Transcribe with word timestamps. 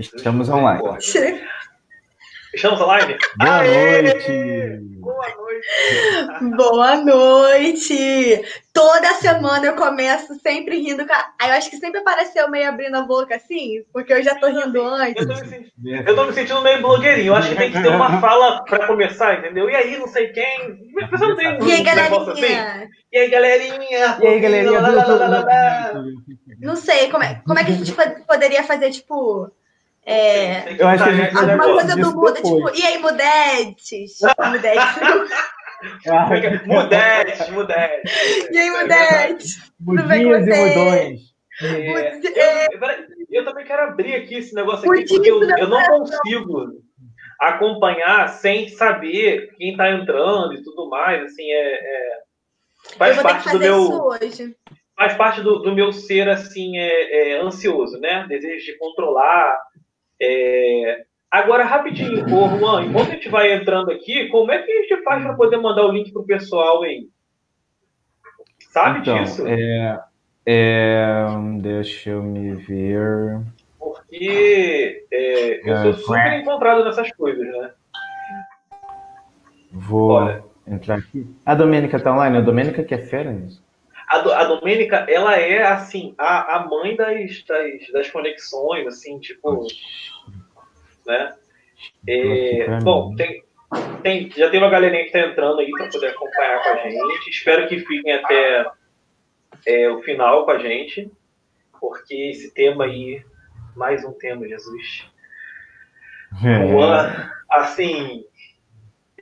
Estamos 0.00 0.48
online. 0.48 0.82
Estamos 2.54 2.80
online? 2.80 3.18
Boa 3.36 3.60
Aê! 3.60 4.02
noite! 4.02 4.80
Boa 4.98 5.26
noite! 5.36 6.56
Boa 6.56 6.96
noite! 6.96 8.42
Toda 8.72 9.14
semana 9.16 9.66
eu 9.66 9.76
começo 9.76 10.34
sempre 10.40 10.78
rindo. 10.78 11.04
Aí 11.38 11.50
eu 11.50 11.54
acho 11.54 11.68
que 11.68 11.76
sempre 11.76 12.00
apareceu 12.00 12.50
meio 12.50 12.70
abrindo 12.70 12.96
a 12.96 13.02
boca 13.02 13.36
assim, 13.36 13.84
porque 13.92 14.14
eu 14.14 14.22
já 14.22 14.34
tô 14.36 14.46
rindo 14.46 14.82
antes. 14.82 15.22
Eu 15.22 15.28
tô 15.28 15.34
me 15.34 15.48
sentindo, 15.48 16.08
eu 16.08 16.16
tô 16.16 16.24
me 16.24 16.32
sentindo 16.32 16.62
meio 16.62 16.80
blogueirinho. 16.80 17.26
Eu 17.26 17.36
acho 17.36 17.50
que 17.50 17.56
tem 17.56 17.70
que 17.70 17.82
ter 17.82 17.88
uma 17.88 18.20
fala 18.22 18.64
pra 18.64 18.86
começar, 18.86 19.38
entendeu? 19.38 19.68
E 19.68 19.76
aí, 19.76 19.98
não 19.98 20.08
sei 20.08 20.28
quem. 20.28 20.78
Mas 20.94 21.20
não 21.20 21.36
tem 21.36 21.58
e 21.62 21.72
aí, 21.72 21.82
galerinha? 21.82 22.16
Assim. 22.22 22.88
E 23.12 23.18
aí, 23.18 23.28
galerinha? 23.28 24.18
E 24.18 24.26
aí, 24.26 24.40
galerinha? 24.40 24.80
Lá, 24.80 24.88
lá, 24.88 25.28
lá, 25.28 25.94
não 26.58 26.74
sei, 26.74 27.10
como 27.10 27.22
é, 27.22 27.42
como 27.46 27.58
é 27.58 27.64
que 27.64 27.72
a 27.72 27.74
gente 27.74 27.94
poderia 28.26 28.62
fazer, 28.64 28.90
tipo 28.90 29.52
é, 30.04 30.80
eu 30.80 30.88
acho 30.88 31.04
que 31.04 31.10
a 31.10 31.14
gente 31.14 31.36
alguma 31.36 31.58
coisa 31.58 31.96
do 31.96 32.14
mundo, 32.14 32.34
tipo, 32.34 32.70
e 32.76 32.82
aí, 32.82 32.98
Mudetes? 32.98 34.18
Mudetes. 34.50 35.50
Ah, 36.08 36.28
mudetes, 36.66 37.48
mudetes. 37.50 38.50
E 38.50 38.58
aí, 38.58 38.70
Mudetes? 38.70 39.72
Mudinhos 39.80 40.46
e 40.46 40.50
mudões. 40.50 41.20
É, 41.62 42.66
eu, 42.66 42.80
eu, 43.30 43.44
também 43.44 43.64
quero 43.66 43.82
abrir 43.82 44.14
aqui 44.14 44.36
esse 44.36 44.54
negócio 44.54 44.90
aqui, 44.90 45.04
porque 45.06 45.30
eu, 45.30 45.42
eu 45.42 45.68
não 45.68 45.82
consigo 45.84 46.82
acompanhar 47.38 48.28
sem 48.28 48.68
saber 48.68 49.54
quem 49.56 49.72
está 49.72 49.90
entrando 49.90 50.54
e 50.54 50.62
tudo 50.62 50.88
mais. 50.88 51.22
Assim, 51.24 51.50
é, 51.50 51.74
é 51.74 52.18
faz 52.96 53.20
parte 53.22 53.50
do 53.50 53.58
meu. 53.58 54.10
Faz 54.96 55.14
parte 55.14 55.40
do, 55.40 55.60
do 55.60 55.74
meu 55.74 55.92
ser 55.92 56.28
assim, 56.28 56.76
é, 56.76 57.32
é, 57.32 57.40
ansioso, 57.40 57.98
né? 57.98 58.26
Desejo 58.28 58.66
de 58.66 58.78
controlar 58.78 59.58
é... 60.20 61.04
Agora, 61.30 61.64
rapidinho, 61.64 62.24
ô 62.24 62.58
Juan, 62.58 62.86
enquanto 62.86 63.10
a 63.10 63.14
gente 63.14 63.28
vai 63.28 63.52
entrando 63.52 63.90
aqui, 63.92 64.28
como 64.28 64.50
é 64.50 64.62
que 64.62 64.72
a 64.72 64.82
gente 64.82 65.02
faz 65.04 65.22
para 65.22 65.34
poder 65.34 65.58
mandar 65.58 65.86
o 65.86 65.92
link 65.92 66.12
para 66.12 66.22
o 66.22 66.26
pessoal 66.26 66.82
aí? 66.82 67.08
Sabe 68.70 69.00
então, 69.00 69.22
disso? 69.22 69.46
É, 69.46 70.00
é, 70.44 71.26
deixa 71.60 72.10
eu 72.10 72.22
me 72.22 72.54
ver. 72.54 73.42
Porque 73.78 75.06
é, 75.12 75.70
eu 75.70 75.76
sou 75.76 75.94
super 75.94 76.32
encontrado 76.32 76.84
nessas 76.84 77.12
coisas, 77.12 77.46
né? 77.46 77.70
Vou 79.72 80.10
Olha. 80.10 80.44
entrar 80.66 80.98
aqui. 80.98 81.26
A 81.46 81.54
Domênica 81.54 82.00
tá 82.00 82.12
online? 82.12 82.38
A 82.38 82.40
Domênica 82.40 82.82
que 82.82 82.94
é 82.94 82.98
fera 82.98 83.32
nisso. 83.32 83.62
A, 84.10 84.16
a 84.16 84.44
Domênica, 84.44 85.06
ela 85.08 85.36
é, 85.36 85.62
assim, 85.62 86.14
a, 86.18 86.56
a 86.56 86.66
mãe 86.66 86.96
das, 86.96 87.44
das, 87.44 87.92
das 87.92 88.10
conexões, 88.10 88.84
assim, 88.88 89.20
tipo 89.20 89.68
né? 91.06 91.34
É, 92.08 92.80
bom, 92.80 93.14
tem, 93.14 93.44
tem, 94.02 94.30
já 94.30 94.50
tem 94.50 94.58
uma 94.58 94.68
galerinha 94.68 95.02
que 95.02 95.16
está 95.16 95.20
entrando 95.20 95.60
aí 95.60 95.70
para 95.70 95.88
poder 95.88 96.08
acompanhar 96.08 96.62
com 96.62 96.68
a 96.70 96.76
gente. 96.76 97.30
Espero 97.30 97.68
que 97.68 97.78
fiquem 97.78 98.12
até 98.12 98.66
é, 99.64 99.88
o 99.90 100.02
final 100.02 100.44
com 100.44 100.50
a 100.50 100.58
gente, 100.58 101.10
porque 101.80 102.14
esse 102.14 102.52
tema 102.52 102.86
aí, 102.86 103.24
mais 103.76 104.04
um 104.04 104.12
tema, 104.12 104.48
Jesus. 104.48 105.08
É. 106.44 107.30
assim, 107.48 108.24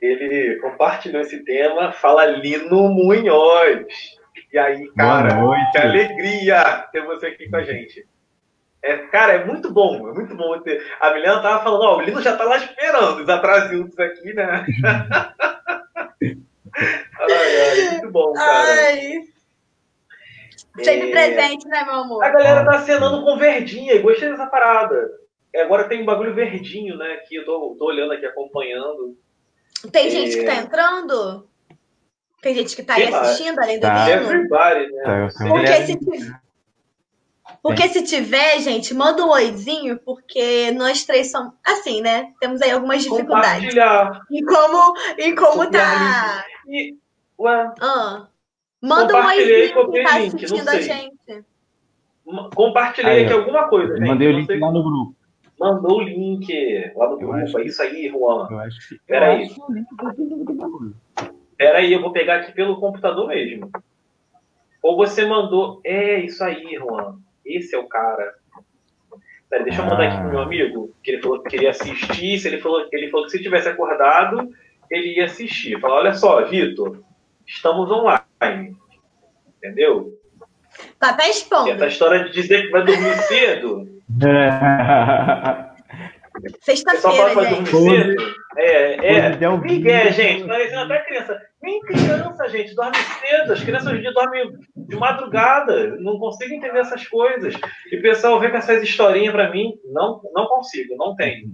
ele 0.01 0.57
compartilhou 0.57 1.21
esse 1.21 1.43
tema, 1.43 1.91
fala 1.91 2.25
Lino 2.25 2.89
Munhoz. 2.89 4.18
E 4.51 4.57
aí, 4.57 4.91
cara, 4.95 5.29
que 5.71 5.77
alegria 5.77 6.87
ter 6.91 7.05
você 7.05 7.27
aqui 7.27 7.49
com 7.49 7.57
a 7.57 7.63
gente. 7.63 8.07
É, 8.81 8.97
cara, 9.07 9.33
é 9.33 9.45
muito 9.45 9.71
bom, 9.71 10.09
é 10.09 10.13
muito 10.13 10.35
bom 10.35 10.57
ter. 10.61 10.81
A 10.99 11.13
Milena 11.13 11.41
tava 11.41 11.63
falando, 11.63 11.83
ó, 11.83 11.97
o 11.97 12.01
Lino 12.01 12.21
já 12.21 12.37
tá 12.37 12.45
lá 12.45 12.57
esperando, 12.57 13.21
os 13.21 13.29
atrasinhos 13.29 13.97
aqui, 13.99 14.33
né? 14.33 14.65
ai, 17.19 17.61
ai, 17.61 17.89
muito 17.91 18.11
bom, 18.11 18.31
cara. 18.33 18.67
Ai. 18.87 19.21
Sempre 20.81 21.09
é... 21.09 21.11
presente, 21.11 21.67
né, 21.67 21.83
meu 21.83 21.95
amor? 21.95 22.23
A 22.23 22.29
galera 22.29 22.63
tá 22.63 22.77
acenando 22.77 23.21
com 23.23 23.37
verdinha, 23.37 23.93
e 23.93 23.99
gostei 23.99 24.29
dessa 24.29 24.47
parada. 24.47 25.09
Agora 25.57 25.89
tem 25.89 26.01
um 26.01 26.05
bagulho 26.05 26.33
verdinho, 26.33 26.95
né, 26.95 27.17
que 27.27 27.35
eu 27.35 27.45
tô, 27.45 27.75
tô 27.77 27.85
olhando 27.85 28.13
aqui, 28.13 28.25
acompanhando. 28.25 29.17
Tem 29.91 30.07
é... 30.07 30.09
gente 30.09 30.37
que 30.37 30.45
tá 30.45 30.55
entrando? 30.55 31.49
Tem 32.41 32.55
gente 32.55 32.75
que 32.75 32.83
tá 32.83 32.95
aí 32.95 33.13
assistindo, 33.13 33.59
além 33.59 33.79
do 33.79 33.81
tá. 33.81 34.07
Lino? 34.07 34.21
Everybody, 34.21 34.91
né? 34.91 35.03
Tá, 35.03 35.47
Porque 35.47 35.85
se, 35.85 35.99
porque 37.61 37.87
Sim. 37.89 37.93
se 37.93 38.03
tiver, 38.03 38.59
gente, 38.59 38.93
manda 38.93 39.25
um 39.25 39.29
oizinho, 39.29 39.99
porque 39.99 40.71
nós 40.71 41.03
três 41.03 41.29
somos 41.31 41.53
assim, 41.65 42.01
né? 42.01 42.31
Temos 42.39 42.61
aí 42.61 42.71
algumas 42.71 43.03
dificuldades. 43.03 43.73
E 44.31 44.43
como, 44.45 44.93
e 45.17 45.35
como 45.35 45.69
tá. 45.69 46.45
E, 46.67 46.95
ué. 47.37 47.71
Ah, 47.81 48.27
manda 48.81 49.15
um 49.15 49.27
oizinho 49.27 49.91
que 49.91 50.03
tá 50.03 50.17
assistindo 50.17 50.69
a 50.69 50.81
gente. 50.81 51.43
Compartilhei 52.55 53.11
aí, 53.11 53.25
aqui 53.25 53.33
alguma 53.33 53.67
coisa. 53.67 53.97
Gente. 53.97 54.07
Mandei 54.07 54.27
o 54.27 54.31
link 54.31 54.59
lá 54.59 54.71
no 54.71 54.83
grupo. 54.83 55.15
Mandou 55.59 55.97
o 55.97 56.01
link 56.01 56.93
lá 56.95 57.09
no 57.09 57.17
grupo. 57.17 57.59
É 57.59 57.65
isso 57.65 57.81
aí, 57.81 58.07
Juan. 58.07 58.47
Eu 58.49 58.59
acho 58.59 58.87
que. 58.87 58.99
Peraí. 59.05 59.49
Peraí, 61.59 61.91
eu 61.91 62.01
vou 62.01 62.13
pegar 62.13 62.37
aqui 62.37 62.53
pelo 62.53 62.79
computador 62.79 63.27
mesmo. 63.27 63.69
Ou 64.81 64.95
você 64.95 65.25
mandou. 65.25 65.81
É 65.83 66.21
isso 66.21 66.41
aí, 66.41 66.77
Juan. 66.77 67.17
Esse 67.45 67.75
é 67.75 67.77
o 67.77 67.85
cara. 67.85 68.33
Pera, 69.49 69.65
deixa 69.65 69.81
eu 69.81 69.85
mandar 69.85 70.07
aqui 70.07 70.21
pro 70.21 70.29
meu 70.29 70.39
ah. 70.39 70.43
amigo, 70.43 70.95
que 71.03 71.11
ele 71.11 71.21
falou 71.21 71.43
que 71.43 71.49
queria 71.49 71.71
assistir. 71.71 72.39
Se 72.39 72.47
ele, 72.47 72.61
falou, 72.61 72.87
ele 72.93 73.09
falou 73.09 73.25
que 73.25 73.33
se 73.33 73.43
tivesse 73.43 73.67
acordado, 73.67 74.49
ele 74.89 75.17
ia 75.17 75.25
assistir. 75.25 75.77
Fala, 75.81 75.95
olha 75.95 76.13
só, 76.13 76.41
Vitor, 76.45 77.03
estamos 77.45 77.91
online. 77.91 78.77
Entendeu? 79.57 80.17
Tá 80.97 81.09
até 81.09 81.29
expondo. 81.29 81.71
Essa 81.71 81.87
história 81.87 82.23
de 82.23 82.31
dizer 82.31 82.67
que 82.67 82.69
vai 82.69 82.85
dormir 82.85 83.17
cedo. 83.23 83.99
Sexta-feira, 86.61 87.49
gente. 87.49 87.69
Dormir 87.69 88.15
cedo. 88.15 88.35
É, 88.55 89.17
é. 89.17 89.57
Miguel, 89.57 90.13
gente, 90.13 90.47
parecendo 90.47 90.81
até 90.81 91.03
criança. 91.03 91.48
Nem 91.61 91.81
criança, 91.81 92.47
gente, 92.47 92.73
dorme 92.73 92.95
cedo. 92.97 93.53
As 93.53 93.63
crianças 93.63 93.87
hoje 93.87 93.97
em 93.97 94.01
dia 94.01 94.13
dormem 94.13 94.57
de 94.75 94.95
madrugada. 94.95 95.97
Não 95.97 96.17
consigo 96.17 96.53
entender 96.53 96.79
essas 96.79 97.05
coisas. 97.07 97.53
E 97.91 97.97
o 97.97 98.01
pessoal 98.01 98.39
vem 98.39 98.49
com 98.49 98.57
essas 98.57 98.81
historinhas 98.81 99.33
para 99.33 99.51
mim. 99.51 99.77
Não, 99.85 100.21
não 100.33 100.47
consigo, 100.47 100.95
não 100.95 101.15
tem. 101.15 101.51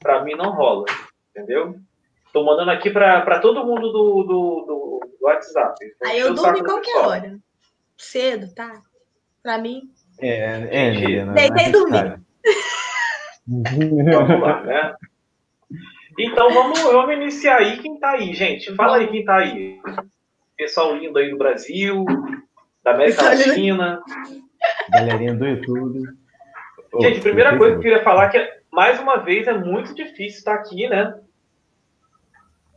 Para 0.00 0.24
mim 0.24 0.34
não 0.34 0.52
rola. 0.52 0.86
Entendeu? 1.30 1.76
Tô 2.32 2.42
mandando 2.42 2.70
aqui 2.70 2.90
para 2.90 3.38
todo 3.40 3.66
mundo 3.66 3.92
do, 3.92 4.22
do, 4.22 4.24
do, 4.24 5.00
do 5.20 5.26
WhatsApp. 5.26 5.76
Aí 6.04 6.18
eu 6.18 6.34
durmo 6.34 6.56
em 6.56 6.64
qualquer 6.64 6.96
hora. 6.96 7.38
Cedo, 7.98 8.52
tá? 8.54 8.80
Para 9.42 9.58
mim. 9.58 9.90
É, 10.18 10.28
é, 10.28 11.16
é 11.16 11.26
Deitei 11.26 11.66
e 11.66 11.72
dormi. 11.72 11.98
Vamos 13.46 14.40
lá, 14.40 14.62
né? 14.62 14.94
Então 16.18 16.52
vamos, 16.52 16.80
vamos 16.82 17.14
iniciar 17.14 17.58
aí 17.58 17.78
quem 17.78 17.98
tá 17.98 18.10
aí, 18.10 18.34
gente. 18.34 18.74
Fala 18.74 18.98
aí 18.98 19.08
quem 19.08 19.24
tá 19.24 19.36
aí. 19.36 19.80
Pessoal 20.56 20.96
lindo 20.96 21.18
aí 21.18 21.30
do 21.30 21.38
Brasil, 21.38 22.04
da 22.84 22.92
América 22.92 23.22
Latina. 23.22 24.00
Galerinha 24.90 25.34
do 25.34 25.46
YouTube. 25.46 26.00
Gente, 27.00 27.18
a 27.18 27.22
primeira 27.22 27.56
coisa 27.56 27.72
que 27.72 27.78
eu 27.78 27.82
queria 27.82 28.04
falar 28.04 28.26
é 28.26 28.28
que, 28.28 28.52
mais 28.70 29.00
uma 29.00 29.16
vez, 29.16 29.46
é 29.46 29.54
muito 29.54 29.94
difícil 29.94 30.38
estar 30.38 30.54
aqui, 30.54 30.88
né? 30.88 31.18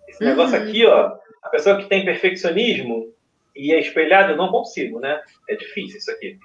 Esse 0.07 0.23
uhum. 0.23 0.29
negócio 0.29 0.57
aqui, 0.57 0.85
ó, 0.85 1.11
a 1.43 1.49
pessoa 1.49 1.77
que 1.77 1.89
tem 1.89 2.05
perfeccionismo 2.05 3.13
e 3.55 3.73
é 3.73 3.79
espelhada, 3.79 4.31
eu 4.31 4.37
não 4.37 4.49
consigo, 4.49 4.99
né? 4.99 5.21
É 5.49 5.55
difícil 5.55 5.97
isso 5.97 6.11
aqui. 6.11 6.39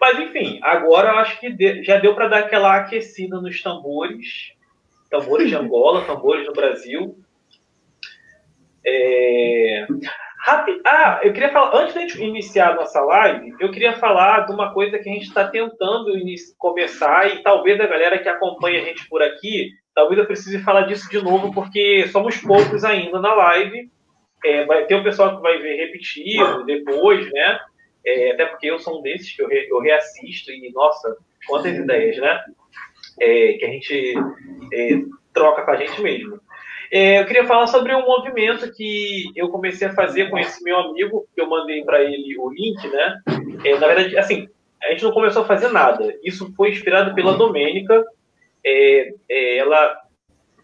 Mas, 0.00 0.18
enfim, 0.18 0.58
agora 0.62 1.10
eu 1.10 1.18
acho 1.18 1.38
que 1.38 1.82
já 1.84 1.98
deu 1.98 2.14
para 2.14 2.28
dar 2.28 2.38
aquela 2.40 2.76
aquecida 2.76 3.40
nos 3.40 3.62
tambores 3.62 4.57
tambores 5.10 5.48
de 5.48 5.56
Angola, 5.56 6.04
tambores 6.04 6.46
no 6.46 6.52
Brasil. 6.52 7.18
É... 8.86 9.86
Ah, 10.84 11.20
eu 11.22 11.32
queria 11.32 11.50
falar, 11.50 11.76
antes 11.76 11.92
de 11.92 11.98
a 11.98 12.02
gente 12.02 12.22
iniciar 12.22 12.70
a 12.70 12.74
nossa 12.76 13.00
live, 13.00 13.54
eu 13.60 13.70
queria 13.70 13.94
falar 13.94 14.46
de 14.46 14.52
uma 14.52 14.72
coisa 14.72 14.98
que 14.98 15.08
a 15.08 15.12
gente 15.12 15.26
está 15.26 15.46
tentando 15.46 16.12
começar 16.56 17.28
e 17.28 17.42
talvez 17.42 17.78
a 17.80 17.86
galera 17.86 18.18
que 18.18 18.28
acompanha 18.28 18.80
a 18.80 18.84
gente 18.84 19.06
por 19.08 19.20
aqui, 19.20 19.72
talvez 19.94 20.18
eu 20.18 20.26
precise 20.26 20.62
falar 20.62 20.82
disso 20.82 21.10
de 21.10 21.20
novo, 21.22 21.52
porque 21.52 22.06
somos 22.08 22.38
poucos 22.38 22.84
ainda 22.84 23.20
na 23.20 23.34
live. 23.34 23.90
É, 24.44 24.64
vai 24.64 24.86
ter 24.86 24.94
o 24.94 25.02
pessoal 25.02 25.36
que 25.36 25.42
vai 25.42 25.58
ver 25.58 25.74
repetido 25.74 26.64
depois, 26.64 27.30
né? 27.32 27.58
É, 28.06 28.30
até 28.30 28.46
porque 28.46 28.68
eu 28.68 28.78
sou 28.78 29.00
um 29.00 29.02
desses 29.02 29.34
que 29.34 29.42
eu, 29.42 29.48
re, 29.48 29.66
eu 29.68 29.80
reassisto 29.80 30.52
e, 30.52 30.72
nossa, 30.72 31.16
quantas 31.46 31.76
ideias, 31.76 32.16
né? 32.18 32.40
É, 33.20 33.52
que 33.54 33.64
a 33.64 33.68
gente 33.68 34.14
é, 34.72 35.02
troca 35.32 35.62
com 35.62 35.70
a 35.70 35.76
gente 35.76 36.00
mesmo. 36.00 36.40
É, 36.90 37.20
eu 37.20 37.26
queria 37.26 37.46
falar 37.46 37.66
sobre 37.66 37.94
um 37.94 38.06
movimento 38.06 38.72
que 38.72 39.30
eu 39.36 39.48
comecei 39.50 39.88
a 39.88 39.94
fazer 39.94 40.30
com 40.30 40.38
esse 40.38 40.62
meu 40.64 40.78
amigo, 40.78 41.26
que 41.34 41.40
eu 41.40 41.48
mandei 41.48 41.84
para 41.84 42.02
ele 42.02 42.36
o 42.38 42.50
link, 42.50 42.88
né? 42.88 43.20
É, 43.64 43.78
na 43.78 43.86
verdade, 43.86 44.16
assim, 44.16 44.48
a 44.82 44.90
gente 44.90 45.04
não 45.04 45.12
começou 45.12 45.42
a 45.42 45.46
fazer 45.46 45.68
nada. 45.68 46.14
Isso 46.22 46.52
foi 46.56 46.70
inspirado 46.70 47.14
pela 47.14 47.36
Domênica. 47.36 48.02
é, 48.64 49.12
é, 49.28 49.58
ela 49.58 50.00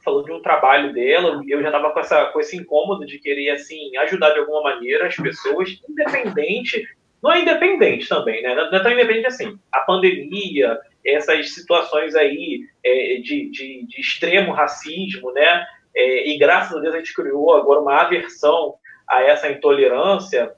falou 0.05 0.23
de 0.23 0.31
um 0.31 0.43
trabalho 0.43 0.93
dela, 0.93 1.41
eu 1.49 1.63
já 1.63 1.69
estava 1.69 1.91
com, 1.91 1.99
essa, 1.99 2.27
com 2.27 2.39
esse 2.39 2.57
incômodo 2.57 3.07
de 3.07 3.19
querer, 3.19 3.51
assim, 3.51 3.97
ajudar 3.97 4.31
de 4.31 4.41
alguma 4.41 4.63
maneira 4.63 5.07
as 5.07 5.17
pessoas, 5.17 5.81
independente, 5.89 6.87
não 7.23 7.33
é 7.33 7.41
independente 7.41 8.07
também, 8.07 8.43
né? 8.43 8.55
Não 8.55 8.79
é 8.79 8.83
tão 8.83 8.93
independente 8.93 9.27
assim. 9.27 9.59
A 9.73 9.81
pandemia, 9.81 10.79
essas 11.05 11.55
situações 11.55 12.15
aí 12.15 12.67
é, 12.85 13.21
de, 13.23 13.51
de, 13.51 13.87
de, 13.87 14.01
extremo 14.01 14.53
racismo, 14.53 15.33
né? 15.33 15.67
É, 15.95 16.29
e 16.31 16.39
graças 16.39 16.77
a 16.77 16.81
Deus 16.81 16.95
a 16.95 16.99
gente 16.99 17.15
criou 17.15 17.55
agora 17.55 17.81
uma 17.81 18.01
aversão 18.01 18.75
a 19.09 19.23
essa 19.23 19.51
intolerância. 19.51 20.53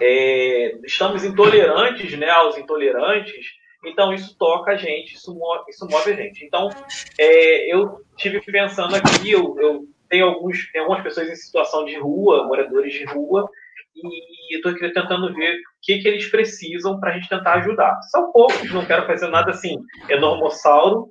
É, 0.00 0.76
estamos 0.84 1.24
intolerantes 1.24 2.16
né, 2.18 2.28
aos 2.28 2.56
intolerantes, 2.56 3.52
então 3.84 4.12
isso 4.12 4.36
toca 4.36 4.72
a 4.72 4.76
gente, 4.76 5.14
isso 5.14 5.34
move, 5.34 5.64
isso 5.68 5.86
move 5.88 6.12
a 6.12 6.16
gente. 6.16 6.44
Então 6.44 6.70
é, 7.18 7.72
eu 7.72 8.00
tive 8.16 8.40
pensando 8.40 8.94
aqui, 8.96 9.30
eu, 9.30 9.56
eu 9.60 9.84
tenho, 10.08 10.26
alguns, 10.26 10.70
tenho 10.72 10.84
algumas 10.84 11.02
pessoas 11.02 11.28
em 11.28 11.36
situação 11.36 11.84
de 11.84 11.98
rua, 11.98 12.46
moradores 12.46 12.92
de 12.92 13.04
rua, 13.04 13.48
e 13.96 14.56
estou 14.56 14.74
tentando 14.74 15.32
ver 15.34 15.56
o 15.56 15.60
que, 15.82 15.98
que 15.98 16.08
eles 16.08 16.26
precisam 16.30 16.98
para 16.98 17.10
a 17.10 17.14
gente 17.14 17.28
tentar 17.28 17.54
ajudar. 17.54 18.00
São 18.10 18.32
poucos, 18.32 18.72
não 18.72 18.84
quero 18.84 19.06
fazer 19.06 19.28
nada 19.28 19.50
assim 19.50 19.78
enormossauro. 20.08 21.08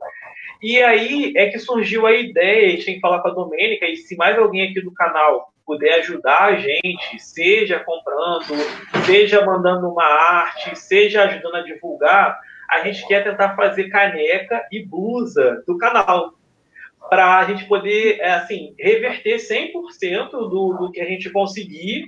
E 0.61 0.81
aí 0.81 1.33
é 1.35 1.49
que 1.49 1.59
surgiu 1.59 2.05
a 2.05 2.13
ideia, 2.13 2.67
a 2.67 2.69
gente 2.71 2.85
tem 2.85 2.95
que 2.95 3.01
falar 3.01 3.19
com 3.21 3.27
a 3.27 3.33
Domênica, 3.33 3.85
e 3.85 3.97
se 3.97 4.15
mais 4.15 4.37
alguém 4.37 4.69
aqui 4.69 4.81
do 4.81 4.93
canal 4.93 5.51
puder 5.65 5.99
ajudar 5.99 6.43
a 6.43 6.55
gente, 6.55 7.19
seja 7.19 7.79
comprando, 7.79 8.53
seja 9.05 9.45
mandando 9.45 9.89
uma 9.89 10.03
arte, 10.03 10.77
seja 10.77 11.23
ajudando 11.23 11.55
a 11.55 11.61
divulgar, 11.61 12.39
a 12.69 12.79
gente 12.83 13.05
quer 13.07 13.23
tentar 13.23 13.55
fazer 13.55 13.89
caneca 13.89 14.65
e 14.71 14.85
blusa 14.85 15.63
do 15.67 15.77
canal. 15.77 16.33
Para 17.09 17.39
a 17.39 17.45
gente 17.45 17.65
poder, 17.65 18.19
é, 18.19 18.31
assim, 18.31 18.73
reverter 18.79 19.35
100% 19.35 20.29
do, 20.31 20.77
do 20.79 20.91
que 20.91 21.01
a 21.01 21.05
gente 21.05 21.29
conseguir 21.29 22.07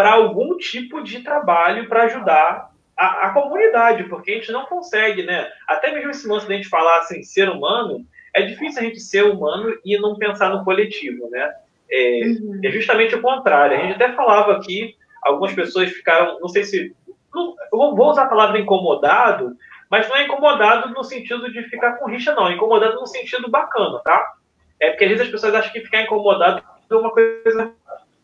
para 0.00 0.12
algum 0.12 0.56
tipo 0.56 1.02
de 1.02 1.20
trabalho 1.20 1.86
para 1.86 2.04
ajudar 2.04 2.70
a, 2.96 3.26
a, 3.26 3.30
comunidade, 3.34 4.04
porque 4.04 4.30
a 4.30 4.34
gente 4.36 4.50
não 4.50 4.64
consegue, 4.64 5.24
né? 5.24 5.46
Até 5.68 5.92
mesmo 5.92 6.10
esse 6.10 6.26
lance 6.26 6.48
da 6.48 6.54
gente 6.54 6.70
falar 6.70 7.00
assim, 7.00 7.22
ser 7.22 7.50
humano, 7.50 8.06
é 8.34 8.40
difícil 8.40 8.80
a 8.80 8.84
gente 8.86 8.98
ser 8.98 9.24
humano 9.24 9.78
e 9.84 9.98
não 9.98 10.16
pensar 10.16 10.48
no 10.48 10.64
coletivo, 10.64 11.28
né? 11.28 11.52
É, 11.90 12.20
uhum. 12.24 12.60
é 12.64 12.70
justamente 12.70 13.14
o 13.14 13.20
contrário. 13.20 13.76
A 13.76 13.80
gente 13.82 14.02
até 14.02 14.10
falava 14.14 14.52
aqui, 14.52 14.96
algumas 15.22 15.52
pessoas 15.52 15.90
ficaram, 15.90 16.40
não 16.40 16.48
sei 16.48 16.64
se. 16.64 16.96
Não, 17.34 17.94
vou 17.94 18.08
usar 18.08 18.22
a 18.22 18.28
palavra 18.28 18.58
incomodado, 18.58 19.54
mas 19.90 20.08
não 20.08 20.16
é 20.16 20.24
incomodado 20.24 20.94
no 20.94 21.04
sentido 21.04 21.52
de 21.52 21.62
ficar 21.64 21.98
com 21.98 22.08
rixa, 22.08 22.34
não. 22.34 22.48
É 22.48 22.54
incomodado 22.54 22.94
no 22.94 23.06
sentido 23.06 23.50
bacana, 23.50 24.00
tá? 24.02 24.32
É 24.80 24.88
porque 24.88 25.04
às 25.04 25.10
vezes 25.10 25.26
as 25.26 25.30
pessoas 25.30 25.54
acham 25.54 25.72
que 25.74 25.82
ficar 25.82 26.00
incomodado 26.00 26.62
é 26.90 26.94
uma 26.94 27.10
coisa 27.10 27.74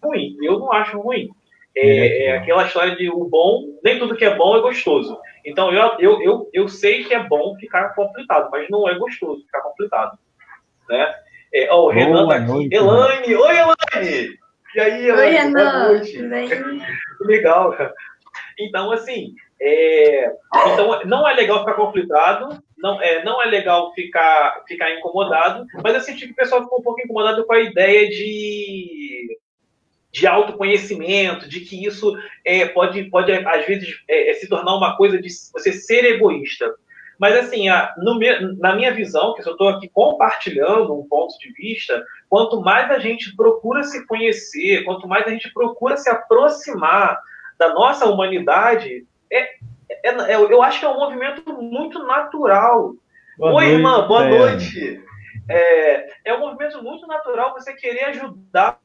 ruim. 0.02 0.38
Eu 0.40 0.58
não 0.58 0.72
acho 0.72 0.98
ruim. 0.98 1.28
É, 1.76 2.24
é, 2.24 2.36
aquela 2.38 2.66
história 2.66 2.96
de 2.96 3.10
o 3.10 3.24
bom, 3.24 3.64
nem 3.84 3.98
tudo 3.98 4.16
que 4.16 4.24
é 4.24 4.34
bom 4.34 4.56
é 4.56 4.60
gostoso. 4.60 5.18
Então 5.44 5.70
eu, 5.72 5.92
eu, 5.98 6.22
eu, 6.22 6.50
eu 6.52 6.68
sei 6.68 7.04
que 7.04 7.14
é 7.14 7.22
bom 7.22 7.54
ficar 7.56 7.94
conflitado, 7.94 8.48
mas 8.50 8.68
não 8.70 8.88
é 8.88 8.98
gostoso 8.98 9.42
ficar 9.44 9.60
conflitado. 9.60 10.18
Né? 10.88 11.14
É, 11.52 11.68
ó, 11.70 11.84
o 11.84 11.90
Renan 11.90 12.28
tá 12.28 12.36
aqui. 12.36 12.46
Noite, 12.46 12.74
Elaine! 12.74 13.34
Oi, 13.34 13.56
Elaine! 13.56 14.38
E 14.74 14.80
aí, 14.80 15.08
Elaine? 15.08 15.36
Oi, 15.36 15.42
Renan! 15.42 16.02
Legal, 17.20 17.72
cara. 17.72 17.92
Então, 18.58 18.90
assim, 18.90 19.34
é, 19.60 20.30
então 20.72 21.04
não 21.04 21.28
é 21.28 21.34
legal 21.34 21.60
ficar 21.60 21.74
conflitado, 21.74 22.62
não 22.76 23.00
é, 23.02 23.24
não 23.24 23.42
é 23.42 23.46
legal 23.46 23.92
ficar, 23.94 24.62
ficar 24.66 24.94
incomodado, 24.94 25.66
mas 25.82 25.94
eu 25.94 26.00
senti 26.00 26.26
que 26.26 26.32
o 26.32 26.36
pessoal 26.36 26.62
ficou 26.62 26.80
um 26.80 26.82
pouco 26.82 27.00
incomodado 27.00 27.44
com 27.46 27.52
a 27.52 27.60
ideia 27.60 28.08
de, 28.08 29.35
de 30.16 30.26
autoconhecimento, 30.26 31.46
de 31.46 31.60
que 31.60 31.84
isso 31.84 32.16
é, 32.42 32.64
pode, 32.64 33.04
pode, 33.10 33.30
às 33.32 33.66
vezes, 33.66 34.02
é, 34.08 34.32
se 34.32 34.48
tornar 34.48 34.74
uma 34.74 34.96
coisa 34.96 35.20
de 35.20 35.28
você 35.52 35.72
ser 35.72 36.06
egoísta. 36.06 36.74
Mas, 37.18 37.36
assim, 37.36 37.68
a, 37.68 37.94
na 38.58 38.74
minha 38.74 38.94
visão, 38.94 39.34
que 39.34 39.46
eu 39.46 39.52
estou 39.52 39.68
aqui 39.68 39.90
compartilhando 39.90 40.98
um 40.98 41.06
ponto 41.06 41.38
de 41.38 41.52
vista, 41.52 42.02
quanto 42.30 42.62
mais 42.62 42.90
a 42.90 42.98
gente 42.98 43.36
procura 43.36 43.82
se 43.82 44.06
conhecer, 44.06 44.84
quanto 44.84 45.06
mais 45.06 45.26
a 45.26 45.30
gente 45.30 45.52
procura 45.52 45.98
se 45.98 46.08
aproximar 46.08 47.18
da 47.58 47.74
nossa 47.74 48.06
humanidade, 48.06 49.06
é, 49.30 49.42
é, 50.02 50.32
é 50.32 50.36
eu 50.36 50.62
acho 50.62 50.80
que 50.80 50.86
é 50.86 50.88
um 50.88 50.98
movimento 50.98 51.52
muito 51.52 52.02
natural. 52.06 52.94
Boa 53.36 53.52
Oi, 53.52 53.64
noite, 53.64 53.72
irmã, 53.72 54.06
boa 54.08 54.24
é. 54.24 54.30
noite. 54.30 55.02
É, 55.48 56.30
é 56.30 56.34
um 56.34 56.40
movimento 56.40 56.82
muito 56.82 57.06
natural 57.06 57.52
você 57.52 57.74
querer 57.74 58.04
ajudar 58.06 58.78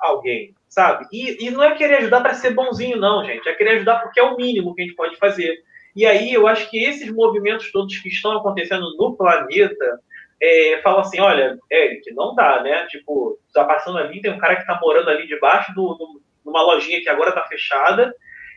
alguém, 0.00 0.54
sabe? 0.68 1.06
E, 1.12 1.46
e 1.46 1.50
não 1.50 1.62
é 1.62 1.74
querer 1.74 1.96
ajudar 1.96 2.20
para 2.20 2.34
ser 2.34 2.54
bonzinho, 2.54 2.96
não, 2.96 3.24
gente. 3.24 3.48
É 3.48 3.54
querer 3.54 3.76
ajudar 3.76 4.00
porque 4.00 4.20
é 4.20 4.22
o 4.22 4.36
mínimo 4.36 4.74
que 4.74 4.82
a 4.82 4.84
gente 4.84 4.96
pode 4.96 5.16
fazer. 5.16 5.62
E 5.94 6.06
aí 6.06 6.32
eu 6.32 6.46
acho 6.46 6.70
que 6.70 6.82
esses 6.82 7.10
movimentos 7.12 7.70
todos 7.70 7.98
que 7.98 8.08
estão 8.08 8.36
acontecendo 8.36 8.96
no 8.96 9.16
planeta 9.16 10.00
é, 10.40 10.80
falam 10.82 11.00
assim, 11.00 11.20
olha, 11.20 11.58
Eric, 11.70 12.12
não 12.14 12.34
dá, 12.34 12.62
né? 12.62 12.86
Tipo, 12.86 13.38
tá 13.52 13.64
passando 13.64 13.98
ali, 13.98 14.20
tem 14.20 14.32
um 14.32 14.38
cara 14.38 14.56
que 14.56 14.66
tá 14.66 14.78
morando 14.82 15.10
ali 15.10 15.26
debaixo 15.26 15.74
do, 15.74 15.94
do 15.94 16.22
numa 16.44 16.62
lojinha 16.62 17.00
que 17.00 17.08
agora 17.08 17.32
tá 17.32 17.44
fechada, 17.44 18.14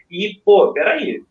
e, 0.10 0.42
pô, 0.44 0.74
peraí, 0.74 1.22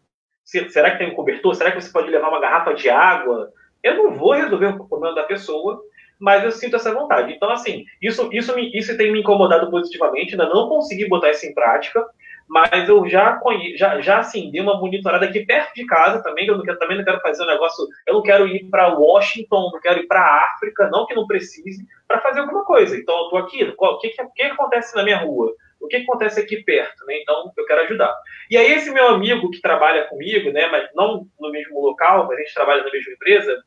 será 0.44 0.90
que 0.90 0.98
tem 0.98 1.10
um 1.10 1.14
cobertor? 1.14 1.54
Será 1.54 1.70
que 1.70 1.80
você 1.80 1.90
pode 1.90 2.10
levar 2.10 2.28
uma 2.28 2.40
garrafa 2.40 2.74
de 2.74 2.88
água? 2.88 3.52
Eu 3.82 3.96
não 3.96 4.14
vou 4.14 4.32
resolver 4.32 4.66
o 4.66 4.88
problema 4.88 5.14
da 5.14 5.24
pessoa, 5.24 5.82
mas 6.24 6.42
eu 6.42 6.50
sinto 6.50 6.76
essa 6.76 6.90
vontade. 6.90 7.34
Então, 7.34 7.50
assim, 7.50 7.84
isso, 8.00 8.30
isso, 8.32 8.56
me, 8.56 8.70
isso 8.74 8.96
tem 8.96 9.12
me 9.12 9.20
incomodado 9.20 9.70
positivamente, 9.70 10.32
ainda 10.32 10.48
não 10.48 10.70
consegui 10.70 11.06
botar 11.06 11.30
isso 11.30 11.44
em 11.44 11.52
prática, 11.52 12.02
mas 12.48 12.88
eu 12.88 13.06
já 13.06 13.34
conheço, 13.34 13.76
já, 13.76 14.00
já 14.00 14.20
assim, 14.20 14.50
dei 14.50 14.62
uma 14.62 14.80
monitorada 14.80 15.26
aqui 15.26 15.44
perto 15.44 15.74
de 15.74 15.84
casa 15.84 16.22
também, 16.22 16.46
eu 16.46 16.56
não 16.56 16.64
quero, 16.64 16.78
também 16.78 16.96
não 16.96 17.04
quero 17.04 17.20
fazer 17.20 17.42
um 17.42 17.46
negócio, 17.46 17.86
eu 18.06 18.14
não 18.14 18.22
quero 18.22 18.48
ir 18.48 18.64
para 18.70 18.94
Washington, 18.96 19.70
não 19.70 19.80
quero 19.80 20.00
ir 20.00 20.06
para 20.06 20.46
África, 20.46 20.88
não 20.88 21.04
que 21.04 21.14
não 21.14 21.26
precise, 21.26 21.86
para 22.08 22.22
fazer 22.22 22.40
alguma 22.40 22.64
coisa. 22.64 22.96
Então 22.96 23.14
eu 23.18 23.28
tô 23.28 23.36
aqui, 23.36 23.62
o 23.76 23.98
que, 23.98 24.08
que, 24.08 24.24
que 24.34 24.42
acontece 24.44 24.96
na 24.96 25.02
minha 25.02 25.18
rua? 25.18 25.52
O 25.78 25.86
que, 25.88 25.98
que 25.98 26.04
acontece 26.04 26.40
aqui 26.40 26.62
perto, 26.64 27.04
né? 27.04 27.18
Então 27.20 27.52
eu 27.54 27.66
quero 27.66 27.82
ajudar. 27.82 28.14
E 28.50 28.56
aí 28.56 28.72
esse 28.72 28.90
meu 28.90 29.08
amigo 29.08 29.50
que 29.50 29.60
trabalha 29.60 30.06
comigo, 30.06 30.50
né, 30.52 30.68
mas 30.68 30.88
não 30.94 31.26
no 31.38 31.50
mesmo 31.50 31.82
local, 31.82 32.26
mas 32.26 32.38
a 32.38 32.40
gente 32.40 32.54
trabalha 32.54 32.82
na 32.82 32.90
mesma 32.90 33.12
empresa, 33.12 33.62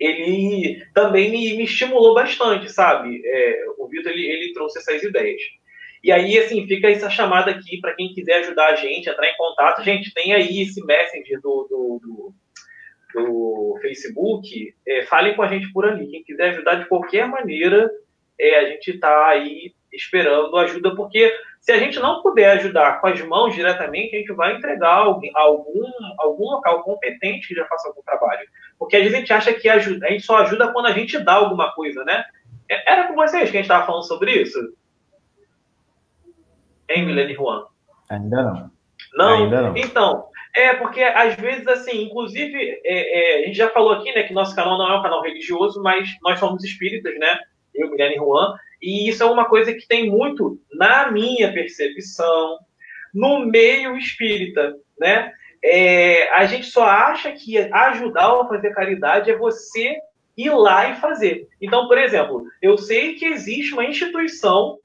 ele 0.00 0.84
também 0.94 1.30
me, 1.30 1.56
me 1.56 1.64
estimulou 1.64 2.14
bastante, 2.14 2.70
sabe? 2.70 3.20
É, 3.24 3.64
o 3.78 3.88
Vitor 3.88 4.12
ele, 4.12 4.26
ele 4.26 4.52
trouxe 4.52 4.78
essas 4.78 5.02
ideias. 5.02 5.40
E 6.02 6.12
aí, 6.12 6.38
assim, 6.38 6.66
fica 6.66 6.88
essa 6.88 7.10
chamada 7.10 7.50
aqui 7.50 7.80
para 7.80 7.94
quem 7.94 8.12
quiser 8.12 8.40
ajudar 8.40 8.68
a 8.68 8.76
gente, 8.76 9.08
entrar 9.08 9.26
em 9.26 9.36
contato. 9.36 9.82
Gente, 9.82 10.14
tem 10.14 10.32
aí 10.32 10.62
esse 10.62 10.84
Messenger 10.84 11.40
do, 11.40 11.66
do, 11.68 12.00
do, 12.02 12.34
do 13.14 13.78
Facebook. 13.80 14.74
É, 14.86 15.02
falem 15.06 15.34
com 15.34 15.42
a 15.42 15.48
gente 15.48 15.72
por 15.72 15.84
ali. 15.84 16.06
Quem 16.08 16.22
quiser 16.22 16.50
ajudar 16.50 16.76
de 16.76 16.88
qualquer 16.88 17.26
maneira, 17.26 17.90
é, 18.38 18.56
a 18.56 18.68
gente 18.70 18.92
está 18.92 19.28
aí 19.30 19.72
esperando 19.92 20.56
ajuda, 20.56 20.94
porque 20.94 21.32
se 21.60 21.72
a 21.72 21.78
gente 21.78 21.98
não 21.98 22.22
puder 22.22 22.52
ajudar 22.52 23.00
com 23.00 23.08
as 23.08 23.20
mãos 23.22 23.54
diretamente, 23.54 24.14
a 24.14 24.18
gente 24.18 24.32
vai 24.32 24.56
entregar 24.56 24.94
alguém, 24.94 25.32
algum, 25.34 25.84
algum 26.18 26.44
local 26.44 26.82
competente 26.82 27.48
que 27.48 27.54
já 27.54 27.64
faça 27.66 27.88
algum 27.88 28.02
trabalho. 28.02 28.46
Porque 28.78 28.96
às 28.96 29.02
vezes 29.02 29.16
a 29.16 29.20
gente 29.20 29.32
acha 29.32 29.52
que 29.52 29.68
ajuda, 29.68 30.06
a 30.06 30.10
gente 30.10 30.24
só 30.24 30.38
ajuda 30.38 30.72
quando 30.72 30.86
a 30.86 30.92
gente 30.92 31.18
dá 31.18 31.34
alguma 31.34 31.72
coisa, 31.72 32.04
né? 32.04 32.24
É, 32.68 32.92
era 32.92 33.08
com 33.08 33.14
vocês 33.14 33.50
que 33.50 33.56
a 33.56 33.60
gente 33.60 33.62
estava 33.62 33.86
falando 33.86 34.06
sobre 34.06 34.32
isso? 34.32 34.58
Hein, 36.88 37.06
Milene 37.06 37.34
Juan? 37.34 37.66
Ainda 38.08 38.42
não. 38.42 38.70
Não? 39.14 39.44
Ainda 39.44 39.62
não. 39.62 39.76
Então, 39.76 40.28
é 40.54 40.74
porque 40.74 41.02
às 41.02 41.34
vezes, 41.34 41.66
assim, 41.66 42.04
inclusive, 42.04 42.80
é, 42.84 42.84
é, 42.84 43.42
a 43.42 43.46
gente 43.46 43.56
já 43.56 43.68
falou 43.70 43.92
aqui, 43.92 44.12
né, 44.14 44.22
que 44.22 44.32
nosso 44.32 44.54
canal 44.54 44.78
não 44.78 44.90
é 44.90 44.98
um 44.98 45.02
canal 45.02 45.22
religioso, 45.22 45.82
mas 45.82 46.08
nós 46.22 46.38
somos 46.38 46.64
espíritas, 46.64 47.18
né? 47.18 47.38
Eu, 47.74 47.90
Milene 47.90 48.16
Juan, 48.16 48.54
e 48.80 49.08
isso 49.08 49.22
é 49.22 49.26
uma 49.26 49.46
coisa 49.46 49.72
que 49.72 49.86
tem 49.86 50.10
muito, 50.10 50.58
na 50.72 51.10
minha 51.10 51.52
percepção, 51.52 52.58
no 53.14 53.46
meio 53.46 53.96
espírita, 53.96 54.74
né? 54.98 55.32
É, 55.62 56.30
a 56.34 56.46
gente 56.46 56.66
só 56.66 56.84
acha 56.84 57.32
que 57.32 57.58
ajudar 57.58 58.40
a 58.40 58.46
fazer 58.46 58.74
caridade 58.74 59.30
é 59.30 59.36
você 59.36 59.96
ir 60.36 60.50
lá 60.50 60.90
e 60.90 60.96
fazer. 60.96 61.48
Então, 61.60 61.88
por 61.88 61.98
exemplo, 61.98 62.44
eu 62.60 62.76
sei 62.76 63.14
que 63.14 63.24
existe 63.24 63.72
uma 63.72 63.84
instituição 63.84 64.78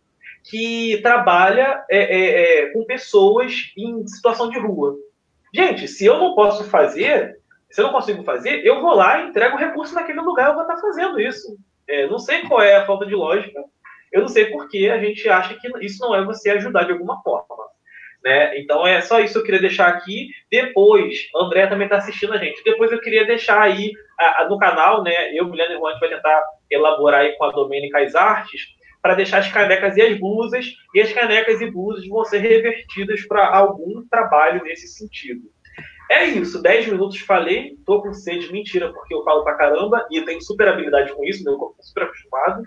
que 0.44 1.00
trabalha 1.04 1.84
é, 1.90 2.00
é, 2.00 2.64
é, 2.64 2.70
com 2.72 2.86
pessoas 2.86 3.72
em 3.78 4.08
situação 4.08 4.50
de 4.50 4.58
rua. 4.58 4.96
Gente, 5.54 5.88
se 5.88 6.06
eu 6.06 6.18
não 6.18 6.34
posso 6.34 6.64
fazer, 6.64 7.38
se 7.70 7.82
eu 7.82 7.86
não 7.86 7.94
consigo 7.94 8.24
fazer, 8.24 8.66
eu 8.66 8.82
vou 8.82 8.96
lá 8.96 9.22
entrego 9.24 9.56
o 9.56 9.60
recurso 9.60 9.94
naquele 9.94 10.22
lugar, 10.22 10.50
eu 10.50 10.54
vou 10.56 10.64
estar 10.64 10.78
fazendo 10.78 11.20
isso. 11.20 11.58
É, 11.88 12.08
não 12.08 12.18
sei 12.18 12.42
qual 12.48 12.62
é 12.62 12.78
a 12.78 12.86
falta 12.86 13.06
de 13.06 13.14
lógica. 13.14 13.62
Eu 14.12 14.22
não 14.22 14.28
sei 14.28 14.46
por 14.46 14.68
que 14.70 14.90
a 14.90 14.98
gente 14.98 15.28
acha 15.30 15.56
que 15.56 15.86
isso 15.86 16.00
não 16.02 16.16
é 16.16 16.24
você 16.24 16.50
ajudar 16.52 16.84
de 16.84 16.92
alguma 16.92 17.22
forma. 17.22 17.72
Né? 18.24 18.60
Então 18.60 18.86
é 18.86 19.02
só 19.02 19.20
isso 19.20 19.34
que 19.34 19.40
eu 19.40 19.44
queria 19.44 19.62
deixar 19.62 19.88
aqui. 19.88 20.30
Depois, 20.52 21.28
André 21.36 21.66
também 21.68 21.86
está 21.86 21.98
assistindo 21.98 22.34
a 22.34 22.38
gente. 22.38 22.64
Depois 22.64 22.92
eu 22.92 23.00
queria 23.00 23.26
deixar 23.26 23.62
aí 23.62 23.92
a, 24.20 24.42
a, 24.42 24.50
no 24.50 24.60
canal, 24.60 25.04
né? 25.04 25.34
Eu, 25.34 25.50
Milena 25.50 25.74
e 25.74 25.78
Juan, 25.78 25.98
vai 26.00 26.10
tentar 26.10 26.44
elaborar 26.70 27.22
aí 27.22 27.36
com 27.38 27.46
a 27.46 27.52
Domênica 27.52 28.00
as 28.00 28.14
artes 28.14 28.62
para 29.02 29.16
deixar 29.16 29.40
as 29.40 29.52
canecas 29.52 29.98
e 29.98 30.02
as 30.02 30.20
blusas, 30.20 30.68
e 30.94 31.02
as 31.02 31.12
canecas 31.12 31.60
e 31.60 31.72
blusas 31.72 32.08
vão 32.08 32.24
ser 32.24 32.38
revertidas 32.38 33.26
para 33.26 33.48
algum 33.48 34.06
trabalho 34.08 34.64
nesse 34.64 34.88
sentido. 34.88 35.42
É 36.12 36.26
isso, 36.26 36.62
10 36.62 36.88
minutos 36.88 37.20
falei, 37.22 37.78
tô 37.86 38.02
com 38.02 38.14
sede, 38.14 38.52
mentira, 38.52 38.92
porque 38.94 39.16
eu 39.16 39.24
falo 39.24 39.44
pra 39.44 39.56
caramba 39.56 40.06
e 40.12 40.22
tenho 40.22 40.42
super 40.42 40.68
habilidade 40.68 41.14
com 41.14 41.24
isso, 41.24 41.44
meu 41.44 41.58
corpo 41.58 41.78
é 41.80 41.84
super 41.84 42.04
acostumado. 42.04 42.64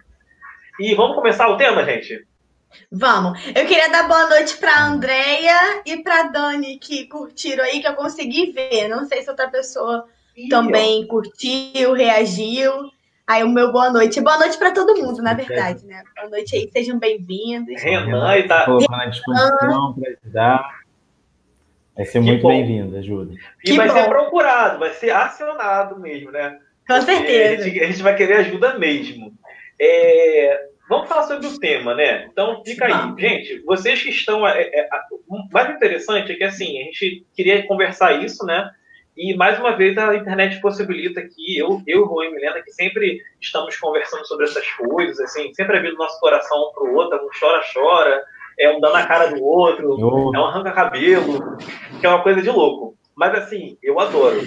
E 0.79 0.95
vamos 0.95 1.17
começar 1.17 1.49
o 1.49 1.57
tema, 1.57 1.85
gente? 1.85 2.27
Vamos. 2.91 3.41
Eu 3.49 3.67
queria 3.67 3.89
dar 3.91 4.09
boa 4.09 4.29
noite 4.29 4.57
para 4.57 4.73
a 4.73 4.87
Andrea 4.87 5.83
e 5.87 6.03
para 6.03 6.25
Dani, 6.25 6.79
que 6.79 7.07
curtiram 7.07 7.65
aí, 7.65 7.81
que 7.81 7.87
eu 7.87 7.95
consegui 7.95 8.51
ver. 8.51 8.89
Não 8.89 9.05
sei 9.07 9.23
se 9.23 9.31
outra 9.31 9.49
pessoa 9.49 10.07
Ih, 10.37 10.49
também 10.49 11.05
ó. 11.05 11.09
curtiu, 11.09 11.93
reagiu. 11.93 12.73
Aí 13.27 13.43
o 13.45 13.49
meu 13.49 13.73
boa 13.73 13.91
noite. 13.91 14.21
Boa 14.21 14.39
noite 14.39 14.59
para 14.59 14.73
todo 14.73 15.01
mundo, 15.01 15.23
na 15.23 15.33
verdade, 15.33 15.87
né? 15.87 16.03
Boa 16.17 16.29
noite 16.29 16.57
aí, 16.57 16.69
sejam 16.73 16.99
bem-vindos. 16.99 17.81
Renan 17.81 18.37
está 18.37 18.67
disposição 19.07 19.95
para 19.95 20.11
ajudar. 20.23 20.85
Vai 21.97 22.05
ser 22.05 22.13
que 22.19 22.27
muito 22.27 22.47
bem-vinda, 22.47 22.99
ajuda. 22.99 23.35
E 23.65 23.71
que 23.71 23.77
vai 23.77 23.87
bom. 23.87 23.95
ser 23.95 24.09
procurado, 24.09 24.81
vai 24.81 24.91
ser 24.91 25.11
acionado 25.11 25.99
mesmo, 26.01 26.33
né? 26.33 26.59
Com 26.87 27.01
certeza. 27.01 27.63
A 27.63 27.69
gente, 27.69 27.81
a 27.81 27.87
gente 27.87 28.03
vai 28.03 28.17
querer 28.17 28.39
ajuda 28.39 28.77
mesmo. 28.79 29.33
É, 29.81 30.67
vamos 30.89 31.09
falar 31.09 31.25
sobre 31.25 31.47
o 31.47 31.59
tema, 31.59 31.95
né? 31.95 32.27
Então, 32.31 32.63
fica 32.65 32.87
aí. 32.87 33.21
Gente, 33.21 33.63
vocês 33.65 34.03
que 34.03 34.11
estão. 34.11 34.47
É, 34.47 34.63
é, 34.63 34.89
o 35.29 35.49
mais 35.53 35.75
interessante 35.75 36.33
é 36.33 36.35
que, 36.37 36.45
assim, 36.45 36.81
a 36.81 36.85
gente 36.85 37.27
queria 37.35 37.67
conversar 37.67 38.25
isso, 38.25 38.45
né? 38.45 38.71
E, 39.17 39.37
mais 39.37 39.59
uma 39.61 39.77
vez, 39.77 39.97
a 39.97 40.15
internet 40.17 40.61
possibilita 40.61 41.23
que 41.23 41.57
eu, 41.57 41.81
eu 41.87 42.05
Rui 42.05 42.27
e 42.27 42.31
Milena, 42.33 42.61
que 42.63 42.73
sempre 42.73 43.21
estamos 43.41 43.77
conversando 43.77 44.27
sobre 44.27 44.45
essas 44.45 44.69
coisas, 44.73 45.21
assim, 45.21 45.55
sempre 45.55 45.77
abrindo 45.77 45.97
nosso 45.97 46.19
coração 46.19 46.59
um 46.59 46.73
para 46.73 46.85
o 46.85 46.95
outro, 46.97 47.25
um 47.25 47.31
chora-chora, 47.39 48.25
é 48.59 48.71
um 48.71 48.81
dando 48.81 48.97
a 48.97 49.07
cara 49.07 49.29
do 49.29 49.43
outro, 49.43 49.97
oh. 50.01 50.35
é 50.35 50.39
um 50.39 50.47
arranca-cabelo, 50.47 51.57
que 52.01 52.07
é 52.07 52.09
uma 52.09 52.23
coisa 52.23 52.43
de 52.43 52.51
louco. 52.51 52.97
Mas, 53.15 53.35
assim, 53.35 53.79
eu 53.81 54.01
adoro. 54.01 54.41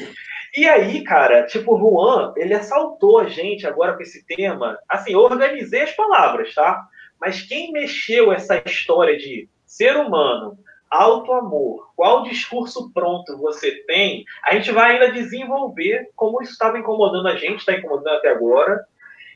E 0.56 0.68
aí, 0.68 1.04
cara, 1.04 1.46
tipo, 1.46 1.76
o 1.76 1.80
Juan, 1.80 2.34
ele 2.38 2.54
assaltou 2.54 3.20
a 3.20 3.26
gente 3.26 3.68
agora 3.68 3.96
com 3.96 4.02
esse 4.02 4.26
tema. 4.26 4.78
Assim, 4.88 5.14
eu 5.14 5.20
organizei 5.20 5.82
as 5.82 5.92
palavras, 5.92 6.54
tá? 6.54 6.88
Mas 7.20 7.42
quem 7.42 7.72
mexeu 7.72 8.32
essa 8.32 8.62
história 8.66 9.18
de 9.18 9.50
ser 9.66 9.98
humano, 9.98 10.58
auto-amor, 10.90 11.92
qual 11.96 12.24
discurso 12.24 12.92
pronto 12.94 13.38
você 13.38 13.84
tem, 13.86 14.24
a 14.44 14.56
gente 14.56 14.72
vai 14.72 14.94
ainda 14.94 15.12
desenvolver 15.12 16.10
como 16.16 16.42
isso 16.42 16.54
estava 16.54 16.80
incomodando 16.80 17.28
a 17.28 17.36
gente, 17.36 17.60
está 17.60 17.74
incomodando 17.74 18.16
até 18.16 18.30
agora. 18.30 18.86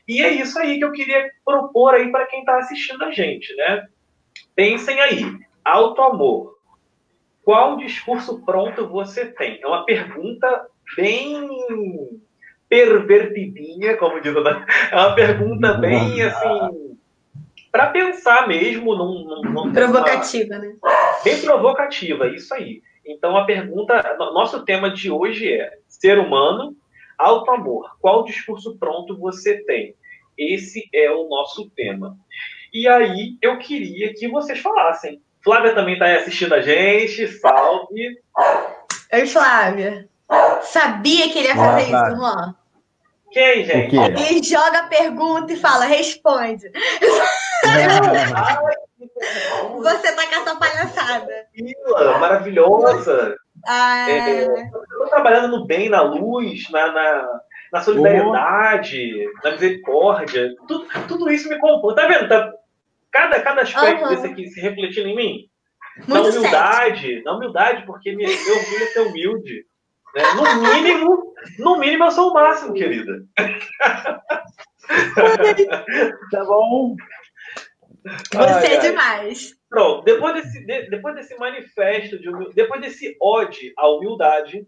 E 0.08 0.22
é 0.22 0.30
isso 0.30 0.58
aí 0.58 0.78
que 0.78 0.84
eu 0.84 0.92
queria 0.92 1.30
propor 1.44 1.94
aí 1.94 2.10
para 2.10 2.26
quem 2.26 2.40
está 2.40 2.58
assistindo 2.58 3.04
a 3.04 3.12
gente, 3.12 3.54
né? 3.54 3.86
Pensem 4.54 5.00
aí, 5.00 5.38
auto-amor. 5.64 6.58
Qual 7.44 7.76
discurso 7.76 8.42
pronto 8.44 8.88
você 8.88 9.26
tem? 9.26 9.60
É 9.60 9.66
uma 9.66 9.84
pergunta 9.84 10.66
bem 10.96 11.48
pervertidinha, 12.68 13.96
como 13.96 14.20
diz 14.20 14.34
a 14.36 14.66
É 14.90 14.96
uma 14.96 15.14
pergunta 15.14 15.74
bem 15.74 16.22
assim 16.22 16.92
para 17.72 17.86
pensar 17.86 18.46
mesmo 18.46 18.94
num, 18.94 19.24
num, 19.24 19.42
num 19.50 19.72
provocativa, 19.72 20.56
uma... 20.56 20.58
né? 20.58 20.74
Bem 21.24 21.40
provocativa, 21.40 22.28
isso 22.28 22.52
aí. 22.52 22.82
Então 23.04 23.34
a 23.34 23.46
pergunta, 23.46 24.14
nosso 24.18 24.62
tema 24.64 24.90
de 24.90 25.10
hoje 25.10 25.50
é 25.50 25.78
ser 25.88 26.18
humano, 26.18 26.76
alto 27.18 27.50
amor. 27.50 27.96
Qual 27.98 28.24
discurso 28.24 28.76
pronto 28.78 29.18
você 29.18 29.64
tem? 29.64 29.96
Esse 30.36 30.86
é 30.92 31.10
o 31.10 31.28
nosso 31.28 31.70
tema. 31.70 32.16
E 32.72 32.86
aí 32.86 33.36
eu 33.40 33.58
queria 33.58 34.12
que 34.12 34.28
vocês 34.28 34.58
falassem. 34.58 35.20
Flávia 35.42 35.74
também 35.74 35.94
está 35.94 36.14
assistindo 36.14 36.54
a 36.54 36.60
gente, 36.60 37.26
salve. 37.26 38.18
Oi, 39.12 39.26
Flávia. 39.26 40.08
Sabia 40.62 41.30
que 41.30 41.38
ele 41.38 41.48
ia 41.48 41.56
fazer 41.56 41.94
ah, 41.94 42.08
isso, 42.08 42.16
Juan. 42.16 42.54
Quem, 43.30 43.64
gente? 43.64 43.96
Ele 43.96 44.42
joga 44.42 44.80
a 44.80 44.88
pergunta 44.88 45.52
e 45.52 45.56
fala, 45.56 45.84
responde. 45.86 46.70
Você 49.78 50.12
tá 50.12 50.26
com 50.26 50.34
essa 50.34 50.56
palhaçada. 50.56 51.46
Maravilhosa. 52.20 53.36
Ah. 53.66 54.10
É, 54.10 54.44
eu 54.44 54.98
tô 54.98 55.06
trabalhando 55.08 55.48
no 55.48 55.66
bem, 55.66 55.88
na 55.88 56.02
luz, 56.02 56.68
na, 56.70 56.92
na, 56.92 57.40
na 57.72 57.80
solidariedade, 57.80 59.26
oh. 59.26 59.44
na 59.44 59.52
misericórdia. 59.52 60.54
Tudo, 60.66 60.86
tudo 61.08 61.30
isso 61.30 61.48
me 61.48 61.58
compõe. 61.58 61.94
Tá 61.94 62.06
vendo? 62.06 62.28
Tá, 62.28 62.52
cada, 63.10 63.40
cada 63.40 63.62
aspecto 63.62 64.04
uhum. 64.04 64.08
desse 64.10 64.26
aqui 64.26 64.48
se 64.48 64.60
refletindo 64.60 65.08
em 65.08 65.16
mim. 65.16 65.48
Muito 66.08 66.30
na 66.30 66.38
humildade, 66.38 67.12
certo. 67.12 67.24
na 67.24 67.36
humildade, 67.36 67.86
porque 67.86 68.14
minha, 68.14 68.28
meu 68.28 68.56
orgulho 68.56 68.82
é 68.82 68.86
ser 68.86 69.00
humilde. 69.00 69.66
Né? 70.14 70.22
No 70.34 70.62
mínimo, 70.62 71.34
no 71.58 71.78
mínimo 71.78 72.04
eu 72.04 72.10
sou 72.10 72.30
o 72.30 72.34
máximo, 72.34 72.74
querida. 72.74 73.24
tá 76.30 76.44
bom. 76.44 76.94
Você 78.04 78.66
ai, 78.66 78.74
é 78.74 78.78
demais. 78.78 79.54
Pronto, 79.70 80.04
depois 80.04 80.34
desse, 80.34 80.66
de, 80.66 80.90
depois 80.90 81.14
desse 81.14 81.36
manifesto, 81.38 82.18
de 82.18 82.30
depois 82.54 82.80
desse 82.80 83.16
ode 83.20 83.72
à 83.78 83.88
humildade, 83.88 84.66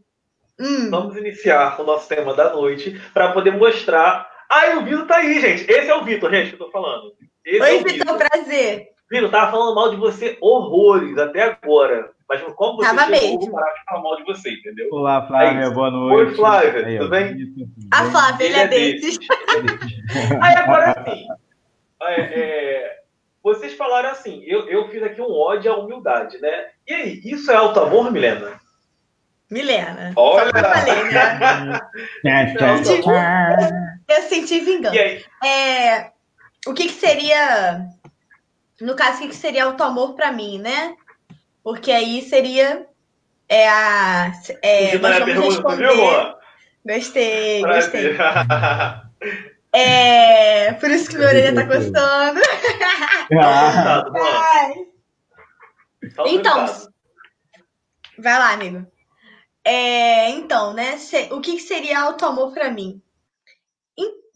hum. 0.58 0.88
vamos 0.90 1.16
iniciar 1.16 1.78
o 1.80 1.84
nosso 1.84 2.08
tema 2.08 2.32
da 2.34 2.52
noite 2.52 2.98
para 3.12 3.32
poder 3.32 3.50
mostrar. 3.50 4.30
Ai, 4.50 4.76
o 4.76 4.84
Vitor 4.84 5.06
tá 5.06 5.16
aí, 5.16 5.40
gente. 5.40 5.70
Esse 5.70 5.90
é 5.90 5.94
o 5.94 6.04
Vitor, 6.04 6.30
gente, 6.30 6.50
que 6.50 6.54
eu 6.54 6.66
tô 6.66 6.70
falando. 6.70 7.12
Esse 7.44 7.60
Oi, 7.60 7.76
é 7.76 7.82
Vitor, 7.82 8.16
prazer. 8.16 8.88
Vitor, 9.10 9.30
tava 9.30 9.50
falando 9.50 9.74
mal 9.74 9.90
de 9.90 9.96
você 9.96 10.38
horrores 10.40 11.18
até 11.18 11.42
agora. 11.42 12.10
Mas 12.42 12.54
como 12.54 12.76
você 12.76 12.94
Tava 12.94 13.14
chegou, 13.14 13.38
mesmo. 13.38 13.52
parar 13.52 13.72
de 13.72 13.84
falar 13.84 14.02
mal 14.02 14.16
de 14.16 14.24
você, 14.24 14.50
entendeu? 14.50 14.88
Olá, 14.90 15.26
Flávia, 15.26 15.66
é 15.66 15.70
boa 15.70 15.90
noite. 15.90 16.30
Oi, 16.30 16.34
Flávia, 16.34 16.86
aí, 16.86 16.98
tudo 16.98 17.10
bem? 17.10 17.54
A 17.92 18.04
Flávia, 18.10 18.44
ele, 18.44 18.54
ele 18.54 18.60
é, 18.60 18.64
é 18.64 18.68
desses. 18.68 19.18
aí 20.42 20.54
agora 20.56 21.04
sim. 21.04 21.26
É, 22.02 22.20
é, 22.20 22.98
vocês 23.42 23.74
falaram 23.74 24.10
assim, 24.10 24.42
eu, 24.44 24.68
eu 24.68 24.88
fiz 24.88 25.02
aqui 25.02 25.20
um 25.20 25.30
ódio 25.30 25.72
à 25.72 25.76
humildade, 25.76 26.38
né? 26.40 26.66
E 26.86 26.92
aí, 26.92 27.20
isso 27.24 27.50
é 27.50 27.54
alto 27.54 27.80
amor, 27.80 28.10
Milena? 28.10 28.60
Milena. 29.50 30.12
Olha! 30.16 30.50
né? 32.24 32.54
eu 34.08 34.22
senti 34.22 34.60
vingança. 34.60 34.96
É, 35.44 36.10
o 36.66 36.74
que, 36.74 36.88
que 36.88 36.94
seria. 36.94 37.86
No 38.80 38.96
caso, 38.96 39.18
o 39.18 39.20
que, 39.20 39.28
que 39.28 39.36
seria 39.36 39.66
alto 39.66 39.82
amor 39.84 40.14
para 40.14 40.32
mim, 40.32 40.58
né? 40.58 40.96
Porque 41.64 41.90
aí 41.90 42.22
seria 42.22 42.86
é 43.48 43.68
a. 43.68 44.32
É, 44.62 44.98
nós 44.98 45.18
vamos 45.18 45.54
responder. 45.54 45.88
Viu, 45.88 46.34
gostei, 46.86 47.62
gostei. 47.62 48.16
É, 49.76 50.72
por 50.74 50.88
isso 50.88 51.10
que 51.10 51.16
minha 51.16 51.28
orelha 51.28 51.52
tá 51.52 51.66
coçando. 51.66 52.40
Ah. 53.42 54.04
então, 56.26 56.66
vai 58.16 58.38
lá, 58.38 58.52
amigo. 58.52 58.86
É, 59.64 60.28
então, 60.30 60.74
né? 60.74 60.96
o 61.32 61.40
que, 61.40 61.58
seria 61.58 62.02
auto-amor 62.02 62.52
para 62.52 62.70
mim? 62.70 63.02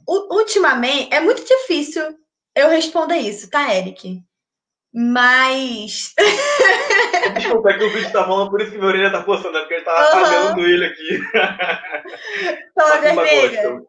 ultimamente, 0.08 1.14
é 1.14 1.20
muito 1.20 1.44
difícil 1.44 2.18
eu 2.54 2.68
responder 2.68 3.18
isso, 3.18 3.48
tá, 3.48 3.72
Eric? 3.72 4.24
Mas. 4.92 6.14
Desculpa, 7.36 7.70
é 7.70 7.78
que 7.78 7.84
o 7.84 7.92
vídeo 7.92 8.10
tá 8.10 8.24
falando, 8.24 8.50
por 8.50 8.60
isso 8.60 8.70
que 8.70 8.78
minha 8.78 8.88
orelha 8.88 9.12
tá 9.12 9.22
coçando, 9.22 9.56
é 9.56 9.60
porque 9.60 9.74
ele 9.74 9.84
tá 9.84 9.92
uhum. 9.92 10.18
apagando 10.18 10.66
ele 10.66 10.86
aqui. 10.86 11.20
Toma 12.74 12.98
vermelha. 12.98 13.82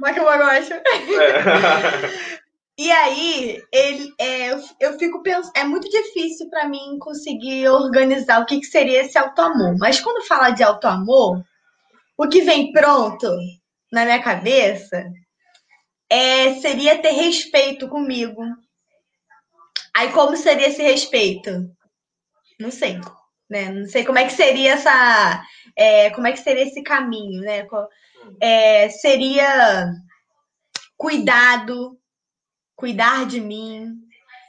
Macumba 0.00 0.36
gosta. 0.36 0.74
É. 0.74 2.34
E 2.76 2.90
aí, 2.90 3.62
ele, 3.72 4.12
é, 4.18 4.50
eu, 4.50 4.60
eu 4.80 4.98
fico 4.98 5.22
pensando, 5.22 5.52
é 5.54 5.62
muito 5.62 5.88
difícil 5.88 6.50
para 6.50 6.68
mim 6.68 6.98
conseguir 6.98 7.68
organizar 7.68 8.40
o 8.40 8.46
que, 8.46 8.58
que 8.58 8.66
seria 8.66 9.02
esse 9.02 9.16
auto-amor. 9.16 9.76
Mas 9.78 10.00
quando 10.00 10.26
fala 10.26 10.50
de 10.50 10.64
auto-amor, 10.64 11.40
o 12.18 12.28
que 12.28 12.40
vem 12.40 12.72
pronto 12.72 13.28
na 13.92 14.04
minha 14.04 14.20
cabeça 14.20 15.04
é, 16.10 16.54
seria 16.54 17.00
ter 17.00 17.12
respeito 17.12 17.86
comigo, 17.88 18.42
Aí 19.96 20.10
como 20.12 20.36
seria 20.36 20.68
esse 20.68 20.82
respeito? 20.82 21.70
Não 22.58 22.70
sei, 22.70 23.00
né? 23.48 23.70
Não 23.70 23.86
sei 23.86 24.04
como 24.04 24.18
é 24.18 24.24
que 24.24 24.32
seria 24.32 24.72
essa, 24.72 25.44
é, 25.76 26.10
como 26.10 26.26
é 26.26 26.32
que 26.32 26.40
seria 26.40 26.64
esse 26.64 26.82
caminho, 26.82 27.40
né? 27.42 27.66
É, 28.40 28.88
seria 28.88 29.92
cuidado, 30.96 31.98
cuidar 32.74 33.26
de 33.26 33.40
mim, 33.40 33.92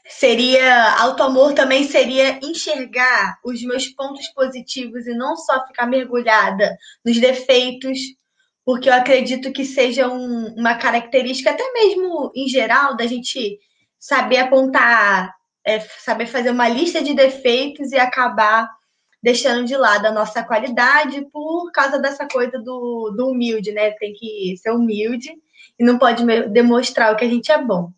seria 0.08 0.94
auto-amor 1.00 1.54
também 1.54 1.84
seria 1.84 2.40
enxergar 2.44 3.40
os 3.44 3.62
meus 3.64 3.88
pontos 3.88 4.28
positivos 4.30 5.08
e 5.08 5.14
não 5.16 5.36
só 5.36 5.66
ficar 5.68 5.88
mergulhada 5.88 6.78
nos 7.04 7.20
defeitos, 7.20 8.00
porque 8.64 8.90
eu 8.90 8.94
acredito 8.94 9.52
que 9.52 9.66
seja 9.66 10.08
um, 10.08 10.54
uma 10.56 10.76
característica 10.76 11.52
até 11.52 11.72
mesmo 11.74 12.32
em 12.36 12.48
geral 12.48 12.96
da 12.96 13.06
gente 13.06 13.60
saber 14.06 14.38
apontar, 14.38 15.34
é, 15.66 15.80
saber 15.80 16.28
fazer 16.28 16.52
uma 16.52 16.70
lista 16.70 17.02
de 17.02 17.16
defeitos 17.16 17.92
e 17.92 17.98
acabar 17.98 18.70
deixando 19.22 19.66
de 19.66 19.76
lado 19.76 20.06
a 20.06 20.12
nossa 20.12 20.44
qualidade 20.44 21.28
por 21.32 21.72
causa 21.72 21.98
dessa 21.98 22.28
coisa 22.28 22.60
do, 22.60 23.12
do 23.18 23.30
humilde, 23.30 23.72
né? 23.72 23.90
Tem 23.94 24.14
que 24.14 24.56
ser 24.58 24.70
humilde 24.70 25.32
e 25.80 25.84
não 25.84 25.98
pode 25.98 26.24
demonstrar 26.50 27.12
o 27.12 27.18
que 27.18 27.26
a 27.26 27.28
gente 27.28 27.52
é 27.52 27.60
bom. 27.60 27.92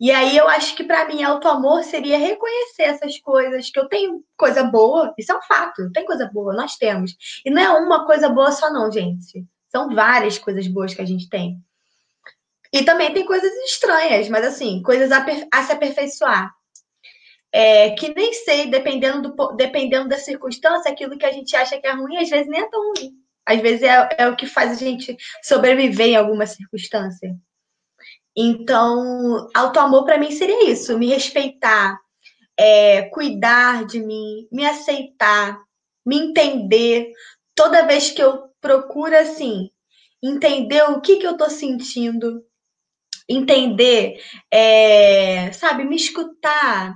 E 0.00 0.10
aí 0.10 0.36
eu 0.36 0.48
acho 0.48 0.74
que 0.74 0.82
para 0.82 1.06
mim 1.06 1.22
auto-amor 1.22 1.84
seria 1.84 2.18
reconhecer 2.18 2.82
essas 2.82 3.16
coisas, 3.18 3.70
que 3.70 3.78
eu 3.78 3.88
tenho 3.88 4.24
coisa 4.36 4.64
boa, 4.64 5.14
isso 5.16 5.30
é 5.30 5.36
um 5.36 5.42
fato, 5.42 5.92
tem 5.92 6.04
coisa 6.04 6.28
boa, 6.32 6.52
nós 6.52 6.76
temos. 6.76 7.16
E 7.46 7.50
não 7.50 7.62
é 7.62 7.70
uma 7.78 8.04
coisa 8.04 8.28
boa 8.28 8.50
só 8.50 8.72
não, 8.72 8.90
gente. 8.90 9.46
São 9.68 9.94
várias 9.94 10.36
coisas 10.36 10.66
boas 10.66 10.94
que 10.94 11.02
a 11.02 11.06
gente 11.06 11.28
tem. 11.28 11.62
E 12.72 12.82
também 12.84 13.12
tem 13.12 13.24
coisas 13.24 13.52
estranhas, 13.64 14.28
mas 14.28 14.44
assim, 14.44 14.82
coisas 14.82 15.10
a, 15.10 15.24
a 15.52 15.62
se 15.62 15.72
aperfeiçoar. 15.72 16.52
É, 17.50 17.90
que 17.92 18.14
nem 18.14 18.32
sei, 18.32 18.66
dependendo, 18.66 19.32
do, 19.32 19.52
dependendo 19.56 20.08
da 20.08 20.18
circunstância, 20.18 20.90
aquilo 20.90 21.16
que 21.16 21.24
a 21.24 21.32
gente 21.32 21.56
acha 21.56 21.80
que 21.80 21.86
é 21.86 21.92
ruim, 21.92 22.18
às 22.18 22.28
vezes 22.28 22.46
nem 22.46 22.60
é 22.60 22.68
tão 22.68 22.92
ruim. 22.92 23.12
Às 23.46 23.60
vezes 23.60 23.82
é, 23.82 24.08
é 24.18 24.28
o 24.28 24.36
que 24.36 24.46
faz 24.46 24.72
a 24.72 24.74
gente 24.74 25.16
sobreviver 25.42 26.08
em 26.08 26.16
alguma 26.16 26.46
circunstância. 26.46 27.34
Então, 28.36 29.48
auto-amor 29.54 30.04
para 30.04 30.18
mim 30.18 30.30
seria 30.30 30.70
isso: 30.70 30.98
me 30.98 31.08
respeitar, 31.08 31.98
é, 32.56 33.02
cuidar 33.08 33.86
de 33.86 34.00
mim, 34.00 34.46
me 34.52 34.66
aceitar, 34.66 35.58
me 36.04 36.18
entender. 36.18 37.10
Toda 37.54 37.86
vez 37.86 38.10
que 38.10 38.22
eu 38.22 38.44
procuro, 38.60 39.16
assim, 39.16 39.70
entender 40.22 40.82
o 40.84 41.00
que, 41.00 41.16
que 41.16 41.26
eu 41.26 41.32
estou 41.32 41.48
sentindo, 41.48 42.44
entender, 43.28 44.20
é, 44.50 45.52
sabe, 45.52 45.84
me 45.84 45.96
escutar, 45.96 46.94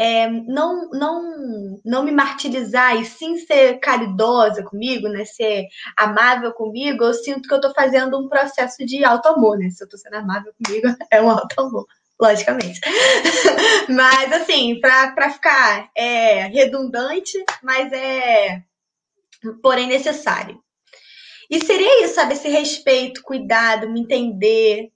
é, 0.00 0.28
não, 0.30 0.88
não, 0.90 1.80
não 1.84 2.02
me 2.02 2.10
martirizar 2.10 2.98
e 2.98 3.04
sim 3.04 3.36
ser 3.36 3.78
caridosa 3.80 4.62
comigo, 4.62 5.08
né? 5.08 5.26
Ser 5.26 5.66
amável 5.96 6.52
comigo, 6.54 7.04
eu 7.04 7.12
sinto 7.12 7.46
que 7.46 7.52
eu 7.52 7.58
estou 7.58 7.74
fazendo 7.74 8.18
um 8.18 8.26
processo 8.26 8.84
de 8.86 9.04
auto-amor, 9.04 9.58
né? 9.58 9.68
Se 9.68 9.82
eu 9.82 9.84
estou 9.84 10.00
sendo 10.00 10.16
amável 10.16 10.54
comigo, 10.62 10.88
é 11.12 11.20
um 11.20 11.30
auto-amor, 11.30 11.86
logicamente. 12.18 12.80
mas, 13.90 14.32
assim, 14.32 14.80
para 14.80 15.30
ficar 15.30 15.90
é, 15.94 16.46
redundante, 16.46 17.36
mas 17.62 17.92
é, 17.92 18.62
porém, 19.62 19.86
necessário. 19.86 20.58
E 21.50 21.62
seria 21.62 22.04
isso, 22.04 22.14
sabe? 22.14 22.32
Esse 22.32 22.48
respeito, 22.48 23.22
cuidado, 23.22 23.90
me 23.90 24.00
entender. 24.00 24.90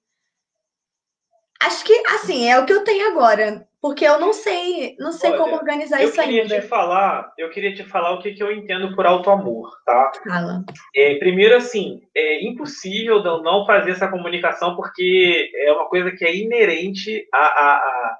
Acho 1.67 1.85
que, 1.85 1.93
assim, 2.09 2.49
é 2.49 2.59
o 2.59 2.67
que 2.67 2.73
eu 2.73 2.85
tenho 2.85 3.09
agora 3.13 3.67
porque 3.85 4.03
eu 4.03 4.19
não 4.19 4.33
sei, 4.33 4.97
não 4.99 5.13
sei 5.13 5.29
Olha, 5.29 5.39
como 5.41 5.57
organizar 5.57 6.03
isso 6.03 6.19
ainda. 6.19 6.33
Eu 6.33 6.45
queria 6.47 6.61
te 6.63 6.67
falar, 6.67 7.35
eu 7.37 7.51
queria 7.51 7.75
te 7.75 7.85
falar 7.85 8.13
o 8.13 8.19
que, 8.23 8.33
que 8.33 8.43
eu 8.43 8.51
entendo 8.51 8.97
por 8.97 9.05
auto-amor, 9.05 9.71
tá? 9.85 10.11
Fala. 10.27 10.65
É, 10.97 11.17
primeiro, 11.17 11.55
assim, 11.55 12.01
é 12.17 12.43
impossível 12.47 13.23
não 13.23 13.67
fazer 13.67 13.91
essa 13.91 14.09
comunicação 14.09 14.75
porque 14.75 15.51
é 15.55 15.71
uma 15.71 15.87
coisa 15.91 16.11
que 16.13 16.25
é 16.25 16.35
inerente 16.35 17.29
a, 17.31 17.45
a, 17.45 17.77
a 17.77 18.19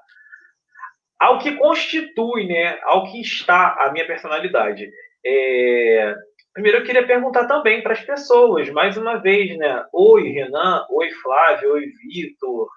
ao 1.19 1.39
que 1.39 1.53
constitui, 1.53 2.45
né, 2.45 2.77
ao 2.83 3.11
que 3.11 3.19
está 3.19 3.75
a 3.79 3.91
minha 3.91 4.05
personalidade. 4.05 4.87
É, 5.25 6.13
primeiro, 6.53 6.77
eu 6.77 6.83
queria 6.83 7.07
perguntar 7.07 7.47
também 7.47 7.81
para 7.81 7.93
as 7.93 8.01
pessoas, 8.01 8.69
mais 8.69 8.97
uma 8.97 9.15
vez, 9.15 9.57
né? 9.57 9.83
Oi, 9.91 10.29
Renan. 10.29 10.85
Oi, 10.91 11.09
Flávio. 11.09 11.73
Oi, 11.73 11.87
Vitor 12.07 12.67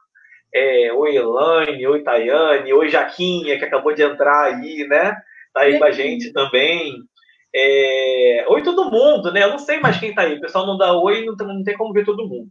é, 0.54 0.92
oi 0.92 1.16
Elaine, 1.16 1.86
oi 1.86 2.02
Tayane, 2.02 2.72
oi 2.72 2.88
Jaquinha, 2.88 3.58
que 3.58 3.64
acabou 3.64 3.94
de 3.94 4.02
entrar 4.02 4.44
aí, 4.44 4.86
né? 4.88 5.16
Tá 5.52 5.62
aí 5.62 5.78
com 5.78 5.84
a 5.84 5.90
gente 5.90 6.32
também. 6.32 6.94
É, 7.54 8.44
oi 8.48 8.62
todo 8.62 8.90
mundo, 8.90 9.32
né? 9.32 9.44
Eu 9.44 9.50
não 9.50 9.58
sei 9.58 9.80
mais 9.80 9.98
quem 9.98 10.14
tá 10.14 10.22
aí. 10.22 10.34
O 10.34 10.40
pessoal 10.40 10.66
não 10.66 10.76
dá 10.76 10.92
oi, 10.92 11.24
não, 11.24 11.34
não 11.34 11.62
tem 11.64 11.76
como 11.76 11.92
ver 11.92 12.04
todo 12.04 12.28
mundo. 12.28 12.50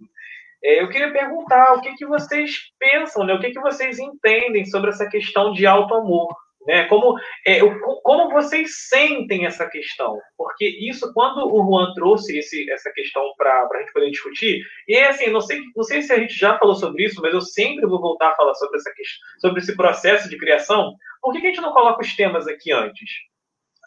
É, 0.63 0.82
eu 0.82 0.89
queria 0.89 1.12
perguntar 1.12 1.74
o 1.74 1.82
que, 1.82 1.93
que 1.95 2.06
vocês 2.06 2.71
pensam, 2.80 3.24
né? 3.26 3.34
O 3.34 3.39
que, 3.39 3.52
que 3.52 3.60
vocês 3.60 4.00
entendem 4.00 4.65
sobre 4.65 4.89
essa 4.89 5.08
questão 5.08 5.54
de 5.54 5.65
alto 5.65 5.93
amor? 5.93 6.36
Né? 6.67 6.84
Como, 6.86 7.17
é, 7.45 7.62
como 8.03 8.30
vocês 8.30 8.88
sentem 8.89 9.45
essa 9.45 9.65
questão? 9.69 10.19
Porque 10.38 10.65
isso, 10.82 11.13
quando 11.13 11.47
o 11.47 11.65
Juan 11.65 11.93
trouxe 11.93 12.38
esse, 12.38 12.69
essa 12.69 12.91
questão 12.91 13.23
para 13.38 13.69
a 13.71 13.77
gente 13.80 13.93
poder 13.93 14.12
discutir, 14.12 14.62
e 14.86 14.97
assim, 14.97 15.30
não 15.30 15.39
sei, 15.39 15.62
não 15.73 15.84
sei 15.84 16.01
se 16.01 16.12
a 16.12 16.19
gente 16.19 16.38
já 16.38 16.58
falou 16.60 16.75
sobre 16.75 17.06
isso, 17.06 17.21
mas 17.21 17.34
eu 17.34 17.39
sempre 17.39 17.88
vou 17.88 18.01
voltar 18.01 18.30
a 18.32 18.36
falar 18.36 18.53
sobre, 18.56 18.77
essa 18.77 18.91
sobre 19.39 19.62
esse 19.62 19.77
processo 19.77 20.30
de 20.30 20.38
criação. 20.38 20.93
Por 21.21 21.32
que, 21.32 21.39
que 21.39 21.47
a 21.47 21.49
gente 21.51 21.62
não 21.62 21.71
coloca 21.71 22.01
os 22.01 22.15
temas 22.15 22.47
aqui 22.47 22.73
antes? 22.73 23.10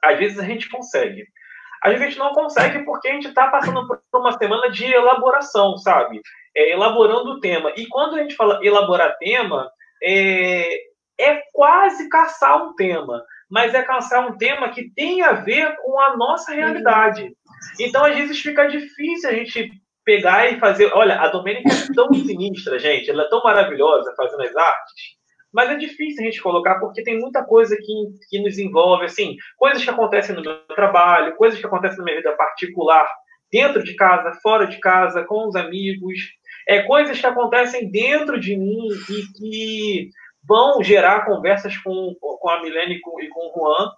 Às 0.03 0.19
vezes 0.19 0.39
a 0.39 0.45
gente 0.45 0.71
consegue. 0.71 1.27
Às 1.83 1.93
vezes 1.93 2.07
a 2.07 2.11
gente 2.11 2.19
não 2.19 2.33
consegue 2.33 2.83
porque 2.85 3.09
a 3.09 3.13
gente 3.13 3.29
está 3.29 3.49
passando 3.49 3.87
por 3.87 4.01
uma 4.15 4.33
semana 4.33 4.71
de 4.71 4.87
elaboração, 4.87 5.77
sabe? 5.77 6.19
É, 6.57 6.73
elaborando 6.73 7.33
o 7.33 7.41
tema. 7.41 7.73
E 7.77 7.87
quando 7.89 8.17
a 8.17 8.23
gente 8.23 8.35
fala 8.35 8.59
elaborar 8.63 9.19
tema, 9.19 9.71
é, 10.03 10.90
é 11.21 11.43
quase 11.53 12.09
caçar 12.09 12.65
um 12.65 12.75
tema, 12.75 13.23
mas 13.51 13.75
é 13.75 13.83
caçar 13.83 14.27
um 14.27 14.37
tema 14.37 14.71
que 14.71 14.91
tem 14.95 15.23
a 15.23 15.33
ver 15.33 15.77
com 15.83 15.99
a 16.01 16.17
nossa 16.17 16.53
realidade. 16.53 17.31
Então, 17.79 18.05
às 18.05 18.15
vezes, 18.15 18.41
fica 18.41 18.67
difícil 18.67 19.29
a 19.29 19.33
gente 19.33 19.71
pegar 20.05 20.51
e 20.51 20.59
fazer. 20.59 20.91
Olha, 20.95 21.21
a 21.21 21.29
Domênica 21.29 21.69
é 21.69 21.95
tão 21.95 22.13
sinistra, 22.15 22.79
gente, 22.79 23.11
ela 23.11 23.25
é 23.25 23.29
tão 23.29 23.43
maravilhosa 23.43 24.15
fazendo 24.17 24.43
as 24.43 24.57
artes, 24.57 25.21
mas 25.53 25.71
é 25.71 25.77
difícil 25.77 26.23
a 26.23 26.25
gente 26.27 26.43
colocar 26.43 26.79
porque 26.79 27.03
tem 27.03 27.19
muita 27.19 27.45
coisa 27.45 27.77
que, 27.77 27.95
que 28.29 28.43
nos 28.43 28.59
envolve, 28.59 29.05
assim, 29.05 29.37
coisas 29.57 29.83
que 29.83 29.91
acontecem 29.91 30.35
no 30.35 30.43
meu 30.43 30.59
trabalho, 30.75 31.37
coisas 31.37 31.59
que 31.59 31.67
acontecem 31.67 31.99
na 31.99 32.05
minha 32.05 32.17
vida 32.17 32.33
particular, 32.33 33.09
dentro 33.53 33.83
de 33.83 33.95
casa, 33.95 34.39
fora 34.43 34.67
de 34.67 34.79
casa, 34.79 35.25
com 35.25 35.49
os 35.49 35.57
amigos, 35.57 36.19
é, 36.69 36.83
coisas 36.83 37.19
que 37.21 37.27
acontecem 37.27 37.91
dentro 37.91 38.39
de 38.39 38.57
mim 38.57 38.89
e 39.09 39.39
que 39.39 40.11
vão 40.43 40.83
gerar 40.83 41.25
conversas 41.27 41.77
com, 41.79 42.15
com 42.21 42.49
a 42.49 42.63
Milene 42.63 42.95
e 42.95 43.01
com, 43.01 43.21
e 43.21 43.29
com 43.29 43.41
o 43.41 43.53
Juan. 43.55 43.91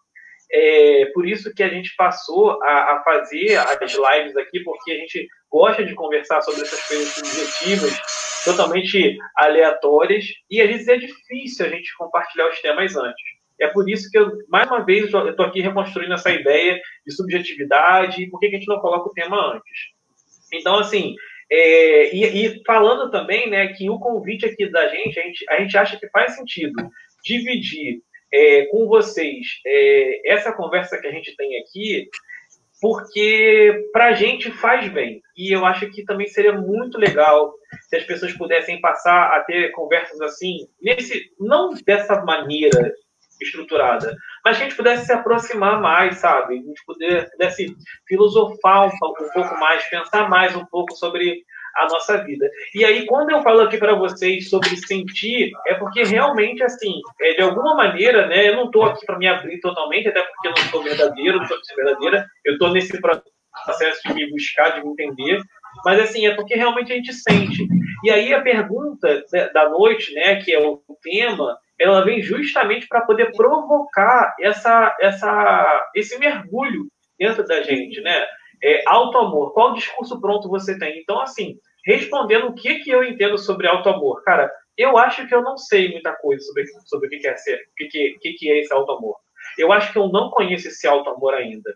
É, 0.54 1.06
por 1.14 1.26
isso 1.26 1.52
que 1.54 1.62
a 1.62 1.68
gente 1.68 1.94
passou 1.96 2.62
a, 2.62 2.96
a, 2.96 3.02
fazer 3.02 3.56
as 3.56 3.92
lives 3.92 4.36
aqui, 4.36 4.60
porque 4.60 4.92
a 4.92 4.96
gente 4.96 5.26
gosta 5.50 5.84
de 5.84 5.94
conversar 5.94 6.42
sobre 6.42 6.60
essas 6.62 6.86
coisas 6.86 7.08
subjetivas, 7.08 8.42
totalmente 8.44 9.16
aleatórias, 9.34 10.26
e 10.50 10.60
às 10.60 10.68
vezes 10.68 10.88
é 10.88 10.96
difícil 10.96 11.64
a 11.64 11.68
gente 11.70 11.96
compartilhar 11.96 12.50
os 12.50 12.60
temas 12.60 12.94
antes. 12.96 13.22
É 13.58 13.68
por 13.68 13.88
isso 13.88 14.10
que, 14.10 14.18
eu, 14.18 14.30
mais 14.48 14.68
uma 14.68 14.84
vez, 14.84 15.10
eu 15.10 15.30
estou 15.30 15.46
aqui 15.46 15.62
reconstruindo 15.62 16.12
essa 16.12 16.30
ideia 16.30 16.78
de 17.06 17.14
subjetividade 17.14 18.22
e 18.22 18.28
por 18.28 18.40
que 18.40 18.46
a 18.46 18.50
gente 18.50 18.66
não 18.66 18.80
coloca 18.80 19.08
o 19.08 19.12
tema 19.12 19.54
antes. 19.54 19.92
Então, 20.52 20.78
assim, 20.78 21.14
é, 21.54 22.14
e, 22.16 22.46
e, 22.46 22.62
falando 22.64 23.10
também 23.10 23.50
né, 23.50 23.74
que 23.74 23.90
o 23.90 23.98
convite 23.98 24.46
aqui 24.46 24.70
da 24.70 24.88
gente, 24.88 25.20
a 25.20 25.22
gente, 25.22 25.50
a 25.50 25.60
gente 25.60 25.76
acha 25.76 25.98
que 25.98 26.08
faz 26.08 26.34
sentido 26.34 26.72
dividir 27.22 28.00
é, 28.32 28.64
com 28.66 28.86
vocês 28.86 29.46
é, 29.66 30.32
essa 30.32 30.50
conversa 30.50 30.98
que 30.98 31.06
a 31.06 31.10
gente 31.10 31.36
tem 31.36 31.58
aqui, 31.58 32.08
porque 32.80 33.86
para 33.92 34.06
a 34.06 34.12
gente 34.14 34.50
faz 34.50 34.90
bem. 34.90 35.20
E 35.36 35.54
eu 35.54 35.66
acho 35.66 35.90
que 35.90 36.06
também 36.06 36.26
seria 36.26 36.54
muito 36.54 36.96
legal 36.96 37.52
se 37.82 37.96
as 37.96 38.04
pessoas 38.04 38.32
pudessem 38.32 38.80
passar 38.80 39.36
a 39.36 39.40
ter 39.40 39.72
conversas 39.72 40.18
assim, 40.22 40.66
nesse, 40.80 41.32
não 41.38 41.74
dessa 41.84 42.24
maneira 42.24 42.94
estruturada, 43.42 44.16
mas 44.44 44.56
que 44.56 44.62
a 44.62 44.66
gente 44.66 44.76
pudesse 44.76 45.06
se 45.06 45.12
aproximar 45.12 45.80
mais, 45.80 46.18
sabe? 46.18 46.54
A 46.54 46.62
gente 46.62 46.82
pudesse 46.84 47.76
filosofar 48.06 48.86
um, 48.86 48.88
um 48.88 49.30
pouco 49.32 49.60
mais, 49.60 49.84
pensar 49.88 50.28
mais 50.28 50.56
um 50.56 50.64
pouco 50.66 50.94
sobre 50.96 51.44
a 51.76 51.86
nossa 51.86 52.22
vida. 52.24 52.50
E 52.74 52.84
aí, 52.84 53.06
quando 53.06 53.30
eu 53.30 53.42
falo 53.42 53.62
aqui 53.62 53.78
para 53.78 53.94
vocês 53.94 54.48
sobre 54.50 54.76
sentir, 54.76 55.50
é 55.66 55.74
porque 55.74 56.02
realmente, 56.02 56.62
assim, 56.62 57.00
é, 57.20 57.34
de 57.34 57.42
alguma 57.42 57.74
maneira, 57.74 58.26
né, 58.26 58.48
eu 58.48 58.56
não 58.56 58.66
estou 58.66 58.84
aqui 58.84 59.04
para 59.06 59.18
me 59.18 59.26
abrir 59.26 59.58
totalmente, 59.60 60.08
até 60.08 60.22
porque 60.22 60.48
eu 60.48 60.50
não 60.50 60.70
sou 60.70 60.82
verdadeiro, 60.82 61.38
não 61.38 61.46
sou 61.46 61.58
verdadeira, 61.76 62.26
eu 62.44 62.54
estou 62.54 62.70
nesse 62.70 63.00
processo 63.00 64.02
de 64.06 64.14
me 64.14 64.30
buscar, 64.30 64.70
de 64.70 64.84
me 64.84 64.90
entender, 64.90 65.40
mas 65.84 66.00
assim, 66.00 66.26
é 66.26 66.34
porque 66.34 66.54
realmente 66.54 66.92
a 66.92 66.96
gente 66.96 67.12
sente. 67.14 67.66
E 68.04 68.10
aí 68.10 68.34
a 68.34 68.42
pergunta 68.42 69.24
da 69.54 69.68
noite, 69.70 70.12
né, 70.14 70.36
que 70.36 70.52
é 70.52 70.60
o 70.60 70.82
tema, 71.02 71.56
ela 71.82 72.04
vem 72.04 72.22
justamente 72.22 72.86
para 72.86 73.02
poder 73.02 73.32
provocar 73.32 74.34
essa, 74.40 74.96
essa, 75.00 75.90
esse 75.94 76.18
mergulho 76.18 76.86
dentro 77.18 77.44
da 77.44 77.62
gente, 77.62 78.00
né? 78.00 78.24
É, 78.62 78.84
auto-amor. 78.86 79.52
Qual 79.52 79.74
discurso 79.74 80.20
pronto 80.20 80.48
você 80.48 80.78
tem? 80.78 81.00
Então, 81.00 81.20
assim, 81.20 81.56
respondendo 81.84 82.46
o 82.46 82.54
que, 82.54 82.76
que 82.80 82.90
eu 82.90 83.02
entendo 83.02 83.36
sobre 83.36 83.66
auto-amor. 83.66 84.22
Cara, 84.22 84.50
eu 84.78 84.96
acho 84.96 85.26
que 85.26 85.34
eu 85.34 85.42
não 85.42 85.58
sei 85.58 85.90
muita 85.90 86.12
coisa 86.14 86.40
sobre, 86.44 86.64
sobre 86.86 87.06
o 87.08 87.10
que, 87.10 87.26
é 87.26 87.36
ser, 87.36 87.56
o 87.56 87.74
que, 87.76 88.16
que, 88.20 88.32
que 88.34 88.50
é 88.50 88.60
esse 88.60 88.72
auto-amor. 88.72 89.16
Eu 89.58 89.72
acho 89.72 89.92
que 89.92 89.98
eu 89.98 90.08
não 90.08 90.30
conheço 90.30 90.68
esse 90.68 90.86
auto-amor 90.86 91.34
ainda, 91.34 91.74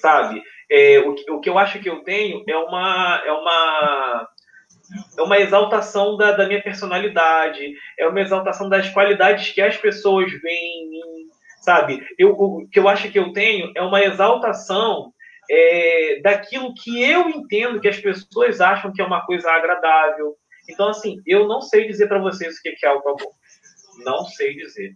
sabe? 0.00 0.42
É, 0.70 0.98
o, 1.00 1.14
o 1.36 1.40
que 1.40 1.48
eu 1.48 1.58
acho 1.58 1.80
que 1.80 1.88
eu 1.88 2.02
tenho 2.02 2.42
é 2.48 2.56
uma, 2.56 3.22
é 3.24 3.32
uma, 3.32 4.28
é 5.16 5.22
uma 5.22 5.38
exaltação 5.38 6.16
da, 6.16 6.32
da 6.32 6.46
minha 6.46 6.62
personalidade, 6.62 7.74
é 7.98 8.06
uma 8.06 8.20
exaltação 8.20 8.68
das 8.68 8.88
qualidades 8.90 9.50
que 9.52 9.60
as 9.60 9.76
pessoas 9.76 10.30
veem 10.40 10.84
em 10.84 10.90
mim, 10.90 11.26
sabe? 11.60 12.06
Eu, 12.18 12.32
o 12.32 12.68
que 12.68 12.78
eu 12.78 12.88
acho 12.88 13.10
que 13.10 13.18
eu 13.18 13.32
tenho 13.32 13.72
é 13.76 13.82
uma 13.82 14.02
exaltação 14.02 15.12
é, 15.50 16.20
daquilo 16.22 16.74
que 16.74 17.02
eu 17.02 17.28
entendo 17.28 17.80
que 17.80 17.88
as 17.88 17.98
pessoas 17.98 18.60
acham 18.60 18.92
que 18.92 19.00
é 19.00 19.04
uma 19.04 19.24
coisa 19.24 19.50
agradável. 19.50 20.36
Então, 20.68 20.88
assim, 20.88 21.16
eu 21.26 21.48
não 21.48 21.60
sei 21.60 21.86
dizer 21.86 22.06
para 22.06 22.20
vocês 22.20 22.56
o 22.56 22.62
que 22.62 22.86
é 22.86 22.88
auto-amor. 22.88 23.32
Não 24.04 24.24
sei 24.24 24.54
dizer. 24.54 24.92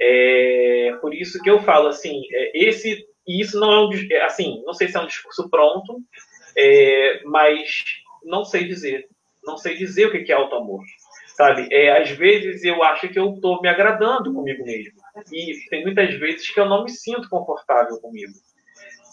É, 0.00 0.96
por 1.00 1.14
isso 1.14 1.40
que 1.42 1.50
eu 1.50 1.60
falo, 1.60 1.88
assim, 1.88 2.22
é, 2.32 2.66
esse 2.66 3.04
e 3.26 3.40
isso 3.40 3.58
não 3.58 3.72
é 3.72 3.86
um, 3.86 3.90
é, 4.10 4.22
assim, 4.22 4.62
não 4.64 4.74
sei 4.74 4.88
se 4.88 4.96
é 4.96 5.00
um 5.00 5.06
discurso 5.06 5.48
pronto, 5.48 6.00
é, 6.56 7.22
mas 7.24 7.84
não 8.24 8.44
sei 8.44 8.64
dizer. 8.64 9.08
Não 9.46 9.56
sei 9.56 9.76
dizer 9.76 10.06
o 10.06 10.10
que 10.10 10.32
é 10.32 10.34
auto-amor. 10.34 10.82
Sabe? 11.36 11.68
É, 11.72 12.00
às 12.00 12.10
vezes 12.10 12.62
eu 12.64 12.82
acho 12.82 13.08
que 13.08 13.18
eu 13.18 13.34
estou 13.34 13.60
me 13.60 13.68
agradando 13.68 14.32
comigo 14.32 14.64
mesmo. 14.64 14.92
E 15.32 15.68
tem 15.68 15.82
muitas 15.84 16.14
vezes 16.14 16.48
que 16.50 16.60
eu 16.60 16.66
não 16.66 16.84
me 16.84 16.90
sinto 16.90 17.28
confortável 17.28 18.00
comigo 18.00 18.32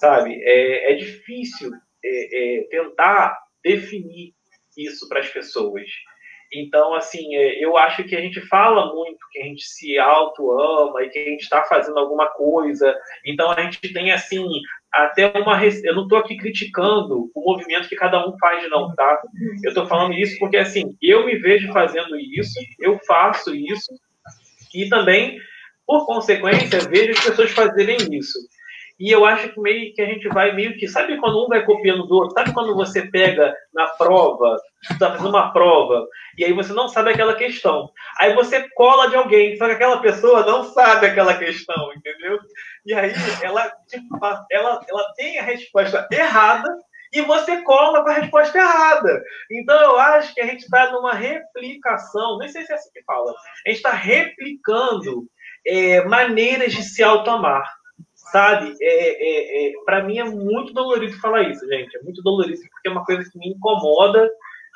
sabe? 0.01 0.41
É, 0.43 0.91
é 0.91 0.95
difícil 0.95 1.71
é, 2.03 2.59
é, 2.59 2.63
tentar 2.63 3.37
definir 3.63 4.33
isso 4.75 5.07
para 5.07 5.19
as 5.19 5.29
pessoas. 5.29 5.87
Então, 6.51 6.95
assim, 6.95 7.35
é, 7.35 7.63
eu 7.63 7.77
acho 7.77 8.03
que 8.03 8.15
a 8.15 8.19
gente 8.19 8.41
fala 8.41 8.93
muito 8.93 9.19
que 9.31 9.39
a 9.39 9.43
gente 9.43 9.63
se 9.63 9.97
auto-ama 9.99 11.03
e 11.03 11.09
que 11.09 11.19
a 11.19 11.25
gente 11.25 11.41
está 11.41 11.63
fazendo 11.63 11.99
alguma 11.99 12.27
coisa. 12.29 12.97
Então, 13.23 13.51
a 13.51 13.61
gente 13.61 13.93
tem, 13.93 14.11
assim, 14.11 14.45
até 14.91 15.32
uma. 15.39 15.60
Eu 15.84 15.95
não 15.95 16.04
estou 16.04 16.17
aqui 16.17 16.36
criticando 16.38 17.32
o 17.34 17.51
movimento 17.54 17.88
que 17.88 17.95
cada 17.95 18.27
um 18.27 18.38
faz, 18.38 18.69
não, 18.69 18.93
tá? 18.93 19.21
Eu 19.63 19.69
estou 19.69 19.86
falando 19.86 20.13
isso 20.13 20.38
porque, 20.39 20.58
assim, 20.58 20.95
eu 21.01 21.25
me 21.25 21.38
vejo 21.38 21.71
fazendo 21.71 22.17
isso, 22.17 22.60
eu 22.80 22.99
faço 23.08 23.56
isso, 23.56 23.93
e 24.73 24.89
também, 24.89 25.39
por 25.86 26.06
consequência, 26.06 26.80
vejo 26.89 27.12
as 27.12 27.23
pessoas 27.23 27.51
fazerem 27.51 27.97
isso. 28.12 28.38
E 29.01 29.09
eu 29.09 29.25
acho 29.25 29.49
que 29.49 29.59
meio 29.59 29.91
que 29.95 30.01
a 30.03 30.05
gente 30.05 30.29
vai 30.29 30.53
meio 30.53 30.77
que. 30.77 30.87
Sabe 30.87 31.17
quando 31.17 31.43
um 31.43 31.47
vai 31.47 31.65
copiando 31.65 32.05
do 32.05 32.13
outro? 32.17 32.35
Sabe 32.35 32.53
quando 32.53 32.75
você 32.75 33.01
pega 33.09 33.51
na 33.73 33.87
prova, 33.87 34.55
está 34.91 35.09
fazendo 35.09 35.29
uma 35.29 35.51
prova, 35.51 36.05
e 36.37 36.45
aí 36.45 36.53
você 36.53 36.71
não 36.71 36.87
sabe 36.87 37.09
aquela 37.09 37.33
questão. 37.33 37.89
Aí 38.19 38.35
você 38.35 38.69
cola 38.75 39.09
de 39.09 39.15
alguém, 39.15 39.57
só 39.57 39.65
que 39.65 39.71
aquela 39.71 39.99
pessoa 40.01 40.45
não 40.45 40.65
sabe 40.65 41.07
aquela 41.07 41.35
questão, 41.35 41.91
entendeu? 41.95 42.37
E 42.85 42.93
aí 42.93 43.11
ela, 43.41 43.73
tipo, 43.87 44.19
ela, 44.51 44.85
ela 44.87 45.13
tem 45.15 45.39
a 45.39 45.43
resposta 45.43 46.07
errada 46.11 46.69
e 47.11 47.23
você 47.23 47.59
cola 47.63 48.03
com 48.03 48.09
a 48.09 48.13
resposta 48.13 48.55
errada. 48.55 49.23
Então 49.51 49.81
eu 49.81 49.99
acho 49.99 50.31
que 50.35 50.41
a 50.41 50.45
gente 50.45 50.61
está 50.61 50.91
numa 50.91 51.15
replicação, 51.15 52.37
nem 52.37 52.49
sei 52.49 52.63
se 52.65 52.71
é 52.71 52.75
assim 52.75 52.91
que 52.93 53.03
fala, 53.03 53.31
a 53.65 53.69
gente 53.69 53.77
está 53.77 53.93
replicando 53.93 55.25
é, 55.65 56.05
maneiras 56.05 56.71
de 56.71 56.83
se 56.83 57.01
automar 57.01 57.80
sabe? 58.31 58.75
É, 58.81 58.87
é, 58.87 59.69
é 59.69 59.73
para 59.85 60.03
mim 60.03 60.19
é 60.19 60.23
muito 60.23 60.73
dolorido 60.73 61.19
falar 61.19 61.43
isso, 61.43 61.67
gente. 61.67 61.95
É 61.97 62.01
muito 62.01 62.21
dolorido 62.21 62.59
porque 62.71 62.87
é 62.87 62.91
uma 62.91 63.05
coisa 63.05 63.29
que 63.29 63.37
me 63.37 63.49
incomoda 63.49 64.29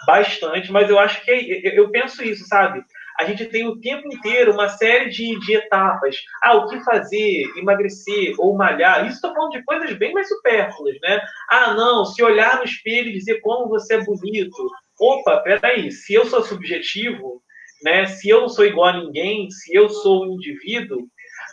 bastante, 0.05 0.71
mas 0.71 0.89
eu 0.89 0.99
acho 0.99 1.23
que 1.23 1.31
é, 1.31 1.79
eu 1.79 1.89
penso 1.89 2.23
isso, 2.23 2.45
sabe? 2.47 2.83
A 3.17 3.23
gente 3.23 3.45
tem 3.45 3.65
o 3.65 3.79
tempo 3.79 4.07
inteiro 4.13 4.51
uma 4.51 4.67
série 4.67 5.09
de, 5.09 5.39
de 5.39 5.55
etapas. 5.55 6.17
Ah, 6.43 6.57
o 6.57 6.67
que 6.67 6.83
fazer, 6.83 7.45
emagrecer 7.55 8.35
ou 8.37 8.57
malhar. 8.57 9.05
Isso 9.05 9.15
estou 9.15 9.33
falando 9.33 9.51
de 9.51 9.63
coisas 9.63 9.97
bem 9.97 10.11
mais 10.11 10.27
supérfluas, 10.27 10.97
né? 11.01 11.21
Ah, 11.49 11.73
não, 11.73 12.03
se 12.03 12.21
olhar 12.21 12.57
no 12.57 12.65
espelho 12.65 13.07
e 13.07 13.13
dizer 13.13 13.39
como 13.39 13.69
você 13.69 13.95
é 13.95 14.03
bonito. 14.03 14.69
Opa, 14.99 15.37
peraí, 15.37 15.91
se 15.91 16.13
eu 16.13 16.25
sou 16.25 16.43
subjetivo, 16.43 17.41
né? 17.83 18.05
Se 18.05 18.27
eu 18.27 18.41
não 18.41 18.49
sou 18.49 18.65
igual 18.65 18.89
a 18.89 18.97
ninguém, 18.97 19.49
se 19.49 19.73
eu 19.73 19.87
sou 19.87 20.25
um 20.25 20.33
indivíduo, 20.33 21.07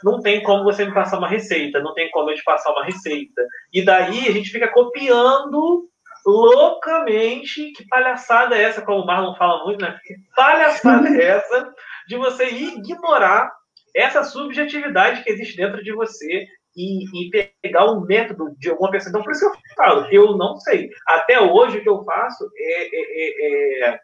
não 0.05 0.21
tem 0.21 0.43
como 0.43 0.65
você 0.65 0.85
me 0.85 0.95
passar 0.95 1.19
uma 1.19 1.29
receita, 1.29 1.81
não 1.81 1.95
tem 1.95 2.11
como 2.11 2.31
eu 2.31 2.35
te 2.35 2.45
passar 2.45 2.73
uma 2.73 2.85
receita. 2.85 3.43
E 3.73 3.85
daí 3.85 4.29
a 4.29 4.33
gente 4.33 4.51
fica 4.51 4.69
copiando 4.69 5.89
loucamente. 6.25 7.73
Que 7.73 7.87
palhaçada 7.89 8.57
é 8.57 8.63
essa, 8.63 8.83
como 8.83 9.03
o 9.03 9.07
Marlon 9.07 9.35
fala 9.35 9.65
muito, 9.65 9.81
né? 9.81 9.99
Que 10.05 10.15
palhaçada 10.35 11.09
é 11.09 11.23
essa 11.23 11.73
de 12.07 12.17
você 12.17 12.47
ignorar 12.47 13.53
essa 13.95 14.25
subjetividade 14.25 15.23
que 15.23 15.31
existe 15.31 15.57
dentro 15.57 15.83
de 15.83 15.93
você 15.93 16.47
e, 16.75 17.27
e, 17.27 17.53
pegar 17.61 17.91
um 17.91 18.01
método 18.01 18.55
de 18.59 18.71
alguma 18.71 18.91
pessoa. 18.91 19.11
Então, 19.11 19.23
por 19.23 19.33
isso 19.33 19.41
que 19.41 19.47
eu 19.47 19.75
falo, 19.77 20.07
eu 20.11 20.37
não 20.37 20.57
sei. 20.57 20.89
Até 21.07 21.41
hoje, 21.41 21.79
o 21.79 21.83
que 21.83 21.89
eu 21.89 22.03
faço 22.03 22.49
é, 22.57 22.83
é, 22.85 23.89
é, 23.89 23.89
é 23.91 24.01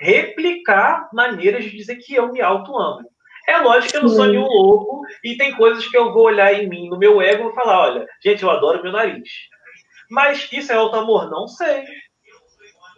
replicar 0.00 1.08
maneiras 1.12 1.64
de 1.64 1.76
dizer 1.76 1.96
que 1.96 2.14
eu 2.14 2.32
me 2.32 2.40
auto-amo. 2.40 3.08
É 3.48 3.56
lógico 3.60 3.92
que 3.92 3.96
eu 3.96 4.02
não 4.02 4.08
sou 4.10 4.26
nenhum 4.26 4.46
louco 4.46 5.00
e 5.24 5.34
tem 5.38 5.54
coisas 5.56 5.88
que 5.88 5.96
eu 5.96 6.12
vou 6.12 6.24
olhar 6.24 6.52
em 6.52 6.68
mim, 6.68 6.90
no 6.90 6.98
meu 6.98 7.22
ego, 7.22 7.48
e 7.48 7.54
falar: 7.54 7.80
olha, 7.80 8.06
gente, 8.22 8.42
eu 8.42 8.50
adoro 8.50 8.82
meu 8.82 8.92
nariz. 8.92 9.26
Mas 10.10 10.46
isso 10.52 10.70
é 10.70 10.74
auto-amor? 10.74 11.30
Não 11.30 11.48
sei. 11.48 11.82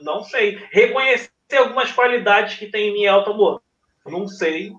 Não 0.00 0.24
sei. 0.24 0.60
Reconhecer 0.72 1.30
algumas 1.56 1.92
qualidades 1.92 2.58
que 2.58 2.66
tem 2.66 2.88
em 2.88 2.92
mim 2.92 3.04
é 3.04 3.08
auto-amor? 3.08 3.62
Não 4.04 4.26
sei. 4.26 4.72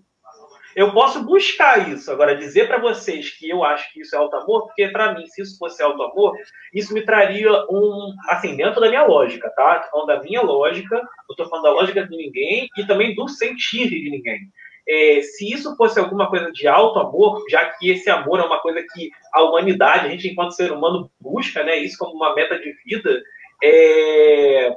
Eu 0.75 0.91
posso 0.91 1.23
buscar 1.23 1.89
isso. 1.89 2.12
Agora, 2.12 2.36
dizer 2.36 2.67
para 2.67 2.79
vocês 2.79 3.29
que 3.29 3.49
eu 3.49 3.63
acho 3.63 3.93
que 3.93 4.01
isso 4.01 4.13
é 4.13 4.19
auto-amor, 4.19 4.65
porque 4.65 4.89
para 4.89 5.13
mim, 5.13 5.25
se 5.25 5.41
isso 5.41 5.57
fosse 5.57 5.81
auto-amor, 5.81 6.36
isso 6.73 6.93
me 6.93 7.05
traria 7.05 7.49
um. 7.69 8.13
Assim, 8.27 8.57
dentro 8.57 8.81
da 8.81 8.89
minha 8.89 9.05
lógica, 9.05 9.49
tá? 9.55 9.79
Tô 9.79 9.89
falando 9.89 10.07
da 10.07 10.21
minha 10.21 10.41
lógica, 10.41 11.01
eu 11.29 11.36
tô 11.38 11.47
falando 11.47 11.63
da 11.63 11.71
lógica 11.71 12.05
de 12.05 12.17
ninguém 12.17 12.67
e 12.77 12.86
também 12.86 13.15
do 13.15 13.29
sentir 13.29 13.89
de 13.89 14.10
ninguém 14.10 14.51
é, 14.87 15.21
se 15.21 15.51
isso 15.51 15.75
fosse 15.75 15.99
alguma 15.99 16.27
coisa 16.29 16.51
de 16.51 16.67
alto 16.67 16.99
amor, 16.99 17.43
já 17.49 17.65
que 17.65 17.91
esse 17.91 18.09
amor 18.09 18.39
é 18.39 18.43
uma 18.43 18.59
coisa 18.59 18.81
que 18.93 19.09
a 19.33 19.43
humanidade, 19.43 20.07
a 20.07 20.09
gente 20.09 20.27
enquanto 20.27 20.55
ser 20.55 20.71
humano 20.71 21.09
busca, 21.19 21.63
né, 21.63 21.77
isso 21.77 21.97
como 21.97 22.13
uma 22.13 22.33
meta 22.35 22.57
de 22.59 22.73
vida, 22.85 23.21
é... 23.63 24.73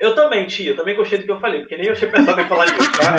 eu 0.00 0.14
também, 0.14 0.46
tia, 0.46 0.70
eu 0.70 0.76
também 0.76 0.96
gostei 0.96 1.18
do 1.18 1.24
que 1.24 1.30
eu 1.30 1.40
falei, 1.40 1.60
porque 1.60 1.76
nem 1.76 1.86
eu 1.86 1.94
tinha 1.94 2.10
pensado 2.10 2.40
em 2.40 2.48
falar 2.48 2.66
disso, 2.66 2.92
tá? 2.92 3.14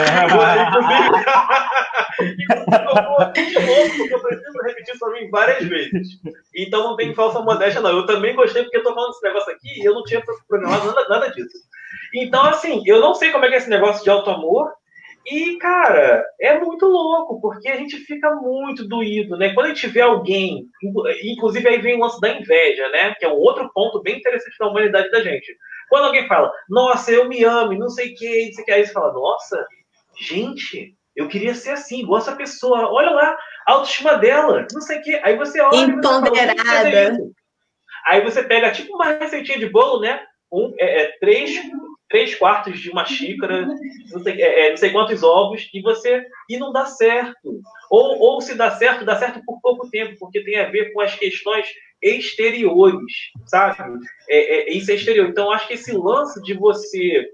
Inclusive, 0.68 1.04
eu 1.04 2.30
vou 2.30 3.32
de 3.34 3.54
novo, 3.54 3.98
porque 3.98 4.14
eu 4.14 4.20
preciso 4.20 4.64
repetir 4.64 4.96
isso 4.96 5.00
pra 5.00 5.14
mim 5.14 5.30
várias 5.30 5.64
vezes. 5.66 6.08
Então 6.56 6.84
não 6.84 6.96
tem 6.96 7.14
falsa 7.14 7.40
modéstia, 7.42 7.82
não. 7.82 7.92
Eu 7.92 8.06
também 8.06 8.36
gostei 8.36 8.64
porque 8.64 8.78
eu 8.78 8.84
tô 8.84 8.94
falando 8.94 9.12
desse 9.12 9.24
negócio 9.24 9.54
aqui 9.54 9.82
e 9.82 9.86
eu 9.86 9.94
não 9.94 10.04
tinha 10.04 10.24
programado 10.48 10.88
nada, 10.88 11.08
nada 11.08 11.28
disso. 11.30 11.58
Então, 12.14 12.44
assim, 12.46 12.82
eu 12.86 13.00
não 13.00 13.14
sei 13.14 13.32
como 13.32 13.46
é 13.46 13.50
que 13.50 13.56
é 13.56 13.58
esse 13.58 13.70
negócio 13.70 14.04
de 14.04 14.10
alto 14.10 14.30
amor, 14.30 14.72
e, 15.30 15.58
cara, 15.58 16.26
é 16.40 16.58
muito 16.58 16.86
louco, 16.86 17.42
porque 17.42 17.68
a 17.68 17.76
gente 17.76 17.98
fica 17.98 18.34
muito 18.36 18.88
doído, 18.88 19.36
né? 19.38 19.54
Quando 19.54 19.66
a 19.66 19.70
gente 19.70 19.88
vê 19.88 20.00
alguém, 20.00 20.66
inclusive 21.24 21.68
aí 21.68 21.82
vem 21.82 21.98
o 21.98 22.00
lance 22.00 22.20
da 22.22 22.30
inveja, 22.30 22.88
né? 22.90 23.14
Que 23.16 23.26
é 23.26 23.30
um 23.30 23.36
outro 23.36 23.70
ponto 23.74 24.02
bem 24.02 24.18
interessante 24.18 24.56
da 24.58 24.68
humanidade 24.68 25.12
da 25.12 25.22
gente. 25.22 25.54
Quando 25.90 26.06
alguém 26.06 26.28
fala, 26.28 26.50
nossa, 26.70 27.12
eu 27.12 27.28
me 27.28 27.44
amo, 27.44 27.74
não 27.74 27.90
sei 27.90 28.14
o 28.14 28.16
que, 28.16 28.46
não 28.46 28.54
sei 28.54 28.64
o 28.64 28.66
que, 28.66 28.72
aí 28.72 28.86
você 28.86 28.94
fala, 28.94 29.12
nossa, 29.12 29.68
gente, 30.18 30.96
eu 31.14 31.28
queria 31.28 31.54
ser 31.54 31.72
assim, 31.72 32.00
igual 32.00 32.20
essa 32.20 32.36
pessoa, 32.36 32.90
olha 32.90 33.10
lá, 33.10 33.38
a 33.68 33.74
autoestima 33.74 34.16
dela, 34.16 34.66
não 34.72 34.82
sei 34.82 35.00
o 35.00 35.02
que. 35.02 35.16
Aí 35.24 35.36
você 35.36 35.60
olha. 35.60 35.78
Empoderada. 35.78 37.18
Aí 38.06 38.22
você 38.24 38.44
pega 38.44 38.72
tipo 38.72 38.96
uma 38.96 39.12
receitinha 39.12 39.60
de 39.60 39.68
bolo, 39.70 40.00
né? 40.00 40.24
Um, 40.50 40.74
é, 40.80 41.04
é, 41.04 41.18
três 41.20 41.60
três 42.10 42.36
quartos 42.36 42.80
de 42.80 42.90
uma 42.90 43.06
xícara, 43.06 43.68
não 44.12 44.24
sei, 44.24 44.42
é, 44.42 44.68
é, 44.68 44.70
não 44.70 44.78
sei 44.78 44.92
quantos 44.92 45.24
ovos, 45.24 45.70
e 45.74 45.82
você 45.82 46.26
e 46.50 46.58
não 46.58 46.72
dá 46.72 46.86
certo. 46.86 47.62
Ou, 47.90 48.20
ou 48.20 48.42
se 48.42 48.56
dá 48.56 48.72
certo, 48.72 49.06
dá 49.06 49.16
certo 49.18 49.42
por 49.46 49.60
pouco 49.62 49.90
tempo, 49.90 50.16
porque 50.20 50.44
tem 50.44 50.60
a 50.60 50.70
ver 50.70 50.94
com 50.94 51.02
as 51.02 51.16
questões 51.16 51.68
exteriores, 52.02 53.14
sabe? 53.46 54.00
É, 54.30 54.38
é, 54.38 54.74
isso 54.74 54.92
é 54.92 54.96
exterior. 54.96 55.28
Então, 55.28 55.52
acho 55.52 55.68
que 55.68 55.74
esse 55.74 55.92
lance 55.92 56.42
de 56.44 56.54
você 56.54 57.30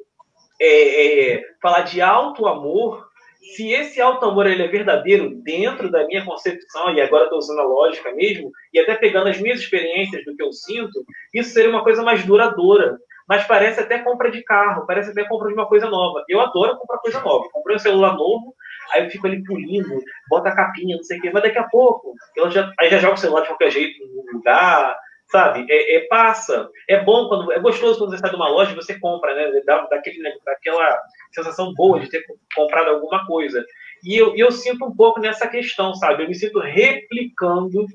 é, 0.59 1.33
é, 1.35 1.43
falar 1.61 1.81
de 1.81 2.01
alto 2.01 2.47
amor, 2.47 3.07
se 3.55 3.71
esse 3.71 3.99
alto 3.99 4.25
amor 4.25 4.47
ele 4.47 4.63
é 4.63 4.67
verdadeiro 4.67 5.35
dentro 5.43 5.91
da 5.91 6.07
minha 6.07 6.25
concepção, 6.25 6.93
e 6.93 7.01
agora 7.01 7.25
estou 7.25 7.39
usando 7.39 7.59
a 7.59 7.65
lógica 7.65 8.13
mesmo, 8.13 8.51
e 8.73 8.79
até 8.79 8.95
pegando 8.95 9.27
as 9.27 9.39
minhas 9.39 9.59
experiências 9.59 10.23
do 10.23 10.35
que 10.35 10.41
eu 10.41 10.51
sinto, 10.51 11.05
isso 11.33 11.51
seria 11.51 11.69
uma 11.69 11.83
coisa 11.83 12.01
mais 12.01 12.25
duradoura 12.25 12.97
mas 13.27 13.45
parece 13.45 13.79
até 13.79 13.99
compra 13.99 14.31
de 14.31 14.43
carro, 14.43 14.85
parece 14.85 15.11
até 15.11 15.23
compra 15.25 15.47
de 15.47 15.53
uma 15.53 15.67
coisa 15.67 15.89
nova. 15.89 16.23
Eu 16.27 16.41
adoro 16.41 16.77
comprar 16.77 16.97
coisa 16.99 17.21
nova. 17.21 17.49
Comprei 17.51 17.75
um 17.75 17.79
celular 17.79 18.15
novo, 18.15 18.53
aí 18.91 19.03
eu 19.03 19.09
fico 19.09 19.27
ali 19.27 19.43
pulindo, 19.43 20.01
bota 20.29 20.49
a 20.49 20.55
capinha, 20.55 20.95
não 20.95 21.03
sei 21.03 21.19
o 21.19 21.21
quê, 21.21 21.31
mas 21.33 21.43
daqui 21.43 21.57
a 21.57 21.63
pouco, 21.63 22.13
eu 22.35 22.49
já, 22.51 22.71
aí 22.79 22.89
já 22.89 22.99
jogo 22.99 23.13
o 23.13 23.17
celular 23.17 23.41
de 23.41 23.47
qualquer 23.47 23.71
jeito 23.71 24.05
no 24.07 24.37
lugar, 24.37 24.97
sabe? 25.33 25.65
É, 25.69 25.95
é, 25.97 26.07
passa. 26.07 26.69
É 26.87 27.03
bom 27.03 27.27
quando 27.27 27.51
é 27.51 27.59
gostoso 27.59 27.97
quando 27.97 28.11
você 28.11 28.19
sai 28.19 28.29
de 28.29 28.35
uma 28.35 28.49
loja 28.49 28.71
e 28.71 28.75
você 28.75 28.99
compra, 28.99 29.33
né? 29.33 29.61
Dá, 29.65 29.85
daquele, 29.87 30.19
né, 30.19 30.31
daquela 30.45 31.01
sensação 31.31 31.73
boa 31.73 31.99
de 31.99 32.09
ter 32.09 32.23
comprado 32.55 32.89
alguma 32.89 33.25
coisa. 33.25 33.65
E 34.03 34.15
eu, 34.15 34.35
eu 34.35 34.51
sinto 34.51 34.85
um 34.85 34.95
pouco 34.95 35.19
nessa 35.19 35.47
questão, 35.47 35.95
sabe? 35.95 36.23
Eu 36.23 36.27
me 36.27 36.35
sinto 36.35 36.59
replicando 36.59 37.87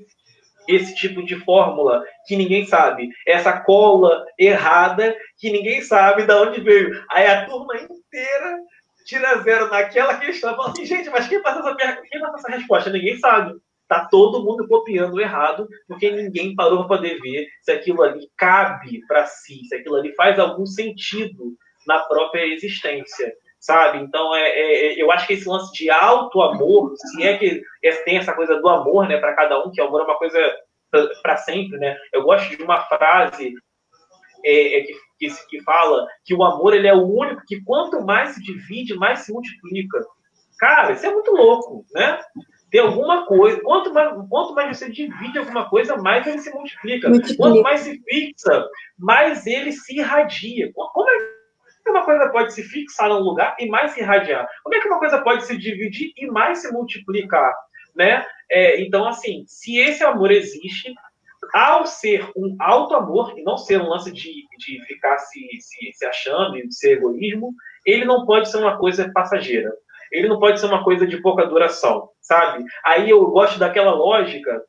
esse 0.69 0.93
tipo 0.93 1.25
de 1.25 1.35
fórmula 1.43 2.03
que 2.27 2.35
ninguém 2.35 2.65
sabe. 2.65 3.09
Essa 3.25 3.59
cola 3.59 4.23
errada 4.37 5.15
que 5.37 5.49
ninguém 5.51 5.81
sabe 5.81 6.23
de 6.25 6.33
onde 6.33 6.61
veio. 6.61 7.03
Aí 7.09 7.25
a 7.25 7.45
turma 7.45 7.75
inteira 7.75 8.59
tira 9.03 9.39
zero 9.39 9.67
naquela 9.69 10.17
questão. 10.17 10.55
Fala 10.55 10.69
assim, 10.69 10.85
gente, 10.85 11.09
mas 11.09 11.27
quem 11.27 11.41
passa 11.41 11.59
essa, 11.59 12.01
quem 12.03 12.21
passa 12.21 12.37
essa 12.37 12.57
resposta? 12.57 12.89
Ninguém 12.91 13.17
sabe. 13.17 13.55
Tá 13.87 14.05
todo 14.05 14.43
mundo 14.43 14.67
copiando 14.67 15.19
errado, 15.19 15.67
porque 15.87 16.11
ninguém 16.11 16.53
parou 16.53 16.85
para 16.85 16.97
poder 16.97 17.19
ver 17.19 17.47
se 17.63 17.71
aquilo 17.71 18.03
ali 18.03 18.29
cabe 18.37 19.01
para 19.07 19.25
si, 19.25 19.65
se 19.67 19.75
aquilo 19.75 19.95
ali 19.95 20.13
faz 20.13 20.37
algum 20.37 20.67
sentido 20.67 21.55
na 21.87 21.97
própria 22.01 22.45
existência, 22.45 23.33
sabe? 23.59 23.99
Então, 23.99 24.33
é, 24.35 24.41
é, 24.41 24.85
é 24.85 25.01
eu 25.01 25.11
acho 25.11 25.27
que 25.27 25.33
esse 25.33 25.47
lance 25.47 25.71
de 25.73 25.89
alto 25.89 26.41
amor, 26.41 26.93
se 26.95 27.23
é 27.23 27.37
que 27.37 27.61
é, 27.83 27.91
tem 28.03 28.17
essa 28.17 28.33
coisa 28.33 28.55
do 28.55 28.69
amor, 28.69 29.07
né, 29.07 29.17
para 29.17 29.35
cada 29.35 29.63
um, 29.63 29.71
que 29.71 29.81
o 29.81 29.85
amor 29.85 30.01
é 30.01 30.03
uma 30.05 30.17
coisa 30.17 30.39
para 31.21 31.37
sempre, 31.37 31.77
né? 31.77 31.95
Eu 32.11 32.23
gosto 32.23 32.55
de 32.55 32.63
uma 32.63 32.81
frase 32.85 33.53
é, 34.43 34.79
é, 34.79 34.81
que, 34.83 34.93
que, 35.19 35.47
que, 35.47 35.63
fala 35.63 36.07
que 36.25 36.33
o 36.33 36.43
amor 36.43 36.73
ele 36.73 36.87
é 36.87 36.93
o 36.93 37.05
único 37.05 37.43
que 37.45 37.61
quanto 37.63 38.01
mais 38.03 38.29
se 38.29 38.41
divide, 38.41 38.95
mais 38.95 39.19
se 39.19 39.31
multiplica. 39.31 39.99
Cara, 40.57 40.93
isso 40.93 41.05
é 41.05 41.11
muito 41.11 41.31
louco, 41.31 41.85
né? 41.93 42.19
Tem 42.71 42.81
alguma 42.81 43.25
coisa, 43.25 43.59
quanto 43.61 43.93
mais, 43.93 44.13
quanto 44.29 44.53
mais 44.53 44.77
você 44.77 44.89
divide 44.89 45.39
alguma 45.39 45.69
coisa, 45.69 45.97
mais 45.97 46.25
ele 46.27 46.39
se 46.39 46.51
multiplica. 46.51 47.09
multiplica. 47.09 47.41
Quanto 47.41 47.61
mais 47.61 47.81
se 47.81 47.99
fixa, 48.03 48.67
mais 48.97 49.45
ele 49.47 49.71
se 49.71 49.97
irradia. 49.97 50.71
Como 50.73 51.09
é 51.09 51.38
uma 51.89 52.05
coisa 52.05 52.29
pode 52.29 52.53
se 52.53 52.63
fixar 52.63 53.09
num 53.09 53.19
lugar 53.19 53.55
e 53.59 53.67
mais 53.67 53.91
se 53.91 53.99
irradiar? 53.99 54.47
Como 54.63 54.75
é 54.75 54.79
que 54.79 54.87
uma 54.87 54.99
coisa 54.99 55.21
pode 55.21 55.45
se 55.45 55.57
dividir 55.57 56.13
e 56.17 56.27
mais 56.27 56.59
se 56.59 56.71
multiplicar? 56.71 57.53
Né? 57.95 58.25
É, 58.49 58.81
então, 58.81 59.07
assim, 59.07 59.43
se 59.47 59.77
esse 59.77 60.03
amor 60.03 60.31
existe, 60.31 60.93
ao 61.53 61.85
ser 61.85 62.29
um 62.35 62.55
alto 62.59 62.95
amor, 62.95 63.37
e 63.37 63.43
não 63.43 63.57
ser 63.57 63.81
um 63.81 63.89
lance 63.89 64.11
de, 64.11 64.45
de 64.57 64.85
ficar 64.85 65.17
se, 65.17 65.39
se, 65.59 65.91
se 65.93 66.05
achando 66.05 66.57
e 66.57 66.67
de 66.67 66.75
ser 66.75 66.97
egoísmo, 66.97 67.53
ele 67.85 68.05
não 68.05 68.25
pode 68.25 68.49
ser 68.49 68.57
uma 68.57 68.77
coisa 68.77 69.11
passageira. 69.13 69.71
Ele 70.11 70.27
não 70.27 70.39
pode 70.39 70.59
ser 70.59 70.65
uma 70.65 70.83
coisa 70.83 71.05
de 71.05 71.21
pouca 71.21 71.45
duração, 71.45 72.09
sabe? 72.21 72.63
Aí 72.83 73.09
eu 73.09 73.25
gosto 73.27 73.59
daquela 73.59 73.91
lógica 73.91 74.61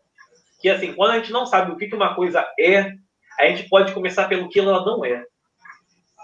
que, 0.60 0.68
assim, 0.68 0.92
quando 0.92 1.12
a 1.12 1.16
gente 1.18 1.32
não 1.32 1.46
sabe 1.46 1.72
o 1.72 1.76
que 1.76 1.94
uma 1.94 2.14
coisa 2.14 2.46
é, 2.58 2.92
a 3.38 3.48
gente 3.48 3.68
pode 3.68 3.92
começar 3.92 4.28
pelo 4.28 4.48
que 4.48 4.60
ela 4.60 4.84
não 4.84 5.04
é. 5.04 5.24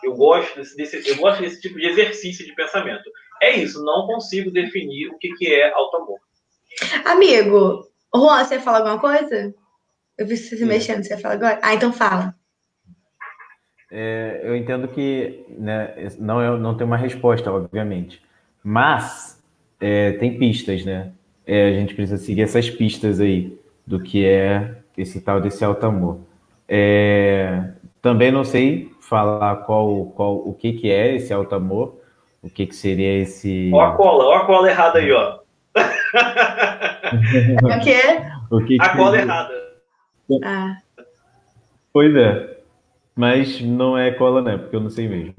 Eu 0.07 0.14
gosto 0.14 0.55
desse, 0.55 0.77
desse 0.77 1.09
eu 1.09 1.16
gosto 1.16 1.40
desse 1.40 1.61
tipo 1.61 1.77
de 1.81 1.87
exercício 1.87 2.47
de 2.47 2.55
pensamento. 2.55 3.11
É 3.42 3.57
isso, 3.57 3.85
não 3.85 4.07
consigo 4.07 4.53
definir 4.53 5.09
o 5.09 5.19
que, 5.19 5.35
que 5.35 5.53
é 5.53 5.73
alto 5.73 5.97
amor. 5.97 6.21
Amigo, 7.05 7.85
Juan, 8.14 8.45
você 8.45 8.61
fala 8.61 8.79
alguma 8.79 9.01
coisa? 9.01 9.53
Eu 10.16 10.25
vi 10.25 10.37
você 10.37 10.57
se 10.57 10.64
mexendo, 10.64 11.03
você 11.03 11.19
fala 11.19 11.35
agora? 11.35 11.59
Ah, 11.61 11.75
então 11.75 11.92
fala. 11.92 12.33
É, 13.90 14.42
eu 14.45 14.55
entendo 14.55 14.87
que 14.87 15.45
né, 15.59 16.09
não, 16.21 16.40
é, 16.40 16.57
não 16.57 16.77
tem 16.77 16.87
uma 16.87 16.97
resposta, 16.97 17.53
obviamente. 17.53 18.23
Mas 18.62 19.42
é, 19.81 20.12
tem 20.12 20.38
pistas, 20.38 20.85
né? 20.85 21.11
É, 21.45 21.69
a 21.69 21.73
gente 21.73 21.97
precisa 21.97 22.16
seguir 22.16 22.42
essas 22.42 22.71
pistas 22.71 23.21
aí 23.21 23.59
do 23.85 24.01
que 24.01 24.25
é 24.25 24.77
esse 24.97 25.21
tal 25.21 25.40
desse 25.40 25.64
alto 25.64 25.85
amor. 25.85 26.21
É, 26.69 27.73
também 28.01 28.31
não 28.31 28.45
sei 28.45 28.88
falar 29.09 29.57
qual, 29.57 30.07
qual 30.07 30.37
o 30.37 30.53
que, 30.53 30.73
que 30.73 30.90
é 30.90 31.14
esse 31.14 31.33
alto 31.33 31.55
amor, 31.55 32.01
o 32.42 32.51
que, 32.51 32.66
que 32.66 32.75
seria 32.75 33.21
esse. 33.21 33.71
Ó 33.73 33.81
a 33.81 33.92
cola, 33.92 34.25
ó 34.25 34.35
a 34.35 34.47
cola 34.47 34.69
errada 34.69 34.99
aí, 34.99 35.12
ó. 35.12 35.38
o 37.62 37.81
quê? 37.83 38.01
O 38.51 38.61
que 38.64 38.77
a 38.81 38.97
cola 38.97 39.19
errada. 39.19 39.55
Ah. 40.45 40.79
Pois 41.92 42.14
é. 42.14 42.59
Mas 43.14 43.61
não 43.61 43.97
é 43.97 44.11
cola, 44.11 44.42
né? 44.42 44.59
Porque 44.59 44.77
eu 44.77 44.81
não 44.81 44.90
sei 44.90 45.09
mesmo. 45.09 45.35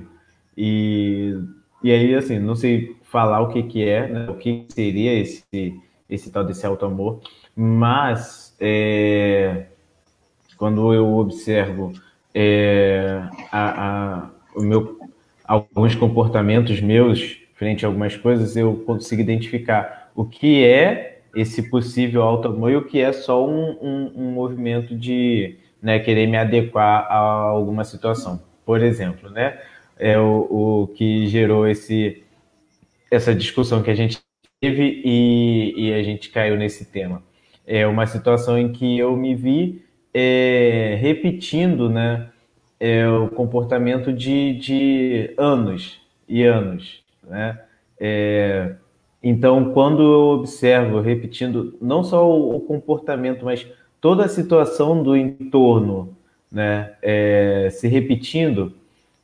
E, 0.55 1.37
e 1.83 1.91
aí, 1.91 2.15
assim, 2.15 2.39
não 2.39 2.55
sei 2.55 2.95
falar 3.03 3.41
o 3.41 3.49
que, 3.49 3.63
que 3.63 3.87
é, 3.87 4.07
né? 4.07 4.27
o 4.29 4.35
que 4.35 4.65
seria 4.69 5.13
esse, 5.13 5.79
esse 6.09 6.31
tal 6.31 6.43
desse 6.43 6.65
alto 6.65 6.85
amor, 6.85 7.21
mas 7.55 8.55
é, 8.59 9.67
quando 10.57 10.93
eu 10.93 11.15
observo 11.17 11.93
é, 12.33 13.21
a, 13.51 13.85
a, 13.85 14.29
o 14.55 14.61
meu, 14.61 14.99
alguns 15.45 15.95
comportamentos 15.95 16.81
meus 16.81 17.47
frente 17.57 17.83
a 17.83 17.89
algumas 17.89 18.15
coisas, 18.15 18.55
eu 18.55 18.75
consigo 18.85 19.21
identificar 19.21 20.11
o 20.15 20.23
que 20.23 20.63
é 20.63 21.21
esse 21.35 21.69
possível 21.69 22.21
alto 22.21 22.47
amor 22.47 22.71
e 22.71 22.75
o 22.75 22.85
que 22.85 22.99
é 22.99 23.11
só 23.11 23.45
um, 23.47 23.71
um, 23.81 24.11
um 24.15 24.31
movimento 24.31 24.95
de 24.95 25.57
né, 25.81 25.99
querer 25.99 26.27
me 26.27 26.37
adequar 26.37 27.07
a 27.09 27.17
alguma 27.17 27.83
situação. 27.83 28.41
Por 28.65 28.81
exemplo, 28.83 29.29
né, 29.29 29.59
é 29.97 30.17
o, 30.19 30.83
o 30.83 30.87
que 30.95 31.27
gerou 31.27 31.67
esse, 31.67 32.23
essa 33.09 33.33
discussão 33.33 33.81
que 33.81 33.89
a 33.89 33.95
gente 33.95 34.19
teve 34.61 35.01
e, 35.03 35.73
e 35.77 35.93
a 35.93 36.03
gente 36.03 36.29
caiu 36.29 36.55
nesse 36.55 36.85
tema. 36.85 37.23
É 37.65 37.87
uma 37.87 38.05
situação 38.05 38.57
em 38.57 38.71
que 38.71 38.97
eu 38.97 39.15
me 39.17 39.33
vi 39.35 39.83
é, 40.19 40.97
repetindo 40.99 41.91
né, 41.91 42.29
é, 42.79 43.07
o 43.07 43.27
comportamento 43.27 44.11
de, 44.11 44.55
de 44.55 45.31
anos 45.37 46.01
e 46.27 46.43
anos. 46.43 47.03
Né? 47.23 47.61
É, 47.99 48.73
então, 49.21 49.73
quando 49.73 50.01
eu 50.01 50.21
observo, 50.39 51.01
repetindo, 51.01 51.77
não 51.79 52.03
só 52.03 52.27
o, 52.27 52.59
comportamento, 52.61 53.45
mas 53.45 53.67
toda 54.01 54.25
a 54.25 54.27
situação 54.27 55.03
do 55.03 55.15
entorno 55.15 56.17
né, 56.51 56.93
é, 57.03 57.69
se 57.69 57.87
repetindo, 57.87 58.73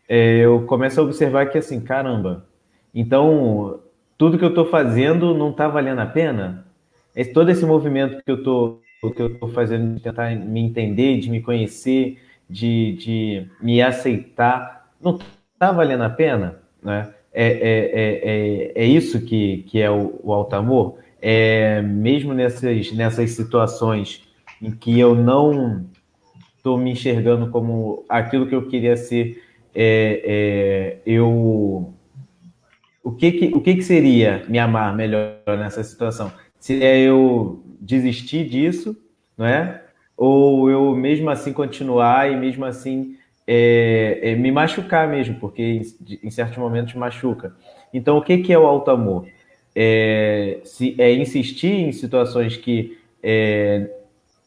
é, 0.08 0.42
eu 0.42 0.62
começo 0.68 1.00
a 1.00 1.04
observar 1.04 1.48
que, 1.48 1.58
assim, 1.58 1.82
caramba, 1.82 2.46
então 2.94 3.80
tudo 4.16 4.38
que 4.38 4.46
eu 4.46 4.50
estou 4.50 4.66
fazendo 4.66 5.34
não 5.34 5.50
está 5.50 5.68
valendo 5.68 6.02
a 6.02 6.06
pena? 6.06 6.68
Esse, 7.16 7.34
todo 7.34 7.50
esse 7.50 7.66
movimento 7.66 8.24
que 8.24 8.30
eu 8.30 8.38
estou 8.38 8.84
que 9.12 9.22
eu 9.22 9.28
estou 9.28 9.50
fazendo 9.50 9.96
de 9.96 10.02
tentar 10.02 10.36
me 10.36 10.62
entender, 10.62 11.20
de 11.20 11.30
me 11.30 11.42
conhecer, 11.42 12.20
de, 12.50 12.94
de 12.94 13.48
me 13.62 13.82
aceitar, 13.82 14.90
não 15.02 15.18
está 15.54 15.72
valendo 15.72 16.04
a 16.04 16.10
pena? 16.10 16.60
Né? 16.82 17.14
é, 17.34 17.48
é, 17.48 18.74
é, 18.76 18.84
é 18.84 18.86
isso 18.86 19.20
que, 19.22 19.64
que 19.64 19.82
é 19.82 19.90
o, 19.90 20.20
o 20.24 20.32
alto 20.32 20.56
amor? 20.56 21.00
É, 21.20 21.82
mesmo 21.82 22.34
nessas, 22.34 22.92
nessas 22.92 23.32
situações 23.32 24.22
em 24.62 24.72
que 24.72 25.00
eu 25.00 25.16
não 25.16 25.86
estou 26.56 26.78
me 26.78 26.92
enxergando 26.92 27.50
como 27.50 28.06
aquilo 28.08 28.46
que 28.46 28.56
eu 28.56 28.68
queria 28.68 28.96
ser, 28.96 29.42
é, 29.74 30.22
é, 30.26 30.98
eu 31.06 31.94
o 33.04 33.12
que, 33.12 33.32
que, 33.34 33.46
o 33.54 33.60
que, 33.60 33.76
que 33.76 33.82
seria 33.82 34.46
me 34.48 34.60
amar 34.60 34.96
melhor 34.96 35.36
nessa 35.48 35.84
situação? 35.84 36.32
Seria 36.58 36.96
eu 36.98 37.63
desistir 37.84 38.48
disso, 38.48 38.96
não 39.38 39.46
é? 39.46 39.84
Ou 40.16 40.70
eu 40.70 40.96
mesmo 40.96 41.30
assim 41.30 41.52
continuar 41.52 42.32
e 42.32 42.36
mesmo 42.36 42.64
assim 42.64 43.18
é, 43.46 44.20
é 44.22 44.36
me 44.36 44.52
machucar 44.52 45.08
mesmo, 45.08 45.36
porque 45.36 45.62
em, 45.62 45.82
em, 46.24 46.32
certos 46.32 46.58
momentos 46.58 46.94
machuca. 46.94 47.54
Então, 47.94 48.18
o 48.18 48.22
que, 48.22 48.38
que 48.38 48.54
é 48.54 48.58
o 48.58 48.66
alto 48.66 48.90
amor? 48.90 49.28
É, 49.76 50.60
se, 50.64 50.96
é 50.98 51.14
insistir 51.14 51.74
em 51.74 51.92
situações 51.92 52.56
que, 52.56 52.98
é, 53.22 53.90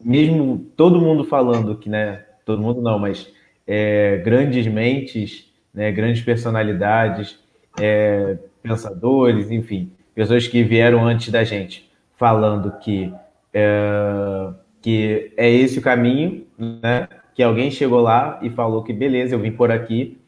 mesmo 0.00 0.66
todo 0.76 1.00
mundo 1.00 1.24
falando 1.24 1.76
que, 1.76 1.90
né, 1.90 2.24
todo 2.44 2.62
mundo 2.62 2.80
não, 2.80 2.98
mas 2.98 3.30
é, 3.66 4.18
grandes 4.24 4.66
mentes, 4.66 5.52
né, 5.74 5.92
grandes 5.92 6.22
personalidades, 6.22 7.38
é, 7.78 8.38
pensadores, 8.62 9.50
enfim, 9.50 9.90
pessoas 10.14 10.48
que 10.48 10.62
vieram 10.62 11.04
antes 11.04 11.30
da 11.30 11.44
gente, 11.44 11.90
falando 12.16 12.78
que 12.78 13.12
é, 13.58 14.52
que 14.82 15.32
é 15.34 15.50
esse 15.50 15.78
o 15.78 15.82
caminho, 15.82 16.46
né? 16.58 17.08
que 17.34 17.42
alguém 17.42 17.70
chegou 17.70 18.00
lá 18.00 18.38
e 18.42 18.50
falou 18.50 18.82
que 18.82 18.92
beleza, 18.92 19.34
eu 19.34 19.38
vim 19.38 19.50
por 19.50 19.70
aqui, 19.70 20.18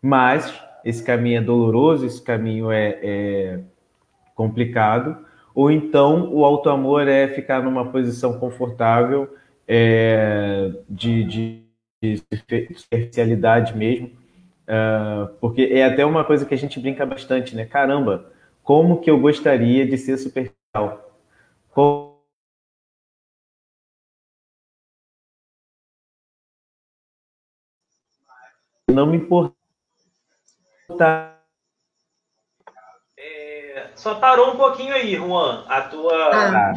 mas 0.00 0.52
esse 0.84 1.02
caminho 1.02 1.38
é 1.38 1.40
doloroso, 1.40 2.06
esse 2.06 2.22
caminho 2.22 2.70
é, 2.70 2.98
é 3.02 3.60
complicado, 4.36 5.16
ou 5.52 5.68
então 5.68 6.32
o 6.32 6.44
auto 6.44 6.70
amor 6.70 7.08
é 7.08 7.26
ficar 7.26 7.60
numa 7.60 7.86
posição 7.86 8.38
confortável 8.38 9.34
é, 9.66 10.70
de, 10.88 11.24
de, 11.24 11.62
de 12.00 12.22
superficialidade 12.76 13.76
mesmo, 13.76 14.06
uh, 14.68 15.26
porque 15.40 15.62
é 15.72 15.84
até 15.84 16.04
uma 16.04 16.22
coisa 16.22 16.44
que 16.44 16.54
a 16.54 16.58
gente 16.58 16.78
brinca 16.78 17.04
bastante, 17.04 17.56
né? 17.56 17.64
Caramba, 17.64 18.26
como 18.62 19.00
que 19.00 19.10
eu 19.10 19.18
gostaria 19.18 19.86
de 19.86 19.96
ser 19.98 20.18
superficial? 20.18 21.16
Como 21.72 22.05
não 28.90 29.06
me 29.06 29.16
importar. 29.16 29.54
É, 33.18 33.88
só 33.94 34.14
parou 34.16 34.52
um 34.52 34.56
pouquinho 34.56 34.94
aí, 34.94 35.16
Juan. 35.16 35.64
A 35.68 35.82
tua. 35.82 36.30
Ah, 36.32 36.72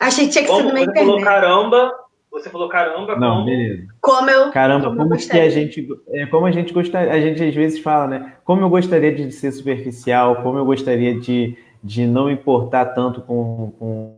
achei 0.00 0.26
que 0.26 0.32
tinha 0.32 0.44
que 0.44 0.50
ser 0.50 0.62
na 0.62 0.82
internet. 0.82 0.98
Falou 0.98 1.20
caramba. 1.20 1.92
Você 2.30 2.48
falou 2.48 2.68
caramba. 2.68 3.16
Não, 3.16 3.34
como... 3.34 3.44
beleza. 3.44 3.86
Como 4.00 4.30
eu. 4.30 4.50
Caramba, 4.52 4.86
como, 4.86 5.08
como 5.08 5.16
que 5.16 5.38
a 5.38 5.50
gente. 5.50 5.88
É, 6.08 6.26
como 6.26 6.46
a 6.46 6.52
gente 6.52 6.72
gostaria. 6.72 7.12
A 7.12 7.20
gente 7.20 7.42
às 7.42 7.54
vezes 7.54 7.80
fala, 7.80 8.06
né? 8.06 8.36
Como 8.44 8.62
eu 8.62 8.70
gostaria 8.70 9.14
de 9.14 9.30
ser 9.32 9.52
superficial, 9.52 10.42
como 10.42 10.58
eu 10.58 10.64
gostaria 10.64 11.18
de, 11.18 11.58
de 11.82 12.06
não 12.06 12.30
importar 12.30 12.86
tanto 12.86 13.20
com, 13.20 13.72
com 13.78 14.16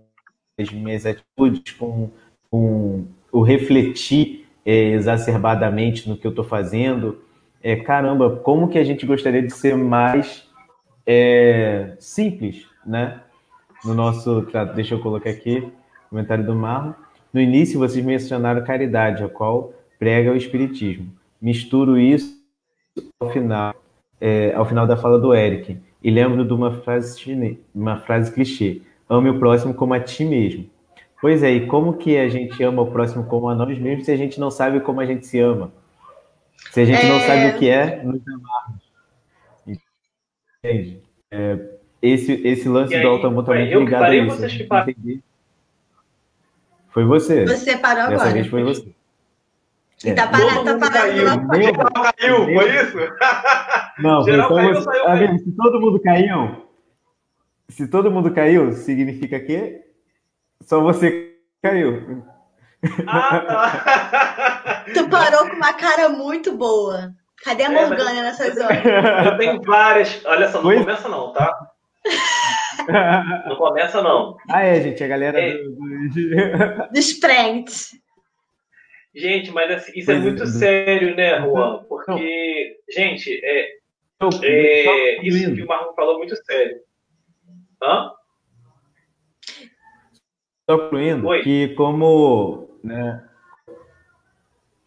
as 0.59 0.71
minhas 0.71 1.07
atitudes, 1.07 1.73
com, 1.73 2.11
com 2.51 3.07
o 3.33 3.43
refletir 3.43 4.44
é, 4.65 4.91
exacerbadamente 4.91 6.09
no 6.09 6.17
que 6.17 6.27
eu 6.27 6.31
estou 6.31 6.45
fazendo. 6.45 7.23
É, 7.63 7.77
caramba, 7.77 8.37
como 8.37 8.69
que 8.69 8.79
a 8.79 8.85
gente 8.85 9.07
gostaria 9.07 9.43
de 9.43 9.51
ser 9.51 9.77
mais 9.77 10.49
é, 11.07 11.97
simples, 11.99 12.67
né? 12.85 13.21
No 13.85 13.95
nosso. 13.95 14.43
Tá, 14.53 14.65
deixa 14.65 14.95
eu 14.95 15.01
colocar 15.01 15.31
aqui, 15.31 15.69
comentário 16.09 16.45
do 16.45 16.55
Marlon. 16.55 16.93
No 17.33 17.41
início, 17.41 17.79
vocês 17.79 18.05
mencionaram 18.05 18.65
caridade, 18.65 19.25
a 19.25 19.29
qual 19.29 19.73
prega 19.99 20.33
o 20.33 20.37
Espiritismo. 20.37 21.13
Misturo 21.41 21.99
isso 21.99 22.35
ao 23.21 23.31
final, 23.31 23.75
é, 24.21 24.55
ao 24.55 24.65
final 24.65 24.87
da 24.87 24.97
fala 24.97 25.19
do 25.19 25.35
Eric. 25.35 25.79
E 26.03 26.11
lembro 26.11 26.45
de 26.45 26.53
uma 26.53 26.71
frase, 26.83 27.59
uma 27.75 27.97
frase 27.99 28.33
clichê: 28.33 28.83
ame 29.09 29.31
o 29.31 29.39
próximo 29.39 29.75
como 29.75 29.95
a 29.95 30.01
ti 30.01 30.25
mesmo. 30.25 30.67
Pois 31.25 31.43
é, 31.43 31.53
e 31.53 31.67
como 31.67 31.97
que 31.97 32.19
a 32.19 32.29
gente 32.29 32.63
ama 32.63 32.83
o 32.83 32.91
próximo 32.91 33.25
como 33.25 33.49
a 33.49 33.55
nós 33.55 33.79
mesmos 33.79 34.05
se 34.05 34.13
a 34.13 34.17
gente 34.17 34.39
não 34.39 34.51
sabe 34.51 34.81
como 34.81 35.01
a 35.01 35.07
gente 35.07 35.27
se 35.27 35.41
ama? 35.41 35.73
Se 36.71 36.83
a 36.83 36.85
gente 36.85 37.01
é... 37.03 37.09
não 37.09 37.19
sabe 37.19 37.47
o 37.47 37.59
que 37.59 37.67
é 37.67 38.03
nos 38.03 38.21
amarmos. 38.29 38.83
Entende? 39.67 41.03
É, 41.31 41.59
esse, 42.03 42.47
esse 42.47 42.69
lance 42.69 42.95
aí, 42.95 43.01
do 43.01 43.09
auto-amor 43.09 43.43
também 43.43 43.73
é 43.73 43.75
ligado 43.75 44.05
a 44.05 44.15
isso. 44.15 44.47
Que 44.47 45.23
foi 46.91 47.07
você. 47.07 47.47
Você 47.47 47.79
parou 47.79 48.09
Dessa 48.09 48.25
agora. 48.25 48.31
vez 48.31 48.47
foi 48.49 48.63
você. 48.63 48.95
E 50.05 50.13
tá 50.13 50.27
parado, 50.27 50.63
tá 50.63 50.79
parado. 50.79 50.93
Caiu. 50.93 51.27
Geral 51.55 51.91
caiu, 52.19 52.45
foi 52.45 52.83
isso? 52.83 52.99
Não, 53.99 54.23
Geral 54.25 54.49
foi 54.49 54.63
caiu, 54.63 54.75
você. 54.75 54.85
Saiu, 54.85 55.09
amigo, 55.09 55.39
se 55.39 55.53
todo 55.53 55.81
mundo 55.81 56.01
caiu, 56.01 56.69
se 57.71 57.89
todo 57.89 58.11
mundo 58.11 58.31
caiu, 58.31 58.73
significa 58.73 59.41
que 59.41 59.84
só 60.65 60.81
você 60.81 61.37
caiu. 61.63 62.25
Ah, 63.07 63.41
tá. 63.41 64.85
tu 64.93 65.09
parou 65.09 65.49
com 65.49 65.57
uma 65.57 65.73
cara 65.73 66.09
muito 66.11 66.57
boa. 66.57 67.13
Cadê 67.43 67.65
a 67.65 67.73
é, 67.73 67.87
Morgana 67.87 68.23
mas... 68.23 68.39
nessas 68.39 68.57
horas? 68.61 68.85
Eu 69.27 69.39
tenho 69.39 69.63
várias. 69.63 70.25
Olha 70.25 70.49
só, 70.49 70.59
não 70.59 70.65
pois... 70.65 70.81
começa 70.81 71.09
não, 71.09 71.33
tá? 71.33 71.71
Não 73.47 73.57
começa, 73.57 74.03
não. 74.03 74.37
Ah, 74.51 74.63
é, 74.63 74.81
gente, 74.81 75.03
a 75.03 75.09
galera 75.09 75.41
é. 75.41 75.55
do, 75.55 75.75
do... 75.75 76.93
dos 76.93 77.13
pranks. 77.15 77.93
Gente, 79.15 79.53
mas 79.53 79.71
assim, 79.71 79.93
isso 79.95 80.11
é 80.11 80.17
muito 80.17 80.45
sério, 80.47 81.15
né, 81.15 81.41
Juan? 81.41 81.85
Porque, 81.89 82.77
gente, 82.91 83.41
é, 83.45 83.69
é 84.43 85.27
isso 85.27 85.55
que 85.55 85.63
o 85.63 85.67
Marlon 85.67 85.95
falou 85.95 86.17
é 86.17 86.19
muito 86.19 86.37
sério. 86.45 86.81
Hã? 87.81 88.11
Só 90.69 90.79
concluindo 90.79 91.27
Oi. 91.27 91.43
que 91.43 91.69
como, 91.75 92.69
né? 92.83 93.23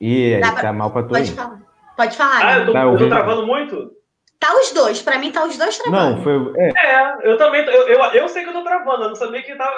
E 0.01 0.39
tá 0.61 0.73
mal 0.73 0.91
pra 0.91 1.03
tu. 1.03 1.09
Pode 1.09 1.31
falar. 1.31 1.61
Pode 1.95 2.17
falar. 2.17 2.41
Ah, 2.41 2.55
né? 2.55 2.61
eu 2.61 2.65
tô, 2.65 2.73
tá, 2.73 2.83
eu 2.83 2.97
tô 2.97 3.09
travando 3.09 3.47
muito? 3.47 3.91
Tá 4.39 4.55
os 4.55 4.71
dois, 4.71 5.01
pra 5.01 5.17
mim 5.17 5.31
tá 5.31 5.45
os 5.45 5.57
dois 5.57 5.77
travando. 5.77 6.17
Não, 6.17 6.23
foi. 6.23 6.53
É, 6.57 6.69
é 6.69 7.17
eu 7.23 7.37
também. 7.37 7.65
Eu, 7.65 7.87
eu, 7.87 7.99
eu, 7.99 8.29
sei 8.29 8.43
que 8.43 8.49
eu 8.49 8.53
tô 8.53 8.63
travando, 8.63 9.03
eu 9.03 9.09
não 9.09 9.15
sabia 9.15 9.43
que 9.43 9.55
tava. 9.55 9.75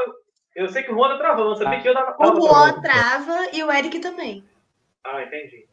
Eu 0.56 0.70
sei 0.70 0.84
que 0.84 0.92
o 0.92 0.96
Juan 0.96 1.10
tá 1.10 1.18
travando, 1.18 1.44
eu 1.44 1.50
não 1.50 1.56
sabia 1.56 1.78
ah. 1.78 1.82
que 1.82 1.88
eu 1.88 1.94
tava. 1.94 2.16
O 2.20 2.42
Juan 2.42 2.82
trava 2.82 3.38
e 3.54 3.64
o 3.64 3.72
Eric 3.72 4.00
também. 4.00 4.44
Ah, 5.06 5.24
entendi. 5.24 5.68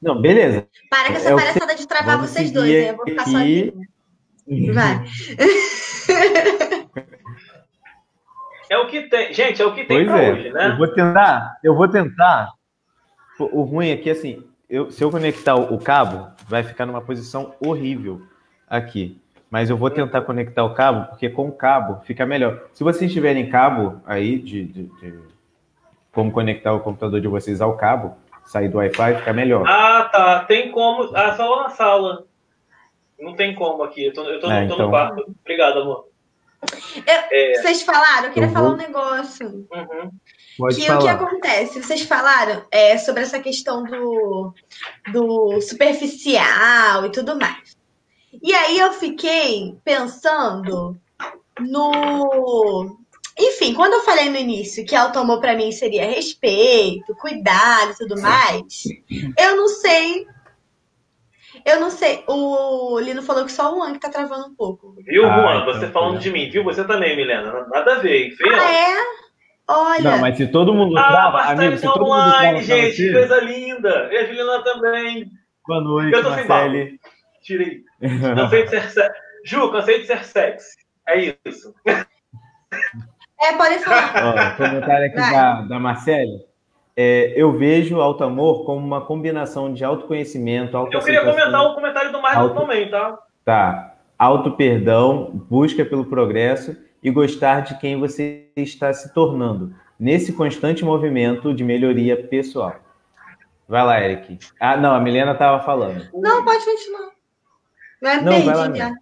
Não, 0.00 0.20
beleza. 0.20 0.66
Para 0.90 1.08
com 1.08 1.14
essa 1.14 1.30
é 1.30 1.36
palhaçada 1.36 1.74
de 1.74 1.86
travar 1.86 2.16
Vamos 2.16 2.30
vocês 2.30 2.50
dois, 2.50 2.88
eu 2.88 2.96
vou 2.96 3.06
ficar 3.06 3.24
sozinho. 3.24 3.72
Vai. 4.74 5.04
É 8.72 8.78
o 8.78 8.86
que 8.86 9.02
tem. 9.02 9.34
Gente, 9.34 9.60
é 9.60 9.66
o 9.66 9.74
que 9.74 9.84
tem 9.84 9.98
pois 9.98 10.08
pra 10.08 10.22
é. 10.22 10.32
hoje, 10.32 10.50
né? 10.50 10.68
Eu 10.70 10.76
vou 10.78 10.88
tentar, 10.88 11.58
eu 11.62 11.74
vou 11.74 11.88
tentar. 11.88 12.52
O 13.38 13.62
ruim 13.64 13.92
aqui, 13.92 14.08
assim, 14.08 14.42
eu, 14.68 14.90
se 14.90 15.04
eu 15.04 15.10
conectar 15.10 15.54
o 15.56 15.78
cabo, 15.78 16.28
vai 16.48 16.62
ficar 16.62 16.86
numa 16.86 17.02
posição 17.02 17.54
horrível 17.60 18.22
aqui. 18.66 19.20
Mas 19.50 19.68
eu 19.68 19.76
vou 19.76 19.90
tentar 19.90 20.22
conectar 20.22 20.64
o 20.64 20.72
cabo, 20.72 21.10
porque 21.10 21.28
com 21.28 21.48
o 21.48 21.52
cabo 21.52 22.00
fica 22.06 22.24
melhor. 22.24 22.62
Se 22.72 22.82
vocês 22.82 23.12
tiverem 23.12 23.50
cabo 23.50 24.00
aí 24.06 24.38
de, 24.38 24.64
de, 24.64 24.84
de 24.84 25.18
como 26.10 26.32
conectar 26.32 26.72
o 26.72 26.80
computador 26.80 27.20
de 27.20 27.28
vocês 27.28 27.60
ao 27.60 27.76
cabo, 27.76 28.16
sair 28.46 28.70
do 28.70 28.78
Wi-Fi, 28.78 29.16
fica 29.16 29.34
melhor. 29.34 29.68
Ah, 29.68 30.08
tá. 30.10 30.44
Tem 30.46 30.70
como. 30.70 31.14
Ah, 31.14 31.34
só 31.36 31.62
na 31.62 31.68
sala. 31.68 32.24
Não 33.20 33.34
tem 33.34 33.54
como 33.54 33.82
aqui. 33.82 34.06
Eu 34.06 34.14
tô, 34.14 34.24
eu 34.24 34.40
tô, 34.40 34.50
é, 34.50 34.66
tô 34.66 34.74
então... 34.74 34.86
no 34.86 34.90
quarto. 34.90 35.36
Obrigado, 35.42 35.80
amor. 35.80 36.11
Eu, 36.96 37.02
é... 37.06 37.60
Vocês 37.60 37.82
falaram, 37.82 38.28
eu 38.28 38.32
queria 38.32 38.48
eu 38.48 38.52
falar 38.52 38.70
um 38.70 38.76
negócio. 38.76 39.48
Uhum. 39.48 40.10
Pode 40.56 40.76
que 40.76 40.86
falar. 40.86 40.98
o 40.98 41.02
que 41.02 41.08
acontece? 41.08 41.82
Vocês 41.82 42.02
falaram 42.02 42.64
é, 42.70 42.96
sobre 42.98 43.22
essa 43.22 43.40
questão 43.40 43.82
do, 43.82 44.54
do 45.12 45.60
superficial 45.60 47.06
e 47.06 47.10
tudo 47.10 47.36
mais. 47.38 47.76
E 48.40 48.54
aí 48.54 48.78
eu 48.78 48.92
fiquei 48.92 49.76
pensando 49.84 50.96
no. 51.60 52.98
Enfim, 53.38 53.74
quando 53.74 53.94
eu 53.94 54.02
falei 54.02 54.28
no 54.28 54.36
início 54.36 54.84
que 54.84 54.94
automou 54.94 55.40
para 55.40 55.56
mim 55.56 55.72
seria 55.72 56.06
respeito, 56.06 57.14
cuidado 57.16 57.92
e 57.92 57.96
tudo 57.96 58.20
mais, 58.20 58.84
eu 59.38 59.56
não 59.56 59.68
sei 59.68 60.26
eu 61.64 61.80
não 61.80 61.90
sei. 61.90 62.24
O 62.26 62.98
Lino 63.00 63.22
falou 63.22 63.44
que 63.44 63.52
só 63.52 63.72
o 63.72 63.76
Juan 63.76 63.92
que 63.92 64.00
tá 64.00 64.10
travando 64.10 64.46
um 64.46 64.54
pouco. 64.54 64.94
Viu, 65.04 65.24
ah, 65.26 65.36
Juan? 65.36 65.60
Então 65.60 65.74
você 65.74 65.88
falando 65.88 66.18
de 66.18 66.30
mim, 66.30 66.50
viu? 66.50 66.64
Você 66.64 66.84
também, 66.84 67.16
Milena. 67.16 67.66
Nada 67.72 67.94
a 67.94 67.98
ver, 67.98 68.24
hein? 68.24 68.30
Feio. 68.32 68.54
Ah, 68.54 68.72
é? 68.72 69.22
Olha. 69.68 70.10
Não, 70.10 70.18
mas 70.18 70.36
se 70.36 70.46
todo 70.48 70.74
mundo 70.74 70.98
ah, 70.98 71.08
trava, 71.08 71.40
amigo, 71.42 71.76
se 71.76 71.82
todo 71.82 72.04
online, 72.04 72.58
mundo 72.58 72.66
trava 72.66 72.82
gente, 72.82 73.12
coisa 73.12 73.40
linda. 73.40 74.08
E 74.12 74.16
a 74.16 74.24
Juliana 74.26 74.64
também. 74.64 75.30
Boa 75.66 75.80
noite, 75.80 76.14
Eu 76.14 76.22
tô 76.22 76.30
Marcele. 76.30 76.88
sem 76.88 76.98
Tirei. 77.42 77.80
cansei 78.34 78.64
de 78.64 78.70
ser 78.70 78.90
sexy. 78.90 79.20
Ju, 79.44 79.72
cansei 79.72 80.00
de 80.00 80.06
ser 80.06 80.24
sexy. 80.24 80.76
É 81.08 81.18
isso. 81.46 81.74
É, 81.84 83.52
pode 83.56 83.78
falar. 83.80 84.12
Ó, 84.14 84.56
comentário 84.56 85.06
aqui 85.06 85.16
da, 85.16 85.62
da 85.62 85.78
Marcele. 85.80 86.51
É, 86.96 87.32
eu 87.34 87.52
vejo 87.52 88.00
alto 88.00 88.22
amor 88.22 88.64
como 88.64 88.84
uma 88.86 89.00
combinação 89.00 89.72
de 89.72 89.82
autoconhecimento, 89.82 90.76
Eu 90.76 91.00
queria 91.00 91.24
comentar 91.24 91.64
o 91.64 91.74
comentário 91.74 92.12
do 92.12 92.20
Marlon 92.20 92.48
auto... 92.48 92.60
também, 92.60 92.90
tá? 92.90 93.18
Tá. 93.44 93.94
Auto 94.18 94.52
perdão, 94.52 95.30
busca 95.48 95.84
pelo 95.84 96.04
progresso 96.04 96.76
e 97.02 97.10
gostar 97.10 97.60
de 97.60 97.78
quem 97.78 97.98
você 97.98 98.46
está 98.54 98.92
se 98.92 99.12
tornando, 99.12 99.74
nesse 99.98 100.32
constante 100.32 100.84
movimento 100.84 101.52
de 101.54 101.64
melhoria 101.64 102.16
pessoal. 102.16 102.76
Vai 103.66 103.84
lá, 103.84 104.00
Eric. 104.00 104.38
Ah, 104.60 104.76
não, 104.76 104.94
a 104.94 105.00
Milena 105.00 105.32
estava 105.32 105.64
falando. 105.64 106.06
Não, 106.12 106.44
pode 106.44 106.64
continuar. 106.64 107.10
Não, 108.02 108.32
perdi, 108.32 108.46
vai 108.46 108.78
lá. 108.78 108.94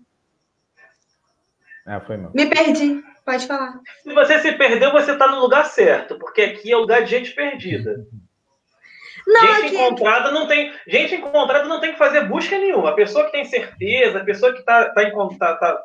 Ah, 1.86 2.00
foi 2.00 2.16
mal. 2.16 2.30
Me 2.34 2.46
perdi. 2.46 3.02
Pode 3.24 3.46
falar. 3.46 3.80
Se 4.02 4.12
você 4.12 4.38
se 4.40 4.52
perdeu, 4.52 4.92
você 4.92 5.12
está 5.12 5.28
no 5.28 5.40
lugar 5.40 5.64
certo, 5.66 6.18
porque 6.18 6.42
aqui 6.42 6.72
é 6.72 6.76
lugar 6.76 7.02
de 7.02 7.10
gente 7.10 7.32
perdida. 7.32 8.06
Não, 9.26 9.40
gente 9.40 9.66
aqui... 9.66 9.76
encontrada 9.76 10.30
não 10.30 10.46
tem. 10.46 10.72
Gente 10.86 11.14
encontrada 11.14 11.68
não 11.68 11.80
tem 11.80 11.92
que 11.92 11.98
fazer 11.98 12.24
busca 12.26 12.58
nenhuma. 12.58 12.90
A 12.90 12.94
pessoa 12.94 13.24
que 13.26 13.32
tem 13.32 13.44
certeza, 13.44 14.18
a 14.18 14.24
pessoa 14.24 14.52
que 14.52 14.60
está 14.60 14.86
tá, 14.86 15.10
tá, 15.38 15.54
tá, 15.56 15.84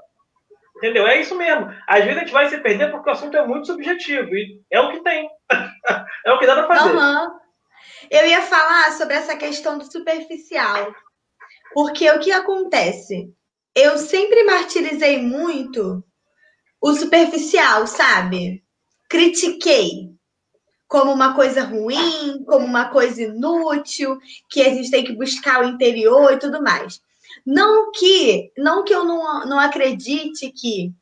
Entendeu? 0.78 1.08
É 1.08 1.20
isso 1.20 1.36
mesmo. 1.36 1.72
Às 1.88 2.04
vezes 2.04 2.18
a 2.18 2.20
gente 2.22 2.34
vai 2.34 2.50
se 2.50 2.58
perder 2.58 2.92
porque 2.92 3.10
o 3.10 3.14
assunto 3.14 3.38
é 3.38 3.46
muito 3.46 3.68
subjetivo. 3.68 4.36
E 4.36 4.62
é 4.72 4.80
o 4.80 4.92
que 4.92 5.04
tem. 5.04 5.30
é 6.26 6.32
o 6.32 6.40
que 6.40 6.46
dá 6.46 6.56
para 6.56 6.76
fazer. 6.76 6.96
Uhum. 6.96 7.40
Eu 8.10 8.28
ia 8.28 8.42
falar 8.42 8.92
sobre 8.92 9.16
essa 9.16 9.38
questão 9.38 9.78
do 9.78 9.90
superficial. 9.90 10.94
Porque 11.74 12.10
o 12.10 12.20
que 12.20 12.32
acontece? 12.32 13.34
Eu 13.76 13.98
sempre 13.98 14.44
martirizei 14.44 15.22
muito 15.22 16.04
o 16.86 16.94
superficial, 16.94 17.88
sabe? 17.88 18.64
Critiquei 19.10 20.12
como 20.88 21.12
uma 21.12 21.34
coisa 21.34 21.64
ruim, 21.64 22.44
como 22.46 22.64
uma 22.64 22.90
coisa 22.90 23.24
inútil, 23.24 24.20
que 24.48 24.62
a 24.62 24.72
gente 24.72 24.92
tem 24.92 25.04
que 25.04 25.16
buscar 25.16 25.64
o 25.64 25.68
interior 25.68 26.34
e 26.34 26.38
tudo 26.38 26.62
mais. 26.62 27.02
Não 27.44 27.92
que, 27.92 28.52
não 28.56 28.84
que 28.84 28.94
eu 28.94 29.04
não, 29.04 29.48
não 29.48 29.60
acredite 29.60 30.52
que 30.52 30.94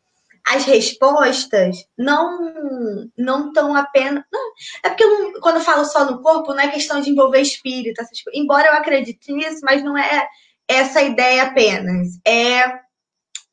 as 0.47 0.63
respostas 0.63 1.85
não 1.97 3.09
não 3.17 3.47
estão 3.47 3.75
apenas. 3.75 4.23
Não, 4.31 4.51
é 4.83 4.89
porque 4.89 5.03
eu 5.03 5.09
não, 5.09 5.41
quando 5.41 5.57
eu 5.57 5.63
falo 5.63 5.83
só 5.83 6.09
no 6.09 6.21
corpo, 6.21 6.53
não 6.53 6.61
é 6.61 6.69
questão 6.69 7.01
de 7.01 7.09
envolver 7.09 7.41
espírito, 7.41 8.01
essas. 8.01 8.19
Embora 8.33 8.69
eu 8.69 8.73
acredite 8.73 9.33
nisso, 9.33 9.59
mas 9.63 9.83
não 9.83 9.97
é 9.97 10.29
essa 10.65 11.01
ideia 11.01 11.43
apenas. 11.43 12.19
É, 12.25 12.83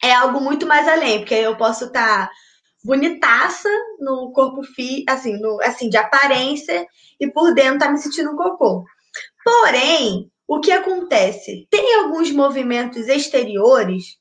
é 0.02 0.12
algo 0.12 0.40
muito 0.40 0.66
mais 0.66 0.88
além, 0.88 1.18
porque 1.18 1.34
eu 1.34 1.56
posso 1.56 1.86
estar 1.86 2.26
tá 2.26 2.30
bonitaça 2.82 3.68
no 3.98 4.32
corpo 4.32 4.62
fi, 4.62 5.04
assim, 5.08 5.38
no, 5.38 5.60
assim, 5.62 5.88
de 5.88 5.96
aparência, 5.96 6.86
e 7.20 7.30
por 7.30 7.52
dentro 7.54 7.80
tá 7.80 7.90
me 7.90 7.98
sentindo 7.98 8.30
um 8.30 8.36
cocô. 8.36 8.84
Porém, 9.44 10.30
o 10.48 10.60
que 10.60 10.72
acontece? 10.72 11.66
Tem 11.70 11.96
alguns 11.96 12.30
movimentos 12.30 13.08
exteriores, 13.08 14.16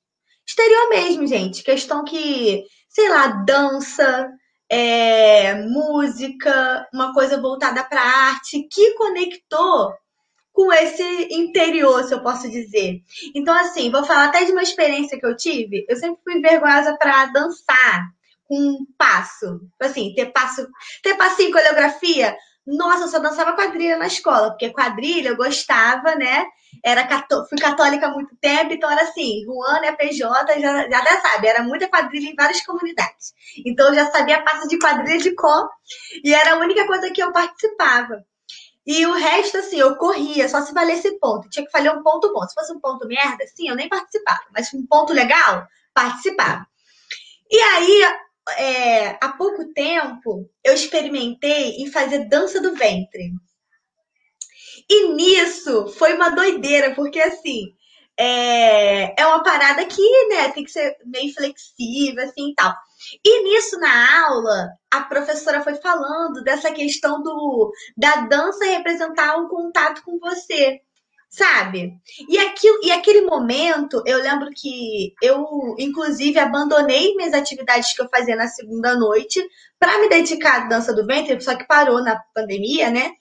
exterior 0.48 0.90
mesmo, 0.90 1.28
gente, 1.28 1.64
questão 1.64 2.04
que, 2.04 2.64
sei 2.90 3.10
lá, 3.10 3.28
dança, 3.28 4.30
é, 4.70 5.56
música, 5.68 6.88
uma 6.94 7.14
coisa 7.14 7.40
voltada 7.42 7.84
para 7.84 8.02
arte, 8.02 8.68
que 8.70 8.94
conectou 8.96 9.94
com 10.60 10.74
esse 10.74 11.30
interior, 11.32 12.04
se 12.04 12.14
eu 12.14 12.22
posso 12.22 12.50
dizer. 12.50 13.02
Então, 13.34 13.56
assim, 13.56 13.90
vou 13.90 14.04
falar 14.04 14.26
até 14.26 14.44
de 14.44 14.52
uma 14.52 14.62
experiência 14.62 15.18
que 15.18 15.26
eu 15.26 15.34
tive. 15.34 15.86
Eu 15.88 15.96
sempre 15.96 16.20
fui 16.22 16.42
vergonhosa 16.42 16.98
para 16.98 17.28
dançar 17.28 18.10
com 18.44 18.86
passo. 18.98 19.62
Assim, 19.82 20.14
ter 20.14 20.34
passo, 20.34 20.68
ter 21.02 21.16
passinho 21.16 21.48
em 21.48 21.54
coreografia. 21.54 22.36
Nossa, 22.68 23.06
eu 23.06 23.08
só 23.08 23.20
dançava 23.20 23.54
quadrilha 23.54 23.96
na 23.96 24.08
escola, 24.08 24.50
porque 24.50 24.70
quadrilha 24.72 25.30
eu 25.30 25.38
gostava, 25.38 26.14
né? 26.16 26.46
Era 26.84 27.08
cató 27.08 27.46
fui 27.46 27.58
católica 27.58 28.08
há 28.08 28.12
muito 28.12 28.36
tempo, 28.36 28.74
então 28.74 28.92
era 28.92 29.04
assim, 29.04 29.42
Juana 29.46 29.86
e 29.86 29.88
a 29.88 29.96
PJ 29.96 30.60
já, 30.60 30.90
já 30.90 31.00
até 31.00 31.22
sabe, 31.22 31.48
era 31.48 31.64
muita 31.64 31.88
quadrilha 31.88 32.32
em 32.32 32.36
várias 32.36 32.62
comunidades. 32.66 33.34
Então 33.66 33.88
eu 33.88 33.96
já 33.96 34.12
sabia 34.12 34.44
passo 34.44 34.68
de 34.68 34.78
quadrilha 34.78 35.20
de 35.20 35.34
cor 35.36 35.70
e 36.22 36.34
era 36.34 36.56
a 36.56 36.60
única 36.60 36.86
coisa 36.86 37.10
que 37.12 37.24
eu 37.24 37.32
participava. 37.32 38.26
E 38.86 39.06
o 39.06 39.14
resto, 39.14 39.58
assim, 39.58 39.78
eu 39.80 39.96
corria, 39.98 40.50
só 40.50 40.62
se 40.62 40.74
valesse 40.74 41.20
ponto. 41.20 41.50
Tinha 41.50 41.66
que 41.66 41.72
fazer 41.72 41.92
um 41.92 42.02
ponto 42.02 42.32
bom. 42.34 42.42
Se 42.48 42.54
fosse 42.54 42.72
um 42.74 42.80
ponto 42.80 43.08
merda, 43.08 43.46
sim, 43.48 43.70
eu 43.70 43.76
nem 43.76 43.88
participava. 43.90 44.42
Mas 44.52 44.74
um 44.74 44.86
ponto 44.88 45.14
legal, 45.14 45.68
participava. 45.94 46.66
E 47.52 47.60
aí, 47.60 48.04
é, 48.58 49.18
há 49.22 49.30
pouco 49.38 49.74
tempo, 49.74 50.50
eu 50.64 50.74
experimentei 50.74 51.78
em 51.78 51.92
fazer 51.92 52.28
dança 52.30 52.62
do 52.62 52.74
ventre. 52.76 53.32
E 54.90 55.10
nisso 55.14 55.88
foi 55.90 56.14
uma 56.14 56.30
doideira, 56.30 56.96
porque 56.96 57.20
assim, 57.20 57.76
é, 58.18 59.22
é 59.22 59.28
uma 59.28 59.44
parada 59.44 59.86
que, 59.86 60.28
né, 60.28 60.50
tem 60.50 60.64
que 60.64 60.72
ser 60.72 60.98
meio 61.06 61.34
flexível, 61.34 62.24
assim 62.24 62.50
e 62.52 62.56
tal. 62.56 62.74
E 63.24 63.44
nisso, 63.44 63.80
na 63.80 64.26
aula, 64.28 64.70
a 64.92 65.02
professora 65.02 65.62
foi 65.64 65.76
falando 65.76 66.44
dessa 66.44 66.72
questão 66.72 67.22
do 67.22 67.72
da 67.98 68.22
dança 68.28 68.66
representar 68.66 69.38
um 69.38 69.48
contato 69.48 70.02
com 70.04 70.20
você 70.20 70.80
sabe? 71.30 71.94
E, 72.28 72.38
aquilo, 72.40 72.80
e 72.84 72.92
aquele 72.92 73.22
momento, 73.22 74.02
eu 74.06 74.18
lembro 74.20 74.50
que 74.50 75.14
eu, 75.22 75.46
inclusive, 75.78 76.40
abandonei 76.40 77.16
minhas 77.16 77.34
atividades 77.34 77.94
que 77.94 78.02
eu 78.02 78.10
fazia 78.10 78.36
na 78.36 78.48
segunda 78.48 78.96
noite 78.96 79.40
para 79.78 80.00
me 80.02 80.10
dedicar 80.10 80.64
à 80.64 80.68
dança 80.68 80.94
do 80.94 81.06
ventre, 81.06 81.40
só 81.40 81.56
que 81.56 81.68
parou 81.68 82.04
na 82.04 82.20
pandemia, 82.34 82.90
né? 82.90 83.12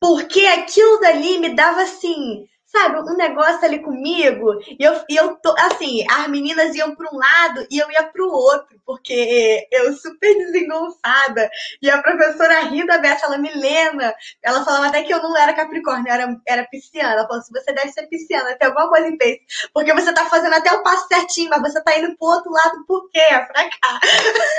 Porque 0.00 0.46
aquilo 0.46 0.98
dali 1.00 1.38
me 1.38 1.54
dava 1.54 1.82
assim 1.82 2.46
sabe, 2.74 2.98
um 2.98 3.16
negócio 3.16 3.64
ali 3.64 3.78
comigo, 3.78 4.58
e 4.66 4.82
eu, 4.82 5.00
e 5.08 5.16
eu 5.16 5.36
tô, 5.36 5.54
assim, 5.56 6.04
as 6.10 6.26
meninas 6.28 6.74
iam 6.74 6.94
para 6.94 7.08
um 7.12 7.16
lado 7.16 7.66
e 7.70 7.78
eu 7.78 7.88
ia 7.90 8.02
para 8.02 8.22
o 8.22 8.32
outro, 8.32 8.76
porque 8.84 9.66
eu 9.70 9.92
super 9.94 10.36
desengonçada, 10.38 11.48
e 11.80 11.88
a 11.88 12.02
professora 12.02 12.64
ri 12.64 12.84
da 12.84 12.98
Beth, 12.98 13.18
ela 13.22 13.38
me 13.38 13.52
lembra, 13.54 14.14
ela 14.42 14.64
falava 14.64 14.88
até 14.88 15.04
que 15.04 15.14
eu 15.14 15.22
não 15.22 15.36
era 15.36 15.52
capricórnio, 15.52 16.12
era, 16.12 16.36
era 16.46 16.64
pisciana, 16.64 17.12
ela 17.12 17.26
falou 17.26 17.38
assim, 17.38 17.52
você 17.52 17.72
deve 17.72 17.92
ser 17.92 18.08
pisciana, 18.08 18.56
tem 18.58 18.66
alguma 18.68 18.88
coisa 18.88 19.06
em 19.06 19.16
peixe, 19.16 19.40
porque 19.72 19.94
você 19.94 20.12
tá 20.12 20.24
fazendo 20.26 20.54
até 20.54 20.72
o 20.72 20.82
passo 20.82 21.06
certinho, 21.06 21.50
mas 21.50 21.62
você 21.62 21.80
tá 21.82 21.96
indo 21.96 22.16
pro 22.16 22.28
outro 22.28 22.50
lado, 22.50 22.84
por 22.86 23.08
quê? 23.10 23.22
Pra 23.52 23.70
cá. 23.70 24.00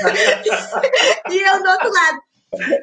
e 1.31 1.37
eu 1.37 1.63
do 1.63 1.69
outro 1.69 1.91
lado. 1.91 2.34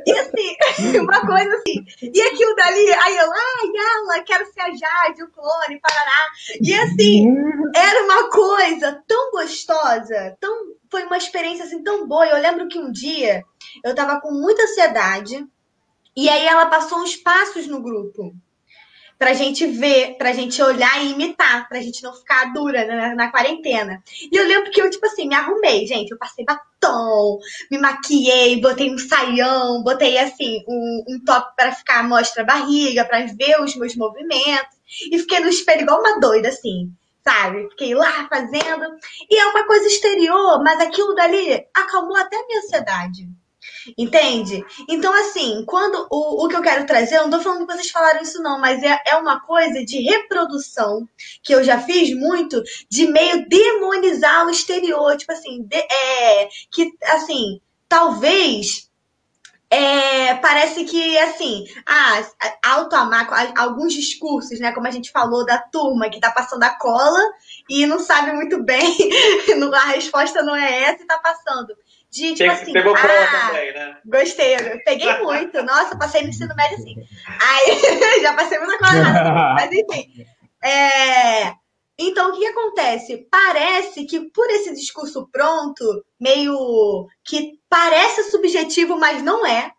E 0.06 0.12
assim, 0.12 0.98
uma 1.00 1.26
coisa 1.26 1.54
assim. 1.56 1.84
E 2.02 2.22
aquilo 2.22 2.54
dali, 2.54 2.92
aí 2.92 3.16
eu, 3.16 3.32
ai, 3.32 3.72
ela, 3.76 4.22
quero 4.22 4.44
ser 4.52 4.60
a 4.60 4.70
Jade, 4.70 5.22
o 5.22 5.30
clone, 5.30 5.80
parará. 5.80 6.28
E 6.60 6.74
assim, 6.74 7.26
era 7.74 8.04
uma 8.04 8.30
coisa 8.30 9.02
tão 9.06 9.30
gostosa, 9.30 10.36
tão, 10.40 10.74
foi 10.90 11.04
uma 11.04 11.16
experiência 11.16 11.64
assim 11.64 11.82
tão 11.82 12.06
boa. 12.06 12.26
Eu 12.26 12.40
lembro 12.40 12.68
que 12.68 12.78
um 12.78 12.90
dia 12.90 13.42
eu 13.84 13.94
tava 13.94 14.20
com 14.20 14.30
muita 14.32 14.62
ansiedade, 14.62 15.46
e 16.14 16.28
aí 16.28 16.46
ela 16.46 16.66
passou 16.66 16.98
uns 16.98 17.16
passos 17.16 17.66
no 17.66 17.82
grupo 17.82 18.34
pra 19.22 19.34
gente 19.34 19.64
ver, 19.68 20.16
pra 20.18 20.32
gente 20.32 20.60
olhar 20.60 21.00
e 21.04 21.12
imitar, 21.12 21.68
pra 21.68 21.80
gente 21.80 22.02
não 22.02 22.12
ficar 22.12 22.52
dura 22.52 22.84
na, 22.84 23.14
na, 23.14 23.30
quarentena. 23.30 24.02
E 24.20 24.36
eu 24.36 24.44
lembro 24.44 24.72
que 24.72 24.82
eu, 24.82 24.90
tipo 24.90 25.06
assim, 25.06 25.28
me 25.28 25.34
arrumei, 25.36 25.86
gente. 25.86 26.10
Eu 26.10 26.18
passei 26.18 26.44
batom, 26.44 27.38
me 27.70 27.78
maquiei, 27.78 28.60
botei 28.60 28.92
um 28.92 28.98
saião, 28.98 29.80
botei, 29.84 30.18
assim, 30.18 30.64
um, 30.66 31.04
um 31.08 31.24
top 31.24 31.54
para 31.56 31.70
ficar 31.70 32.02
mostra 32.02 32.42
a 32.42 32.46
barriga, 32.46 33.04
pra 33.04 33.24
ver 33.26 33.60
os 33.60 33.76
meus 33.76 33.94
movimentos. 33.94 34.76
E 35.12 35.16
fiquei 35.20 35.38
no 35.38 35.48
espelho 35.48 35.82
igual 35.82 36.00
uma 36.00 36.18
doida, 36.18 36.48
assim, 36.48 36.90
sabe? 37.22 37.68
Fiquei 37.70 37.94
lá 37.94 38.26
fazendo. 38.28 38.98
E 39.30 39.38
é 39.38 39.46
uma 39.46 39.64
coisa 39.68 39.86
exterior, 39.86 40.60
mas 40.64 40.80
aquilo 40.80 41.14
dali 41.14 41.64
acalmou 41.72 42.16
até 42.16 42.34
a 42.34 42.46
minha 42.48 42.58
ansiedade. 42.58 43.28
Entende? 43.96 44.64
Então, 44.88 45.12
assim, 45.12 45.64
quando 45.66 46.06
o, 46.10 46.44
o 46.44 46.48
que 46.48 46.56
eu 46.56 46.62
quero 46.62 46.86
trazer, 46.86 47.16
eu 47.16 47.24
não 47.24 47.30
tô 47.30 47.40
falando 47.40 47.66
que 47.66 47.72
vocês 47.72 47.90
falaram 47.90 48.22
isso, 48.22 48.42
não, 48.42 48.58
mas 48.58 48.82
é, 48.82 49.00
é 49.06 49.16
uma 49.16 49.40
coisa 49.40 49.84
de 49.84 50.00
reprodução 50.00 51.08
que 51.42 51.54
eu 51.54 51.62
já 51.64 51.80
fiz 51.80 52.14
muito, 52.16 52.62
de 52.88 53.06
meio 53.06 53.48
demonizar 53.48 54.46
o 54.46 54.50
exterior. 54.50 55.16
Tipo 55.16 55.32
assim, 55.32 55.62
de, 55.62 55.76
é, 55.76 56.48
que 56.70 56.92
assim, 57.04 57.60
talvez 57.88 58.90
é, 59.72 60.34
parece 60.34 60.84
que, 60.84 61.16
assim, 61.18 61.64
ah, 61.86 62.22
auto-amar, 62.62 63.26
alguns 63.56 63.94
discursos, 63.94 64.60
né, 64.60 64.70
como 64.72 64.86
a 64.86 64.90
gente 64.90 65.10
falou 65.10 65.46
da 65.46 65.56
turma 65.56 66.10
que 66.10 66.20
tá 66.20 66.30
passando 66.30 66.62
a 66.62 66.76
cola 66.76 67.18
e 67.70 67.86
não 67.86 67.98
sabe 67.98 68.32
muito 68.32 68.62
bem, 68.62 68.82
a 69.74 69.86
resposta 69.86 70.42
não 70.42 70.54
é 70.54 70.82
essa 70.82 71.02
e 71.02 71.06
tá 71.06 71.18
passando 71.18 71.74
de 72.12 72.34
tipo 72.34 72.52
assim. 72.52 72.72
Pegou 72.74 72.92
prova 72.92 73.08
ah, 73.08 73.46
também, 73.48 73.72
né? 73.72 73.96
Gostei, 74.04 74.54
eu 74.54 74.84
peguei 74.84 75.16
muito. 75.24 75.62
Nossa, 75.62 75.96
passei 75.96 76.22
no 76.22 76.28
ensino 76.28 76.54
médio 76.54 76.76
assim. 76.76 76.94
Aí 77.26 78.20
já 78.20 78.34
passei 78.34 78.58
muita 78.58 78.78
coisa 78.78 79.02
Mas 79.56 79.70
enfim. 79.72 80.26
É... 80.62 81.54
Então, 81.98 82.30
o 82.30 82.32
que 82.36 82.46
acontece? 82.46 83.26
Parece 83.30 84.04
que 84.04 84.30
por 84.30 84.48
esse 84.50 84.74
discurso 84.74 85.28
pronto, 85.32 86.04
meio 86.20 87.06
que 87.24 87.52
parece 87.68 88.30
subjetivo, 88.30 88.98
mas 88.98 89.22
não 89.22 89.46
é 89.46 89.72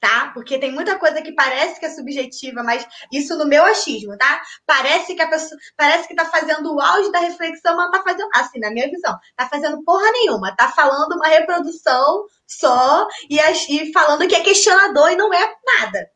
tá? 0.00 0.30
Porque 0.32 0.58
tem 0.58 0.72
muita 0.72 0.98
coisa 0.98 1.20
que 1.20 1.32
parece 1.32 1.78
que 1.78 1.86
é 1.86 1.90
subjetiva, 1.90 2.62
mas 2.62 2.86
isso 3.12 3.36
no 3.36 3.46
meu 3.46 3.64
achismo, 3.64 4.16
tá? 4.16 4.40
Parece 4.66 5.14
que 5.14 5.22
a 5.22 5.28
pessoa, 5.28 5.58
parece 5.76 6.06
que 6.06 6.14
tá 6.14 6.24
fazendo 6.24 6.74
o 6.74 6.80
auge 6.80 7.10
da 7.10 7.18
reflexão, 7.18 7.76
mas 7.76 7.86
não 7.86 7.92
tá 7.92 8.02
fazendo, 8.02 8.28
assim, 8.34 8.58
na 8.60 8.70
minha 8.70 8.88
visão, 8.88 9.16
tá 9.36 9.48
fazendo 9.48 9.82
porra 9.82 10.10
nenhuma, 10.12 10.54
tá 10.54 10.68
falando 10.68 11.14
uma 11.14 11.26
reprodução 11.26 12.24
só 12.46 13.08
e, 13.28 13.38
e 13.38 13.92
falando 13.92 14.26
que 14.28 14.34
é 14.34 14.40
questionador 14.40 15.10
e 15.10 15.16
não 15.16 15.32
é 15.32 15.54
nada, 15.64 16.10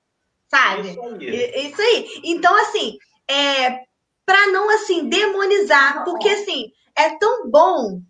sabe? 0.48 0.90
Isso 0.90 1.00
aí. 1.00 1.70
Isso 1.70 1.82
aí. 1.82 2.20
Então, 2.24 2.54
assim, 2.62 2.96
é 3.28 3.80
para 4.24 4.46
não 4.48 4.70
assim 4.70 5.08
demonizar, 5.08 6.04
porque 6.04 6.28
assim, 6.28 6.70
é 6.96 7.18
tão 7.18 7.50
bom 7.50 8.00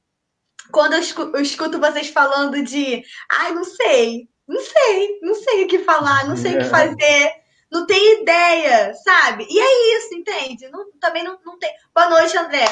quando 0.71 0.95
eu 0.95 1.41
escuto 1.41 1.79
vocês 1.79 2.09
falando 2.09 2.63
de, 2.63 3.03
ai, 3.31 3.53
não 3.53 3.65
sei, 3.65 4.29
não 4.47 4.61
sei, 4.61 5.19
não 5.23 5.35
sei 5.35 5.65
o 5.65 5.69
que 5.69 5.79
falar, 5.81 6.27
não 6.27 6.37
sei 6.37 6.55
o 6.55 6.59
que 6.59 6.65
é. 6.65 6.69
fazer, 6.69 7.33
não 7.71 7.87
tenho 7.87 8.21
ideia, 8.21 8.95
sabe? 8.95 9.47
E 9.49 9.59
é 9.59 9.97
isso, 9.97 10.15
entende? 10.15 10.69
Não, 10.69 10.91
também 11.01 11.23
não, 11.25 11.39
não 11.45 11.59
tem. 11.59 11.73
Boa 11.95 12.11
noite, 12.11 12.37
André. 12.37 12.67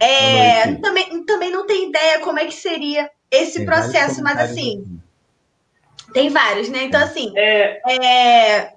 É, 0.00 0.66
noite. 0.66 0.80
Também, 0.80 1.24
também 1.24 1.50
não 1.50 1.66
tem 1.66 1.88
ideia 1.88 2.20
como 2.20 2.38
é 2.38 2.46
que 2.46 2.54
seria 2.54 3.10
esse 3.30 3.58
tem 3.58 3.66
processo, 3.66 4.22
mas 4.22 4.38
assim. 4.38 4.80
Aqui. 4.80 6.12
Tem 6.12 6.28
vários, 6.28 6.68
né? 6.68 6.84
Então, 6.84 7.02
assim. 7.02 7.32
É... 7.36 7.80
é 7.90 8.72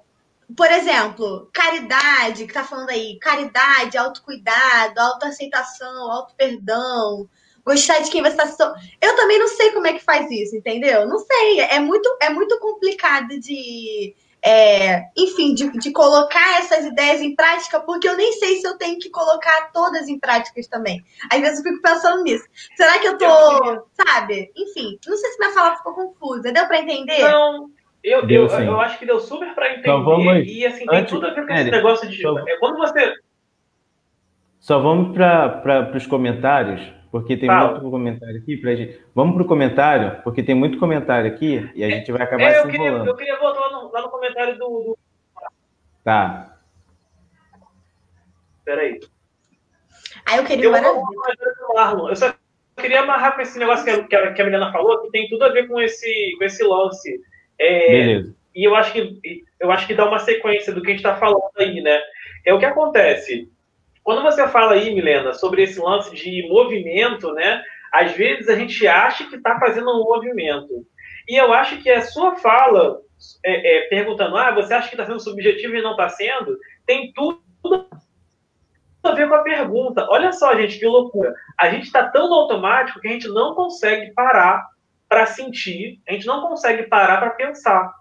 por 0.54 0.70
exemplo, 0.70 1.50
caridade, 1.52 2.46
que 2.46 2.52
tá 2.52 2.62
falando 2.62 2.90
aí, 2.90 3.18
caridade, 3.18 3.98
autocuidado, 3.98 5.00
autoaceitação, 5.00 6.10
auto-perdão, 6.12 7.28
gostar 7.66 7.98
de 7.98 8.10
quem 8.10 8.22
você 8.22 8.40
está. 8.40 8.74
Eu 9.02 9.16
também 9.16 9.38
não 9.38 9.48
sei 9.48 9.72
como 9.72 9.88
é 9.88 9.92
que 9.94 10.04
faz 10.04 10.30
isso, 10.30 10.56
entendeu? 10.56 11.06
Não 11.08 11.18
sei. 11.18 11.60
É 11.60 11.80
muito, 11.80 12.08
é 12.22 12.30
muito 12.30 12.58
complicado 12.60 13.28
de. 13.40 14.14
é, 14.40 15.02
enfim, 15.16 15.52
de, 15.52 15.68
de 15.72 15.90
colocar 15.90 16.60
essas 16.60 16.86
ideias 16.86 17.20
em 17.20 17.34
prática, 17.34 17.80
porque 17.80 18.08
eu 18.08 18.16
nem 18.16 18.32
sei 18.32 18.58
se 18.58 18.66
eu 18.66 18.78
tenho 18.78 18.98
que 19.00 19.10
colocar 19.10 19.72
todas 19.72 20.06
em 20.08 20.18
práticas 20.18 20.68
também. 20.68 21.04
Às 21.30 21.40
vezes 21.40 21.58
eu 21.58 21.64
fico 21.64 21.82
pensando 21.82 22.22
nisso. 22.22 22.44
Será 22.76 22.98
que 23.00 23.08
eu 23.08 23.18
tô, 23.18 23.86
sabe? 24.06 24.52
Enfim, 24.56 24.98
não 25.06 25.16
sei 25.16 25.30
se 25.32 25.38
minha 25.38 25.52
fala 25.52 25.76
ficou 25.76 25.94
confusa. 25.94 26.52
Deu 26.52 26.66
para 26.66 26.78
entender? 26.78 27.18
Não. 27.18 27.70
Eu, 28.04 28.20
eu, 28.28 28.46
eu, 28.46 28.80
acho 28.80 29.00
que 29.00 29.06
deu 29.06 29.18
super 29.18 29.52
para 29.52 29.66
entender. 29.70 29.80
Então, 29.80 30.04
vamos, 30.04 30.46
e 30.46 30.64
assim, 30.64 30.86
tem 30.86 31.00
antes, 31.00 31.12
tudo 31.12 31.26
a 31.26 31.30
ver 31.30 31.44
com 31.44 31.52
esse 31.52 31.70
negócio 31.72 32.08
de. 32.08 32.22
Só, 32.22 32.38
é, 32.38 32.56
quando 32.58 32.76
você. 32.76 33.12
Só 34.60 34.78
vamos 34.78 35.12
para 35.12 35.90
os 35.92 36.06
comentários, 36.06 36.80
porque 37.20 37.34
tem 37.34 37.46
Fala. 37.46 37.70
muito 37.72 37.90
comentário 37.90 38.36
aqui 38.36 38.56
pra 38.58 38.74
gente. 38.74 39.00
Vamos 39.14 39.34
para 39.34 39.42
o 39.42 39.46
comentário, 39.46 40.22
porque 40.22 40.42
tem 40.42 40.54
muito 40.54 40.78
comentário 40.78 41.32
aqui 41.32 41.70
e 41.74 41.82
a 41.82 41.88
gente 41.88 42.12
vai 42.12 42.22
acabar 42.22 42.42
é, 42.42 42.58
eu 42.58 42.62
se 42.62 42.68
queria, 42.68 42.88
enrolando. 42.88 43.08
Eu 43.08 43.16
queria 43.16 43.38
voltar 43.38 43.60
lá 43.60 43.70
no, 43.72 43.90
lá 43.90 44.02
no 44.02 44.10
comentário 44.10 44.58
do, 44.58 44.68
do. 44.68 44.98
Tá. 46.04 46.58
Peraí. 48.66 49.00
Ah, 50.26 50.36
eu 50.36 50.44
queria 50.44 50.66
eu 50.66 50.72
Marlon. 51.74 52.10
Eu 52.10 52.16
só 52.16 52.34
queria 52.76 53.00
amarrar 53.00 53.34
com 53.34 53.40
esse 53.40 53.58
negócio 53.58 53.84
que 53.84 53.90
a, 53.90 54.04
que 54.04 54.14
a, 54.14 54.32
que 54.34 54.42
a 54.42 54.44
Milena 54.44 54.70
falou, 54.70 55.00
que 55.02 55.10
tem 55.10 55.26
tudo 55.28 55.44
a 55.44 55.48
ver 55.48 55.68
com 55.68 55.80
esse, 55.80 56.34
com 56.36 56.44
esse 56.44 56.62
lance 56.62 57.18
é, 57.58 57.88
Beleza. 57.88 58.36
E 58.54 58.64
eu 58.64 58.74
acho, 58.74 58.92
que, 58.92 59.44
eu 59.58 59.70
acho 59.70 59.86
que 59.86 59.94
dá 59.94 60.06
uma 60.06 60.18
sequência 60.18 60.72
do 60.74 60.82
que 60.82 60.88
a 60.88 60.90
gente 60.90 61.00
está 61.00 61.16
falando 61.16 61.50
aí, 61.58 61.80
né? 61.80 61.98
É 62.44 62.52
o 62.52 62.58
que 62.58 62.64
acontece. 62.64 63.50
Quando 64.06 64.22
você 64.22 64.46
fala 64.46 64.74
aí, 64.74 64.94
Milena, 64.94 65.34
sobre 65.34 65.64
esse 65.64 65.80
lance 65.80 66.14
de 66.14 66.48
movimento, 66.48 67.32
né? 67.32 67.60
Às 67.92 68.12
vezes 68.12 68.48
a 68.48 68.54
gente 68.54 68.86
acha 68.86 69.28
que 69.28 69.34
está 69.34 69.58
fazendo 69.58 69.90
um 69.90 70.04
movimento. 70.04 70.86
E 71.28 71.34
eu 71.34 71.52
acho 71.52 71.82
que 71.82 71.90
a 71.90 72.00
sua 72.02 72.36
fala, 72.36 73.00
é, 73.44 73.78
é, 73.78 73.88
perguntando, 73.88 74.36
ah, 74.36 74.54
você 74.54 74.72
acha 74.74 74.88
que 74.88 74.94
está 74.94 75.04
sendo 75.04 75.18
subjetivo 75.18 75.74
e 75.74 75.82
não 75.82 75.90
está 75.90 76.08
sendo, 76.08 76.56
tem 76.86 77.12
tudo 77.12 77.42
a 79.02 79.10
ver 79.10 79.28
com 79.28 79.34
a 79.34 79.42
pergunta. 79.42 80.06
Olha 80.08 80.32
só, 80.32 80.54
gente, 80.54 80.78
que 80.78 80.86
loucura. 80.86 81.34
A 81.58 81.68
gente 81.70 81.86
está 81.86 82.08
tão 82.08 82.32
automático 82.32 83.00
que 83.00 83.08
a 83.08 83.10
gente 83.12 83.26
não 83.26 83.56
consegue 83.56 84.12
parar 84.14 84.64
para 85.08 85.26
sentir, 85.26 86.00
a 86.08 86.12
gente 86.12 86.28
não 86.28 86.42
consegue 86.42 86.84
parar 86.84 87.18
para 87.18 87.30
pensar. 87.30 87.92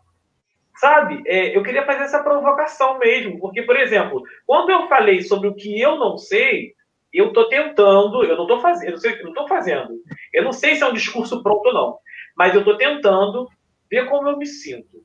Sabe? 0.75 1.23
É, 1.25 1.55
eu 1.55 1.63
queria 1.63 1.85
fazer 1.85 2.03
essa 2.03 2.21
provocação 2.21 2.99
mesmo, 2.99 3.39
porque, 3.39 3.61
por 3.61 3.77
exemplo, 3.77 4.21
quando 4.45 4.69
eu 4.71 4.87
falei 4.87 5.21
sobre 5.21 5.47
o 5.47 5.55
que 5.55 5.79
eu 5.79 5.97
não 5.97 6.17
sei, 6.17 6.73
eu 7.13 7.29
estou 7.29 7.47
tentando, 7.47 8.23
eu 8.23 8.35
não 8.35 8.43
estou 8.43 8.59
fazendo, 8.59 8.97
eu 9.05 9.23
não 9.23 9.29
estou 9.29 9.47
fazendo. 9.47 9.93
Eu 10.33 10.43
não 10.43 10.51
sei 10.51 10.75
se 10.75 10.83
é 10.83 10.85
um 10.85 10.93
discurso 10.93 11.41
pronto 11.41 11.67
ou 11.67 11.73
não, 11.73 11.97
mas 12.35 12.53
eu 12.53 12.59
estou 12.59 12.75
tentando 12.75 13.47
ver 13.89 14.09
como 14.09 14.27
eu 14.27 14.37
me 14.37 14.45
sinto, 14.45 15.01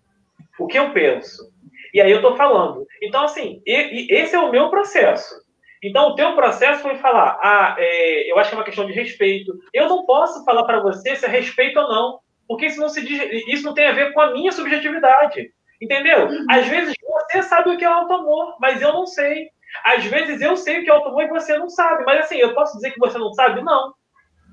o 0.58 0.66
que 0.66 0.78
eu 0.78 0.92
penso. 0.92 1.52
E 1.94 2.00
aí 2.00 2.10
eu 2.10 2.16
estou 2.16 2.36
falando. 2.36 2.84
Então, 3.00 3.22
assim, 3.22 3.62
e, 3.64 3.72
e 3.72 4.12
esse 4.12 4.34
é 4.34 4.40
o 4.40 4.50
meu 4.50 4.70
processo. 4.70 5.34
Então, 5.82 6.08
o 6.08 6.14
teu 6.14 6.34
processo 6.34 6.82
foi 6.82 6.96
falar, 6.96 7.38
ah, 7.42 7.76
é, 7.78 8.30
eu 8.30 8.38
acho 8.38 8.50
que 8.50 8.56
é 8.56 8.58
uma 8.58 8.64
questão 8.64 8.86
de 8.86 8.92
respeito. 8.92 9.56
Eu 9.72 9.88
não 9.88 10.04
posso 10.04 10.44
falar 10.44 10.64
para 10.64 10.80
você 10.80 11.16
se 11.16 11.24
é 11.24 11.28
respeito 11.28 11.78
ou 11.78 11.88
não, 11.88 12.18
porque 12.46 12.66
isso 12.66 12.80
não, 12.80 12.88
se 12.88 13.00
isso 13.48 13.64
não 13.64 13.72
tem 13.72 13.86
a 13.86 13.92
ver 13.92 14.12
com 14.12 14.20
a 14.20 14.32
minha 14.32 14.52
subjetividade. 14.52 15.52
Entendeu? 15.80 16.26
Uhum. 16.26 16.46
Às 16.50 16.66
vezes 16.68 16.94
você 17.02 17.42
sabe 17.42 17.70
o 17.70 17.78
que 17.78 17.84
é 17.84 17.88
auto-amor, 17.88 18.56
mas 18.60 18.82
eu 18.82 18.92
não 18.92 19.06
sei. 19.06 19.48
Às 19.84 20.04
vezes 20.04 20.40
eu 20.40 20.56
sei 20.56 20.80
o 20.80 20.84
que 20.84 20.90
é 20.90 20.92
auto-amor 20.92 21.24
e 21.24 21.28
você 21.28 21.56
não 21.56 21.68
sabe. 21.68 22.04
Mas 22.04 22.24
assim, 22.24 22.36
eu 22.36 22.54
posso 22.54 22.74
dizer 22.76 22.90
que 22.90 22.98
você 22.98 23.18
não 23.18 23.32
sabe? 23.32 23.62
Não. 23.62 23.94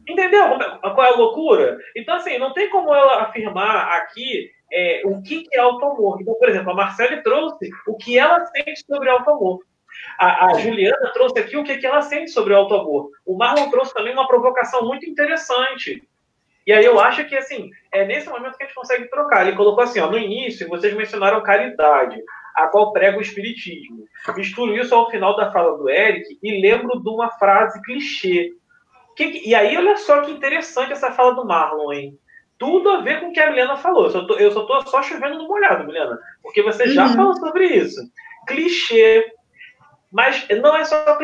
Entendeu 0.07 0.57
qual 0.82 1.03
é 1.03 1.09
a 1.09 1.17
loucura? 1.17 1.78
Então, 1.95 2.15
assim, 2.15 2.38
não 2.38 2.53
tem 2.53 2.69
como 2.69 2.95
ela 2.95 3.23
afirmar 3.23 3.97
aqui 3.97 4.49
é, 4.71 5.01
o 5.05 5.21
que 5.21 5.43
é 5.51 5.59
auto-amor. 5.59 6.21
Então, 6.21 6.34
por 6.36 6.47
exemplo, 6.47 6.71
a 6.71 6.75
Marcele 6.75 7.21
trouxe 7.21 7.69
o 7.88 7.97
que 7.97 8.17
ela 8.17 8.45
sente 8.45 8.86
sobre 8.86 9.09
auto-amor. 9.09 9.59
A, 10.19 10.47
a, 10.47 10.53
Juliana 10.59 11.11
trouxe 11.13 11.39
aqui 11.39 11.57
o 11.57 11.63
que, 11.63 11.78
que 11.78 11.86
ela 11.86 12.01
sente 12.01 12.32
sobre 12.32 12.53
o 12.53 12.57
auto-amor. 12.57 13.09
O 13.25 13.38
Marlon 13.38 13.69
trouxe 13.69 13.93
também 13.93 14.13
uma 14.13 14.28
provocação 14.28 14.86
muito 14.86 15.09
interessante. 15.09 16.07
E 16.68 16.74
aí 16.74 16.84
eu 16.84 16.99
acho 16.99 17.24
que, 17.24 17.36
assim, 17.38 17.70
é 17.93 18.05
nesse 18.05 18.28
momento 18.28 18.57
que 18.57 18.63
a 18.63 18.65
gente 18.65 18.76
consegue 18.76 19.09
trocar. 19.09 19.47
Ele 19.47 19.55
colocou 19.55 19.86
assim, 19.86 20.01
ó, 20.01 20.11
no 20.11 20.18
início, 20.18 20.68
vocês 20.68 20.93
mencionaram 20.93 21.41
caridade, 21.41 22.22
a 22.53 22.68
qual 22.68 22.91
prega 22.91 23.18
o 23.18 23.22
espiritismo. 23.22 24.03
Misturo 24.36 24.76
isso 24.76 24.93
ao 24.93 25.09
final 25.09 25.34
da 25.38 25.49
fala 25.49 25.78
do 25.78 25.89
Eric 25.89 26.38
e 26.43 26.61
lembro 26.61 27.01
de 27.01 27.09
uma 27.09 27.32
frase 27.32 27.82
clichê. 27.84 28.51
Que, 29.15 29.47
e 29.47 29.55
aí, 29.55 29.78
olha 29.78 29.95
só 29.95 30.20
que 30.22 30.32
interessante 30.32 30.91
essa 30.91 31.09
fala 31.13 31.36
do 31.36 31.45
Marlon, 31.45 31.93
hein? 31.93 32.20
Tudo 32.59 32.89
a 32.89 33.01
ver 33.01 33.22
com 33.22 33.30
o 33.30 33.32
que 33.32 33.39
a 33.39 33.49
Milena 33.49 33.78
falou. 33.78 34.03
Eu 34.03 34.09
só 34.09 34.28
tô, 34.28 34.36
eu 34.36 34.51
só, 34.51 34.65
tô 34.65 34.82
só 34.88 35.01
chovendo 35.01 35.38
no 35.38 35.47
molhado, 35.47 35.86
Milena, 35.86 36.20
porque 36.43 36.61
você 36.61 36.89
já 36.89 37.07
uhum. 37.07 37.13
falou 37.13 37.36
sobre 37.36 37.65
isso. 37.65 38.01
Clichê, 38.45 39.32
mas 40.11 40.45
não 40.61 40.76
é 40.76 40.84
só 40.84 41.18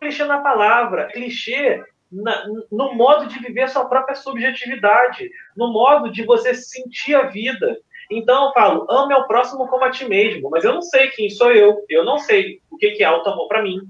clichê 0.00 0.24
na 0.24 0.38
palavra, 0.38 1.08
clichê 1.08 1.84
na, 2.10 2.46
no 2.70 2.94
modo 2.94 3.26
de 3.26 3.38
viver 3.38 3.68
sua 3.68 3.84
própria 3.86 4.14
subjetividade, 4.14 5.30
no 5.56 5.72
modo 5.72 6.10
de 6.10 6.24
você 6.24 6.54
sentir 6.54 7.14
a 7.14 7.26
vida. 7.26 7.76
Então 8.10 8.46
eu 8.46 8.52
falo, 8.52 8.86
ame 8.90 9.14
ao 9.14 9.26
próximo 9.26 9.66
como 9.68 9.84
a 9.84 9.90
ti 9.90 10.08
mesmo, 10.08 10.48
mas 10.50 10.64
eu 10.64 10.74
não 10.74 10.82
sei 10.82 11.08
quem 11.08 11.28
sou 11.28 11.52
eu, 11.52 11.84
eu 11.88 12.04
não 12.04 12.18
sei 12.18 12.60
o 12.70 12.76
que 12.76 13.02
é 13.02 13.04
alto 13.04 13.28
amor 13.30 13.48
para 13.48 13.62
mim. 13.62 13.80